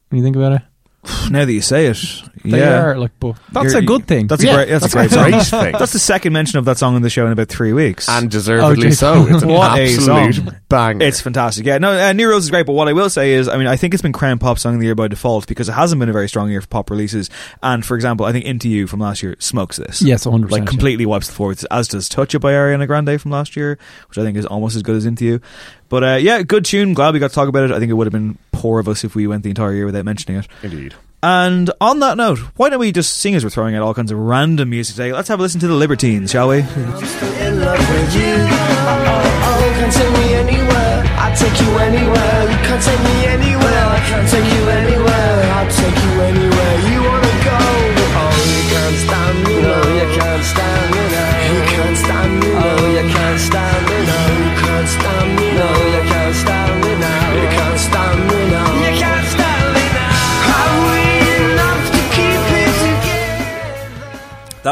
When 0.10 0.18
you 0.20 0.24
think 0.24 0.36
about 0.36 0.53
it, 0.53 0.62
Now 1.30 1.45
that 1.45 1.53
you 1.53 1.62
say 1.62 1.86
it, 1.86 1.97
they 2.43 2.60
yeah. 2.60 2.82
are 2.82 2.97
like. 2.97 3.12
But 3.20 3.36
that's 3.51 3.74
You're- 3.74 3.84
a 3.84 3.88
good 3.88 4.08
thing. 4.08 4.26
That's 4.26 4.43
Yeah, 4.43 4.53
a 4.53 4.56
great. 4.56 4.70
That's, 4.70 4.91
that's 4.93 5.14
a 5.14 5.18
great, 5.20 5.32
great 5.34 5.41
song. 5.43 5.64
thing. 5.66 5.72
That's 5.78 5.93
the 5.93 5.99
second 5.99 6.34
mention 6.34 6.58
of 6.58 6.66
that 6.66 6.80
song 6.80 6.95
in 6.95 7.03
the 7.03 7.12
show 7.12 7.28
in 7.28 7.32
about 7.32 7.47
three 7.47 7.74
weeks. 7.74 8.10
and 8.10 8.30
deservedly 8.30 8.88
Oh, 8.88 8.91
so. 8.91 9.28
It's 9.28 9.43
an 9.43 9.49
What 9.53 9.78
a 9.80 9.84
absolute 9.93 10.36
song. 10.36 10.56
bang. 10.68 11.01
It's 11.01 11.22
fantastic. 11.22 11.64
Yeah, 11.66 11.78
no, 11.78 11.91
uh, 11.91 12.12
New 12.14 12.28
Rose 12.28 12.45
is 12.45 12.49
great, 12.49 12.66
but 12.66 12.74
what 12.74 12.88
I 12.88 12.93
will 12.93 13.10
say 13.12 13.34
is, 13.34 13.47
I 13.47 13.58
mean, 13.58 13.68
I 13.68 13.76
think 13.76 13.93
it's 13.93 14.01
been 14.01 14.14
Crown 14.14 14.39
Pop 14.39 14.58
Song 14.58 14.74
of 14.74 14.80
the 14.80 14.86
Year 14.88 14.95
by 14.95 15.08
default 15.08 15.45
because 15.47 15.70
it 15.70 15.74
hasn't 15.74 15.99
been 15.99 16.10
a 16.10 16.14
very 16.14 16.28
strong 16.28 16.49
year 16.49 16.62
for 16.62 16.68
pop 16.68 16.89
releases. 16.89 17.30
And 17.62 17.86
for 17.86 17.93
example, 17.95 18.26
I 18.26 18.32
think 18.32 18.45
Into 18.45 18.68
You 18.68 18.88
from 18.88 18.99
last 18.99 19.22
year 19.22 19.36
smokes 19.38 19.78
this. 19.78 20.01
Yes, 20.01 20.26
100%, 20.26 20.49
Like 20.49 20.62
yeah. 20.62 20.66
completely 20.66 21.06
wipes 21.06 21.28
the 21.28 21.34
floor, 21.34 21.49
with- 21.49 21.66
as 21.70 21.88
does 21.88 22.10
Touch 22.10 22.34
It 22.34 22.39
by 22.39 22.51
Ariana 22.53 22.88
Grande 22.88 23.22
from 23.22 23.30
last 23.30 23.56
year, 23.56 23.78
which 24.10 24.18
I 24.18 24.24
think 24.24 24.38
is 24.39 24.45
almost 24.47 24.76
as 24.76 24.82
good 24.82 24.95
as 24.95 25.06
Into 25.06 25.26
You. 25.26 25.41
But 25.90 26.04
uh, 26.04 26.16
yeah, 26.16 26.42
good 26.44 26.66
tune. 26.66 26.94
Glad 26.94 27.14
we 27.14 27.20
got 27.20 27.30
to 27.30 27.36
talk 27.36 27.48
about 27.48 27.66
it. 27.66 27.72
I 27.72 27.80
think 27.80 27.90
it 27.90 27.94
would 27.94 28.08
have 28.08 28.14
been 28.14 28.38
poor 28.52 28.80
of 28.80 28.88
us 28.88 29.04
if 29.04 29.16
we 29.16 29.28
went 29.28 29.44
the 29.44 29.50
entire 29.50 29.74
year 29.74 29.86
without 29.86 30.06
mentioning 30.06 30.40
it. 30.40 30.48
Indeed. 30.64 30.96
And 31.24 31.72
on 31.82 32.00
that 32.00 32.18
note, 32.18 32.38
why 32.56 32.70
don't 32.70 32.80
we 32.80 32.92
just 32.92 33.18
sing 33.18 33.34
as 33.36 33.44
we're 33.44 33.50
throwing 33.50 33.76
out 33.76 33.82
all 33.82 33.94
kinds 33.94 34.12
of 34.12 34.20
random 34.20 34.70
music 34.70 34.96
today? 34.96 35.12
Let's 35.12 35.28
have 35.30 35.40
a 35.40 35.42
listen 35.42 35.60
to 35.62 35.68
the 35.68 35.74
Libertines, 35.74 36.32
shall 36.32 36.50
we? 36.50 36.62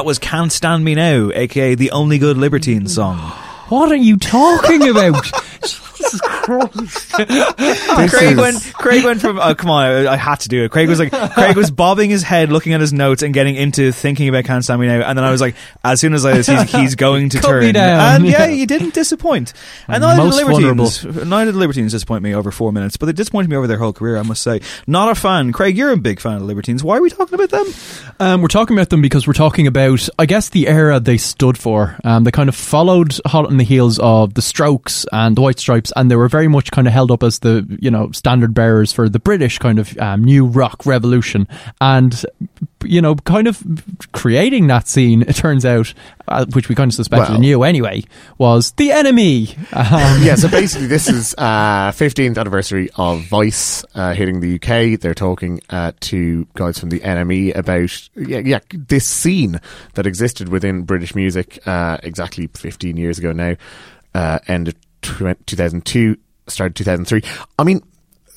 That 0.03 0.07
was 0.07 0.19
Can't 0.19 0.51
Stand 0.51 0.83
Me 0.83 0.95
Now, 0.95 1.31
aka 1.33 1.75
the 1.75 1.91
only 1.91 2.17
good 2.17 2.35
Libertines 2.35 2.93
song. 2.93 3.17
what 3.69 3.89
are 3.89 3.95
you 3.95 4.17
talking 4.17 4.89
about? 4.89 5.31
Jesus 6.45 7.09
Christ! 7.09 8.13
Craig 8.13 8.31
is- 8.33 8.37
went. 8.37 8.73
Craig 8.73 9.03
went 9.03 9.21
from. 9.21 9.39
Oh, 9.39 9.55
come 9.55 9.69
on! 9.69 9.85
I, 9.85 10.13
I 10.13 10.15
had 10.17 10.39
to 10.41 10.49
do 10.49 10.63
it. 10.63 10.71
Craig 10.71 10.89
was 10.89 10.99
like. 10.99 11.11
Craig 11.33 11.55
was 11.55 11.71
bobbing 11.71 12.09
his 12.09 12.23
head, 12.23 12.51
looking 12.51 12.73
at 12.73 12.81
his 12.81 12.93
notes, 12.93 13.21
and 13.23 13.33
getting 13.33 13.55
into 13.55 13.91
thinking 13.91 14.29
about 14.29 14.45
"Can't 14.45 14.63
Stand 14.63 14.81
Me 14.81 14.87
Now." 14.87 15.01
And 15.07 15.17
then 15.17 15.23
I 15.25 15.31
was 15.31 15.41
like, 15.41 15.55
as 15.83 15.99
soon 15.99 16.13
as 16.13 16.25
I 16.25 16.37
was, 16.37 16.47
he's, 16.47 16.71
he's 16.71 16.95
going 16.95 17.29
to 17.29 17.37
Cut 17.41 17.47
turn. 17.47 17.75
And 17.75 18.25
yeah, 18.25 18.45
Yeah. 18.45 18.45
you 18.47 18.65
didn't 18.65 18.93
disappoint. 18.93 19.53
And 19.87 20.01
neither 20.01 20.21
did 20.21 20.25
Most 20.25 20.37
the 20.37 20.45
Libertines. 20.45 21.27
Neither 21.27 21.45
did 21.51 21.55
the 21.55 21.59
Libertines 21.59 21.91
disappoint 21.91 22.23
me 22.23 22.33
over 22.35 22.51
four 22.51 22.71
minutes, 22.71 22.97
but 22.97 23.05
they 23.07 23.13
disappointed 23.13 23.49
me 23.49 23.55
over 23.55 23.67
their 23.67 23.77
whole 23.77 23.93
career. 23.93 24.17
I 24.17 24.23
must 24.23 24.43
say, 24.43 24.61
not 24.87 25.09
a 25.09 25.15
fan. 25.15 25.51
Craig, 25.53 25.77
you're 25.77 25.91
a 25.91 25.97
big 25.97 26.19
fan 26.19 26.33
of 26.35 26.39
the 26.41 26.45
Libertines. 26.47 26.83
Why 26.83 26.97
are 26.97 27.01
we 27.01 27.09
talking 27.09 27.35
about 27.35 27.49
them? 27.49 27.65
Um, 28.19 28.41
we're 28.41 28.47
talking 28.47 28.75
about 28.77 28.89
them 28.89 29.01
because 29.01 29.27
we're 29.27 29.33
talking 29.33 29.67
about, 29.67 30.07
I 30.19 30.25
guess, 30.25 30.49
the 30.49 30.67
era 30.67 30.99
they 30.99 31.17
stood 31.17 31.57
for. 31.57 31.97
Um, 32.03 32.23
they 32.23 32.31
kind 32.31 32.49
of 32.49 32.55
followed 32.55 33.13
hot 33.25 33.45
on 33.45 33.57
the 33.57 33.63
heels 33.63 33.99
of 33.99 34.33
the 34.33 34.41
Strokes 34.41 35.05
and 35.11 35.35
the 35.35 35.41
White 35.41 35.59
Stripes, 35.59 35.91
and 35.95 36.09
they 36.09 36.15
were 36.15 36.29
very 36.33 36.47
much 36.47 36.71
kind 36.71 36.87
of 36.87 36.93
held 36.93 37.11
up 37.11 37.21
as 37.21 37.39
the 37.39 37.63
you 37.79 37.91
know 37.91 38.11
standard 38.11 38.55
bearers 38.55 38.91
for 38.91 39.07
the 39.07 39.19
British 39.19 39.59
kind 39.59 39.77
of 39.77 39.95
um, 39.99 40.23
new 40.23 40.47
rock 40.47 40.83
revolution, 40.83 41.47
and 41.79 42.25
you 42.83 43.01
know, 43.01 43.15
kind 43.15 43.47
of 43.47 43.61
creating 44.11 44.67
that 44.67 44.87
scene. 44.87 45.21
It 45.21 45.35
turns 45.35 45.63
out, 45.63 45.93
uh, 46.27 46.45
which 46.53 46.69
we 46.69 46.75
kind 46.75 46.89
of 46.89 46.95
suspected 46.95 47.23
Well- 47.23 47.33
and 47.33 47.41
knew 47.41 47.63
anyway, 47.63 48.03
was 48.37 48.71
the 48.73 48.89
NME. 48.89 49.57
Um, 49.73 50.23
yeah, 50.23 50.35
so 50.35 50.47
basically, 50.49 50.87
this 50.87 51.07
is 51.07 51.35
uh, 51.37 51.91
15th 51.91 52.37
anniversary 52.37 52.89
of 52.95 53.21
Vice 53.27 53.85
uh, 53.95 54.13
hitting 54.13 54.39
the 54.39 54.55
UK. 54.55 54.99
They're 54.99 55.13
talking 55.13 55.61
uh, 55.69 55.91
to 56.01 56.47
guys 56.55 56.79
from 56.79 56.89
the 56.89 56.99
NME 56.99 57.55
about 57.55 58.09
yeah, 58.15 58.39
yeah, 58.39 58.59
this 58.73 59.05
scene 59.05 59.59
that 59.93 60.07
existed 60.07 60.49
within 60.49 60.81
British 60.81 61.13
music 61.15 61.59
uh, 61.67 61.97
exactly 62.01 62.47
15 62.47 62.97
years 62.97 63.19
ago 63.19 63.31
now. 63.33 63.55
Uh, 64.15 64.39
of 64.47 64.73
tw- 64.73 64.77
2002, 65.03 66.17
started 66.47 66.75
2003. 66.75 67.21
I 67.59 67.63
mean, 67.63 67.81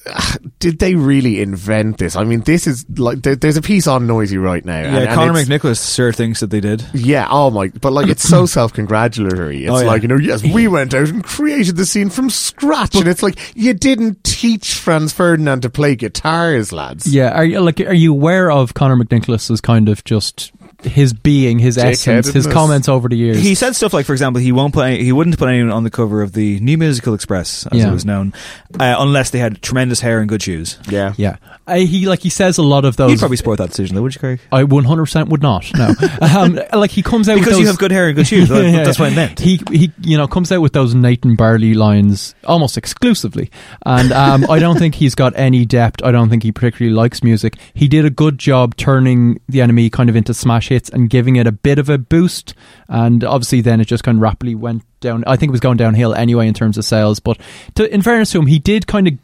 uh, 0.08 0.34
did 0.60 0.78
they 0.78 0.94
really 0.94 1.40
invent 1.40 1.98
this? 1.98 2.14
I 2.14 2.22
mean, 2.22 2.42
this 2.42 2.68
is 2.68 2.86
like 2.96 3.22
there, 3.22 3.34
there's 3.34 3.56
a 3.56 3.60
piece 3.62 3.88
on 3.88 4.06
Noisy 4.06 4.38
right 4.38 4.64
now. 4.64 4.78
Yeah, 4.80 4.86
and- 4.86 4.96
and 4.98 5.14
Conor 5.14 5.38
it's- 5.40 5.48
McNicholas 5.48 5.94
sure 5.96 6.12
thinks 6.12 6.38
that 6.38 6.50
they 6.50 6.60
did. 6.60 6.84
yeah, 6.94 7.26
oh 7.28 7.50
my, 7.50 7.68
but 7.80 7.92
like 7.92 8.06
it's 8.06 8.22
so 8.22 8.46
self-congratulatory. 8.90 9.64
It's 9.64 9.72
Oh, 9.72 9.80
yeah. 9.80 9.86
like, 9.86 10.02
you 10.02 10.08
know, 10.08 10.16
yes, 10.16 10.44
we 10.44 10.68
went 10.76 10.94
out 10.94 11.08
and 11.08 11.24
created 11.24 11.74
the 11.76 11.84
scene 11.84 12.08
from 12.08 12.30
scratch. 12.30 12.94
and 12.94 13.08
it's 13.08 13.20
like, 13.22 13.36
you 13.56 13.74
didn't 13.74 14.22
teach 14.22 14.74
Franz 14.74 15.12
Ferdinand 15.12 15.62
to 15.62 15.70
play 15.70 15.96
guitars, 15.96 16.72
lads. 16.72 17.12
Yeah, 17.12 17.30
are 17.36 17.44
you 17.44 17.58
like 17.60 17.80
are 17.80 17.92
you 17.92 18.12
aware 18.12 18.48
of 18.50 18.74
Connor 18.74 18.94
Conor 18.94 19.04
McNicholas's 19.04 19.60
kind 19.60 19.88
of 19.88 20.04
just 20.04 20.52
his 20.82 21.12
being, 21.12 21.58
his 21.58 21.78
essence, 21.78 22.28
his 22.28 22.46
comments 22.46 22.88
over 22.88 23.08
the 23.08 23.16
years? 23.16 23.38
He 23.38 23.54
said 23.54 23.74
stuff 23.76 23.92
like, 23.92 24.06
for 24.06 24.12
example, 24.12 24.40
he 24.40 24.52
won't 24.52 24.74
put 24.74 24.86
any, 24.86 25.02
he 25.04 25.12
wouldn't 25.12 25.38
put 25.38 25.48
anyone 25.48 25.70
on 25.72 25.84
the 25.84 25.90
cover 25.90 26.22
of 26.22 26.32
the 26.32 26.60
New 26.60 26.78
Musical 26.78 27.14
Express, 27.14 27.66
as 27.66 27.78
Yeah. 27.78 27.88
it 27.88 27.92
was 27.92 28.04
known, 28.04 28.32
uh, 28.78 28.96
unless 28.98 29.30
they 29.30 29.38
had 29.38 29.62
tremendous 29.62 30.00
hair 30.00 30.20
and 30.20 30.28
good 30.28 30.42
shoes. 30.42 30.78
Yeah. 30.88 31.14
yeah, 31.16 31.36
uh, 31.66 31.76
he 31.76 32.06
like 32.06 32.20
he 32.20 32.30
says 32.30 32.58
a 32.58 32.62
lot 32.62 32.84
of 32.84 32.96
those. 32.96 33.10
You'd 33.12 33.18
probably 33.18 33.36
support 33.36 33.58
that 33.58 33.68
decision, 33.70 33.96
though, 33.96 34.02
would 34.02 34.14
you, 34.14 34.20
Craig? 34.20 34.40
I 34.52 34.62
100% 34.64 35.28
would 35.28 35.42
not. 35.42 35.66
No, 35.76 35.92
um, 36.20 36.60
like 36.72 36.90
he 36.90 37.02
comes 37.02 37.28
out 37.28 37.34
Because 37.36 37.52
with 37.54 37.58
you 37.60 37.64
those, 37.64 37.74
have 37.74 37.78
good 37.78 37.90
hair 37.92 38.06
and 38.08 38.16
good 38.16 38.26
shoes. 38.26 38.48
that- 38.48 38.64
Yeah, 38.76 38.84
That's 38.84 38.98
what 38.98 39.12
I 39.12 39.14
meant. 39.14 39.38
He 39.40 39.60
he, 39.70 39.92
you 40.02 40.16
know, 40.16 40.26
comes 40.28 40.50
out 40.52 40.60
with 40.60 40.72
those 40.72 40.94
Nathan 40.94 41.36
Barley 41.36 41.74
lines 41.74 42.34
almost 42.44 42.76
exclusively, 42.76 43.50
and 43.84 44.12
um, 44.12 44.46
I 44.50 44.58
don't 44.58 44.78
think 44.78 44.94
he's 44.96 45.14
got 45.14 45.32
any 45.36 45.64
depth. 45.64 46.02
I 46.04 46.10
don't 46.12 46.28
think 46.28 46.42
he 46.42 46.52
particularly 46.52 46.94
likes 46.94 47.22
music. 47.22 47.56
He 47.74 47.88
did 47.88 48.04
a 48.04 48.10
good 48.10 48.38
job 48.38 48.76
turning 48.76 49.40
the 49.48 49.60
NME 49.60 49.92
kind 49.92 50.08
of 50.10 50.16
into 50.16 50.34
smash 50.34 50.65
hits 50.68 50.88
and 50.88 51.08
giving 51.10 51.36
it 51.36 51.46
a 51.46 51.52
bit 51.52 51.78
of 51.78 51.88
a 51.88 51.98
boost, 51.98 52.54
and 52.88 53.22
obviously 53.24 53.60
then 53.60 53.80
it 53.80 53.86
just 53.86 54.04
kind 54.04 54.18
of 54.18 54.22
rapidly 54.22 54.54
went 54.54 54.82
down. 55.00 55.24
I 55.26 55.36
think 55.36 55.50
it 55.50 55.52
was 55.52 55.60
going 55.60 55.76
downhill 55.76 56.14
anyway 56.14 56.48
in 56.48 56.54
terms 56.54 56.78
of 56.78 56.84
sales, 56.84 57.20
but 57.20 57.38
to, 57.76 57.92
in 57.92 58.02
fairness 58.02 58.30
to 58.32 58.38
him, 58.38 58.46
he 58.46 58.58
did 58.58 58.86
kind 58.86 59.08
of 59.08 59.14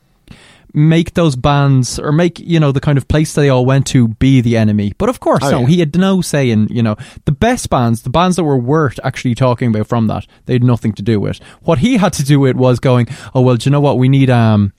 make 0.75 1.13
those 1.13 1.37
bands 1.37 1.99
or 1.99 2.13
make 2.13 2.39
you 2.39 2.59
know 2.59 2.73
the 2.73 2.81
kind 2.81 2.97
of 2.97 3.07
place 3.07 3.35
they 3.35 3.51
all 3.51 3.67
went 3.67 3.87
to 3.89 4.09
be 4.09 4.41
the 4.41 4.55
NME. 4.55 4.95
But 4.97 5.11
of 5.11 5.21
course 5.21 5.43
Oh, 5.45 5.51
no 5.51 5.61
yeah. 5.61 5.67
he 5.67 5.79
had 5.81 5.95
no 5.99 6.23
say 6.23 6.49
in 6.51 6.67
you 6.69 6.83
know 6.83 6.97
the 7.27 7.33
best 7.33 7.69
bands 7.69 8.03
the 8.03 8.11
bands 8.11 8.37
that 8.37 8.45
were 8.45 8.57
worth 8.57 8.99
actually 9.05 9.35
talking 9.35 9.69
about 9.69 9.87
from 9.87 10.07
that 10.07 10.27
they 10.47 10.55
had 10.55 10.65
nothing 10.65 10.95
to 10.95 11.03
do 11.03 11.21
with. 11.21 11.41
What 11.61 11.81
he 11.81 11.99
had 11.99 12.15
to 12.15 12.25
do 12.25 12.41
with 12.41 12.57
was 12.57 12.81
going 12.81 13.07
oh 13.35 13.43
well 13.43 13.57
do 13.57 13.69
you 13.69 13.71
know 13.71 13.83
what? 13.83 13.99
We 13.99 14.09
need 14.09 14.31
um 14.31 14.73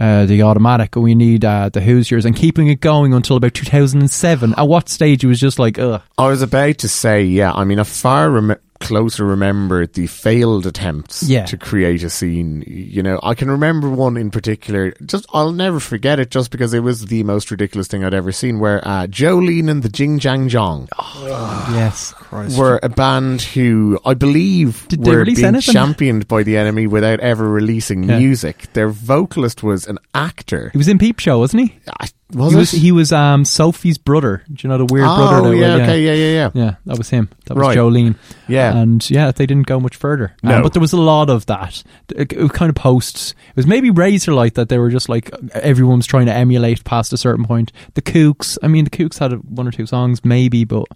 uh, 0.00 0.24
the 0.24 0.42
automatic, 0.42 0.96
and 0.96 1.04
we 1.04 1.14
need 1.14 1.44
uh, 1.44 1.68
the 1.68 1.82
Hoosiers, 1.82 2.24
and 2.24 2.34
keeping 2.34 2.68
it 2.68 2.80
going 2.80 3.12
until 3.12 3.36
about 3.36 3.52
2007. 3.52 4.54
At 4.56 4.62
what 4.62 4.88
stage 4.88 5.22
it 5.22 5.26
was 5.26 5.38
just 5.38 5.58
like, 5.58 5.78
ugh. 5.78 6.00
I 6.16 6.26
was 6.26 6.40
about 6.40 6.78
to 6.78 6.88
say, 6.88 7.22
yeah, 7.24 7.52
I 7.52 7.64
mean, 7.64 7.78
I 7.78 7.84
far 7.84 8.30
rem- 8.30 8.56
closer 8.80 9.24
remember 9.24 9.86
the 9.86 10.06
failed 10.06 10.66
attempts 10.66 11.22
Yeah. 11.22 11.44
to 11.46 11.56
create 11.56 12.02
a 12.02 12.10
scene. 12.10 12.64
You 12.66 13.02
know, 13.02 13.20
I 13.22 13.34
can 13.34 13.50
remember 13.50 13.88
one 13.90 14.16
in 14.16 14.30
particular, 14.30 14.92
just, 15.04 15.26
I'll 15.32 15.52
never 15.52 15.78
forget 15.80 16.18
it 16.18 16.30
just 16.30 16.50
because 16.50 16.72
it 16.74 16.80
was 16.80 17.06
the 17.06 17.22
most 17.22 17.50
ridiculous 17.50 17.86
thing 17.88 18.04
I'd 18.04 18.14
ever 18.14 18.32
seen, 18.32 18.58
where 18.58 18.80
uh, 18.86 19.06
Jolene 19.06 19.70
and 19.70 19.82
the 19.82 19.88
Jing 19.88 20.18
Jang 20.18 20.48
Jong. 20.48 20.88
yes. 21.22 22.12
Christ. 22.16 22.58
were 22.58 22.80
a 22.82 22.88
band 22.88 23.42
who 23.42 23.98
I 24.04 24.14
believe 24.14 24.86
Did 24.88 25.04
were 25.04 25.24
being 25.24 25.44
anything? 25.44 25.72
championed 25.74 26.26
by 26.28 26.42
the 26.42 26.54
NME 26.54 26.88
without 26.88 27.20
ever 27.20 27.48
releasing 27.48 28.04
Yeah. 28.04 28.18
music. 28.18 28.72
Their 28.72 28.88
vocalist 28.88 29.62
was 29.62 29.86
an 29.86 29.98
actor. 30.14 30.70
He 30.72 30.78
was 30.78 30.88
in 30.88 30.98
Peep 30.98 31.18
Show, 31.18 31.38
wasn't 31.38 31.64
he? 31.70 31.78
I, 32.00 32.08
Was 32.34 32.52
he 32.52 32.56
it? 32.56 32.60
was 32.60 32.70
he 32.70 32.92
was 32.92 33.12
um 33.12 33.44
Sophie's 33.44 33.98
brother. 33.98 34.42
Do 34.52 34.56
you 34.62 34.68
know 34.68 34.78
the 34.78 34.86
weird 34.92 35.06
Oh, 35.08 35.28
brother? 35.28 35.50
that 35.50 35.56
yeah, 35.56 35.72
was- 35.74 35.82
okay, 35.82 36.00
yeah, 36.02 36.12
yeah, 36.12 36.32
yeah. 36.32 36.50
yeah. 36.54 36.74
That 36.86 36.98
was 36.98 37.10
him. 37.10 37.28
That 37.46 37.54
was 37.56 37.62
Right. 37.62 37.76
Jolene. 37.76 38.14
Yeah. 38.48 38.76
and 38.76 39.08
yeah, 39.10 39.30
they 39.32 39.46
didn't 39.46 39.66
go 39.66 39.78
much 39.80 39.96
further. 39.96 40.34
Um, 40.42 40.62
but 40.62 40.72
there 40.72 40.80
was 40.80 40.92
a 40.92 41.00
lot 41.00 41.30
of 41.30 41.46
that. 41.46 41.82
It, 42.14 42.32
it 42.32 42.52
kind 42.52 42.68
of 42.68 42.74
posts. 42.76 43.32
It 43.50 43.56
was 43.56 43.66
maybe 43.66 43.90
Razorlight 43.90 44.54
that 44.54 44.68
they 44.68 44.78
were 44.78 44.90
just 44.90 45.08
like 45.08 45.30
everyone 45.54 45.98
was 45.98 46.06
trying 46.06 46.26
to 46.26 46.32
emulate 46.32 46.84
past 46.84 47.12
a 47.12 47.16
certain 47.16 47.44
point. 47.44 47.72
The 47.94 48.02
Kooks. 48.02 48.58
I 48.62 48.68
mean, 48.68 48.84
the 48.84 48.90
Kooks 48.90 49.18
had 49.18 49.32
one 49.48 49.66
or 49.66 49.70
two 49.72 49.86
songs, 49.86 50.24
maybe, 50.24 50.64
but. 50.64 50.86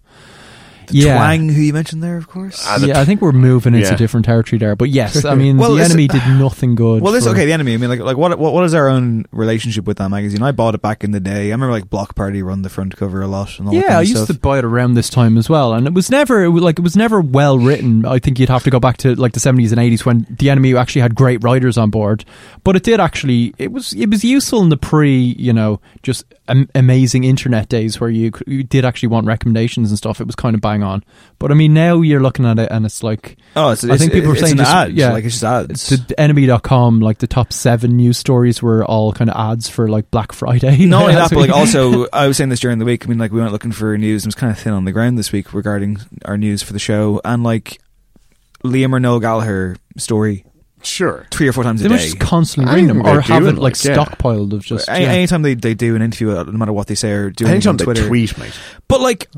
Yeah, 0.91 1.17
Twang, 1.17 1.49
who 1.49 1.61
you 1.61 1.73
mentioned 1.73 2.03
there, 2.03 2.17
of 2.17 2.29
course. 2.29 2.63
Ah, 2.67 2.79
yeah, 2.85 3.01
I 3.01 3.05
think 3.05 3.21
we're 3.21 3.33
moving 3.33 3.75
into 3.75 3.87
Yeah. 3.89 3.97
different 3.97 4.27
territory 4.27 4.59
there. 4.59 4.77
But 4.77 4.91
yes, 4.91 5.25
I 5.25 5.35
mean, 5.37 5.57
Well, 5.59 5.75
the 5.75 5.83
it's- 5.83 5.93
NME 5.95 6.09
did 6.09 6.39
nothing 6.39 6.75
good. 6.75 7.03
Well, 7.03 7.13
this 7.13 7.25
for- 7.25 7.31
okay. 7.31 7.47
The 7.47 7.53
NME. 7.53 7.75
I 7.75 7.77
mean, 7.77 7.89
like, 7.91 8.01
like 8.01 8.17
what, 8.17 8.39
what, 8.39 8.53
what 8.53 8.65
is 8.65 8.75
our 8.75 8.89
own 8.89 9.25
relationship 9.33 9.85
with 9.87 9.99
that 9.99 10.09
magazine? 10.11 10.43
I 10.43 10.53
bought 10.53 10.75
it 10.75 10.83
back 10.83 11.05
in 11.05 11.11
the 11.13 11.21
day. 11.21 11.49
I 11.49 11.51
remember 11.53 11.71
like 11.73 11.89
Bloc 11.91 12.15
Party 12.15 12.43
run 12.43 12.63
the 12.63 12.69
front 12.69 12.97
cover 12.97 13.23
a 13.23 13.27
lot. 13.27 13.59
And 13.59 13.69
all 13.69 13.75
Yeah, 13.75 13.83
kind 13.83 13.95
I 13.95 14.01
used 14.03 14.17
stuff. 14.17 14.29
to 14.29 14.35
buy 14.35 14.59
it 14.59 14.65
around 14.65 14.95
this 14.95 15.09
time 15.09 15.39
as 15.39 15.49
well, 15.49 15.73
and 15.75 15.87
it 15.87 15.95
was 15.95 16.11
never 16.11 16.45
it 16.45 16.49
was 16.51 16.63
like 16.63 16.79
it 16.79 16.83
was 16.83 16.97
never 16.97 17.21
well 17.21 17.59
written. 17.59 18.05
I 18.07 18.19
think 18.19 18.39
you'd 18.39 18.49
have 18.49 18.65
to 18.65 18.71
go 18.71 18.81
back 18.81 18.97
to 18.99 19.15
like 19.15 19.33
the 19.33 19.41
seventies 19.41 19.73
and 19.73 19.81
eighties 19.81 20.05
when 20.05 20.27
the 20.31 20.49
NME 20.49 20.79
actually 20.79 21.03
had 21.03 21.15
great 21.15 21.43
writers 21.43 21.79
on 21.79 21.91
board. 21.91 22.25
But 22.65 22.77
it 22.77 22.83
did 22.83 23.01
actually 23.01 23.55
it 23.59 23.73
was 23.73 23.93
it 23.93 24.11
was 24.11 24.25
useful 24.25 24.63
in 24.63 24.69
the 24.69 24.77
pre 24.77 25.35
you 25.39 25.53
know 25.53 25.81
just 26.03 26.25
am- 26.49 26.69
amazing 26.75 27.25
internet 27.25 27.69
days 27.69 28.01
where 28.01 28.11
you 28.11 28.31
you 28.47 28.63
did 28.63 28.85
actually 28.85 29.09
want 29.09 29.27
recommendations 29.27 29.91
and 29.91 29.99
stuff. 29.99 30.21
It 30.21 30.27
was 30.27 30.35
kind 30.35 30.55
of 30.55 30.61
bang 30.61 30.83
on. 30.83 31.05
But 31.39 31.51
I 31.51 31.55
mean 31.55 31.75
now 31.75 32.01
you're 32.01 32.21
looking 32.23 32.45
at 32.47 32.59
it 32.59 32.69
and 32.71 32.85
it's 32.87 33.03
like 33.03 33.37
Oh, 33.57 33.73
it's- 33.73 33.85
I 33.85 33.97
think 33.97 34.11
it's- 34.13 34.21
people 34.21 34.33
it's 34.33 34.41
saying 34.41 34.53
an 34.53 34.59
just, 34.59 34.71
ad, 34.71 34.93
yeah 34.93 35.13
like, 35.13 35.25
it's 35.25 35.35
just 35.41 35.45
ads. 35.45 35.89
The 35.89 36.15
NME.com 36.19 37.01
like 37.01 37.19
the 37.19 37.27
top 37.27 37.53
seven 37.53 37.97
news 37.97 38.19
stories 38.19 38.63
were 38.63 38.85
all 38.85 39.13
kind 39.13 39.31
of 39.31 39.37
ads 39.37 39.69
for 39.69 39.89
like 39.89 40.11
Black 40.11 40.33
Friday. 40.33 40.87
Not 40.87 41.03
only 41.03 41.15
that, 41.17 41.31
but 41.31 41.39
like 41.39 41.51
also, 41.55 42.07
I 42.13 42.27
was 42.29 42.37
saying 42.37 42.51
this 42.51 42.61
during 42.61 42.79
the 42.79 42.85
week. 42.85 43.05
I 43.07 43.09
mean, 43.09 43.19
like 43.19 43.33
we 43.33 43.41
went 43.41 43.53
looking 43.53 43.73
for 43.73 43.97
news. 43.99 44.25
and 44.25 44.29
It 44.33 44.37
was 44.37 44.41
kind 44.41 44.53
of 44.53 44.59
thin 44.59 44.73
on 44.73 44.85
the 44.85 44.93
ground 44.93 45.19
this 45.19 45.33
week 45.33 45.53
regarding 45.55 45.99
our 46.25 46.37
news 46.37 46.63
for 46.63 46.73
the 46.73 46.79
show, 46.79 47.21
and 47.25 47.43
like 47.43 47.81
Liam 48.65 48.93
or 48.93 49.01
Noel 49.01 49.21
Gallagher 49.21 49.77
story. 49.97 50.45
Sure, 50.85 51.27
three 51.31 51.49
or 51.49 51.53
four 51.53 51.65
times 51.65 51.81
They 51.81 51.87
a 51.87 51.91
must 51.91 52.05
day. 52.05 52.11
just 52.11 52.21
constantly 52.21 52.75
ring 52.75 52.87
them 52.89 53.05
or 53.07 53.21
have 53.21 53.47
it 53.47 53.57
like 53.57 53.75
stockpiled 53.75 54.53
of 54.53 54.65
just 54.65 54.89
Any, 54.89 55.05
yeah. 55.05 55.13
anytime 55.13 55.43
they, 55.43 55.55
they 55.55 55.75
do 55.75 55.97
an 55.97 56.03
interview, 56.03 56.31
uh, 56.37 56.43
no 56.45 56.53
matter 56.53 56.73
what 56.73 56.87
they 56.89 56.95
say 56.95 57.11
or 57.13 57.31
do 57.31 57.47
Anytime 57.47 57.71
on 57.71 57.77
they 57.79 57.85
Twitter, 57.85 58.07
tweet, 58.07 58.37
mate. 58.39 58.53
But 58.89 59.01
like, 59.01 59.31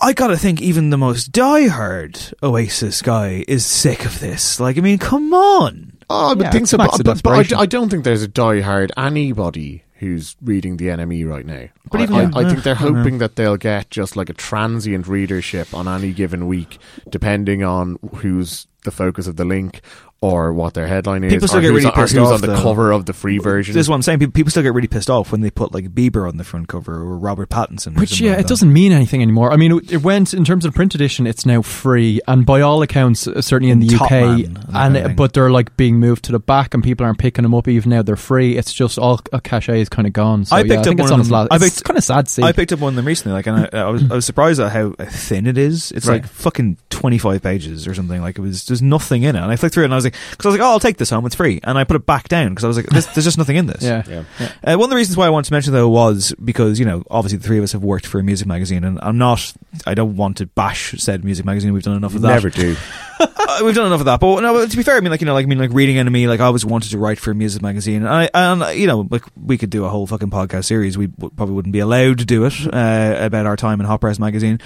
I 0.00 0.12
gotta 0.12 0.36
think 0.36 0.60
even 0.60 0.90
the 0.90 0.98
most 0.98 1.30
diehard 1.32 2.34
Oasis 2.42 3.02
guy 3.02 3.44
is 3.46 3.64
sick 3.64 4.04
of 4.04 4.18
this. 4.20 4.58
Like, 4.58 4.76
I 4.76 4.80
mean, 4.80 4.98
come 4.98 5.32
on. 5.32 5.92
Oh, 6.10 6.34
but 6.34 6.44
Yeah, 6.44 6.50
think 6.50 6.62
it's 6.62 6.70
so. 6.72 6.78
But, 6.78 7.00
but, 7.04 7.22
but 7.22 7.52
I. 7.52 7.60
I 7.60 7.66
don't 7.66 7.88
think 7.88 8.04
there's 8.04 8.22
a 8.22 8.28
diehard 8.28 8.90
anybody 8.96 9.84
who's 9.94 10.34
reading 10.42 10.76
the 10.78 10.86
NME 10.88 11.26
right 11.28 11.46
now. 11.46 11.68
But 11.90 12.00
I, 12.00 12.02
even- 12.04 12.34
I, 12.34 12.40
I 12.40 12.48
think 12.50 12.64
they're 12.64 12.74
I 12.76 12.82
don't 12.82 12.92
know. 12.94 12.98
hoping 12.98 13.18
that 13.18 13.36
they'll 13.36 13.56
get 13.56 13.88
just 13.90 14.16
like 14.16 14.28
a 14.28 14.34
transient 14.34 15.06
readership 15.06 15.72
on 15.72 15.86
any 15.86 16.12
given 16.12 16.48
week, 16.48 16.78
depending 17.08 17.62
on 17.62 17.98
who's 18.16 18.66
the 18.84 18.90
focus 18.90 19.28
of 19.28 19.36
the 19.36 19.44
link 19.44 19.80
or 20.22 20.52
what 20.54 20.72
their 20.72 20.86
headline 20.86 21.24
is. 21.24 21.32
People 21.32 21.48
still 21.48 21.58
or 21.58 21.62
get 21.62 21.66
who's, 21.72 21.76
really 21.84 21.86
on- 21.88 21.92
pissed 22.00 22.14
who's 22.14 22.22
off 22.28 22.34
on 22.36 22.40
the 22.40 22.46
though. 22.46 22.62
cover 22.62 22.92
of 22.92 23.04
the 23.06 23.12
free 23.12 23.38
version. 23.38 23.74
This 23.74 23.80
is 23.82 23.88
what 23.90 23.96
I'm 23.96 24.02
saying. 24.02 24.20
People, 24.20 24.32
people 24.32 24.50
still 24.50 24.62
get 24.62 24.72
really 24.72 24.86
pissed 24.88 25.10
off 25.10 25.32
when 25.32 25.40
they 25.40 25.50
put 25.50 25.74
like 25.74 25.92
Bieber 25.94 26.28
on 26.28 26.36
the 26.36 26.44
front 26.44 26.68
cover 26.68 26.94
or 26.94 27.18
Robert 27.18 27.48
Pattinson. 27.50 27.96
or 27.96 28.00
Which 28.00 28.20
yeah, 28.20 28.30
like 28.32 28.40
it 28.40 28.46
doesn't 28.46 28.72
mean 28.72 28.92
anything 28.92 29.20
anymore. 29.20 29.52
I 29.52 29.56
mean, 29.56 29.72
it, 29.78 29.92
it 29.92 30.02
went 30.02 30.32
in 30.32 30.44
terms 30.44 30.64
of 30.64 30.72
print 30.74 30.94
edition. 30.94 31.26
It's 31.26 31.44
now 31.44 31.60
free, 31.60 32.20
and 32.28 32.46
by 32.46 32.60
all 32.60 32.80
accounts, 32.82 33.26
uh, 33.26 33.42
certainly 33.42 33.72
in 33.72 33.80
the 33.80 33.88
Top 33.88 34.02
UK, 34.06 34.10
Man 34.12 34.30
and 34.30 34.56
that 34.56 34.62
kind 34.72 34.76
and 34.76 34.96
of 34.96 35.02
thing. 35.06 35.16
but 35.16 35.32
they're 35.32 35.50
like 35.50 35.76
being 35.76 35.96
moved 35.98 36.24
to 36.26 36.32
the 36.32 36.38
back, 36.38 36.72
and 36.72 36.84
people 36.84 37.04
aren't 37.04 37.18
picking 37.18 37.42
them 37.42 37.54
up 37.54 37.66
even 37.66 37.90
now. 37.90 38.02
They're 38.02 38.14
free. 38.16 38.56
It's 38.56 38.72
just 38.72 38.98
all 38.98 39.20
a 39.32 39.40
cachet 39.40 39.80
is 39.80 39.88
kind 39.88 40.06
of 40.06 40.12
gone. 40.12 40.44
So 40.44 40.54
I 40.54 40.60
yeah, 40.60 40.62
picked 40.62 40.72
I 40.72 40.76
up 40.78 40.84
think 40.84 40.98
one 41.00 41.04
it's 41.04 41.10
of 41.10 41.14
on 41.14 41.20
its 41.20 41.28
them. 41.30 41.34
last. 41.34 41.48
I 41.50 41.56
It's 41.66 41.74
picked- 41.76 41.84
kind 41.84 41.98
of 41.98 42.04
sad. 42.04 42.26
To 42.26 42.30
see. 42.32 42.42
I 42.44 42.52
picked 42.52 42.72
up 42.72 42.78
one 42.78 42.92
of 42.92 42.96
them 42.96 43.06
recently, 43.08 43.32
like, 43.32 43.46
and 43.48 43.68
I, 43.72 43.78
I 43.80 43.90
was 43.90 44.08
I 44.10 44.14
was 44.14 44.24
surprised 44.24 44.60
at 44.60 44.70
how 44.70 44.92
thin 45.00 45.48
it 45.48 45.58
is. 45.58 45.90
It's 45.90 46.06
Right. 46.06 46.22
like 46.22 46.30
fucking 46.30 46.78
twenty 46.90 47.18
five 47.18 47.42
pages 47.42 47.88
or 47.88 47.94
something. 47.94 48.20
Like 48.22 48.38
it 48.38 48.42
was 48.42 48.64
there's 48.66 48.82
nothing 48.82 49.24
in 49.24 49.34
it. 49.34 49.40
And 49.42 49.50
I 49.50 49.56
flicked 49.56 49.74
through 49.74 49.82
it 49.82 49.86
and 49.86 49.94
I 49.94 49.96
was 49.96 50.04
like, 50.04 50.11
because 50.30 50.46
I 50.46 50.48
was 50.48 50.58
like, 50.58 50.66
oh, 50.66 50.70
I'll 50.70 50.80
take 50.80 50.96
this 50.96 51.10
home. 51.10 51.26
It's 51.26 51.34
free, 51.34 51.60
and 51.64 51.76
I 51.78 51.84
put 51.84 51.96
it 51.96 52.06
back 52.06 52.28
down 52.28 52.50
because 52.50 52.64
I 52.64 52.68
was 52.68 52.76
like, 52.76 52.86
this, 52.86 53.06
there's 53.06 53.24
just 53.24 53.38
nothing 53.38 53.56
in 53.56 53.66
this. 53.66 53.82
Yeah. 53.92 54.02
Yeah. 54.08 54.52
Uh, 54.64 54.76
one 54.76 54.84
of 54.84 54.90
the 54.90 54.96
reasons 54.96 55.16
why 55.16 55.26
I 55.26 55.30
wanted 55.30 55.48
to 55.48 55.52
mention 55.54 55.72
though 55.72 55.88
was 55.88 56.34
because 56.42 56.78
you 56.78 56.84
know 56.86 57.02
obviously 57.10 57.38
the 57.38 57.44
three 57.46 57.58
of 57.58 57.64
us 57.64 57.72
have 57.72 57.82
worked 57.84 58.06
for 58.06 58.18
a 58.18 58.22
music 58.22 58.46
magazine, 58.46 58.84
and 58.84 58.98
I'm 59.02 59.18
not. 59.18 59.52
I 59.86 59.94
don't 59.94 60.16
want 60.16 60.36
to 60.38 60.46
bash 60.46 60.94
said 60.98 61.24
music 61.24 61.44
magazine. 61.44 61.72
We've 61.72 61.82
done 61.82 61.96
enough 61.96 62.14
of 62.14 62.22
that. 62.22 62.28
Never 62.28 62.50
do. 62.50 62.76
Uh, 63.20 63.60
we've 63.64 63.74
done 63.74 63.86
enough 63.86 64.00
of 64.00 64.06
that. 64.06 64.18
But 64.18 64.40
no, 64.40 64.52
but 64.52 64.70
to 64.70 64.76
be 64.76 64.82
fair, 64.82 64.96
I 64.96 65.00
mean, 65.00 65.10
like 65.10 65.20
you 65.20 65.26
know, 65.26 65.34
like 65.34 65.44
I 65.44 65.48
mean, 65.48 65.58
like 65.58 65.72
reading 65.72 65.94
NME. 65.96 66.26
Like 66.26 66.40
I 66.40 66.46
always 66.46 66.64
wanted 66.64 66.90
to 66.90 66.98
write 66.98 67.20
for 67.20 67.30
a 67.30 67.34
music 67.34 67.62
magazine, 67.62 68.04
and 68.04 68.08
I, 68.08 68.28
and 68.34 68.76
you 68.78 68.86
know, 68.88 69.06
like 69.10 69.22
we 69.40 69.58
could 69.58 69.70
do 69.70 69.84
a 69.84 69.88
whole 69.88 70.06
fucking 70.08 70.30
podcast 70.30 70.64
series. 70.64 70.98
We 70.98 71.06
w- 71.06 71.30
probably 71.36 71.54
wouldn't 71.54 71.72
be 71.72 71.78
allowed 71.78 72.18
to 72.18 72.24
do 72.24 72.44
it 72.46 72.54
uh, 72.72 73.16
about 73.20 73.46
our 73.46 73.56
time 73.56 73.80
in 73.80 73.86
Hot 73.86 74.00
Press 74.00 74.18
magazine. 74.18 74.58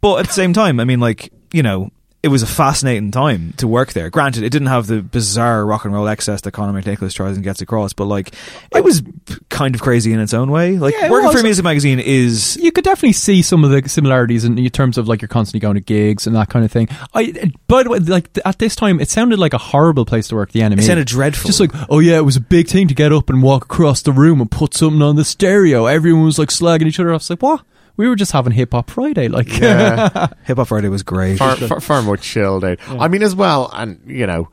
But 0.00 0.20
at 0.20 0.26
the 0.26 0.32
same 0.32 0.52
time, 0.52 0.78
I 0.78 0.84
mean, 0.84 1.00
like 1.00 1.32
you 1.52 1.62
know. 1.64 1.90
It 2.24 2.28
was 2.28 2.42
a 2.42 2.46
fascinating 2.46 3.10
time 3.10 3.52
to 3.58 3.68
work 3.68 3.92
there. 3.92 4.08
Granted, 4.08 4.44
it 4.44 4.48
didn't 4.48 4.68
have 4.68 4.86
the 4.86 5.02
bizarre 5.02 5.66
rock 5.66 5.84
and 5.84 5.92
roll 5.92 6.08
excess 6.08 6.40
that 6.40 6.52
Conor 6.52 6.80
McNicholas 6.80 7.12
tries 7.12 7.36
and 7.36 7.44
gets 7.44 7.60
across, 7.60 7.92
but 7.92 8.06
like, 8.06 8.34
it 8.74 8.82
was 8.82 9.02
kind 9.50 9.74
of 9.74 9.82
crazy 9.82 10.10
in 10.10 10.20
its 10.20 10.32
own 10.32 10.50
way. 10.50 10.78
Like, 10.78 10.94
Yeah, 10.94 11.10
working 11.10 11.30
for 11.32 11.40
a 11.40 11.42
music 11.42 11.64
magazine 11.64 12.00
is 12.00 12.56
you 12.56 12.72
could 12.72 12.82
definitely 12.82 13.12
see 13.12 13.42
some 13.42 13.62
of 13.62 13.70
the 13.70 13.86
similarities 13.90 14.42
in 14.46 14.56
terms 14.70 14.96
of 14.96 15.06
like 15.06 15.20
you're 15.20 15.28
constantly 15.28 15.60
going 15.60 15.74
to 15.74 15.82
gigs 15.82 16.26
and 16.26 16.34
that 16.34 16.48
kind 16.48 16.64
of 16.64 16.72
thing. 16.72 16.88
I, 17.12 17.52
by 17.68 17.82
the 17.82 17.90
way, 17.90 17.98
like 17.98 18.30
at 18.46 18.58
this 18.58 18.74
time, 18.74 19.00
it 19.00 19.10
sounded 19.10 19.38
like 19.38 19.52
a 19.52 19.58
horrible 19.58 20.06
place 20.06 20.28
to 20.28 20.34
work. 20.34 20.52
The 20.52 20.60
NME 20.60 20.78
It 20.78 20.84
sounded 20.84 21.06
dreadful. 21.06 21.46
Just 21.48 21.60
like, 21.60 21.72
oh 21.90 21.98
yeah, 21.98 22.16
it 22.16 22.24
was 22.24 22.36
a 22.36 22.40
big 22.40 22.68
thing 22.68 22.88
to 22.88 22.94
get 22.94 23.12
up 23.12 23.28
and 23.28 23.42
walk 23.42 23.64
across 23.66 24.00
the 24.00 24.12
room 24.12 24.40
and 24.40 24.50
put 24.50 24.72
something 24.72 25.02
on 25.02 25.16
the 25.16 25.26
stereo. 25.26 25.84
Everyone 25.84 26.24
was 26.24 26.38
like 26.38 26.48
slagging 26.48 26.86
each 26.86 26.98
other 26.98 27.12
off. 27.12 27.20
It's 27.20 27.28
like, 27.28 27.42
what? 27.42 27.64
We 27.96 28.08
were 28.08 28.16
just 28.16 28.32
having 28.32 28.52
hip 28.52 28.72
hop 28.72 28.90
Friday, 28.90 29.28
like. 29.28 29.58
Yeah. 29.58 30.28
Hip 30.44 30.56
Hop 30.58 30.68
Friday 30.68 30.88
was 30.88 31.02
great. 31.02 31.38
far, 31.38 31.56
far, 31.56 31.80
far 31.80 32.02
more 32.02 32.16
chilled 32.16 32.64
out. 32.64 32.78
I 32.88 33.08
mean, 33.08 33.22
as 33.22 33.34
well, 33.34 33.70
and 33.72 34.00
you 34.06 34.26
know, 34.26 34.48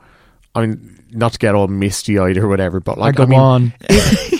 I 0.54 0.66
mean, 0.66 1.02
not 1.10 1.32
to 1.32 1.38
get 1.38 1.54
all 1.54 1.66
misty 1.66 2.18
eyed 2.18 2.36
or 2.36 2.46
whatever, 2.48 2.78
but 2.80 2.98
like, 2.98 3.16
go 3.16 3.24
I 3.24 3.26
mean, 3.26 3.40
on. 3.40 3.74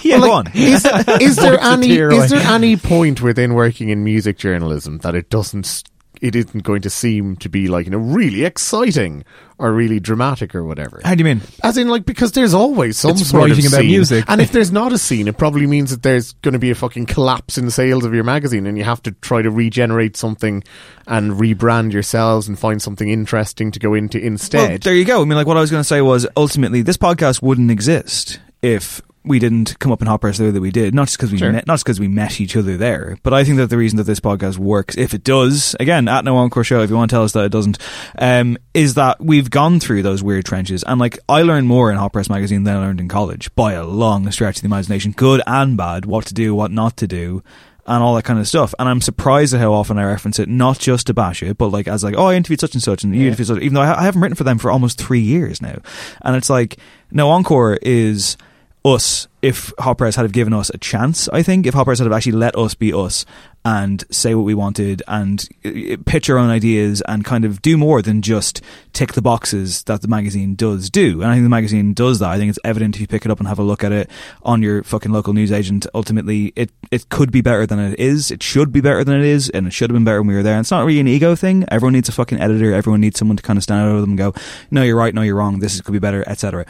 yeah, 0.02 0.18
Well, 0.18 0.26
go 0.26 0.32
on. 0.32 0.50
Is, 0.54 0.86
is 1.20 1.36
there 1.36 1.58
any 1.60 1.90
is 1.98 2.30
there 2.30 2.40
any 2.40 2.76
point 2.76 3.20
within 3.22 3.54
working 3.54 3.88
in 3.88 4.04
music 4.04 4.38
journalism 4.38 4.98
that 4.98 5.14
it 5.14 5.30
doesn't 5.30 5.66
s- 5.66 5.84
it 6.22 6.34
isn't 6.34 6.62
going 6.62 6.80
to 6.82 6.90
seem 6.90 7.36
to 7.36 7.48
be 7.50 7.68
like 7.68 7.84
you 7.86 7.90
know 7.92 7.98
really 7.98 8.44
exciting 8.44 9.24
or 9.58 9.72
really 9.72 10.00
dramatic 10.00 10.54
or 10.54 10.64
whatever? 10.64 11.00
How 11.04 11.14
do 11.14 11.18
you 11.20 11.24
mean? 11.24 11.40
As 11.62 11.76
in, 11.76 11.88
like, 11.88 12.04
because 12.04 12.32
there's 12.32 12.54
always 12.54 12.96
some 12.96 13.10
It's 13.12 13.28
sort 13.28 13.44
of 13.44 13.50
writing 13.50 13.66
about 13.66 13.80
scene. 13.82 13.86
music. 13.90 14.24
and 14.28 14.40
if 14.40 14.50
there's 14.50 14.72
not 14.72 14.92
a 14.92 14.98
scene, 14.98 15.28
it 15.28 15.36
probably 15.38 15.66
means 15.66 15.90
that 15.90 16.02
there's 16.02 16.32
going 16.42 16.54
to 16.54 16.58
be 16.58 16.70
a 16.70 16.74
fucking 16.74 17.06
collapse 17.06 17.58
in 17.58 17.70
sales 17.70 18.04
of 18.04 18.12
your 18.14 18.24
magazine, 18.24 18.66
and 18.66 18.76
you 18.78 18.84
have 18.84 19.02
to 19.02 19.12
try 19.12 19.42
to 19.42 19.50
regenerate 19.50 20.16
something 20.16 20.64
and 21.06 21.32
rebrand 21.32 21.92
yourselves 21.92 22.48
and 22.48 22.58
find 22.58 22.80
something 22.82 23.08
interesting 23.08 23.70
to 23.70 23.78
go 23.78 23.94
into 23.94 24.18
Well, 24.18 24.26
instead. 24.26 24.82
there 24.82 24.94
you 24.94 25.04
go. 25.04 25.22
I 25.22 25.24
mean, 25.24 25.36
like 25.36 25.46
what 25.46 25.56
I 25.56 25.60
was 25.60 25.70
going 25.70 25.80
to 25.82 25.88
say 25.88 26.00
was 26.00 26.26
ultimately 26.36 26.82
this 26.82 26.96
podcast 26.96 27.42
wouldn't 27.42 27.70
exist 27.70 28.40
if 28.62 29.00
we 29.24 29.38
didn't 29.38 29.78
come 29.78 29.92
up 29.92 30.00
in 30.02 30.08
Hot 30.08 30.20
Press 30.20 30.38
the 30.38 30.44
way 30.44 30.50
that 30.50 30.60
we 30.60 30.70
did. 30.70 30.94
Not 30.94 31.06
just 31.06 31.16
because 31.18 31.30
we 31.30 31.38
Sure. 31.38 31.52
met, 31.52 31.66
not 31.66 31.74
just 31.74 31.84
because 31.84 32.00
we 32.00 32.08
met 32.08 32.40
each 32.40 32.56
other 32.56 32.76
there, 32.76 33.18
but 33.22 33.32
I 33.32 33.44
think 33.44 33.56
that 33.58 33.68
the 33.70 33.76
reason 33.76 33.96
that 33.98 34.04
this 34.04 34.18
podcast 34.20 34.58
works, 34.58 34.96
if 34.96 35.14
it 35.14 35.22
does, 35.22 35.76
again 35.78 36.08
at 36.08 36.24
No 36.24 36.36
Encore 36.36 36.64
Show, 36.64 36.82
if 36.82 36.90
you 36.90 36.96
want 36.96 37.10
to 37.10 37.14
tell 37.14 37.22
us 37.24 37.32
that 37.32 37.44
it 37.44 37.52
doesn't, 37.52 37.78
um, 38.18 38.58
is 38.74 38.94
that 38.94 39.20
we've 39.20 39.48
gone 39.50 39.78
through 39.80 40.02
those 40.02 40.22
weird 40.22 40.44
trenches, 40.44 40.82
and 40.84 40.98
like 40.98 41.18
I 41.28 41.42
learned 41.42 41.68
more 41.68 41.90
in 41.90 41.98
Hot 41.98 42.12
Press 42.12 42.28
magazine 42.28 42.64
than 42.64 42.76
I 42.76 42.80
learned 42.80 43.00
in 43.00 43.08
college 43.08 43.54
by 43.54 43.74
a 43.74 43.84
long 43.86 44.30
stretch 44.32 44.56
of 44.56 44.62
the 44.62 44.66
imagination, 44.66 45.12
good 45.12 45.40
and 45.46 45.76
bad, 45.76 46.04
what 46.04 46.26
to 46.26 46.34
do, 46.34 46.54
what 46.54 46.70
not 46.70 46.96
to 46.98 47.06
do. 47.06 47.42
And 47.84 48.00
all 48.00 48.14
that 48.14 48.22
kind 48.22 48.38
of 48.38 48.46
stuff, 48.46 48.72
and 48.78 48.88
I'm 48.88 49.00
surprised 49.00 49.52
at 49.54 49.60
how 49.60 49.72
often 49.72 49.98
I 49.98 50.04
reference 50.04 50.38
it, 50.38 50.48
not 50.48 50.78
just 50.78 51.08
to 51.08 51.14
bash 51.14 51.42
it, 51.42 51.58
but 51.58 51.70
like 51.70 51.88
as 51.88 52.04
like, 52.04 52.14
oh, 52.16 52.26
I 52.26 52.36
interviewed 52.36 52.60
such 52.60 52.74
and 52.74 52.82
such, 52.82 53.02
and 53.02 53.12
you 53.12 53.26
interviewed 53.26 53.48
such. 53.48 53.58
Even 53.60 53.74
though 53.74 53.80
I, 53.80 53.98
I 53.98 54.04
haven't 54.04 54.20
written 54.20 54.36
for 54.36 54.44
them 54.44 54.58
for 54.58 54.70
almost 54.70 55.00
three 55.00 55.18
years 55.20 55.60
now, 55.60 55.78
and 56.20 56.36
it's 56.36 56.48
like, 56.48 56.76
no, 57.10 57.28
Encore 57.30 57.80
is 57.82 58.36
us 58.84 59.28
if 59.42 59.72
Hot 59.80 59.98
Press 59.98 60.14
had 60.14 60.22
have 60.22 60.32
given 60.32 60.52
us 60.52 60.70
a 60.72 60.78
chance, 60.78 61.28
I 61.28 61.42
think, 61.42 61.66
if 61.66 61.74
Hot 61.74 61.84
Press 61.84 61.98
had 61.98 62.04
have 62.04 62.12
actually 62.12 62.32
let 62.32 62.56
us 62.56 62.74
be 62.74 62.92
us 62.92 63.24
and 63.64 64.04
say 64.10 64.34
what 64.34 64.44
we 64.44 64.54
wanted 64.54 65.02
and 65.06 65.48
uh, 65.64 65.96
pitch 66.04 66.28
our 66.28 66.38
own 66.38 66.50
ideas 66.50 67.00
and 67.06 67.24
kind 67.24 67.44
of 67.44 67.62
do 67.62 67.76
more 67.76 68.02
than 68.02 68.22
just 68.22 68.60
tick 68.92 69.12
the 69.12 69.22
boxes 69.22 69.84
that 69.84 70.02
the 70.02 70.08
magazine 70.08 70.54
does 70.54 70.90
do. 70.90 71.22
And 71.22 71.30
I 71.30 71.34
think 71.34 71.44
the 71.44 71.50
magazine 71.50 71.92
does 71.92 72.18
that. 72.20 72.30
I 72.30 72.38
think 72.38 72.50
it's 72.50 72.58
evident 72.64 72.96
if 72.96 73.00
you 73.00 73.06
pick 73.06 73.24
it 73.24 73.30
up 73.30 73.38
and 73.38 73.48
have 73.48 73.60
a 73.60 73.64
look 73.64 73.84
at 73.84 73.92
it 73.92 74.10
on 74.42 74.62
your 74.62 74.82
fucking 74.82 75.12
local 75.12 75.32
news 75.32 75.52
agent. 75.52 75.86
Ultimately, 75.94 76.52
it, 76.56 76.70
it 76.90 77.08
could 77.08 77.30
be 77.30 77.40
better 77.40 77.66
than 77.66 77.78
it 77.78 77.98
is. 78.00 78.30
It 78.30 78.42
should 78.42 78.72
be 78.72 78.80
better 78.80 79.04
than 79.04 79.20
it 79.20 79.26
is, 79.26 79.48
and 79.50 79.66
it 79.66 79.72
should 79.72 79.90
have 79.90 79.94
been 79.94 80.04
better 80.04 80.20
when 80.20 80.28
we 80.28 80.34
were 80.34 80.42
there. 80.42 80.54
And 80.54 80.62
it's 80.62 80.72
not 80.72 80.84
really 80.84 81.00
an 81.00 81.08
ego 81.08 81.36
thing. 81.36 81.64
Everyone 81.68 81.92
needs 81.92 82.08
a 82.08 82.12
fucking 82.12 82.40
editor. 82.40 82.74
Everyone 82.74 83.00
needs 83.00 83.18
someone 83.18 83.36
to 83.36 83.42
kind 83.42 83.56
of 83.56 83.62
stand 83.62 83.88
over 83.88 84.00
them 84.00 84.10
and 84.10 84.18
go, 84.18 84.34
no, 84.70 84.82
you're 84.82 84.96
right, 84.96 85.14
no, 85.14 85.22
you're 85.22 85.36
wrong. 85.36 85.60
This 85.60 85.80
could 85.80 85.92
be 85.92 86.00
better, 86.00 86.24
etc 86.28 86.66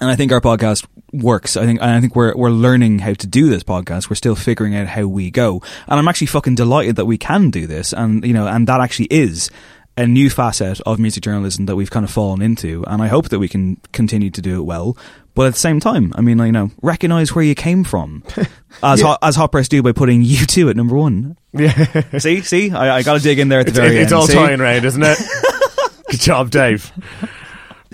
and 0.00 0.10
I 0.10 0.16
think 0.16 0.32
our 0.32 0.40
podcast 0.40 0.86
works. 1.12 1.56
I 1.56 1.64
think 1.66 1.80
and 1.80 1.90
I 1.90 2.00
think 2.00 2.14
we're 2.16 2.34
we're 2.36 2.50
learning 2.50 2.98
how 3.00 3.14
to 3.14 3.26
do 3.26 3.48
this 3.48 3.62
podcast. 3.62 4.10
We're 4.10 4.16
still 4.16 4.36
figuring 4.36 4.74
out 4.76 4.86
how 4.88 5.06
we 5.06 5.30
go, 5.30 5.62
and 5.86 5.98
I'm 5.98 6.08
actually 6.08 6.28
fucking 6.28 6.54
delighted 6.54 6.96
that 6.96 7.06
we 7.06 7.18
can 7.18 7.50
do 7.50 7.66
this, 7.66 7.92
and 7.92 8.24
you 8.24 8.32
know, 8.34 8.46
and 8.46 8.66
that 8.68 8.80
actually 8.80 9.06
is 9.10 9.50
a 9.98 10.06
new 10.06 10.28
facet 10.28 10.78
of 10.82 10.98
music 10.98 11.22
journalism 11.22 11.64
that 11.66 11.74
we've 11.76 11.90
kind 11.90 12.04
of 12.04 12.10
fallen 12.10 12.42
into, 12.42 12.84
and 12.86 13.02
I 13.02 13.06
hope 13.06 13.30
that 13.30 13.38
we 13.38 13.48
can 13.48 13.76
continue 13.92 14.30
to 14.30 14.42
do 14.42 14.58
it 14.60 14.64
well. 14.64 14.96
But 15.34 15.46
at 15.48 15.52
the 15.54 15.58
same 15.58 15.80
time, 15.80 16.12
I 16.16 16.22
mean, 16.22 16.38
you 16.38 16.52
know, 16.52 16.70
recognize 16.82 17.34
where 17.34 17.44
you 17.44 17.54
came 17.54 17.84
from, 17.84 18.22
as 18.82 19.00
Yeah. 19.00 19.06
hot, 19.06 19.18
as 19.22 19.36
Hot 19.36 19.52
Press 19.52 19.68
do 19.68 19.82
by 19.82 19.92
putting 19.92 20.22
you 20.22 20.44
two 20.46 20.68
at 20.70 20.76
number 20.76 20.96
one. 20.96 21.36
Yeah. 21.52 21.72
see, 22.18 22.40
see, 22.42 22.70
I, 22.70 22.96
I 22.98 23.02
got 23.02 23.14
to 23.18 23.20
dig 23.22 23.38
in 23.38 23.48
there 23.48 23.60
at 23.60 23.66
the 23.66 23.70
It's, 23.70 23.78
very 23.78 23.96
it's 23.98 24.12
end. 24.12 24.18
all 24.20 24.26
see? 24.26 24.34
tying 24.34 24.60
round, 24.60 24.84
isn't 24.84 25.02
it? 25.02 25.18
Good 26.10 26.20
job, 26.20 26.50
Dave. 26.50 26.90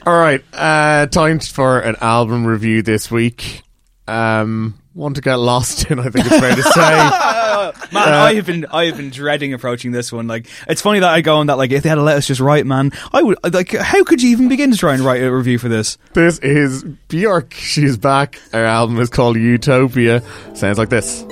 All 0.05 0.19
right, 0.19 0.43
uh, 0.53 1.07
time 1.07 1.39
for 1.39 1.79
an 1.79 1.95
album 2.01 2.45
review 2.45 2.83
this 2.83 3.09
week. 3.11 3.63
Um, 4.09 4.75
one 4.95 5.15
to 5.15 5.21
get 5.21 5.37
lost 5.37 5.89
in, 5.91 6.01
I 6.01 6.09
think 6.11 6.27
it's 6.27 6.39
fair 6.41 6.55
to 6.57 6.63
say. 6.63 6.81
Man, 7.93 8.09
Uh, 8.09 8.17
I 8.17 8.35
have 8.35 8.47
been 8.47 8.67
I 8.67 8.87
have 8.87 8.97
been 8.97 9.11
dreading 9.11 9.55
approaching 9.55 9.93
this 9.93 10.11
one. 10.13 10.27
Like, 10.27 10.47
it's 10.69 10.83
funny 10.83 10.99
that 11.01 11.09
I 11.11 11.21
go 11.21 11.37
on 11.37 11.47
that. 11.47 11.57
Like, 11.57 11.71
if 11.71 11.85
they 11.85 11.89
had 11.89 11.99
let 11.99 12.17
us 12.17 12.27
just 12.27 12.41
write, 12.41 12.67
man, 12.67 12.91
I 13.13 13.23
would 13.23 13.39
like. 13.55 13.71
How 13.73 14.03
could 14.03 14.21
you 14.23 14.31
even 14.31 14.49
begin 14.49 14.73
to 14.73 14.77
try 14.77 14.95
and 14.95 15.03
write 15.03 15.23
a 15.23 15.33
review 15.33 15.59
for 15.59 15.69
this? 15.69 15.97
This 16.15 16.39
is 16.41 16.83
Bjork. 17.09 17.55
She's 17.55 17.97
back. 17.97 18.41
Her 18.53 18.65
album 18.65 18.99
is 18.99 19.09
called 19.09 19.37
Utopia. 19.37 20.23
Sounds 20.55 20.79
like 20.79 20.89
this. 20.89 21.25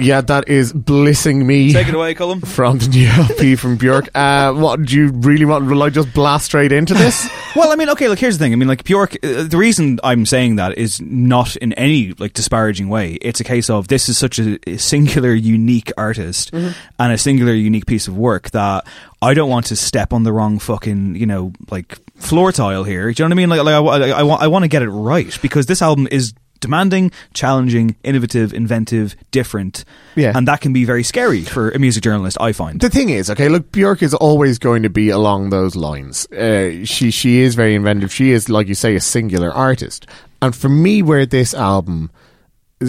Yeah, 0.00 0.20
that 0.22 0.48
is 0.48 0.72
blissing 0.72 1.46
me. 1.46 1.72
Take 1.72 1.88
it 1.88 1.94
away, 1.94 2.14
Colm. 2.14 2.46
From 2.46 2.78
the 2.78 2.88
new 2.88 3.06
LP 3.06 3.56
from 3.56 3.76
Bjork. 3.76 4.08
Uh, 4.14 4.52
what 4.52 4.82
do 4.82 4.96
you 4.96 5.08
really 5.08 5.44
want? 5.44 5.66
Will 5.66 5.82
I 5.82 5.90
just 5.90 6.12
blast 6.14 6.46
straight 6.46 6.72
into 6.72 6.94
this? 6.94 7.28
Well, 7.56 7.72
I 7.72 7.74
mean, 7.74 7.88
okay, 7.88 8.06
look, 8.08 8.20
here's 8.20 8.38
the 8.38 8.44
thing. 8.44 8.52
I 8.52 8.56
mean, 8.56 8.68
like, 8.68 8.84
Bjork, 8.84 9.16
uh, 9.24 9.42
the 9.42 9.56
reason 9.56 9.98
I'm 10.04 10.24
saying 10.24 10.54
that 10.54 10.78
is 10.78 11.00
not 11.00 11.56
in 11.56 11.72
any, 11.72 12.12
like, 12.16 12.32
disparaging 12.32 12.88
way. 12.88 13.14
It's 13.20 13.40
a 13.40 13.44
case 13.44 13.68
of 13.68 13.88
this 13.88 14.08
is 14.08 14.16
such 14.16 14.38
a, 14.38 14.60
a 14.70 14.76
singular, 14.76 15.34
unique 15.34 15.90
artist 15.98 16.52
Mhm. 16.52 16.76
and 17.00 17.12
a 17.12 17.18
singular, 17.18 17.52
unique 17.52 17.86
piece 17.86 18.06
of 18.06 18.16
work 18.16 18.52
that 18.52 18.86
I 19.20 19.34
don't 19.34 19.50
want 19.50 19.66
to 19.66 19.74
step 19.74 20.12
on 20.12 20.22
the 20.22 20.32
wrong 20.32 20.60
fucking, 20.60 21.16
you 21.16 21.26
know, 21.26 21.52
like, 21.72 21.98
floor 22.14 22.52
tile 22.52 22.84
here. 22.84 23.10
Do 23.12 23.20
you 23.20 23.28
know 23.28 23.34
what 23.34 23.42
I 23.42 23.46
mean? 23.46 23.48
Like, 23.50 23.64
like 23.64 23.74
I, 23.74 24.12
I, 24.14 24.18
I, 24.20 24.22
want, 24.22 24.42
I 24.42 24.46
want 24.46 24.62
to 24.62 24.68
get 24.68 24.82
it 24.82 24.88
right 24.90 25.36
because 25.42 25.66
this 25.66 25.82
album 25.82 26.06
is 26.08 26.32
demanding, 26.60 27.10
challenging, 27.34 27.96
innovative, 28.04 28.52
inventive, 28.52 29.16
different. 29.30 29.84
Yeah. 30.14 30.32
And 30.34 30.46
that 30.48 30.60
can 30.60 30.72
be 30.72 30.84
very 30.84 31.02
scary 31.02 31.42
for 31.42 31.70
a 31.70 31.78
music 31.78 32.02
journalist, 32.02 32.36
I 32.40 32.52
find. 32.52 32.80
The 32.80 32.90
thing 32.90 33.08
is, 33.08 33.30
okay, 33.30 33.48
look, 33.48 33.72
Bjork 33.72 34.02
is 34.02 34.14
always 34.14 34.58
going 34.58 34.82
to 34.82 34.90
be 34.90 35.10
along 35.10 35.50
those 35.50 35.76
lines. 35.76 36.26
Uh, 36.30 36.84
she 36.84 37.10
she 37.10 37.40
is 37.40 37.54
very 37.54 37.74
inventive. 37.74 38.12
She 38.12 38.30
is, 38.30 38.48
like 38.48 38.68
you 38.68 38.74
say, 38.74 38.94
a 38.94 39.00
singular 39.00 39.52
artist. 39.52 40.06
And 40.42 40.54
for 40.54 40.68
me, 40.68 41.02
where 41.02 41.26
this 41.26 41.54
album 41.54 42.10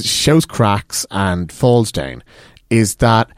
shows 0.02 0.45
cracks 0.45 1.06
and 1.11 1.52
falls 1.52 1.91
down, 1.91 2.23
is 2.69 2.95
that 2.98 3.30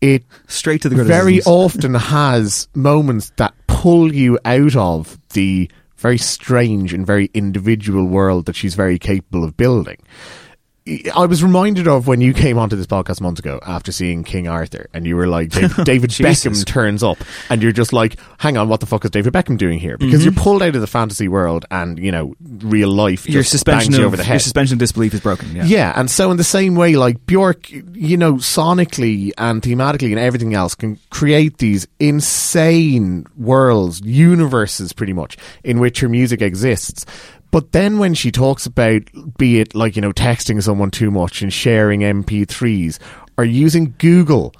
it 0.00 0.24
straight 0.46 0.82
to 0.82 0.88
the 0.88 1.04
very 1.04 1.42
often 1.42 1.94
has 1.94 2.68
moments 2.74 3.32
that 3.36 3.54
pull 3.66 4.14
you 4.14 4.38
out 4.44 4.76
of 4.76 5.18
the 5.30 5.70
very 5.96 6.18
strange 6.18 6.92
and 6.92 7.06
very 7.06 7.30
individual 7.34 8.06
world 8.06 8.46
that 8.46 8.56
she's 8.56 8.74
very 8.74 8.98
capable 8.98 9.44
of 9.44 9.56
building. 9.56 9.98
I 11.14 11.26
was 11.26 11.42
reminded 11.42 11.88
of 11.88 12.06
when 12.06 12.20
you 12.20 12.32
came 12.32 12.58
onto 12.58 12.76
this 12.76 12.86
podcast 12.86 13.20
months 13.20 13.40
ago 13.40 13.58
after 13.66 13.90
seeing 13.90 14.22
King 14.22 14.46
Arthur, 14.46 14.88
and 14.94 15.04
you 15.04 15.16
were 15.16 15.26
like, 15.26 15.50
David, 15.50 15.76
David 15.84 16.10
Beckham 16.10 16.64
turns 16.64 17.02
up, 17.02 17.18
and 17.50 17.60
you're 17.62 17.72
just 17.72 17.92
like, 17.92 18.16
hang 18.38 18.56
on, 18.56 18.68
what 18.68 18.78
the 18.80 18.86
fuck 18.86 19.04
is 19.04 19.10
David 19.10 19.32
Beckham 19.32 19.58
doing 19.58 19.78
here? 19.80 19.98
Because 19.98 20.20
Mhm. 20.20 20.24
you're 20.24 20.32
pulled 20.34 20.62
out 20.62 20.74
of 20.76 20.80
the 20.80 20.86
fantasy 20.86 21.26
world, 21.26 21.64
and 21.72 21.98
you 21.98 22.12
know, 22.12 22.34
real 22.60 22.88
life 22.88 23.28
Your 23.28 23.42
suspension 23.42 23.94
of 23.94 24.00
you 24.00 24.06
over 24.06 24.16
the 24.16 24.22
head. 24.22 24.34
your 24.34 24.38
suspension 24.40 24.74
of 24.74 24.78
disbelief 24.78 25.12
is 25.14 25.20
broken. 25.20 25.54
Yeah. 25.56 25.64
Yeah, 25.64 25.92
and 25.96 26.08
so 26.10 26.30
in 26.30 26.36
the 26.36 26.44
same 26.44 26.76
way, 26.76 26.94
like 26.94 27.26
Bjork, 27.26 27.68
you 27.70 28.16
know, 28.16 28.34
sonically 28.34 29.32
and 29.38 29.62
thematically 29.62 30.10
and 30.10 30.20
everything 30.20 30.54
else 30.54 30.74
can 30.76 30.98
create 31.10 31.58
these 31.58 31.88
insane 31.98 33.26
worlds, 33.36 34.00
universes 34.02 34.92
pretty 34.92 35.12
much, 35.12 35.36
in 35.64 35.80
which 35.80 36.00
her 36.00 36.08
music 36.08 36.40
exists. 36.42 37.04
But 37.56 37.72
then 37.72 37.96
when 37.96 38.12
she 38.12 38.30
talks 38.30 38.66
about, 38.66 39.00
be 39.38 39.60
it 39.60 39.74
like, 39.74 39.96
you 39.96 40.02
know, 40.02 40.12
texting 40.12 40.62
someone 40.62 40.90
too 40.90 41.10
much 41.10 41.40
and 41.40 41.50
sharing 41.50 42.00
MP3s 42.00 42.98
or 43.38 43.44
using 43.44 43.94
Google, 43.96 44.52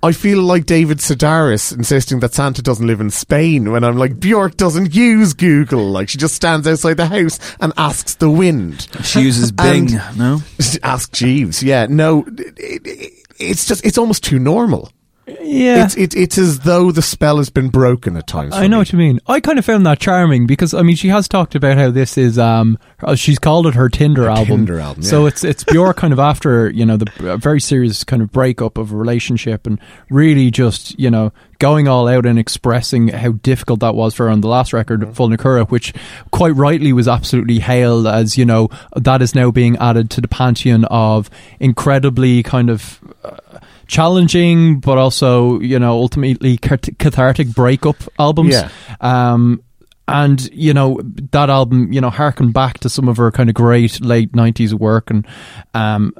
I 0.00 0.12
feel 0.12 0.40
like 0.42 0.64
David 0.64 0.98
Sedaris 0.98 1.76
insisting 1.76 2.20
that 2.20 2.34
Santa 2.34 2.62
doesn't 2.62 2.86
live 2.86 3.00
in 3.00 3.10
Spain 3.10 3.72
when 3.72 3.82
I'm 3.82 3.96
like, 3.96 4.20
Bjork 4.20 4.56
doesn't 4.56 4.94
use 4.94 5.34
Google. 5.34 5.90
Like, 5.90 6.08
she 6.08 6.18
just 6.18 6.36
stands 6.36 6.68
outside 6.68 6.98
the 6.98 7.06
house 7.06 7.40
and 7.58 7.72
asks 7.76 8.14
the 8.14 8.30
wind. 8.30 8.86
She 9.02 9.22
uses 9.22 9.50
Bing, 9.50 9.88
no? 10.16 10.38
Ask 10.84 11.12
Jeeves. 11.12 11.64
Yeah, 11.64 11.86
no, 11.90 12.26
it, 12.28 12.54
it, 12.58 13.12
it's 13.40 13.66
just, 13.66 13.84
it's 13.84 13.98
almost 13.98 14.22
too 14.22 14.38
normal. 14.38 14.92
Yeah. 15.26 15.84
It's, 15.84 15.96
it, 15.96 16.14
it's 16.14 16.38
as 16.38 16.60
though 16.60 16.92
the 16.92 17.02
spell 17.02 17.38
has 17.38 17.50
been 17.50 17.68
broken 17.68 18.16
at 18.16 18.28
times. 18.28 18.54
I 18.54 18.68
know 18.68 18.78
what 18.78 18.92
you 18.92 18.98
mean. 18.98 19.18
I 19.26 19.40
kind 19.40 19.58
of 19.58 19.64
found 19.64 19.84
that 19.84 19.98
charming 19.98 20.46
because 20.46 20.72
I 20.72 20.82
mean 20.82 20.94
she 20.94 21.08
has 21.08 21.26
talked 21.26 21.56
about 21.56 21.76
how 21.76 21.90
this 21.90 22.16
is 22.16 22.38
um 22.38 22.78
uh, 23.02 23.16
she's 23.16 23.38
called 23.40 23.66
it 23.66 23.74
her 23.74 23.88
Tinder 23.88 24.28
album. 24.28 24.58
Tinder 24.66 24.78
album, 24.78 25.02
So 25.02 25.26
it's 25.26 25.42
it's 25.42 25.64
Bjork 25.64 25.96
kind 25.96 26.12
of 26.12 26.20
after 26.20 26.70
you 26.70 26.86
know 26.86 26.96
the 26.96 27.32
a 27.32 27.36
very 27.36 27.60
serious 27.60 28.04
kind 28.04 28.22
of 28.22 28.30
breakup 28.30 28.78
of 28.78 28.92
a 28.92 28.96
relationship 28.96 29.66
and 29.66 29.80
really 30.10 30.50
just 30.52 30.96
you 30.98 31.10
know 31.10 31.32
going 31.58 31.88
all 31.88 32.06
out 32.06 32.24
and 32.24 32.38
expressing 32.38 33.08
how 33.08 33.32
difficult 33.32 33.80
that 33.80 33.94
was 33.96 34.14
for 34.14 34.26
her 34.26 34.30
on 34.30 34.42
the 34.42 34.48
last 34.48 34.72
record 34.72 35.00
Mm-hmm. 35.00 35.10
Vulnicura 35.10 35.68
which 35.70 35.92
quite 36.30 36.54
rightly 36.54 36.92
was 36.92 37.08
absolutely 37.08 37.58
hailed 37.58 38.06
as 38.06 38.38
you 38.38 38.44
know 38.44 38.68
that 38.94 39.22
is 39.22 39.34
now 39.34 39.50
being 39.50 39.76
added 39.78 40.08
to 40.10 40.20
the 40.20 40.28
pantheon 40.28 40.84
of 40.84 41.28
incredibly 41.58 42.42
kind 42.44 42.70
of 42.70 43.00
uh, 43.24 43.58
challenging 43.86 44.80
but 44.80 44.98
also 44.98 45.60
you 45.60 45.78
know 45.78 45.92
ultimately 45.92 46.56
cathartic 46.58 47.48
breakup 47.54 47.96
albums 48.18 48.54
Yeah. 48.54 48.68
um 49.00 49.62
and 50.08 50.48
you 50.52 50.72
know 50.72 51.00
that 51.32 51.50
album 51.50 51.92
you 51.92 52.00
know 52.00 52.10
harkened 52.10 52.52
back 52.52 52.78
to 52.80 52.88
some 52.88 53.08
of 53.08 53.16
her 53.16 53.30
kind 53.32 53.48
of 53.48 53.54
great 53.54 54.00
late 54.00 54.32
90s 54.32 54.72
work 54.72 55.10
and 55.10 55.26
um 55.74 56.12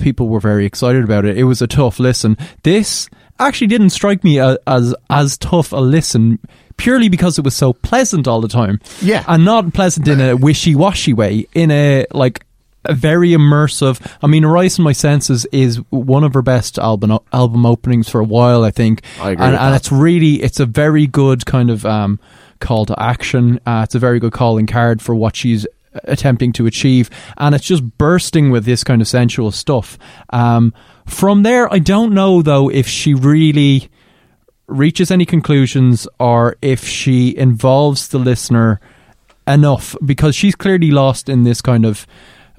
people 0.00 0.28
were 0.28 0.40
very 0.40 0.64
excited 0.64 1.02
about 1.04 1.24
it 1.24 1.36
it 1.38 1.44
was 1.44 1.60
a 1.62 1.66
tough 1.66 1.98
listen 1.98 2.36
this 2.62 3.08
actually 3.38 3.66
didn't 3.66 3.90
strike 3.90 4.22
me 4.22 4.38
a- 4.38 4.58
as 4.66 4.94
as 5.10 5.36
tough 5.38 5.72
a 5.72 5.76
listen 5.76 6.38
purely 6.76 7.08
because 7.08 7.38
it 7.38 7.44
was 7.44 7.54
so 7.54 7.72
pleasant 7.72 8.26
all 8.28 8.40
the 8.40 8.48
time 8.48 8.80
Yeah. 9.00 9.24
and 9.28 9.44
not 9.44 9.72
pleasant 9.74 10.06
in 10.08 10.20
a 10.20 10.36
wishy-washy 10.36 11.12
way 11.12 11.46
in 11.54 11.70
a 11.70 12.06
like 12.12 12.44
very 12.90 13.30
immersive. 13.30 14.00
I 14.22 14.26
mean, 14.26 14.44
"Arisen 14.44 14.84
My 14.84 14.92
Senses" 14.92 15.46
is 15.52 15.76
one 15.90 16.24
of 16.24 16.34
her 16.34 16.42
best 16.42 16.78
album 16.78 17.18
album 17.32 17.66
openings 17.66 18.08
for 18.08 18.20
a 18.20 18.24
while. 18.24 18.64
I 18.64 18.70
think, 18.70 19.02
I 19.20 19.30
agree 19.30 19.46
and, 19.46 19.56
and 19.56 19.74
it's 19.74 19.92
really 19.92 20.42
it's 20.42 20.60
a 20.60 20.66
very 20.66 21.06
good 21.06 21.46
kind 21.46 21.70
of 21.70 21.84
um, 21.86 22.18
call 22.60 22.86
to 22.86 23.00
action. 23.00 23.60
Uh, 23.66 23.82
it's 23.84 23.94
a 23.94 23.98
very 23.98 24.18
good 24.20 24.32
calling 24.32 24.66
card 24.66 25.00
for 25.02 25.14
what 25.14 25.36
she's 25.36 25.66
attempting 26.04 26.52
to 26.54 26.66
achieve, 26.66 27.10
and 27.36 27.54
it's 27.54 27.66
just 27.66 27.98
bursting 27.98 28.50
with 28.50 28.64
this 28.64 28.82
kind 28.82 29.02
of 29.02 29.08
sensual 29.08 29.50
stuff. 29.50 29.98
Um, 30.30 30.72
from 31.06 31.42
there, 31.42 31.72
I 31.72 31.78
don't 31.78 32.14
know 32.14 32.42
though 32.42 32.70
if 32.70 32.86
she 32.86 33.14
really 33.14 33.90
reaches 34.66 35.10
any 35.10 35.26
conclusions 35.26 36.08
or 36.18 36.56
if 36.62 36.86
she 36.86 37.36
involves 37.36 38.08
the 38.08 38.18
listener 38.18 38.80
enough 39.46 39.96
because 40.04 40.34
she's 40.34 40.54
clearly 40.54 40.90
lost 40.90 41.28
in 41.28 41.42
this 41.42 41.60
kind 41.60 41.84
of 41.84 42.06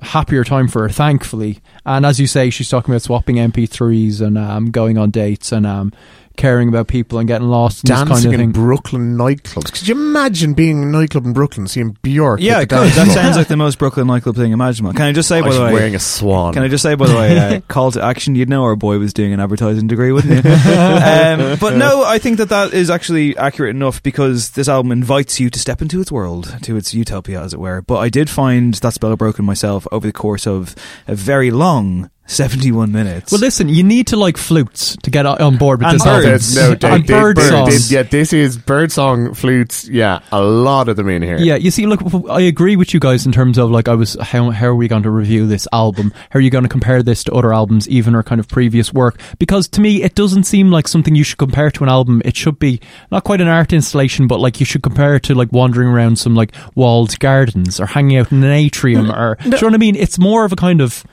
happier 0.04 0.44
time 0.44 0.68
for 0.68 0.84
her 0.84 0.90
thankfully. 0.90 1.60
And 1.86 2.06
as 2.06 2.20
you 2.20 2.28
say 2.28 2.50
she's 2.50 2.70
talking 2.70 2.94
about 2.94 3.02
swapping 3.02 3.38
mp3s 3.38 4.22
and 4.22 4.38
um, 4.38 4.72
going 4.72 4.98
on 4.98 5.10
dates 5.12 5.52
and 5.52 5.66
um, 5.66 5.92
caring 6.36 6.68
about 6.70 6.88
people 6.88 7.20
and 7.20 7.28
getting 7.28 7.48
lost 7.48 7.84
in 7.84 7.90
this 7.90 7.98
Dancing 8.00 8.16
kind 8.16 8.26
of 8.26 8.34
in 8.34 8.40
thing. 8.40 8.52
Brooklyn 8.52 9.18
nightclubs. 9.18 9.72
Could 9.72 9.88
you 9.88 9.96
imagine 9.96 10.54
being 10.54 10.82
in 10.82 10.88
a 10.90 10.92
nightclub 10.92 11.26
in 11.26 11.34
Brooklyn, 11.34 11.68
seeing 11.68 11.98
Bjork? 12.02 12.40
Yeah, 12.42 12.58
at 12.58 12.64
it 12.64 12.70
the 12.70 12.76
could. 12.76 12.94
dance 12.94 12.96
That 12.96 13.08
sounds 13.14 13.38
like 13.38 13.48
the 13.48 13.58
most 13.58 13.78
Brooklyn 13.80 14.08
nightclub 14.08 14.36
thing 14.36 14.52
imaginable. 14.52 14.94
Can 14.94 15.04
I 15.04 15.12
just 15.12 15.30
say, 15.30 15.42
by 15.42 15.48
Oh, 15.48 15.50
the 15.52 15.56
she's 15.58 15.66
way, 15.66 15.74
wearing 15.74 15.96
a 15.96 16.00
swan. 16.00 16.54
Can 16.54 16.64
I 16.64 16.68
just 16.68 16.82
say, 16.84 16.96
by 16.96 17.08
the 17.08 17.16
way, 17.16 17.38
uh, 17.38 17.60
call 17.68 17.92
to 17.92 18.02
action? 18.04 18.36
You'd 18.36 18.50
know 18.50 18.64
our 18.64 18.76
boy 18.76 18.98
was 18.98 19.14
doing 19.14 19.34
an 19.34 19.40
advertising 19.40 19.88
degree, 19.88 20.12
wouldn't 20.12 20.44
you? 20.44 20.52
um, 20.52 21.58
but 21.60 21.76
no, 21.76 22.04
I 22.04 22.18
think 22.20 22.38
that 22.40 22.50
that 22.50 22.74
is 22.74 22.90
actually 22.90 23.38
accurate 23.38 23.76
enough 23.76 24.02
because 24.04 24.52
this 24.52 24.68
album 24.68 24.92
invites 24.92 25.40
you 25.40 25.50
to 25.50 25.60
step 25.60 25.82
into 25.82 26.02
its 26.02 26.12
world, 26.12 26.56
to 26.64 26.76
its 26.76 26.94
utopia, 26.94 27.42
as 27.42 27.54
it 27.54 27.60
were. 27.60 27.82
But 27.82 28.00
I 28.00 28.10
did 28.10 28.30
find 28.30 28.74
that 28.74 28.94
spell 28.94 29.16
broken 29.16 29.46
myself 29.46 29.88
over 29.92 30.08
the 30.08 30.14
course 30.14 30.48
of 30.48 30.76
a 31.08 31.16
very 31.16 31.52
long 31.52 32.10
71 32.26 32.92
minutes. 32.92 33.32
Well, 33.32 33.42
listen, 33.42 33.68
you 33.70 33.84
need 33.84 34.08
to 34.08 34.18
like 34.18 34.38
flutes 34.38 34.96
to 35.04 35.12
get 35.12 35.26
on 35.26 35.58
board 35.58 35.80
with 35.80 35.88
And 35.90 35.96
this 35.96 36.04
birds. 36.06 36.58
album. 36.58 36.72
No, 36.72 36.76
Dave, 36.76 36.94
and 36.94 37.06
Dave, 37.08 37.18
bird 37.22 37.36
bird, 37.36 37.50
songs. 37.50 37.90
Dave, 37.90 37.92
yeah, 37.92 38.04
this 38.04 38.32
is 38.34 38.58
bird 38.58 38.92
song 38.92 39.34
flutes. 39.34 39.88
Yeah, 39.90 40.20
a 40.32 40.42
lot 40.42 40.88
of 40.88 40.96
them 40.96 41.10
in 41.10 41.22
here. 41.22 41.38
Yeah, 41.38 41.56
you 41.56 41.70
see, 41.70 41.86
look, 41.86 42.02
I 42.30 42.42
agree 42.42 42.76
with 42.76 42.94
you 42.94 43.00
guys 43.00 43.26
in 43.26 43.32
terms 43.34 43.58
of 43.58 43.70
like, 43.72 43.88
I 43.88 43.96
was, 43.96 44.16
how, 44.22 44.52
how 44.52 44.68
are 44.68 44.76
we 44.76 44.88
going 44.88 45.04
to 45.04 45.10
review 45.10 45.46
this 45.48 45.68
album? 45.74 46.14
How 46.30 46.40
are 46.40 46.42
you 46.42 46.50
going 46.50 46.64
to 46.64 46.70
compare 46.70 47.04
this 47.04 47.24
to 47.26 47.34
other 47.34 47.54
albums, 47.54 47.90
even 47.90 48.16
or 48.16 48.24
kind 48.24 48.40
of 48.40 48.48
previous 48.48 48.94
work? 48.94 49.20
Because 49.38 49.68
to 49.70 49.82
me, 49.82 50.02
it 50.02 50.16
doesn't 50.16 50.46
seem 50.46 50.72
like 50.72 50.88
something 50.88 51.16
you 51.16 51.24
should 51.26 51.38
compare 51.40 51.72
to 51.72 51.84
an 51.84 51.90
album. 51.90 52.22
It 52.24 52.38
should 52.38 52.58
be 52.58 52.80
not 53.12 53.26
quite 53.26 53.42
an 53.42 53.48
art 53.50 53.74
installation, 53.74 54.28
but 54.28 54.40
like 54.40 54.60
you 54.62 54.66
should 54.66 54.82
compare 54.82 55.16
it 55.16 55.24
to 55.24 55.36
like 55.36 55.52
wandering 55.52 55.90
around 55.90 56.18
some 56.20 56.36
like 56.36 56.56
walled 56.74 57.20
gardens 57.20 57.80
or 57.82 57.86
hanging 57.86 58.18
out 58.18 58.32
in 58.32 58.44
an 58.44 58.50
atrium 58.52 59.12
or, 59.12 59.36
do 59.36 59.50
you 59.50 59.52
know 59.52 59.68
what 59.68 59.74
I 59.74 59.78
mean? 59.78 59.96
It's 59.98 60.18
more 60.18 60.46
of 60.46 60.54
a 60.54 60.56
kind 60.56 60.80
of, 60.80 61.04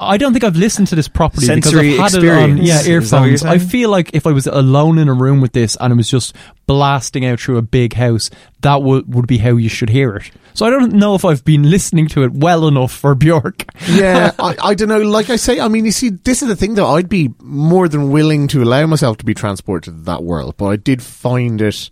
I 0.00 0.16
don't 0.16 0.32
think 0.32 0.44
I've 0.44 0.56
listened 0.56 0.88
to 0.88 0.94
this 0.94 1.08
properly 1.08 1.46
Sensory 1.46 1.92
because 1.92 2.14
I've 2.14 2.22
had 2.22 2.24
it 2.24 2.42
on 2.42 2.56
yeah 2.58 2.62
Is 2.62 2.66
that 2.66 2.76
what 2.76 2.86
you're 2.86 3.02
earphones. 3.02 3.44
I 3.44 3.58
feel 3.58 3.90
like 3.90 4.14
if 4.14 4.26
I 4.26 4.32
was 4.32 4.46
alone 4.46 4.98
in 4.98 5.08
a 5.08 5.14
room 5.14 5.40
with 5.40 5.52
this 5.52 5.76
and 5.80 5.92
it 5.92 5.96
was 5.96 6.10
just 6.10 6.34
blasting 6.66 7.24
out 7.24 7.40
through 7.40 7.58
a 7.58 7.62
big 7.62 7.94
house, 7.94 8.30
that 8.60 8.82
would 8.82 9.12
would 9.14 9.26
be 9.26 9.38
how 9.38 9.50
you 9.56 9.68
should 9.68 9.90
hear 9.90 10.16
it. 10.16 10.30
So 10.54 10.64
I 10.64 10.70
don't 10.70 10.92
know 10.92 11.16
if 11.16 11.24
I've 11.24 11.44
been 11.44 11.68
listening 11.68 12.06
to 12.08 12.22
it 12.22 12.32
well 12.32 12.68
enough 12.68 12.92
for 12.92 13.16
Bjork. 13.16 13.64
yeah, 13.88 14.30
I, 14.38 14.56
I 14.62 14.74
don't 14.74 14.88
know. 14.88 15.00
Like 15.00 15.28
I 15.28 15.36
say, 15.36 15.58
I 15.58 15.66
mean, 15.66 15.84
you 15.84 15.90
see, 15.90 16.10
this 16.10 16.42
is 16.42 16.48
the 16.48 16.56
thing 16.56 16.74
though. 16.74 16.86
I'd 16.94 17.08
be 17.08 17.34
more 17.40 17.88
than 17.88 18.10
willing 18.12 18.46
to 18.48 18.62
allow 18.62 18.86
myself 18.86 19.16
to 19.18 19.24
be 19.24 19.34
transported 19.34 19.94
to 19.94 20.00
that 20.04 20.22
world, 20.22 20.54
but 20.56 20.66
I 20.66 20.76
did 20.76 21.02
find 21.02 21.60
it, 21.60 21.90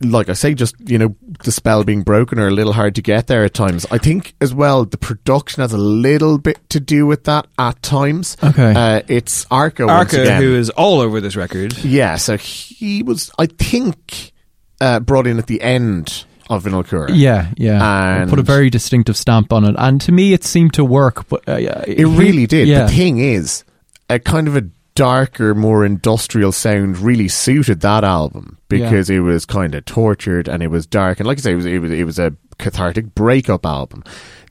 like 0.00 0.28
I 0.28 0.34
say, 0.34 0.54
just 0.54 0.74
you 0.88 0.98
know, 0.98 1.16
the 1.44 1.52
spell 1.52 1.82
being 1.84 2.02
broken 2.02 2.38
or 2.38 2.48
a 2.48 2.50
little 2.50 2.72
hard 2.72 2.94
to 2.96 3.02
get 3.02 3.26
there 3.26 3.44
at 3.44 3.54
times. 3.54 3.86
I 3.90 3.98
think 3.98 4.34
as 4.40 4.52
well, 4.54 4.84
the 4.84 4.98
production 4.98 5.62
has 5.62 5.72
a 5.72 5.78
little 5.78 6.38
bit 6.38 6.58
to 6.70 6.80
do 6.80 7.06
with 7.06 7.24
that 7.24 7.46
at 7.58 7.80
times. 7.82 8.36
Okay. 8.42 8.74
uh, 8.74 9.02
it's 9.08 9.46
Arca. 9.50 9.86
once 9.86 10.12
Arca, 10.12 10.22
again. 10.22 10.42
who 10.42 10.54
is 10.54 10.70
all 10.70 11.00
over 11.00 11.20
this 11.20 11.36
record. 11.36 11.76
Yeah, 11.78 12.16
so 12.16 12.36
he 12.36 13.02
was, 13.02 13.30
I 13.38 13.46
think, 13.46 14.32
uh, 14.80 15.00
brought 15.00 15.26
in 15.26 15.38
at 15.38 15.46
the 15.46 15.62
end 15.62 16.24
of 16.50 16.64
Vulnicura. 16.64 17.08
Yeah, 17.12 17.50
yeah. 17.56 18.20
And 18.20 18.30
Put 18.30 18.38
a 18.38 18.42
very 18.42 18.70
distinctive 18.70 19.16
stamp 19.16 19.52
on 19.52 19.64
it, 19.64 19.74
and 19.78 20.00
to 20.02 20.12
me, 20.12 20.32
it 20.32 20.44
seemed 20.44 20.74
to 20.74 20.84
work. 20.84 21.26
But 21.28 21.48
uh, 21.48 21.56
yeah, 21.56 21.82
It 21.86 22.04
really 22.06 22.46
did. 22.46 22.68
Yeah. 22.68 22.82
The 22.86 22.92
thing 22.92 23.18
is, 23.18 23.64
a 24.10 24.18
kind 24.18 24.46
of 24.46 24.56
a 24.56 24.62
darker, 24.96 25.54
more 25.54 25.84
industrial 25.84 26.50
sound 26.50 26.98
really 26.98 27.28
suited 27.28 27.82
that 27.82 28.02
album 28.02 28.58
because 28.68 29.08
it 29.08 29.20
was 29.20 29.46
kind 29.46 29.76
of 29.76 29.84
tortured 29.84 30.48
and 30.48 30.62
it 30.62 30.68
was 30.68 30.86
dark. 30.86 31.20
And 31.20 31.28
like 31.28 31.38
I 31.38 31.42
say, 31.42 31.52
it 31.52 31.56
was, 31.56 31.66
it 31.66 31.78
was, 31.78 31.92
it 31.92 32.04
was 32.04 32.18
a 32.18 32.34
cathartic 32.58 33.14
breakup 33.14 33.64
album. 33.64 34.02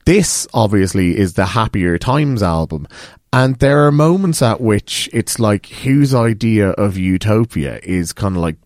This, 0.06 0.46
obviously, 0.54 1.18
is 1.18 1.34
the 1.34 1.46
Happier 1.46 1.98
Times 1.98 2.42
album. 2.42 2.86
And 3.32 3.56
there 3.56 3.86
are 3.86 3.92
moments 3.92 4.40
at 4.40 4.60
which 4.60 5.10
it's 5.12 5.38
like, 5.38 5.66
whose 5.66 6.14
idea 6.14 6.70
of 6.70 6.96
utopia 6.96 7.80
is 7.82 8.12
kind 8.12 8.36
of 8.36 8.40
like 8.40 8.56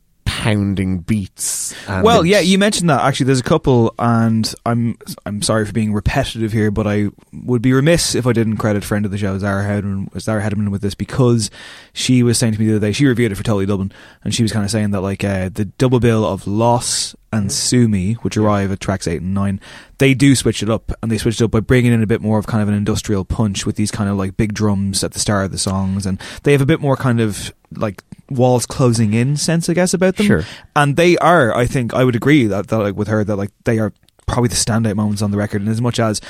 pounding 0.40 1.00
beats. 1.00 1.74
Well, 1.86 2.24
yeah, 2.24 2.40
you 2.40 2.56
mentioned 2.56 2.88
that. 2.88 3.02
Actually, 3.02 3.26
there's 3.26 3.40
a 3.40 3.44
couple, 3.44 3.94
and 3.98 4.52
I'm 4.64 4.96
I'm 5.26 5.42
sorry 5.42 5.66
for 5.66 5.72
being 5.72 5.92
repetitive 5.92 6.50
here, 6.50 6.70
but 6.70 6.86
I 6.86 7.08
would 7.32 7.60
be 7.60 7.74
remiss 7.74 8.14
if 8.14 8.26
I 8.26 8.32
didn't 8.32 8.56
credit 8.56 8.82
friend 8.82 9.04
of 9.04 9.10
the 9.10 9.18
show 9.18 9.36
Zara 9.36 9.62
Hedderman, 9.64 10.18
Zara 10.18 10.42
Hedderman 10.42 10.70
with 10.70 10.80
this 10.80 10.94
because 10.94 11.50
she 11.92 12.22
was 12.22 12.38
saying 12.38 12.54
to 12.54 12.58
me 12.58 12.64
the 12.64 12.76
other 12.76 12.86
day 12.86 12.92
she 12.92 13.04
reviewed 13.04 13.32
it 13.32 13.34
for 13.34 13.42
Totally 13.42 13.66
Dublin, 13.66 13.92
and 14.24 14.34
she 14.34 14.42
was 14.42 14.50
kind 14.50 14.64
of 14.64 14.70
saying 14.70 14.92
that 14.92 15.02
like 15.02 15.22
uh, 15.22 15.50
the 15.50 15.66
double 15.66 16.00
bill 16.00 16.24
of 16.24 16.46
Loss 16.46 17.14
and 17.32 17.52
Sue 17.52 17.86
Me, 17.86 18.14
which 18.14 18.38
arrive 18.38 18.72
at 18.72 18.80
tracks 18.80 19.06
eight 19.06 19.20
and 19.20 19.34
nine, 19.34 19.60
they 20.01 20.14
do 20.14 20.35
switch 20.35 20.62
it 20.62 20.70
up, 20.70 20.93
and 21.02 21.12
they 21.12 21.18
switch 21.18 21.40
it 21.40 21.44
up 21.44 21.51
by 21.51 21.60
bringing 21.60 21.93
in 21.93 22.02
a 22.02 22.06
bit 22.06 22.22
more 22.22 22.39
of 22.39 22.47
kind 22.47 22.62
of 22.62 22.68
an 22.68 22.74
industrial 22.74 23.24
punch 23.24 23.66
with 23.66 23.77
these 23.77 23.90
kind 23.90 24.09
of 24.09 24.16
like 24.16 24.35
big 24.35 24.55
drums 24.55 25.05
at 25.05 25.12
the 25.12 25.18
start 25.18 25.44
of 25.44 25.52
the 25.52 25.59
songs, 25.59 26.06
and 26.06 26.18
they 26.43 26.52
have 26.52 26.62
a 26.62 26.66
bit 26.66 26.81
more 26.81 26.97
kind 26.97 27.20
of 27.20 27.52
like 27.77 28.02
walls 28.31 28.64
closing 28.64 29.12
in 29.12 29.36
sense, 29.36 29.68
I 29.68 29.74
guess, 29.74 29.93
about 29.93 30.16
them. 30.16 30.27
Sure. 30.27 30.44
And 30.74 30.97
they 30.97 31.18
are, 31.18 31.55
I 31.55 31.66
think, 31.66 31.93
I 31.93 32.05
would 32.05 32.16
agree 32.16 32.47
that, 32.47 32.68
that 32.68 32.78
like 32.78 32.97
with 32.97 33.09
her 33.09 33.22
that 33.24 33.36
like 33.36 33.51
they 33.64 33.78
are 33.78 33.93
probably 34.27 34.48
the 34.48 34.55
standout 34.55 34.97
moments 34.97 35.20
on 35.20 35.32
the 35.32 35.36
record. 35.36 35.60
And 35.60 35.70
as 35.70 35.82
much 35.82 36.01
as, 36.01 36.20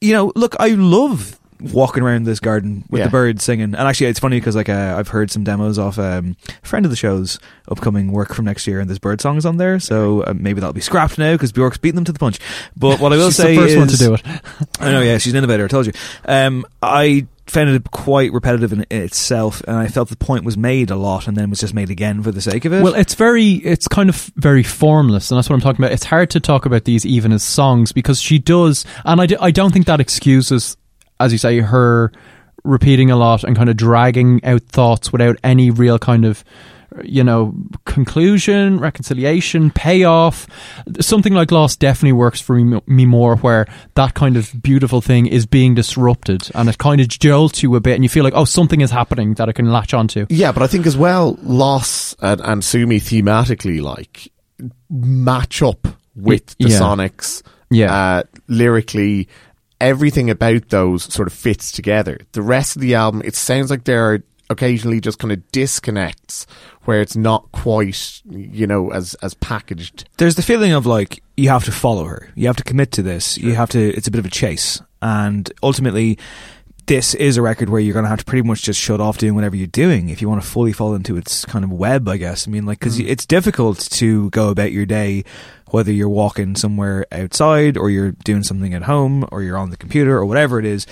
you 0.00 0.12
know, 0.12 0.32
look, 0.34 0.56
I 0.58 0.70
love 0.70 1.37
walking 1.60 2.02
around 2.02 2.24
this 2.24 2.40
garden 2.40 2.84
with 2.90 3.00
Yeah. 3.00 3.06
the 3.06 3.10
birds 3.10 3.44
singing. 3.44 3.64
And 3.74 3.76
actually, 3.76 4.06
it's 4.08 4.18
funny 4.20 4.38
because 4.38 4.56
like 4.56 4.68
uh, 4.68 4.94
I've 4.98 5.08
heard 5.08 5.30
some 5.30 5.44
demos 5.44 5.78
of 5.78 5.98
um, 5.98 6.36
a 6.62 6.66
friend 6.66 6.84
of 6.86 6.90
the 6.90 6.96
show's 6.96 7.38
upcoming 7.68 8.12
work 8.12 8.34
from 8.34 8.44
next 8.44 8.66
year, 8.66 8.80
and 8.80 8.88
this 8.88 8.98
bird 8.98 9.20
song 9.20 9.36
is 9.36 9.46
on 9.46 9.56
there. 9.56 9.78
So 9.80 10.22
uh, 10.22 10.34
maybe 10.36 10.60
that'll 10.60 10.72
be 10.72 10.80
scrapped 10.80 11.18
now 11.18 11.34
because 11.34 11.52
Bjork's 11.52 11.78
beating 11.78 11.96
them 11.96 12.04
to 12.06 12.12
the 12.12 12.18
punch. 12.18 12.38
But 12.76 13.00
what 13.00 13.12
I 13.12 13.16
will 13.16 13.26
She's 13.28 13.36
say 13.36 13.54
the 13.56 13.62
first 13.62 13.72
is, 13.72 13.78
one 13.78 13.88
to 13.88 13.96
do 13.96 14.14
it. 14.14 14.22
I 14.80 14.92
know, 14.92 15.00
yeah, 15.02 15.18
she's 15.18 15.32
an 15.32 15.38
innovator. 15.38 15.64
I 15.64 15.68
told 15.68 15.86
you. 15.86 15.92
Um, 16.24 16.64
I 16.82 17.26
found 17.46 17.70
it 17.70 17.90
quite 17.90 18.30
repetitive 18.32 18.74
in, 18.74 18.82
in 18.90 19.00
itself, 19.02 19.62
and 19.66 19.74
I 19.74 19.86
felt 19.88 20.10
the 20.10 20.16
point 20.16 20.44
was 20.44 20.58
made 20.58 20.90
a 20.90 20.96
lot, 20.96 21.26
and 21.26 21.34
then 21.34 21.48
was 21.48 21.60
just 21.60 21.72
made 21.72 21.88
again 21.88 22.22
for 22.22 22.30
the 22.30 22.42
sake 22.42 22.66
of 22.66 22.74
it. 22.74 22.82
Well, 22.82 22.94
it's 22.94 23.14
very, 23.14 23.52
it's 23.52 23.88
kind 23.88 24.10
of 24.10 24.30
very 24.36 24.62
formless, 24.62 25.30
and 25.30 25.38
that's 25.38 25.48
what 25.48 25.54
I'm 25.54 25.62
talking 25.62 25.82
about. 25.82 25.92
It's 25.92 26.04
hard 26.04 26.28
to 26.30 26.40
talk 26.40 26.66
about 26.66 26.84
these 26.84 27.06
even 27.06 27.32
as 27.32 27.42
songs 27.42 27.90
because 27.92 28.20
she 28.20 28.38
does, 28.38 28.84
and 29.06 29.18
I, 29.20 29.24
d- 29.26 29.36
I 29.40 29.50
don't 29.50 29.72
think 29.72 29.86
that 29.86 29.98
excuses, 29.98 30.76
as 31.20 31.32
you 31.32 31.38
say, 31.38 31.60
her 31.60 32.12
repeating 32.64 33.10
a 33.10 33.16
lot 33.16 33.44
and 33.44 33.56
kind 33.56 33.68
of 33.70 33.76
dragging 33.76 34.44
out 34.44 34.62
thoughts 34.62 35.12
without 35.12 35.36
any 35.44 35.70
real 35.70 35.98
kind 35.98 36.24
of, 36.24 36.44
you 37.02 37.22
know, 37.22 37.54
conclusion, 37.84 38.78
reconciliation, 38.80 39.70
payoff. 39.70 40.46
Something 41.00 41.34
like 41.34 41.50
Lost 41.52 41.80
definitely 41.80 42.12
works 42.14 42.40
for 42.40 42.56
me, 42.56 42.80
me 42.86 43.06
more, 43.06 43.36
where 43.36 43.66
that 43.94 44.14
kind 44.14 44.36
of 44.36 44.52
beautiful 44.62 45.00
thing 45.00 45.26
is 45.26 45.46
being 45.46 45.74
disrupted, 45.74 46.50
and 46.54 46.68
it 46.68 46.78
kind 46.78 47.00
of 47.00 47.08
jolts 47.08 47.62
you 47.62 47.74
a 47.76 47.80
bit, 47.80 47.94
and 47.94 48.02
you 48.04 48.08
feel 48.08 48.24
like, 48.24 48.34
oh, 48.34 48.44
something 48.44 48.80
is 48.80 48.90
happening 48.90 49.34
that 49.34 49.48
I 49.48 49.52
can 49.52 49.70
latch 49.70 49.94
onto. 49.94 50.26
Yeah, 50.28 50.52
but 50.52 50.62
I 50.62 50.66
think 50.66 50.86
as 50.86 50.96
well, 50.96 51.38
Loss 51.42 52.16
and, 52.20 52.40
and 52.40 52.64
Sue 52.64 52.86
Me 52.86 53.00
thematically 53.00 53.80
like 53.80 54.32
match 54.90 55.62
up 55.62 55.86
with 56.16 56.46
the 56.58 56.68
Yeah. 56.68 56.80
Sonics. 56.80 57.42
Yeah. 57.70 57.94
Uh, 57.94 58.22
lyrically, 58.48 59.28
everything 59.80 60.30
about 60.30 60.68
those 60.68 61.04
sort 61.04 61.28
of 61.28 61.34
fits 61.34 61.70
together. 61.72 62.18
The 62.32 62.42
rest 62.42 62.76
of 62.76 62.82
the 62.82 62.94
album, 62.94 63.22
it 63.24 63.34
sounds 63.34 63.70
like 63.70 63.84
there 63.84 64.12
are 64.12 64.22
occasionally 64.50 65.00
just 65.00 65.18
kind 65.18 65.30
of 65.32 65.52
disconnects 65.52 66.46
where 66.84 67.02
it's 67.02 67.16
not 67.16 67.50
quite, 67.52 68.22
you 68.30 68.66
know, 68.66 68.90
as 68.90 69.14
as 69.16 69.34
packaged. 69.34 70.08
there's 70.16 70.36
the 70.36 70.42
feeling 70.42 70.72
of 70.72 70.86
like 70.86 71.22
you 71.36 71.50
have 71.50 71.64
to 71.64 71.72
follow 71.72 72.04
her 72.04 72.30
you 72.34 72.46
have 72.46 72.56
to 72.56 72.64
commit 72.64 72.90
to 72.92 73.02
this 73.02 73.36
you 73.36 73.54
have 73.54 73.68
to 73.68 73.90
it's 73.94 74.08
a 74.08 74.10
bit 74.10 74.18
of 74.18 74.24
a 74.24 74.30
chase 74.30 74.80
and 75.02 75.52
ultimately 75.62 76.18
this 76.88 77.14
is 77.14 77.36
a 77.36 77.42
record 77.42 77.68
where 77.68 77.80
you're 77.80 77.92
going 77.92 78.04
to 78.04 78.08
have 78.08 78.20
to 78.20 78.24
pretty 78.24 78.46
much 78.46 78.62
just 78.62 78.80
shut 78.80 78.98
off 78.98 79.18
doing 79.18 79.34
whatever 79.34 79.54
you're 79.54 79.66
doing 79.66 80.08
if 80.08 80.22
you 80.22 80.28
want 80.28 80.42
to 80.42 80.48
fully 80.48 80.72
fall 80.72 80.94
into 80.94 81.18
its 81.18 81.44
kind 81.44 81.64
of 81.64 81.70
web 81.70 82.08
i 82.08 82.16
guess. 82.16 82.48
I 82.48 82.50
mean 82.50 82.64
like 82.66 82.80
because 82.80 82.96
hmm. 82.96 83.06
it's 83.06 83.26
difficult 83.26 83.78
to 83.78 84.30
go 84.30 84.48
about 84.48 84.72
your 84.72 84.86
day 84.86 85.24
whether 85.70 85.92
you're 85.92 86.08
walking 86.08 86.56
somewhere 86.56 87.04
outside 87.12 87.76
or 87.76 87.90
you're 87.90 88.12
doing 88.12 88.42
something 88.42 88.72
at 88.72 88.82
home 88.82 89.28
or 89.30 89.42
you're 89.42 89.58
on 89.58 89.68
the 89.68 89.76
computer 89.76 90.16
or 90.16 90.24
whatever 90.24 90.58
it 90.58 90.64
is. 90.64 90.86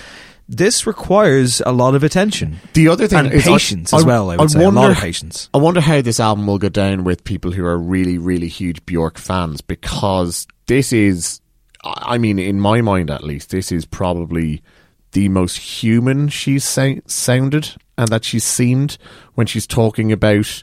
This 0.47 0.85
requires 0.87 1.61
a 1.65 1.73
lot 1.73 1.93
of 1.93 2.03
attention 2.03 2.59
The 2.73 2.87
other 2.87 3.07
thing 3.07 3.19
and 3.19 3.33
is 3.33 3.47
I- 3.47 3.51
patience 3.51 3.93
as 3.93 4.05
well 4.05 4.29
i 4.29 4.37
would 4.37 4.51
say 4.51 4.63
a 4.63 4.69
lot 4.69 4.91
of 4.91 4.97
patience. 4.97 5.49
I 5.53 5.57
wonder 5.57 5.81
how 5.81 6.01
this 6.01 6.19
album 6.19 6.47
will 6.47 6.59
go 6.59 6.69
down 6.69 7.03
with 7.03 7.23
people 7.23 7.51
who 7.51 7.65
are 7.65 7.77
really, 7.77 8.17
really 8.17 8.47
huge 8.47 8.85
Bjork 8.85 9.17
fans 9.17 9.61
because 9.61 10.47
this 10.67 10.93
is, 10.93 11.41
I 11.83 12.15
I 12.15 12.17
mean, 12.17 12.37
in 12.39 12.61
my 12.61 12.81
mind 12.81 13.09
at 13.09 13.23
least, 13.23 13.49
this 13.49 13.71
is 13.71 13.85
probably 13.85 14.61
the 15.17 15.29
most 15.29 15.57
human 15.57 16.29
she's 16.29 16.63
sou- 16.63 17.01
sounded 17.07 17.73
and 17.97 18.07
that 18.09 18.23
she 18.23 18.37
seemed 18.37 18.99
when 19.33 19.47
she's 19.47 19.65
talking 19.65 20.11
about, 20.11 20.61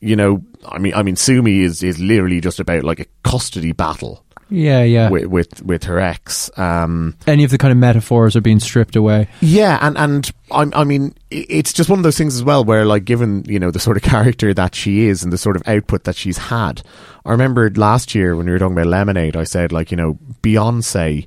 you 0.00 0.14
know, 0.14 0.42
I 0.68 0.76
mean, 0.76 0.92
I 0.92 1.02
mean, 1.02 1.16
Sue 1.16 1.40
Me 1.40 1.60
is 1.62 1.82
is 1.82 1.98
literally 1.98 2.42
just 2.42 2.60
about 2.60 2.84
like 2.84 3.00
a 3.00 3.06
custody 3.22 3.72
battle 3.72 4.22
Yeah, 4.50 4.82
yeah. 4.82 5.08
with 5.08 5.24
with, 5.26 5.62
with 5.62 5.84
her 5.84 5.98
ex. 5.98 6.50
Um, 6.58 7.16
any 7.26 7.44
of 7.44 7.50
the 7.50 7.56
kind 7.56 7.72
of 7.72 7.78
metaphors 7.78 8.36
are 8.36 8.42
being 8.42 8.60
stripped 8.60 8.94
away. 8.94 9.28
yeah, 9.40 9.78
and 9.80 9.96
and 9.96 10.30
I, 10.50 10.66
I 10.74 10.84
mean, 10.84 11.14
it's 11.30 11.72
just 11.72 11.88
one 11.88 11.98
of 11.98 12.02
those 12.02 12.18
things 12.18 12.34
as 12.36 12.44
well, 12.44 12.64
where 12.64 12.84
like, 12.84 13.06
given 13.06 13.44
you 13.48 13.58
know 13.58 13.70
the 13.70 13.80
sort 13.80 13.96
of 13.96 14.02
character 14.12 14.52
that 14.52 14.74
she 14.74 15.06
is 15.06 15.22
and 15.22 15.32
the 15.32 15.38
sort 15.38 15.56
of 15.56 15.66
output 15.66 16.04
that 16.04 16.16
she's 16.16 16.36
had, 16.36 16.82
I 17.24 17.30
remember 17.32 17.70
last 17.70 18.14
year 18.14 18.36
when 18.36 18.44
we 18.44 18.52
were 18.52 18.58
talking 18.58 18.76
about 18.76 18.86
Lemonade, 18.88 19.36
I 19.36 19.44
said 19.44 19.72
like, 19.72 19.90
you 19.90 19.96
know, 19.96 20.18
Beyonce 20.42 21.26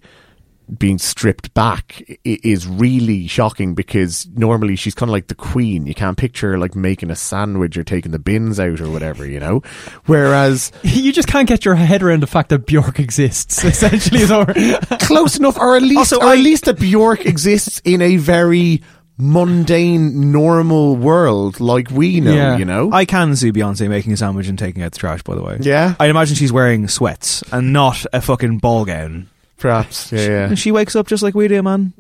being 0.78 0.98
stripped 0.98 1.54
back 1.54 2.02
is 2.24 2.66
really 2.68 3.28
shocking 3.28 3.74
because 3.76 4.28
normally 4.36 4.76
she's 4.76 4.96
kind 4.96 5.10
of 5.10 5.14
like 5.14 5.28
the 5.28 5.36
queen. 5.36 5.86
You 5.86 5.94
can't 5.94 6.18
picture 6.18 6.52
her 6.52 6.58
like 6.58 6.76
making 6.76 7.12
a 7.12 7.16
sandwich 7.16 7.78
or 7.78 7.84
taking 7.84 8.12
the 8.12 8.20
bins 8.20 8.60
out 8.60 8.80
or 8.80 8.90
whatever, 8.90 9.26
you 9.26 9.40
know. 9.40 9.62
Whereas 10.06 10.72
You 10.84 11.12
just 11.12 11.28
can't 11.28 11.48
get 11.48 11.66
your 11.66 11.76
head 11.76 12.02
around 12.04 12.22
the 12.22 12.28
fact 12.28 12.50
that 12.50 12.66
Bjork 12.66 13.00
exists. 13.00 13.64
Essentially, 13.66 14.22
is 14.22 14.32
over. 14.32 14.54
close 15.02 15.38
enough, 15.38 15.58
or 15.58 15.76
at 15.76 15.82
least, 15.82 15.98
Also, 16.14 16.18
or 16.20 16.26
I- 16.28 16.34
at 16.34 16.40
least 16.40 16.66
that 16.66 16.80
Bjork 16.80 17.26
exists 17.26 17.82
in 17.84 18.02
a 18.02 18.16
very 18.18 18.82
mundane, 19.18 20.32
normal 20.32 20.96
world 20.96 21.60
like 21.60 21.90
we 21.92 22.20
know. 22.22 22.34
Yeah. 22.34 22.58
You 22.58 22.66
know, 22.66 22.92
I 22.92 23.06
can 23.06 23.36
see 23.36 23.52
Beyonce 23.52 23.88
making 23.90 24.14
a 24.14 24.18
sandwich 24.18 24.48
and 24.48 24.58
taking 24.58 24.82
out 24.84 24.94
the 24.94 25.00
trash. 25.00 25.22
By 25.24 25.36
the 25.36 25.44
way, 25.44 25.58
Yeah? 25.62 25.96
I'd 26.00 26.10
imagine 26.10 26.36
she's 26.36 26.52
wearing 26.54 26.88
sweats 26.88 27.44
and 27.52 27.72
not 27.74 28.06
a 28.14 28.22
fucking 28.22 28.60
ball 28.60 28.86
gown. 28.86 29.28
Perhaps. 29.62 30.12
Yeah, 30.12 30.48
And 30.48 30.60
she 30.60 30.72
wakes 30.72 30.96
up 30.96 31.08
just 31.08 31.24
like 31.24 31.36
we 31.36 31.48
do, 31.48 31.62
man. 31.62 31.94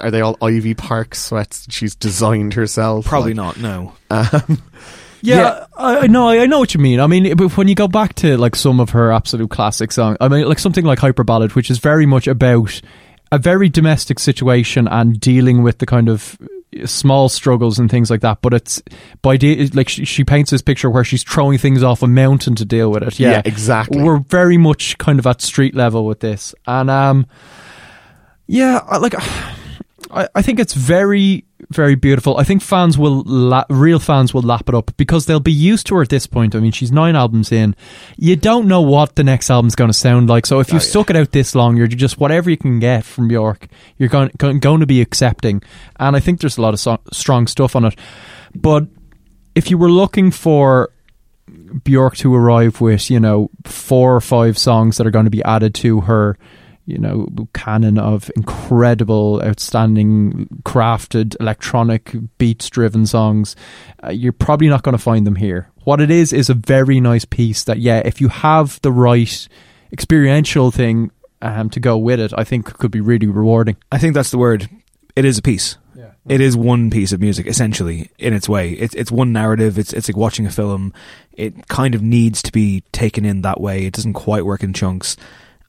Are 0.00 0.10
they 0.10 0.20
all 0.20 0.36
Ivy 0.42 0.74
Park 0.74 1.14
sweats 1.14 1.66
she's 1.70 1.94
designed 1.94 2.54
herself? 2.54 3.06
Probably 3.06 3.34
Like, 3.34 3.56
not. 3.56 3.60
No. 3.60 3.92
Um, 4.10 4.62
Yeah, 5.22 5.64
I, 5.76 6.00
I 6.00 6.06
know. 6.06 6.28
I 6.28 6.44
know 6.44 6.58
what 6.58 6.74
you 6.74 6.80
mean. 6.80 7.00
I 7.00 7.06
mean, 7.06 7.34
but 7.36 7.56
when 7.56 7.66
you 7.66 7.74
go 7.74 7.88
back 7.88 8.14
to 8.16 8.36
like 8.36 8.54
some 8.54 8.78
of 8.78 8.90
her 8.90 9.10
absolute 9.10 9.48
classic 9.50 9.90
songs, 9.90 10.18
I 10.20 10.28
mean, 10.28 10.46
like 10.46 10.58
something 10.58 10.84
like 10.84 10.98
Hyperballad, 10.98 11.54
which 11.54 11.70
is 11.70 11.78
very 11.78 12.04
much 12.04 12.26
about 12.26 12.78
a 13.32 13.38
very 13.38 13.70
domestic 13.70 14.18
situation 14.18 14.86
and 14.86 15.18
dealing 15.18 15.62
with 15.62 15.78
the 15.78 15.86
kind 15.86 16.10
of 16.10 16.36
small 16.84 17.28
struggles 17.28 17.78
and 17.78 17.90
things 17.90 18.10
like 18.10 18.20
that. 18.20 18.42
But 18.42 18.54
it's 18.54 18.82
by 19.22 19.36
de- 19.36 19.66
like 19.68 19.88
she, 19.88 20.04
she 20.04 20.24
paints 20.24 20.50
this 20.50 20.62
picture 20.62 20.90
where 20.90 21.04
she's 21.04 21.22
throwing 21.22 21.58
things 21.58 21.82
off 21.82 22.02
a 22.02 22.06
mountain 22.06 22.54
to 22.56 22.64
deal 22.64 22.90
with 22.90 23.02
it. 23.02 23.18
Yeah, 23.18 23.30
Yeah, 23.30 23.42
exactly. 23.44 24.02
We're 24.02 24.18
very 24.18 24.56
much 24.56 24.98
kind 24.98 25.18
of 25.18 25.26
at 25.26 25.40
street 25.40 25.74
level 25.74 26.06
with 26.06 26.20
this, 26.20 26.54
and 26.66 26.90
um, 26.90 27.26
yeah, 28.46 28.78
like 28.98 29.14
I, 30.10 30.28
I 30.34 30.42
think 30.42 30.60
it's 30.60 30.74
very, 30.74 31.44
very 31.70 31.94
beautiful. 31.94 32.36
I 32.36 32.44
think 32.44 32.62
fans 32.62 32.96
will, 32.98 33.22
la- 33.26 33.64
real 33.68 33.98
fans 33.98 34.32
will 34.32 34.42
lap 34.42 34.68
it 34.68 34.74
up 34.74 34.96
because 34.96 35.26
they'll 35.26 35.40
be 35.40 35.52
used 35.52 35.86
to 35.88 35.96
her 35.96 36.02
at 36.02 36.08
this 36.08 36.26
point. 36.26 36.54
I 36.54 36.60
mean, 36.60 36.72
she's 36.72 36.92
nine 36.92 37.16
albums 37.16 37.52
in. 37.52 37.74
You 38.16 38.36
don't 38.36 38.66
know 38.66 38.80
what 38.80 39.16
the 39.16 39.24
next 39.24 39.50
album's 39.50 39.74
going 39.74 39.90
to 39.90 39.94
sound 39.94 40.28
like. 40.28 40.46
So 40.46 40.60
if 40.60 40.72
you've 40.72 40.82
oh, 40.82 40.84
stuck 40.84 41.10
it 41.10 41.16
out 41.16 41.32
this 41.32 41.54
long, 41.54 41.76
you're 41.76 41.86
just 41.86 42.18
whatever 42.18 42.50
you 42.50 42.56
can 42.56 42.78
get 42.78 43.04
from 43.04 43.28
Bjork, 43.28 43.66
you're 43.98 44.08
going, 44.08 44.30
going, 44.38 44.58
going 44.58 44.80
to 44.80 44.86
be 44.86 45.00
accepting. 45.00 45.62
And 45.98 46.16
I 46.16 46.20
think 46.20 46.40
there's 46.40 46.58
a 46.58 46.62
lot 46.62 46.74
of 46.74 46.80
so- 46.80 47.00
strong 47.12 47.46
stuff 47.46 47.76
on 47.76 47.84
it. 47.84 47.98
But 48.54 48.86
if 49.54 49.70
you 49.70 49.78
were 49.78 49.90
looking 49.90 50.30
for 50.30 50.90
Bjork 51.82 52.16
to 52.18 52.34
arrive 52.34 52.80
with, 52.80 53.10
you 53.10 53.20
know, 53.20 53.50
four 53.64 54.16
or 54.16 54.20
five 54.20 54.58
songs 54.58 54.96
that 54.96 55.06
are 55.06 55.10
going 55.10 55.26
to 55.26 55.30
be 55.30 55.42
added 55.44 55.74
to 55.76 56.02
her, 56.02 56.36
you 56.86 56.98
know, 56.98 57.28
canon 57.54 57.98
of 57.98 58.30
incredible, 58.36 59.42
outstanding, 59.44 60.48
crafted, 60.64 61.36
electronic, 61.40 62.14
beats 62.38 62.68
driven 62.70 63.06
songs, 63.06 63.56
uh, 64.04 64.10
you're 64.10 64.32
probably 64.32 64.68
not 64.68 64.82
going 64.82 64.96
to 64.96 65.02
find 65.02 65.26
them 65.26 65.36
here. 65.36 65.70
What 65.84 66.00
it 66.00 66.10
is, 66.10 66.32
is 66.32 66.50
a 66.50 66.54
very 66.54 67.00
nice 67.00 67.24
piece 67.24 67.64
that, 67.64 67.78
yeah, 67.78 68.02
if 68.04 68.20
you 68.20 68.28
have 68.28 68.80
the 68.82 68.92
right 68.92 69.48
experiential 69.92 70.70
thing 70.70 71.10
um, 71.42 71.70
to 71.70 71.80
go 71.80 71.96
with 71.96 72.20
it, 72.20 72.32
I 72.36 72.44
think 72.44 72.66
could 72.78 72.90
be 72.90 73.00
really 73.00 73.26
rewarding. 73.26 73.76
I 73.90 73.98
think 73.98 74.14
that's 74.14 74.30
the 74.30 74.38
word. 74.38 74.68
It 75.16 75.24
is 75.24 75.38
a 75.38 75.42
piece. 75.42 75.76
It 76.26 76.40
is 76.40 76.56
one 76.56 76.90
piece 76.90 77.12
of 77.12 77.20
music, 77.20 77.46
essentially, 77.46 78.10
in 78.18 78.32
its 78.32 78.48
way. 78.48 78.72
It's 78.72 78.94
it's 78.94 79.12
one 79.12 79.32
narrative. 79.32 79.78
It's 79.78 79.92
it's 79.92 80.08
like 80.08 80.16
watching 80.16 80.46
a 80.46 80.50
film. 80.50 80.94
It 81.32 81.68
kind 81.68 81.94
of 81.94 82.00
needs 82.02 82.40
to 82.42 82.52
be 82.52 82.82
taken 82.92 83.26
in 83.26 83.42
that 83.42 83.60
way. 83.60 83.84
It 83.84 83.92
doesn't 83.92 84.14
quite 84.14 84.46
work 84.46 84.62
in 84.62 84.72
chunks. 84.72 85.18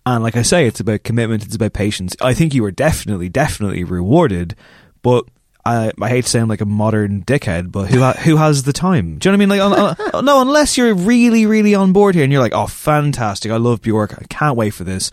And 0.05 0.23
like 0.23 0.35
I 0.35 0.43
say, 0.43 0.67
it's 0.67 0.79
about 0.79 1.03
commitment. 1.03 1.45
It's 1.45 1.55
about 1.55 1.73
patience. 1.73 2.15
I 2.21 2.33
think 2.33 2.53
you 2.53 2.61
were 2.63 2.71
definitely, 2.71 3.29
definitely 3.29 3.83
rewarded. 3.83 4.55
But 5.01 5.25
I, 5.65 5.91
I 5.99 6.09
hate 6.09 6.25
to 6.25 6.29
sound 6.29 6.47
like 6.49 6.61
a 6.61 6.65
modern 6.65 7.23
dickhead, 7.23 7.71
but 7.71 7.89
who 7.89 8.01
ha- 8.01 8.13
who 8.23 8.37
has 8.37 8.63
the 8.63 8.73
time? 8.73 9.17
Do 9.17 9.27
you 9.29 9.31
know 9.35 9.45
what 9.45 9.57
I 9.59 9.71
mean? 9.71 9.73
Like, 9.73 9.97
un- 9.97 10.13
un- 10.13 10.25
no, 10.25 10.41
unless 10.41 10.77
you're 10.77 10.93
really, 10.93 11.47
really 11.47 11.73
on 11.73 11.91
board 11.91 12.13
here, 12.13 12.23
and 12.23 12.31
you're 12.31 12.41
like, 12.41 12.53
oh, 12.53 12.67
fantastic! 12.67 13.51
I 13.51 13.57
love 13.57 13.81
Bjork. 13.81 14.13
I 14.13 14.25
can't 14.29 14.55
wait 14.55 14.75
for 14.75 14.83
this. 14.83 15.09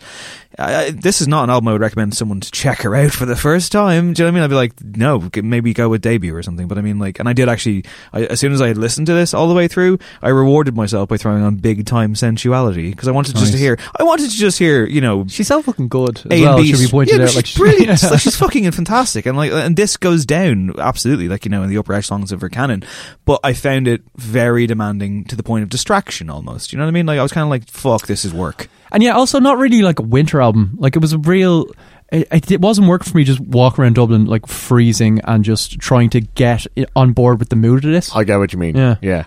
I, 0.59 0.91
this 0.91 1.19
is 1.21 1.27
not 1.27 1.45
an 1.45 1.49
album 1.49 1.67
I 1.69 1.71
would 1.73 1.81
recommend 1.81 2.15
someone 2.15 2.39
to 2.41 2.51
check 2.51 2.81
her 2.83 2.95
out 2.95 3.11
for 3.11 3.25
the 3.25 3.35
first 3.35 3.71
time. 3.71 4.13
Do 4.13 4.21
you 4.21 4.25
know 4.25 4.31
what 4.31 4.31
I 4.31 4.35
mean? 4.35 4.43
I'd 4.43 4.49
be 4.49 4.55
like, 4.55 4.83
no, 4.83 5.29
maybe 5.43 5.73
go 5.73 5.89
with 5.89 6.01
debut 6.01 6.35
or 6.35 6.43
something. 6.43 6.67
But 6.67 6.77
I 6.77 6.81
mean, 6.81 6.99
like, 6.99 7.19
and 7.19 7.27
I 7.27 7.33
did 7.33 7.49
actually. 7.49 7.85
I, 8.13 8.25
as 8.25 8.39
soon 8.39 8.51
as 8.53 8.61
I 8.61 8.67
had 8.67 8.77
listened 8.77 9.07
to 9.07 9.13
this 9.13 9.33
all 9.33 9.47
the 9.47 9.55
way 9.55 9.67
through, 9.67 9.97
I 10.21 10.29
rewarded 10.29 10.75
myself 10.75 11.09
by 11.09 11.17
throwing 11.17 11.41
on 11.43 11.55
big 11.55 11.85
time 11.85 12.13
sensuality 12.15 12.91
because 12.91 13.07
I 13.07 13.11
wanted 13.11 13.33
just 13.35 13.47
to 13.47 13.51
Nice. 13.53 13.59
hear. 13.61 13.79
I 13.99 14.03
wanted 14.03 14.29
to 14.29 14.37
just 14.37 14.59
hear, 14.59 14.85
you 14.85 15.01
know, 15.01 15.25
She's 15.27 15.47
so 15.47 15.61
fucking 15.61 15.87
good 15.87 16.17
as 16.19 16.25
a 16.39 16.41
well, 16.43 16.57
and 16.57 16.63
B. 16.63 16.69
should 16.71 16.79
be 16.79 16.87
pointed 16.87 17.17
yeah, 17.17 17.23
out. 17.23 17.29
she's 17.29 17.35
Like, 17.35 17.45
she- 17.47 17.57
brilliant. 17.57 18.03
like 18.11 18.19
she's 18.21 18.35
fucking 18.35 18.65
and 18.65 18.75
fantastic, 18.75 19.25
and 19.25 19.35
like, 19.37 19.51
and 19.51 19.75
this 19.75 19.97
goes 19.97 20.25
down 20.25 20.73
absolutely, 20.77 21.29
like 21.29 21.45
you 21.45 21.51
know, 21.51 21.63
in 21.63 21.69
the 21.69 21.77
upper 21.77 21.93
echelons 21.93 22.31
of 22.31 22.41
her 22.41 22.49
canon. 22.49 22.83
But 23.25 23.39
I 23.43 23.53
found 23.53 23.87
it 23.87 24.03
very 24.17 24.67
demanding 24.67 25.23
to 25.25 25.35
the 25.35 25.43
point 25.43 25.63
of 25.63 25.69
distraction, 25.69 26.29
almost. 26.29 26.71
You 26.71 26.77
know 26.77 26.85
what 26.85 26.89
I 26.89 26.91
mean? 26.91 27.05
Like 27.07 27.19
I 27.19 27.23
was 27.23 27.31
kind 27.31 27.43
of 27.43 27.49
like, 27.49 27.67
"Fuck, 27.69 28.05
this 28.07 28.23
is 28.23 28.33
work." 28.33 28.67
And 28.93 29.01
yeah, 29.01 29.13
also 29.13 29.39
not 29.39 29.57
really 29.57 29.81
like 29.81 29.99
a 29.99 30.03
winter 30.03 30.39
album. 30.39 30.75
Like 30.77 30.95
it 30.95 30.99
was 30.99 31.13
a 31.13 31.17
real. 31.17 31.65
It, 32.11 32.27
it, 32.31 32.51
it 32.51 32.61
wasn't 32.61 32.87
working 32.87 33.11
for 33.11 33.17
me 33.17 33.23
just 33.23 33.39
walk 33.39 33.79
around 33.79 33.95
Dublin 33.95 34.25
like 34.25 34.45
freezing 34.45 35.19
and 35.23 35.43
just 35.43 35.79
trying 35.79 36.11
to 36.11 36.21
get 36.21 36.67
on 36.95 37.13
board 37.13 37.39
with 37.39 37.49
the 37.49 37.55
mood 37.55 37.83
of 37.85 37.91
this. 37.91 38.15
I 38.15 38.23
get 38.23 38.37
what 38.37 38.53
you 38.53 38.59
mean. 38.59 38.75
Yeah. 38.75 38.97
yeah. 39.01 39.25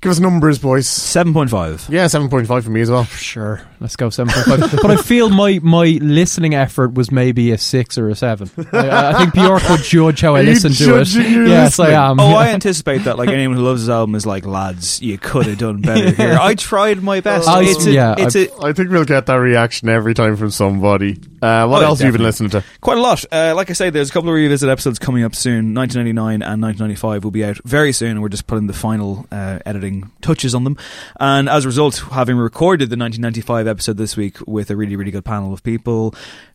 Give 0.00 0.12
us 0.12 0.20
numbers, 0.20 0.60
boys. 0.60 0.86
Seven 0.86 1.32
point 1.32 1.50
five. 1.50 1.84
Yeah, 1.90 2.06
seven 2.06 2.28
point 2.28 2.46
five 2.46 2.64
for 2.64 2.70
me 2.70 2.82
as 2.82 2.90
well. 2.90 3.02
Sure, 3.04 3.62
let's 3.80 3.96
go 3.96 4.10
seven 4.10 4.32
point 4.32 4.60
five. 4.70 4.78
but 4.82 4.90
I 4.90 4.96
feel 4.96 5.28
my 5.30 5.58
my 5.62 5.98
listening 6.00 6.54
effort 6.54 6.94
was 6.94 7.10
maybe 7.10 7.50
a 7.52 7.58
six 7.58 7.96
or 7.98 8.08
a 8.08 8.14
seven. 8.14 8.50
I, 8.72 9.10
I 9.10 9.18
think 9.18 9.34
Bjork 9.34 9.68
would 9.68 9.82
judge 9.82 10.20
how 10.20 10.34
I 10.34 10.40
Are 10.40 10.42
you 10.42 10.50
listen 10.50 10.72
to 10.72 11.00
it. 11.00 11.04
judging 11.04 11.32
your 11.32 11.46
Yes, 11.46 11.78
I 11.78 11.84
listening? 11.84 12.00
am. 12.00 12.20
Oh, 12.20 12.30
yeah. 12.30 12.36
I 12.36 12.48
anticipate 12.48 12.98
that. 13.04 13.16
Like 13.18 13.28
anyone 13.28 13.56
who 13.56 13.62
loves 13.62 13.82
this 13.82 13.90
album 13.90 14.14
is 14.14 14.26
like, 14.26 14.46
lads, 14.46 15.00
you 15.02 15.18
could 15.18 15.46
have 15.46 15.58
done 15.58 15.80
better 15.80 16.10
here. 16.22 16.38
I 16.40 16.54
tried 16.54 17.02
my 17.02 17.20
best. 17.20 17.48
I- 17.48 17.62
it's 17.62 17.86
a, 17.86 17.90
yeah, 17.92 18.14
it's 18.18 18.36
I've- 18.36 18.48
a, 18.60 18.66
I 18.66 18.72
think 18.72 18.90
we'll 18.90 19.04
get 19.04 19.26
that 19.26 19.36
reaction 19.36 19.88
every 19.88 20.14
time 20.14 20.36
from 20.36 20.50
somebody. 20.50 21.20
Uh, 21.40 21.66
what 21.68 21.82
Oh, 21.82 21.86
else 21.86 22.00
have 22.00 22.06
you 22.06 22.12
been 22.12 22.22
listening 22.22 22.50
to? 22.50 22.64
Quite 22.80 22.98
a 22.98 23.00
lot. 23.00 23.24
Uh, 23.30 23.52
like 23.54 23.70
I 23.70 23.72
say, 23.74 23.90
there's 23.90 24.10
a 24.10 24.12
couple 24.12 24.28
of 24.30 24.34
revisit 24.34 24.68
episodes 24.68 24.98
coming 24.98 25.22
up 25.22 25.36
soon. 25.36 25.72
1999 25.74 26.42
and 26.42 26.60
1995 26.62 27.22
will 27.22 27.30
be 27.30 27.44
out 27.44 27.58
very 27.64 27.92
soon, 27.92 28.12
and 28.12 28.22
we're 28.22 28.28
just 28.28 28.46
putting 28.48 28.66
the 28.66 28.72
final 28.72 29.26
uh, 29.30 29.60
editing 29.64 30.10
touches 30.20 30.54
on 30.54 30.64
them. 30.64 30.76
And 31.20 31.48
as 31.48 31.64
a 31.64 31.68
result, 31.68 32.02
having 32.10 32.36
recorded 32.36 32.90
the 32.90 32.96
1995 32.96 33.67
episode 33.68 33.96
this 33.96 34.16
week 34.16 34.36
with 34.46 34.70
a 34.70 34.76
really, 34.76 34.96
really 34.96 35.10
good 35.10 35.24
panel 35.24 35.52
of 35.52 35.62
people, 35.62 36.14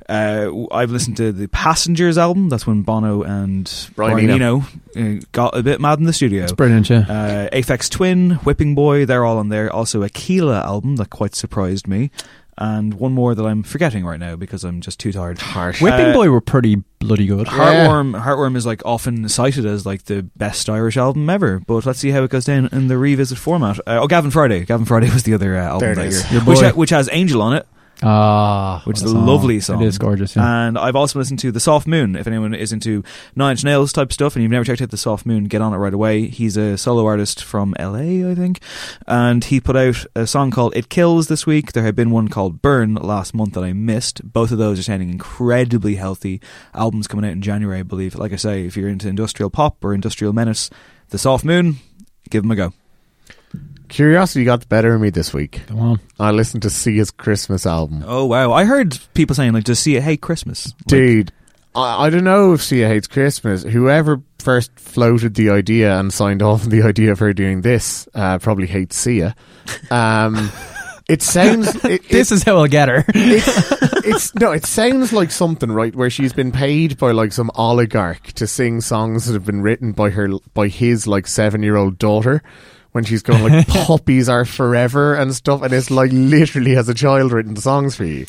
uh, 0.10 0.50
I've 0.72 0.92
listened 0.92 1.18
to 1.18 1.32
the 1.32 1.48
Passengers 1.48 2.18
album. 2.18 2.50
That's 2.50 2.68
when 2.68 2.82
Bono 2.82 3.24
and 3.24 3.90
Brian 3.96 4.26
Brian 4.26 4.30
Eno. 4.30 4.64
Eno 4.96 5.18
uh, 5.18 5.22
got 5.32 5.58
a 5.58 5.64
bit 5.64 5.80
mad 5.80 6.00
in 6.00 6.06
the 6.06 6.14
studio. 6.14 6.44
It's 6.44 6.52
brilliant, 6.52 6.90
yeah. 6.90 7.06
Uh, 7.08 7.50
Aphex 7.56 7.90
Twin, 7.90 8.32
Whipping 8.44 8.76
Boy, 8.76 9.06
they're 9.06 9.26
all 9.26 9.38
on 9.38 9.50
there. 9.50 9.72
Also, 9.72 10.04
a 10.04 10.10
Kíla 10.10 10.64
album 10.64 10.98
that 10.98 11.10
quite 11.10 11.36
surprised 11.36 11.88
me. 11.88 12.12
And 12.58 12.94
one 12.94 13.14
more 13.14 13.34
that 13.34 13.44
I'm 13.44 13.64
forgetting 13.64 14.06
right 14.06 14.20
now 14.20 14.36
because 14.36 14.64
I'm 14.64 14.80
just 14.82 15.00
too 15.00 15.12
tired. 15.12 15.40
Whipping 15.82 16.08
uh, 16.08 16.14
Boy 16.14 16.30
were 16.30 16.42
pretty 16.42 16.84
bloody 17.00 17.26
good. 17.26 17.48
Heartworm, 17.48 18.22
Heartworm 18.22 18.56
is 18.56 18.66
like 18.66 18.82
often 18.86 19.28
cited 19.28 19.66
as 19.66 19.86
like 19.86 20.04
the 20.06 20.24
best 20.36 20.70
Irish 20.70 20.96
album 20.98 21.30
ever, 21.30 21.60
but 21.66 21.86
let's 21.86 22.00
see 22.00 22.12
how 22.12 22.24
it 22.24 22.30
goes 22.30 22.46
down 22.46 22.70
in 22.72 22.88
the 22.88 22.98
revisit 22.98 23.38
format. 23.38 23.80
Uh, 23.80 24.00
oh, 24.02 24.08
Gavin 24.08 24.32
Friday, 24.32 24.66
Gavin 24.66 24.86
Friday 24.86 25.10
was 25.14 25.24
the 25.24 25.34
other 25.34 25.58
uh, 25.58 25.64
album 25.64 25.80
There 25.80 25.92
it 25.94 25.96
that 25.96 26.06
is. 26.06 26.32
year, 26.32 26.42
which 26.42 26.76
which 26.76 26.90
has 26.92 27.10
Angel 27.12 27.42
on 27.42 27.54
it, 27.54 27.68
Ah, 28.04 28.82
which 28.86 28.98
is 28.98 29.04
a 29.04 29.18
lovely 29.18 29.60
song. 29.60 29.82
It 29.82 29.88
is 29.88 29.98
gorgeous. 29.98 30.36
Yeah. 30.36 30.68
And 30.68 30.78
I've 30.78 30.96
also 30.96 31.20
listened 31.20 31.40
to 31.40 31.52
The 31.52 31.60
Soft 31.60 31.88
Moon. 31.88 32.16
If 32.16 32.28
anyone 32.28 32.54
is 32.54 32.74
into 32.74 33.04
Nine 33.36 33.52
Inch 33.52 33.64
Nails 33.64 33.94
type 33.94 34.12
stuff 34.12 34.36
and 34.36 34.44
you've 34.44 34.52
never 34.52 34.66
checked 34.66 34.82
out 34.82 34.92
The 34.92 34.98
Soft 34.98 35.26
Moon, 35.26 35.46
get 35.46 35.62
on 35.62 35.74
it 35.74 35.78
right 35.78 35.94
away. 35.94 36.28
He's 36.28 36.58
a 36.58 36.78
solo 36.78 37.06
artist 37.06 37.44
from 37.44 37.74
LA, 37.80 38.30
I 38.30 38.36
think. 38.36 38.60
And 39.08 39.44
he 39.44 39.60
put 39.60 39.76
out 39.76 40.06
a 40.16 40.28
song 40.28 40.52
called 40.52 40.76
It 40.76 40.90
Kills 40.90 41.28
this 41.28 41.46
week. 41.46 41.72
There 41.72 41.84
had 41.84 41.96
been 41.96 42.12
one 42.12 42.28
called 42.28 42.62
Burn 42.62 42.96
last 42.96 43.34
month 43.34 43.54
that 43.54 43.64
I 43.64 43.74
missed. 43.74 44.22
Both 44.32 44.52
of 44.52 44.58
those 44.58 44.80
are 44.80 44.84
sounding 44.84 45.10
incredibly 45.10 45.96
healthy. 45.96 46.42
Albums 46.74 47.08
coming 47.08 47.26
out 47.26 47.32
in 47.32 47.42
January, 47.42 47.80
I 47.80 47.84
believe. 47.84 48.16
Like 48.16 48.34
I 48.34 48.38
say, 48.38 48.66
if 48.66 48.76
you're 48.76 48.90
into 48.90 49.08
industrial 49.08 49.50
pop 49.50 49.84
or 49.84 49.94
industrial 49.94 50.34
menace, 50.34 50.70
The 51.10 51.18
Soft 51.18 51.46
Moon, 51.46 51.78
give 52.30 52.44
them 52.44 52.52
a 52.52 52.56
go. 52.56 52.74
Curiosity 53.90 54.46
got 54.46 54.62
the 54.62 54.68
better 54.68 54.94
of 54.96 55.02
me 55.02 55.10
this 55.10 55.34
week. 55.34 55.62
Come 55.68 55.80
on. 55.80 56.00
I 56.20 56.32
listened 56.32 56.64
to 56.64 56.70
Sia's 56.70 57.12
Christmas 57.12 57.66
album. 57.66 58.04
Oh, 58.06 58.26
wow. 58.26 58.52
I 58.52 58.66
heard 58.66 58.98
people 59.14 59.36
saying, 59.36 59.54
like, 59.54 59.68
see 59.68 59.96
it, 59.96 60.04
hate 60.04 60.22
Christmas. 60.22 60.68
Like, 60.68 60.88
Dude, 60.88 61.32
I, 61.76 62.06
I 62.06 62.10
don't 62.10 62.24
know 62.24 62.54
if 62.54 62.62
Sia 62.62 62.88
hates 62.88 63.08
Christmas. 63.08 63.64
Whoever 63.64 64.22
first 64.40 64.72
floated 64.80 65.36
the 65.36 65.50
idea 65.50 65.98
and 66.00 66.12
signed 66.14 66.42
off 66.44 66.64
on 66.64 66.70
the 66.70 66.84
idea 66.84 67.12
of 67.12 67.20
her 67.20 67.34
doing 67.34 67.62
this 67.62 68.08
uh, 68.14 68.40
probably 68.40 68.68
hates 68.68 68.96
Sia. 68.96 69.36
Um, 69.92 70.52
it 71.10 71.22
sounds. 71.22 71.74
It, 71.86 72.08
This 72.10 72.32
is 72.32 72.44
how 72.44 72.58
I'll 72.58 72.68
get 72.68 72.90
her. 72.90 73.04
it, 73.10 73.44
it's 74.06 74.34
no. 74.36 74.52
It 74.52 74.66
sounds 74.66 75.14
like 75.14 75.32
something 75.32 75.72
right 75.72 75.96
where 75.96 76.10
she's 76.10 76.34
been 76.34 76.52
paid 76.52 76.98
by 76.98 77.12
like 77.12 77.32
some 77.34 77.52
oligarch 77.56 78.34
to 78.34 78.48
sing 78.48 78.82
songs 78.82 79.26
that 79.26 79.34
have 79.34 79.46
been 79.46 79.62
written 79.62 79.92
by 79.92 80.10
her 80.12 80.30
by 80.54 80.68
his 80.68 81.08
like 81.08 81.28
seven 81.28 81.62
year 81.64 81.76
old 81.76 81.98
daughter. 81.98 82.42
When 82.94 83.04
she's 83.04 83.22
going 83.24 83.44
like 83.44 83.68
puppies 83.86 84.30
are 84.30 84.46
forever 84.46 85.16
and 85.16 85.34
stuff, 85.36 85.62
and 85.64 85.74
it's 85.74 85.92
like 85.92 86.12
literally 86.14 86.78
as 86.78 86.88
a 86.88 86.94
child 86.94 87.32
written 87.32 87.56
songs 87.56 87.96
for 87.96 88.06
you. 88.06 88.26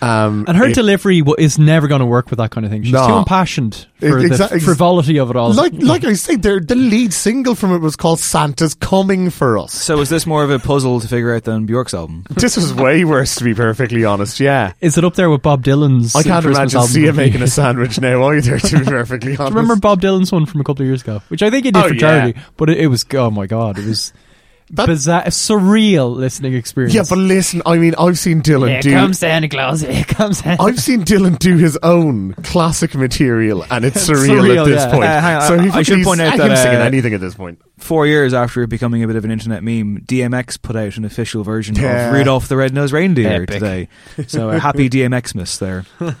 Um, 0.00 0.44
And 0.46 0.56
her 0.56 0.66
it- 0.66 0.74
delivery 0.74 1.22
wa- 1.22 1.34
is 1.38 1.58
never 1.58 1.88
going 1.88 2.00
to 2.00 2.06
work 2.06 2.30
with 2.30 2.38
that 2.38 2.50
kind 2.50 2.64
of 2.64 2.70
thing. 2.70 2.84
She's 2.84 2.92
No. 2.92 3.06
too 3.08 3.14
impassioned 3.14 3.86
for 3.98 4.18
Ex- 4.20 4.38
the 4.38 4.44
exa- 4.44 4.52
ex- 4.52 4.64
frivolity 4.64 5.18
of 5.18 5.28
it 5.30 5.36
all. 5.36 5.52
like 5.52 5.72
like 5.76 6.04
I 6.04 6.12
say, 6.12 6.36
the 6.36 6.60
the 6.64 6.76
lead 6.76 7.12
single 7.12 7.54
from 7.56 7.72
it 7.74 7.78
was 7.80 7.96
called 7.96 8.20
"Santa's 8.20 8.74
Coming 8.74 9.30
for 9.30 9.58
Us." 9.58 9.72
So 9.74 9.98
is 10.00 10.08
this 10.08 10.24
more 10.26 10.44
of 10.44 10.50
a 10.50 10.58
puzzle 10.60 11.00
to 11.00 11.08
figure 11.08 11.34
out 11.34 11.44
than 11.44 11.66
Bjork's 11.66 11.94
album? 11.94 12.24
This 12.30 12.56
was 12.56 12.72
way 12.72 13.04
worse, 13.04 13.34
to 13.36 13.44
be 13.44 13.54
perfectly 13.54 14.04
honest. 14.04 14.38
Yeah, 14.38 14.72
is 14.80 14.96
it 14.98 15.04
up 15.04 15.14
there 15.16 15.30
with 15.30 15.42
Bob 15.42 15.64
Dylan's? 15.64 16.14
I 16.14 16.22
can't 16.22 16.44
Christmas 16.44 16.56
imagine 16.74 16.78
album? 16.78 16.92
Sia 16.92 17.12
making 17.24 17.42
a 17.42 17.48
sandwich 17.48 18.00
now 18.00 18.28
either. 18.30 18.58
To 18.60 18.78
be 18.78 18.84
perfectly 18.84 19.34
Do 19.36 19.42
honest, 19.42 19.50
you 19.54 19.60
remember 19.60 19.76
Bob 19.80 20.00
Dylan's 20.00 20.30
one 20.30 20.46
from 20.46 20.60
a 20.60 20.64
couple 20.64 20.82
of 20.82 20.86
years 20.86 21.02
ago, 21.02 21.22
which 21.28 21.42
I 21.42 21.50
think 21.50 21.64
he 21.64 21.72
did 21.72 21.84
Oh, 21.84 21.88
for 21.88 21.94
yeah. 21.94 22.00
charity, 22.00 22.38
but 22.56 22.70
it, 22.70 22.78
it 22.78 22.86
was 22.86 23.04
oh 23.14 23.30
my 23.30 23.46
god, 23.46 23.78
it 23.78 23.86
was 23.86 24.12
bizarre, 24.70 25.22
a 25.22 25.28
surreal 25.30 26.14
listening 26.14 26.54
experience. 26.54 26.94
Yeah, 26.94 27.04
but 27.08 27.18
listen, 27.18 27.62
I 27.66 27.78
mean, 27.78 27.94
I've 27.98 28.18
seen 28.18 28.42
Dylan 28.42 28.68
Here 28.70 28.80
do. 28.82 28.92
comes 28.92 29.18
Santa 29.18 29.48
Claus. 29.48 29.80
Here 29.80 30.04
comes 30.04 30.38
Santa. 30.38 30.62
I've 30.62 30.78
seen 30.80 31.02
Dylan 31.04 31.38
do 31.38 31.56
his 31.56 31.78
own 31.82 32.34
classic 32.42 32.94
material, 32.94 33.64
and 33.70 33.84
it's 33.84 33.96
It's 33.96 34.10
surreal, 34.10 34.40
surreal, 34.42 34.60
at 34.62 34.64
this 34.66 34.84
yeah. 34.84 34.90
point. 34.90 35.04
Uh, 35.04 35.40
on, 35.42 35.48
so 35.48 35.58
he 35.58 35.70
I 35.70 35.82
should 35.82 35.96
he's- 35.98 36.06
point 36.06 36.20
out 36.20 36.32
him 36.34 36.48
that, 36.48 36.58
singing 36.62 36.80
uh, 36.80 36.84
anything 36.84 37.14
at 37.14 37.20
this 37.20 37.34
point. 37.34 37.60
Four 37.78 38.06
years 38.06 38.34
after 38.34 38.62
it 38.62 38.68
becoming 38.68 39.04
a 39.04 39.06
bit 39.06 39.16
of 39.16 39.24
an 39.24 39.30
internet 39.30 39.62
meme, 39.62 40.00
DMX 40.06 40.60
put 40.60 40.74
out 40.76 40.96
an 40.96 41.04
official 41.04 41.44
version 41.44 41.76
Yeah. 41.76 42.08
of 42.08 42.14
Rudolph 42.14 42.48
the 42.48 42.56
Red-Nosed 42.56 42.92
Reindeer 42.92 43.42
Epic. 43.42 43.48
today. 43.50 43.88
So 44.26 44.50
a 44.50 44.58
happy 44.58 44.90
DMX 44.90 45.34
miss 45.34 45.58
there. 45.58 45.84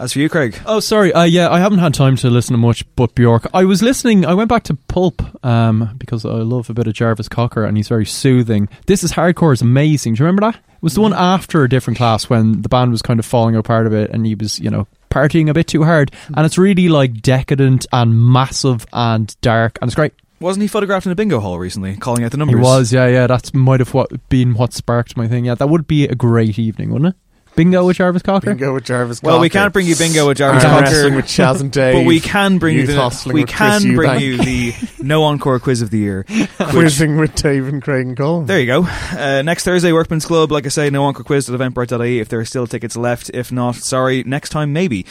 As 0.00 0.12
for 0.12 0.20
you, 0.20 0.28
Craig, 0.28 0.56
Oh, 0.64 0.78
sorry. 0.78 1.12
Uh, 1.12 1.24
yeah, 1.24 1.50
I 1.50 1.58
haven't 1.58 1.80
had 1.80 1.92
time 1.92 2.14
to 2.16 2.30
listen 2.30 2.52
to 2.54 2.58
much 2.58 2.84
but 2.94 3.14
Bjork. 3.16 3.48
I 3.52 3.64
was 3.64 3.82
listening. 3.82 4.24
I 4.24 4.34
went 4.34 4.48
back 4.48 4.62
to 4.64 4.74
Pulp 4.74 5.22
um, 5.44 5.96
because 5.98 6.24
I 6.24 6.28
love 6.28 6.70
a 6.70 6.74
bit 6.74 6.86
of 6.86 6.92
Jarvis 6.94 7.28
Cocker, 7.28 7.64
and 7.64 7.76
he's 7.76 7.88
very 7.88 8.06
soothing. 8.06 8.68
This 8.86 9.02
is 9.02 9.12
hardcore 9.12 9.52
is 9.52 9.60
amazing. 9.62 10.14
Do 10.14 10.20
you 10.20 10.26
remember 10.26 10.42
that? 10.52 10.54
It 10.56 10.82
was 10.82 10.94
the 10.94 11.00
one 11.00 11.12
after 11.12 11.64
a 11.64 11.68
different 11.68 11.96
class 11.96 12.30
when 12.30 12.62
the 12.62 12.68
band 12.68 12.92
was 12.92 13.02
kind 13.02 13.18
of 13.18 13.26
falling 13.26 13.56
apart 13.56 13.88
a 13.88 13.90
bit, 13.90 14.10
and 14.12 14.24
he 14.24 14.36
was, 14.36 14.60
you 14.60 14.70
know, 14.70 14.86
partying 15.10 15.48
a 15.50 15.54
bit 15.54 15.66
too 15.66 15.82
hard. 15.82 16.12
And 16.28 16.46
it's 16.46 16.56
really 16.58 16.88
like 16.88 17.20
decadent 17.20 17.84
and 17.92 18.14
massive 18.32 18.86
and 18.92 19.34
dark, 19.40 19.78
and 19.82 19.88
it's 19.88 19.96
great. 19.96 20.12
wasn't 20.38 20.62
he 20.62 20.68
photographed 20.68 21.06
in 21.06 21.12
a 21.12 21.16
bingo 21.16 21.40
hall 21.40 21.58
recently, 21.58 21.96
calling 21.96 22.22
out 22.22 22.30
the 22.30 22.36
numbers? 22.36 22.56
He 22.56 22.62
was, 22.62 22.92
yeah, 22.92 23.08
yeah. 23.08 23.26
That's 23.26 23.52
might 23.52 23.80
have 23.80 23.92
what 23.94 24.28
been 24.28 24.54
what 24.54 24.72
sparked 24.72 25.16
my 25.16 25.26
thing. 25.26 25.46
Yeah, 25.46 25.56
that 25.56 25.68
would 25.68 25.88
be 25.88 26.04
a 26.06 26.14
great 26.14 26.56
evening, 26.60 26.92
wouldn't 26.92 27.16
it? 27.16 27.20
Bingo 27.58 27.84
with 27.84 27.96
Jarvis 27.96 28.22
Cocker. 28.22 28.54
Bingo 28.54 28.72
with 28.72 28.84
Jarvis. 28.84 29.18
Cocker. 29.18 29.32
Well, 29.32 29.40
we 29.40 29.50
can't 29.50 29.72
bring 29.72 29.84
you 29.84 29.96
bingo 29.96 30.28
with 30.28 30.38
Jarvis 30.38 30.64
Arm 30.64 30.74
Cocker, 30.74 30.94
wrestling 30.94 31.14
with 31.16 31.26
Chas 31.26 31.60
and 31.60 31.72
Dave. 31.72 31.92
but 31.92 32.06
we 32.06 32.20
can 32.20 32.58
bring 32.58 32.76
you 32.76 32.86
the 32.86 33.22
we 33.26 33.32
with 33.42 33.48
Chris 33.48 33.82
can 33.82 33.96
bring 33.96 34.10
Eubank. 34.10 34.20
you 34.20 34.38
the 34.38 35.02
no 35.02 35.24
encore 35.24 35.58
quiz 35.58 35.82
of 35.82 35.90
the 35.90 35.98
year. 35.98 36.24
quizzing 36.58 37.16
with 37.16 37.34
Dave 37.34 37.66
and 37.66 37.82
Craig 37.82 38.06
and 38.06 38.16
Cole. 38.16 38.42
There 38.42 38.60
you 38.60 38.66
go. 38.66 38.84
Uh, 38.84 39.42
next 39.42 39.64
Thursday, 39.64 39.90
Workman's 39.90 40.24
Club. 40.24 40.52
Like 40.52 40.66
I 40.66 40.68
say, 40.68 40.88
no 40.88 41.02
encore 41.02 41.24
quiz 41.24 41.50
at 41.50 41.58
eventbrite.ie 41.58 42.20
if 42.20 42.28
there 42.28 42.38
are 42.38 42.44
still 42.44 42.68
tickets 42.68 42.96
left. 42.96 43.28
If 43.34 43.50
not, 43.50 43.74
sorry, 43.74 44.22
next 44.22 44.50
time 44.50 44.72
maybe. 44.72 45.04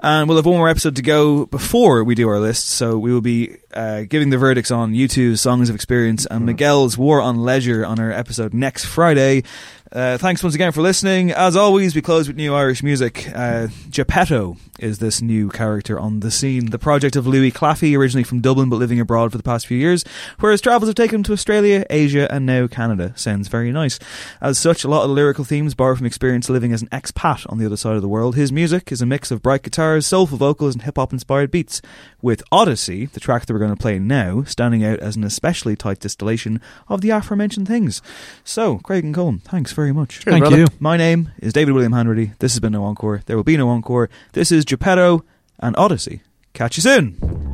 And 0.00 0.28
we'll 0.28 0.38
have 0.38 0.46
one 0.46 0.56
more 0.56 0.68
episode 0.68 0.96
to 0.96 1.02
go 1.02 1.46
before 1.46 2.02
we 2.02 2.16
do 2.16 2.28
our 2.28 2.40
list. 2.40 2.68
So 2.68 2.98
we 2.98 3.12
will 3.12 3.20
be 3.20 3.58
uh, 3.72 4.06
giving 4.08 4.30
the 4.30 4.38
verdicts 4.38 4.72
on 4.72 4.92
U2's 4.92 5.40
Songs 5.40 5.68
of 5.68 5.76
Experience 5.76 6.26
and 6.26 6.46
Miguel's 6.46 6.98
War 6.98 7.20
on 7.20 7.44
Leisure 7.44 7.86
on 7.86 8.00
our 8.00 8.10
episode 8.10 8.52
next 8.52 8.86
Friday. 8.86 9.44
Uh, 9.92 10.16
thanks 10.16 10.42
once 10.42 10.54
again 10.54 10.72
for 10.72 10.80
listening. 10.80 11.32
As 11.32 11.54
always, 11.54 11.94
we 11.94 12.00
close 12.00 12.26
with 12.26 12.34
new 12.34 12.54
Irish 12.54 12.82
music. 12.82 13.28
Uh, 13.34 13.68
Geppetto 13.90 14.56
is 14.78 15.00
this 15.00 15.20
new 15.20 15.50
character 15.50 16.00
on 16.00 16.20
the 16.20 16.30
scene. 16.30 16.70
The 16.70 16.78
project 16.78 17.14
of 17.14 17.26
Louis 17.26 17.52
Claffey, 17.52 17.94
originally 17.94 18.24
from 18.24 18.40
Dublin 18.40 18.70
but 18.70 18.76
living 18.76 19.00
abroad 19.00 19.32
for 19.32 19.36
the 19.36 19.44
past 19.44 19.66
few 19.66 19.76
years, 19.76 20.02
where 20.40 20.50
his 20.50 20.62
travels 20.62 20.88
have 20.88 20.94
taken 20.94 21.16
him 21.16 21.22
to 21.24 21.34
Australia, 21.34 21.84
Asia, 21.90 22.26
and 22.32 22.46
now 22.46 22.66
Canada. 22.66 23.12
Sounds 23.16 23.48
very 23.48 23.70
nice. 23.70 23.98
As 24.40 24.58
such, 24.58 24.82
a 24.82 24.88
lot 24.88 25.02
of 25.02 25.10
the 25.10 25.14
lyrical 25.14 25.44
themes 25.44 25.74
borrow 25.74 25.94
from 25.94 26.06
experience 26.06 26.48
living 26.48 26.72
as 26.72 26.80
an 26.80 26.88
expat 26.88 27.44
on 27.52 27.58
the 27.58 27.66
other 27.66 27.76
side 27.76 27.96
of 27.96 28.02
the 28.02 28.08
world. 28.08 28.34
His 28.34 28.50
music 28.50 28.92
is 28.92 29.02
a 29.02 29.06
mix 29.06 29.30
of 29.30 29.42
bright 29.42 29.62
guitars, 29.62 30.06
soulful 30.06 30.38
vocals, 30.38 30.74
and 30.74 30.84
hip 30.84 30.96
hop 30.96 31.12
inspired 31.12 31.50
beats, 31.50 31.82
with 32.22 32.42
Odyssey, 32.50 33.06
the 33.06 33.20
track 33.20 33.44
that 33.44 33.52
we're 33.52 33.58
going 33.58 33.76
to 33.76 33.82
play 33.82 33.98
now, 33.98 34.42
standing 34.44 34.82
out 34.82 35.00
as 35.00 35.16
an 35.16 35.24
especially 35.24 35.76
tight 35.76 36.00
distillation 36.00 36.62
of 36.88 37.02
the 37.02 37.10
aforementioned 37.10 37.68
things. 37.68 38.00
So, 38.42 38.78
Craig 38.78 39.04
and 39.04 39.14
Colm, 39.14 39.42
thanks 39.42 39.70
very 39.82 39.92
much. 39.92 40.18
Thank 40.18 40.42
brother. 40.42 40.58
you. 40.58 40.66
My 40.78 40.96
name 40.96 41.32
is 41.38 41.52
David 41.52 41.74
William 41.74 41.90
Hanratty. 41.90 42.38
This 42.38 42.52
has 42.52 42.60
been 42.60 42.72
No 42.72 42.84
Encore. 42.84 43.22
There 43.26 43.36
will 43.36 43.42
be 43.42 43.56
no 43.56 43.68
encore. 43.68 44.08
This 44.32 44.52
is 44.52 44.64
Geppetto 44.64 45.24
and 45.58 45.76
Odyssey. 45.76 46.22
Catch 46.54 46.76
you 46.76 46.82
soon. 46.82 47.51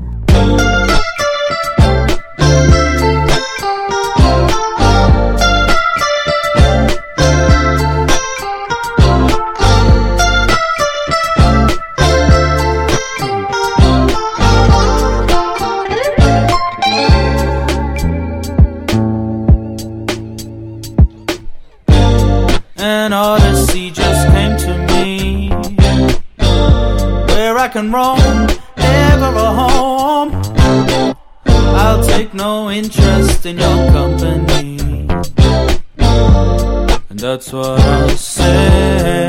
I 27.69 27.71
can 27.71 27.93
roam, 27.93 28.49
ever 28.79 29.27
a 29.27 29.51
home. 29.61 30.31
I'll 31.77 32.03
take 32.03 32.33
no 32.33 32.71
interest 32.71 33.45
in 33.45 33.59
your 33.59 33.91
company. 33.93 34.79
And 37.11 37.19
that's 37.19 37.53
what 37.53 37.79
I'll 37.79 38.09
say. 38.09 39.27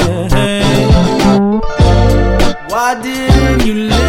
Why 2.69 3.01
didn't 3.01 3.65
you 3.65 3.73
listen? 3.73 4.08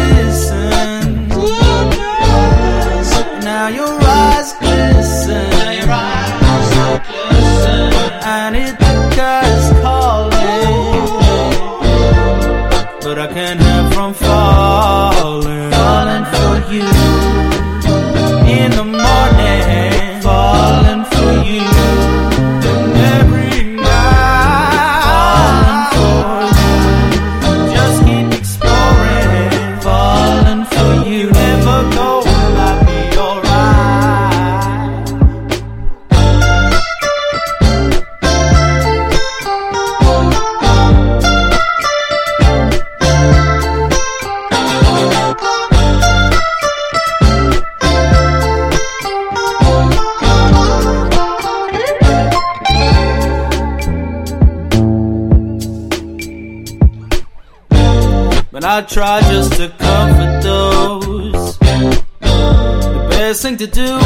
Try 58.91 59.21
just 59.21 59.53
to 59.53 59.69
comfort 59.69 60.41
those. 60.43 61.57
The 61.59 63.07
best 63.09 63.41
thing 63.41 63.55
to 63.57 63.67
do 63.67 63.97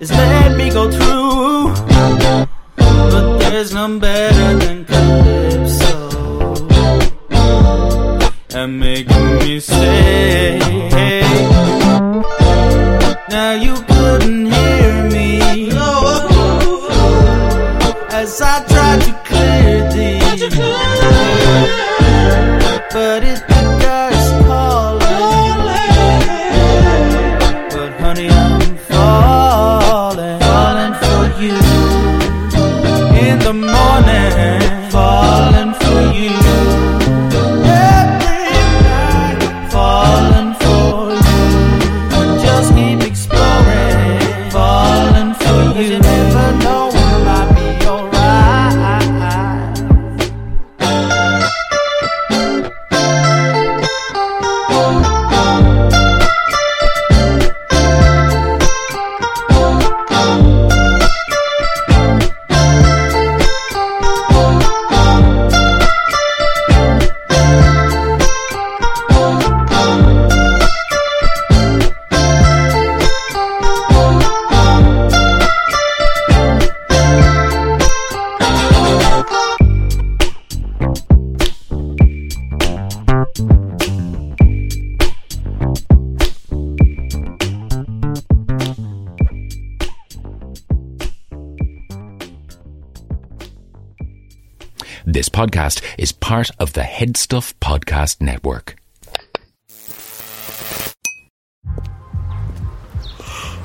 is 0.00 0.10
let 0.10 0.56
me 0.56 0.70
go 0.70 0.90
through. 0.90 1.19
Podcast 95.40 95.82
is 95.96 96.12
part 96.12 96.50
of 96.58 96.74
the 96.74 96.82
Head 96.82 97.16
Stuff 97.16 97.58
Podcast 97.60 98.20
Network. 98.20 98.76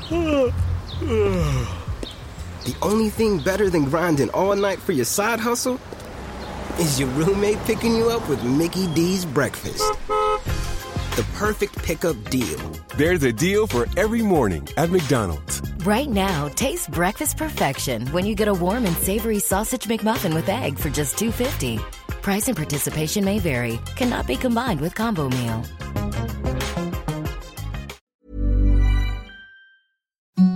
The 0.09 0.53
only 2.81 3.09
thing 3.09 3.39
better 3.39 3.69
than 3.69 3.83
grinding 3.83 4.29
all 4.29 4.55
night 4.55 4.79
for 4.79 4.93
your 4.93 5.03
side 5.03 5.41
hustle 5.41 5.77
is 6.79 6.97
your 6.97 7.09
roommate 7.09 7.59
picking 7.65 7.93
you 7.93 8.09
up 8.09 8.29
with 8.29 8.41
Mickey 8.45 8.87
D's 8.93 9.25
breakfast. 9.25 9.83
The 11.15 11.23
perfect 11.35 11.81
pickup 11.81 12.29
deal. 12.29 12.59
There's 12.97 13.23
a 13.23 13.31
deal 13.31 13.67
for 13.67 13.87
every 13.95 14.21
morning 14.21 14.67
at 14.75 14.89
McDonald's. 14.89 15.61
Right 15.85 16.09
now, 16.09 16.49
taste 16.49 16.91
breakfast 16.91 17.37
perfection 17.37 18.05
when 18.07 18.25
you 18.25 18.35
get 18.35 18.49
a 18.49 18.53
warm 18.53 18.85
and 18.85 18.97
savory 18.97 19.39
sausage 19.39 19.85
McMuffin 19.85 20.33
with 20.33 20.49
egg 20.49 20.77
for 20.77 20.89
just 20.89 21.15
$2.50. 21.15 21.79
Price 22.21 22.49
and 22.49 22.57
participation 22.57 23.23
may 23.23 23.39
vary. 23.39 23.79
Cannot 23.95 24.27
be 24.27 24.35
combined 24.35 24.81
with 24.81 24.93
combo 24.93 25.29
meal. 25.29 25.63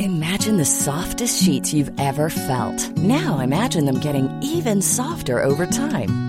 Imagine 0.01 0.57
the 0.57 0.65
softest 0.65 1.41
sheets 1.41 1.73
you've 1.73 1.97
ever 1.97 2.29
felt. 2.29 2.97
Now 2.97 3.39
imagine 3.39 3.85
them 3.85 4.01
getting 4.01 4.27
even 4.43 4.81
softer 4.81 5.41
over 5.41 5.65
time. 5.65 6.28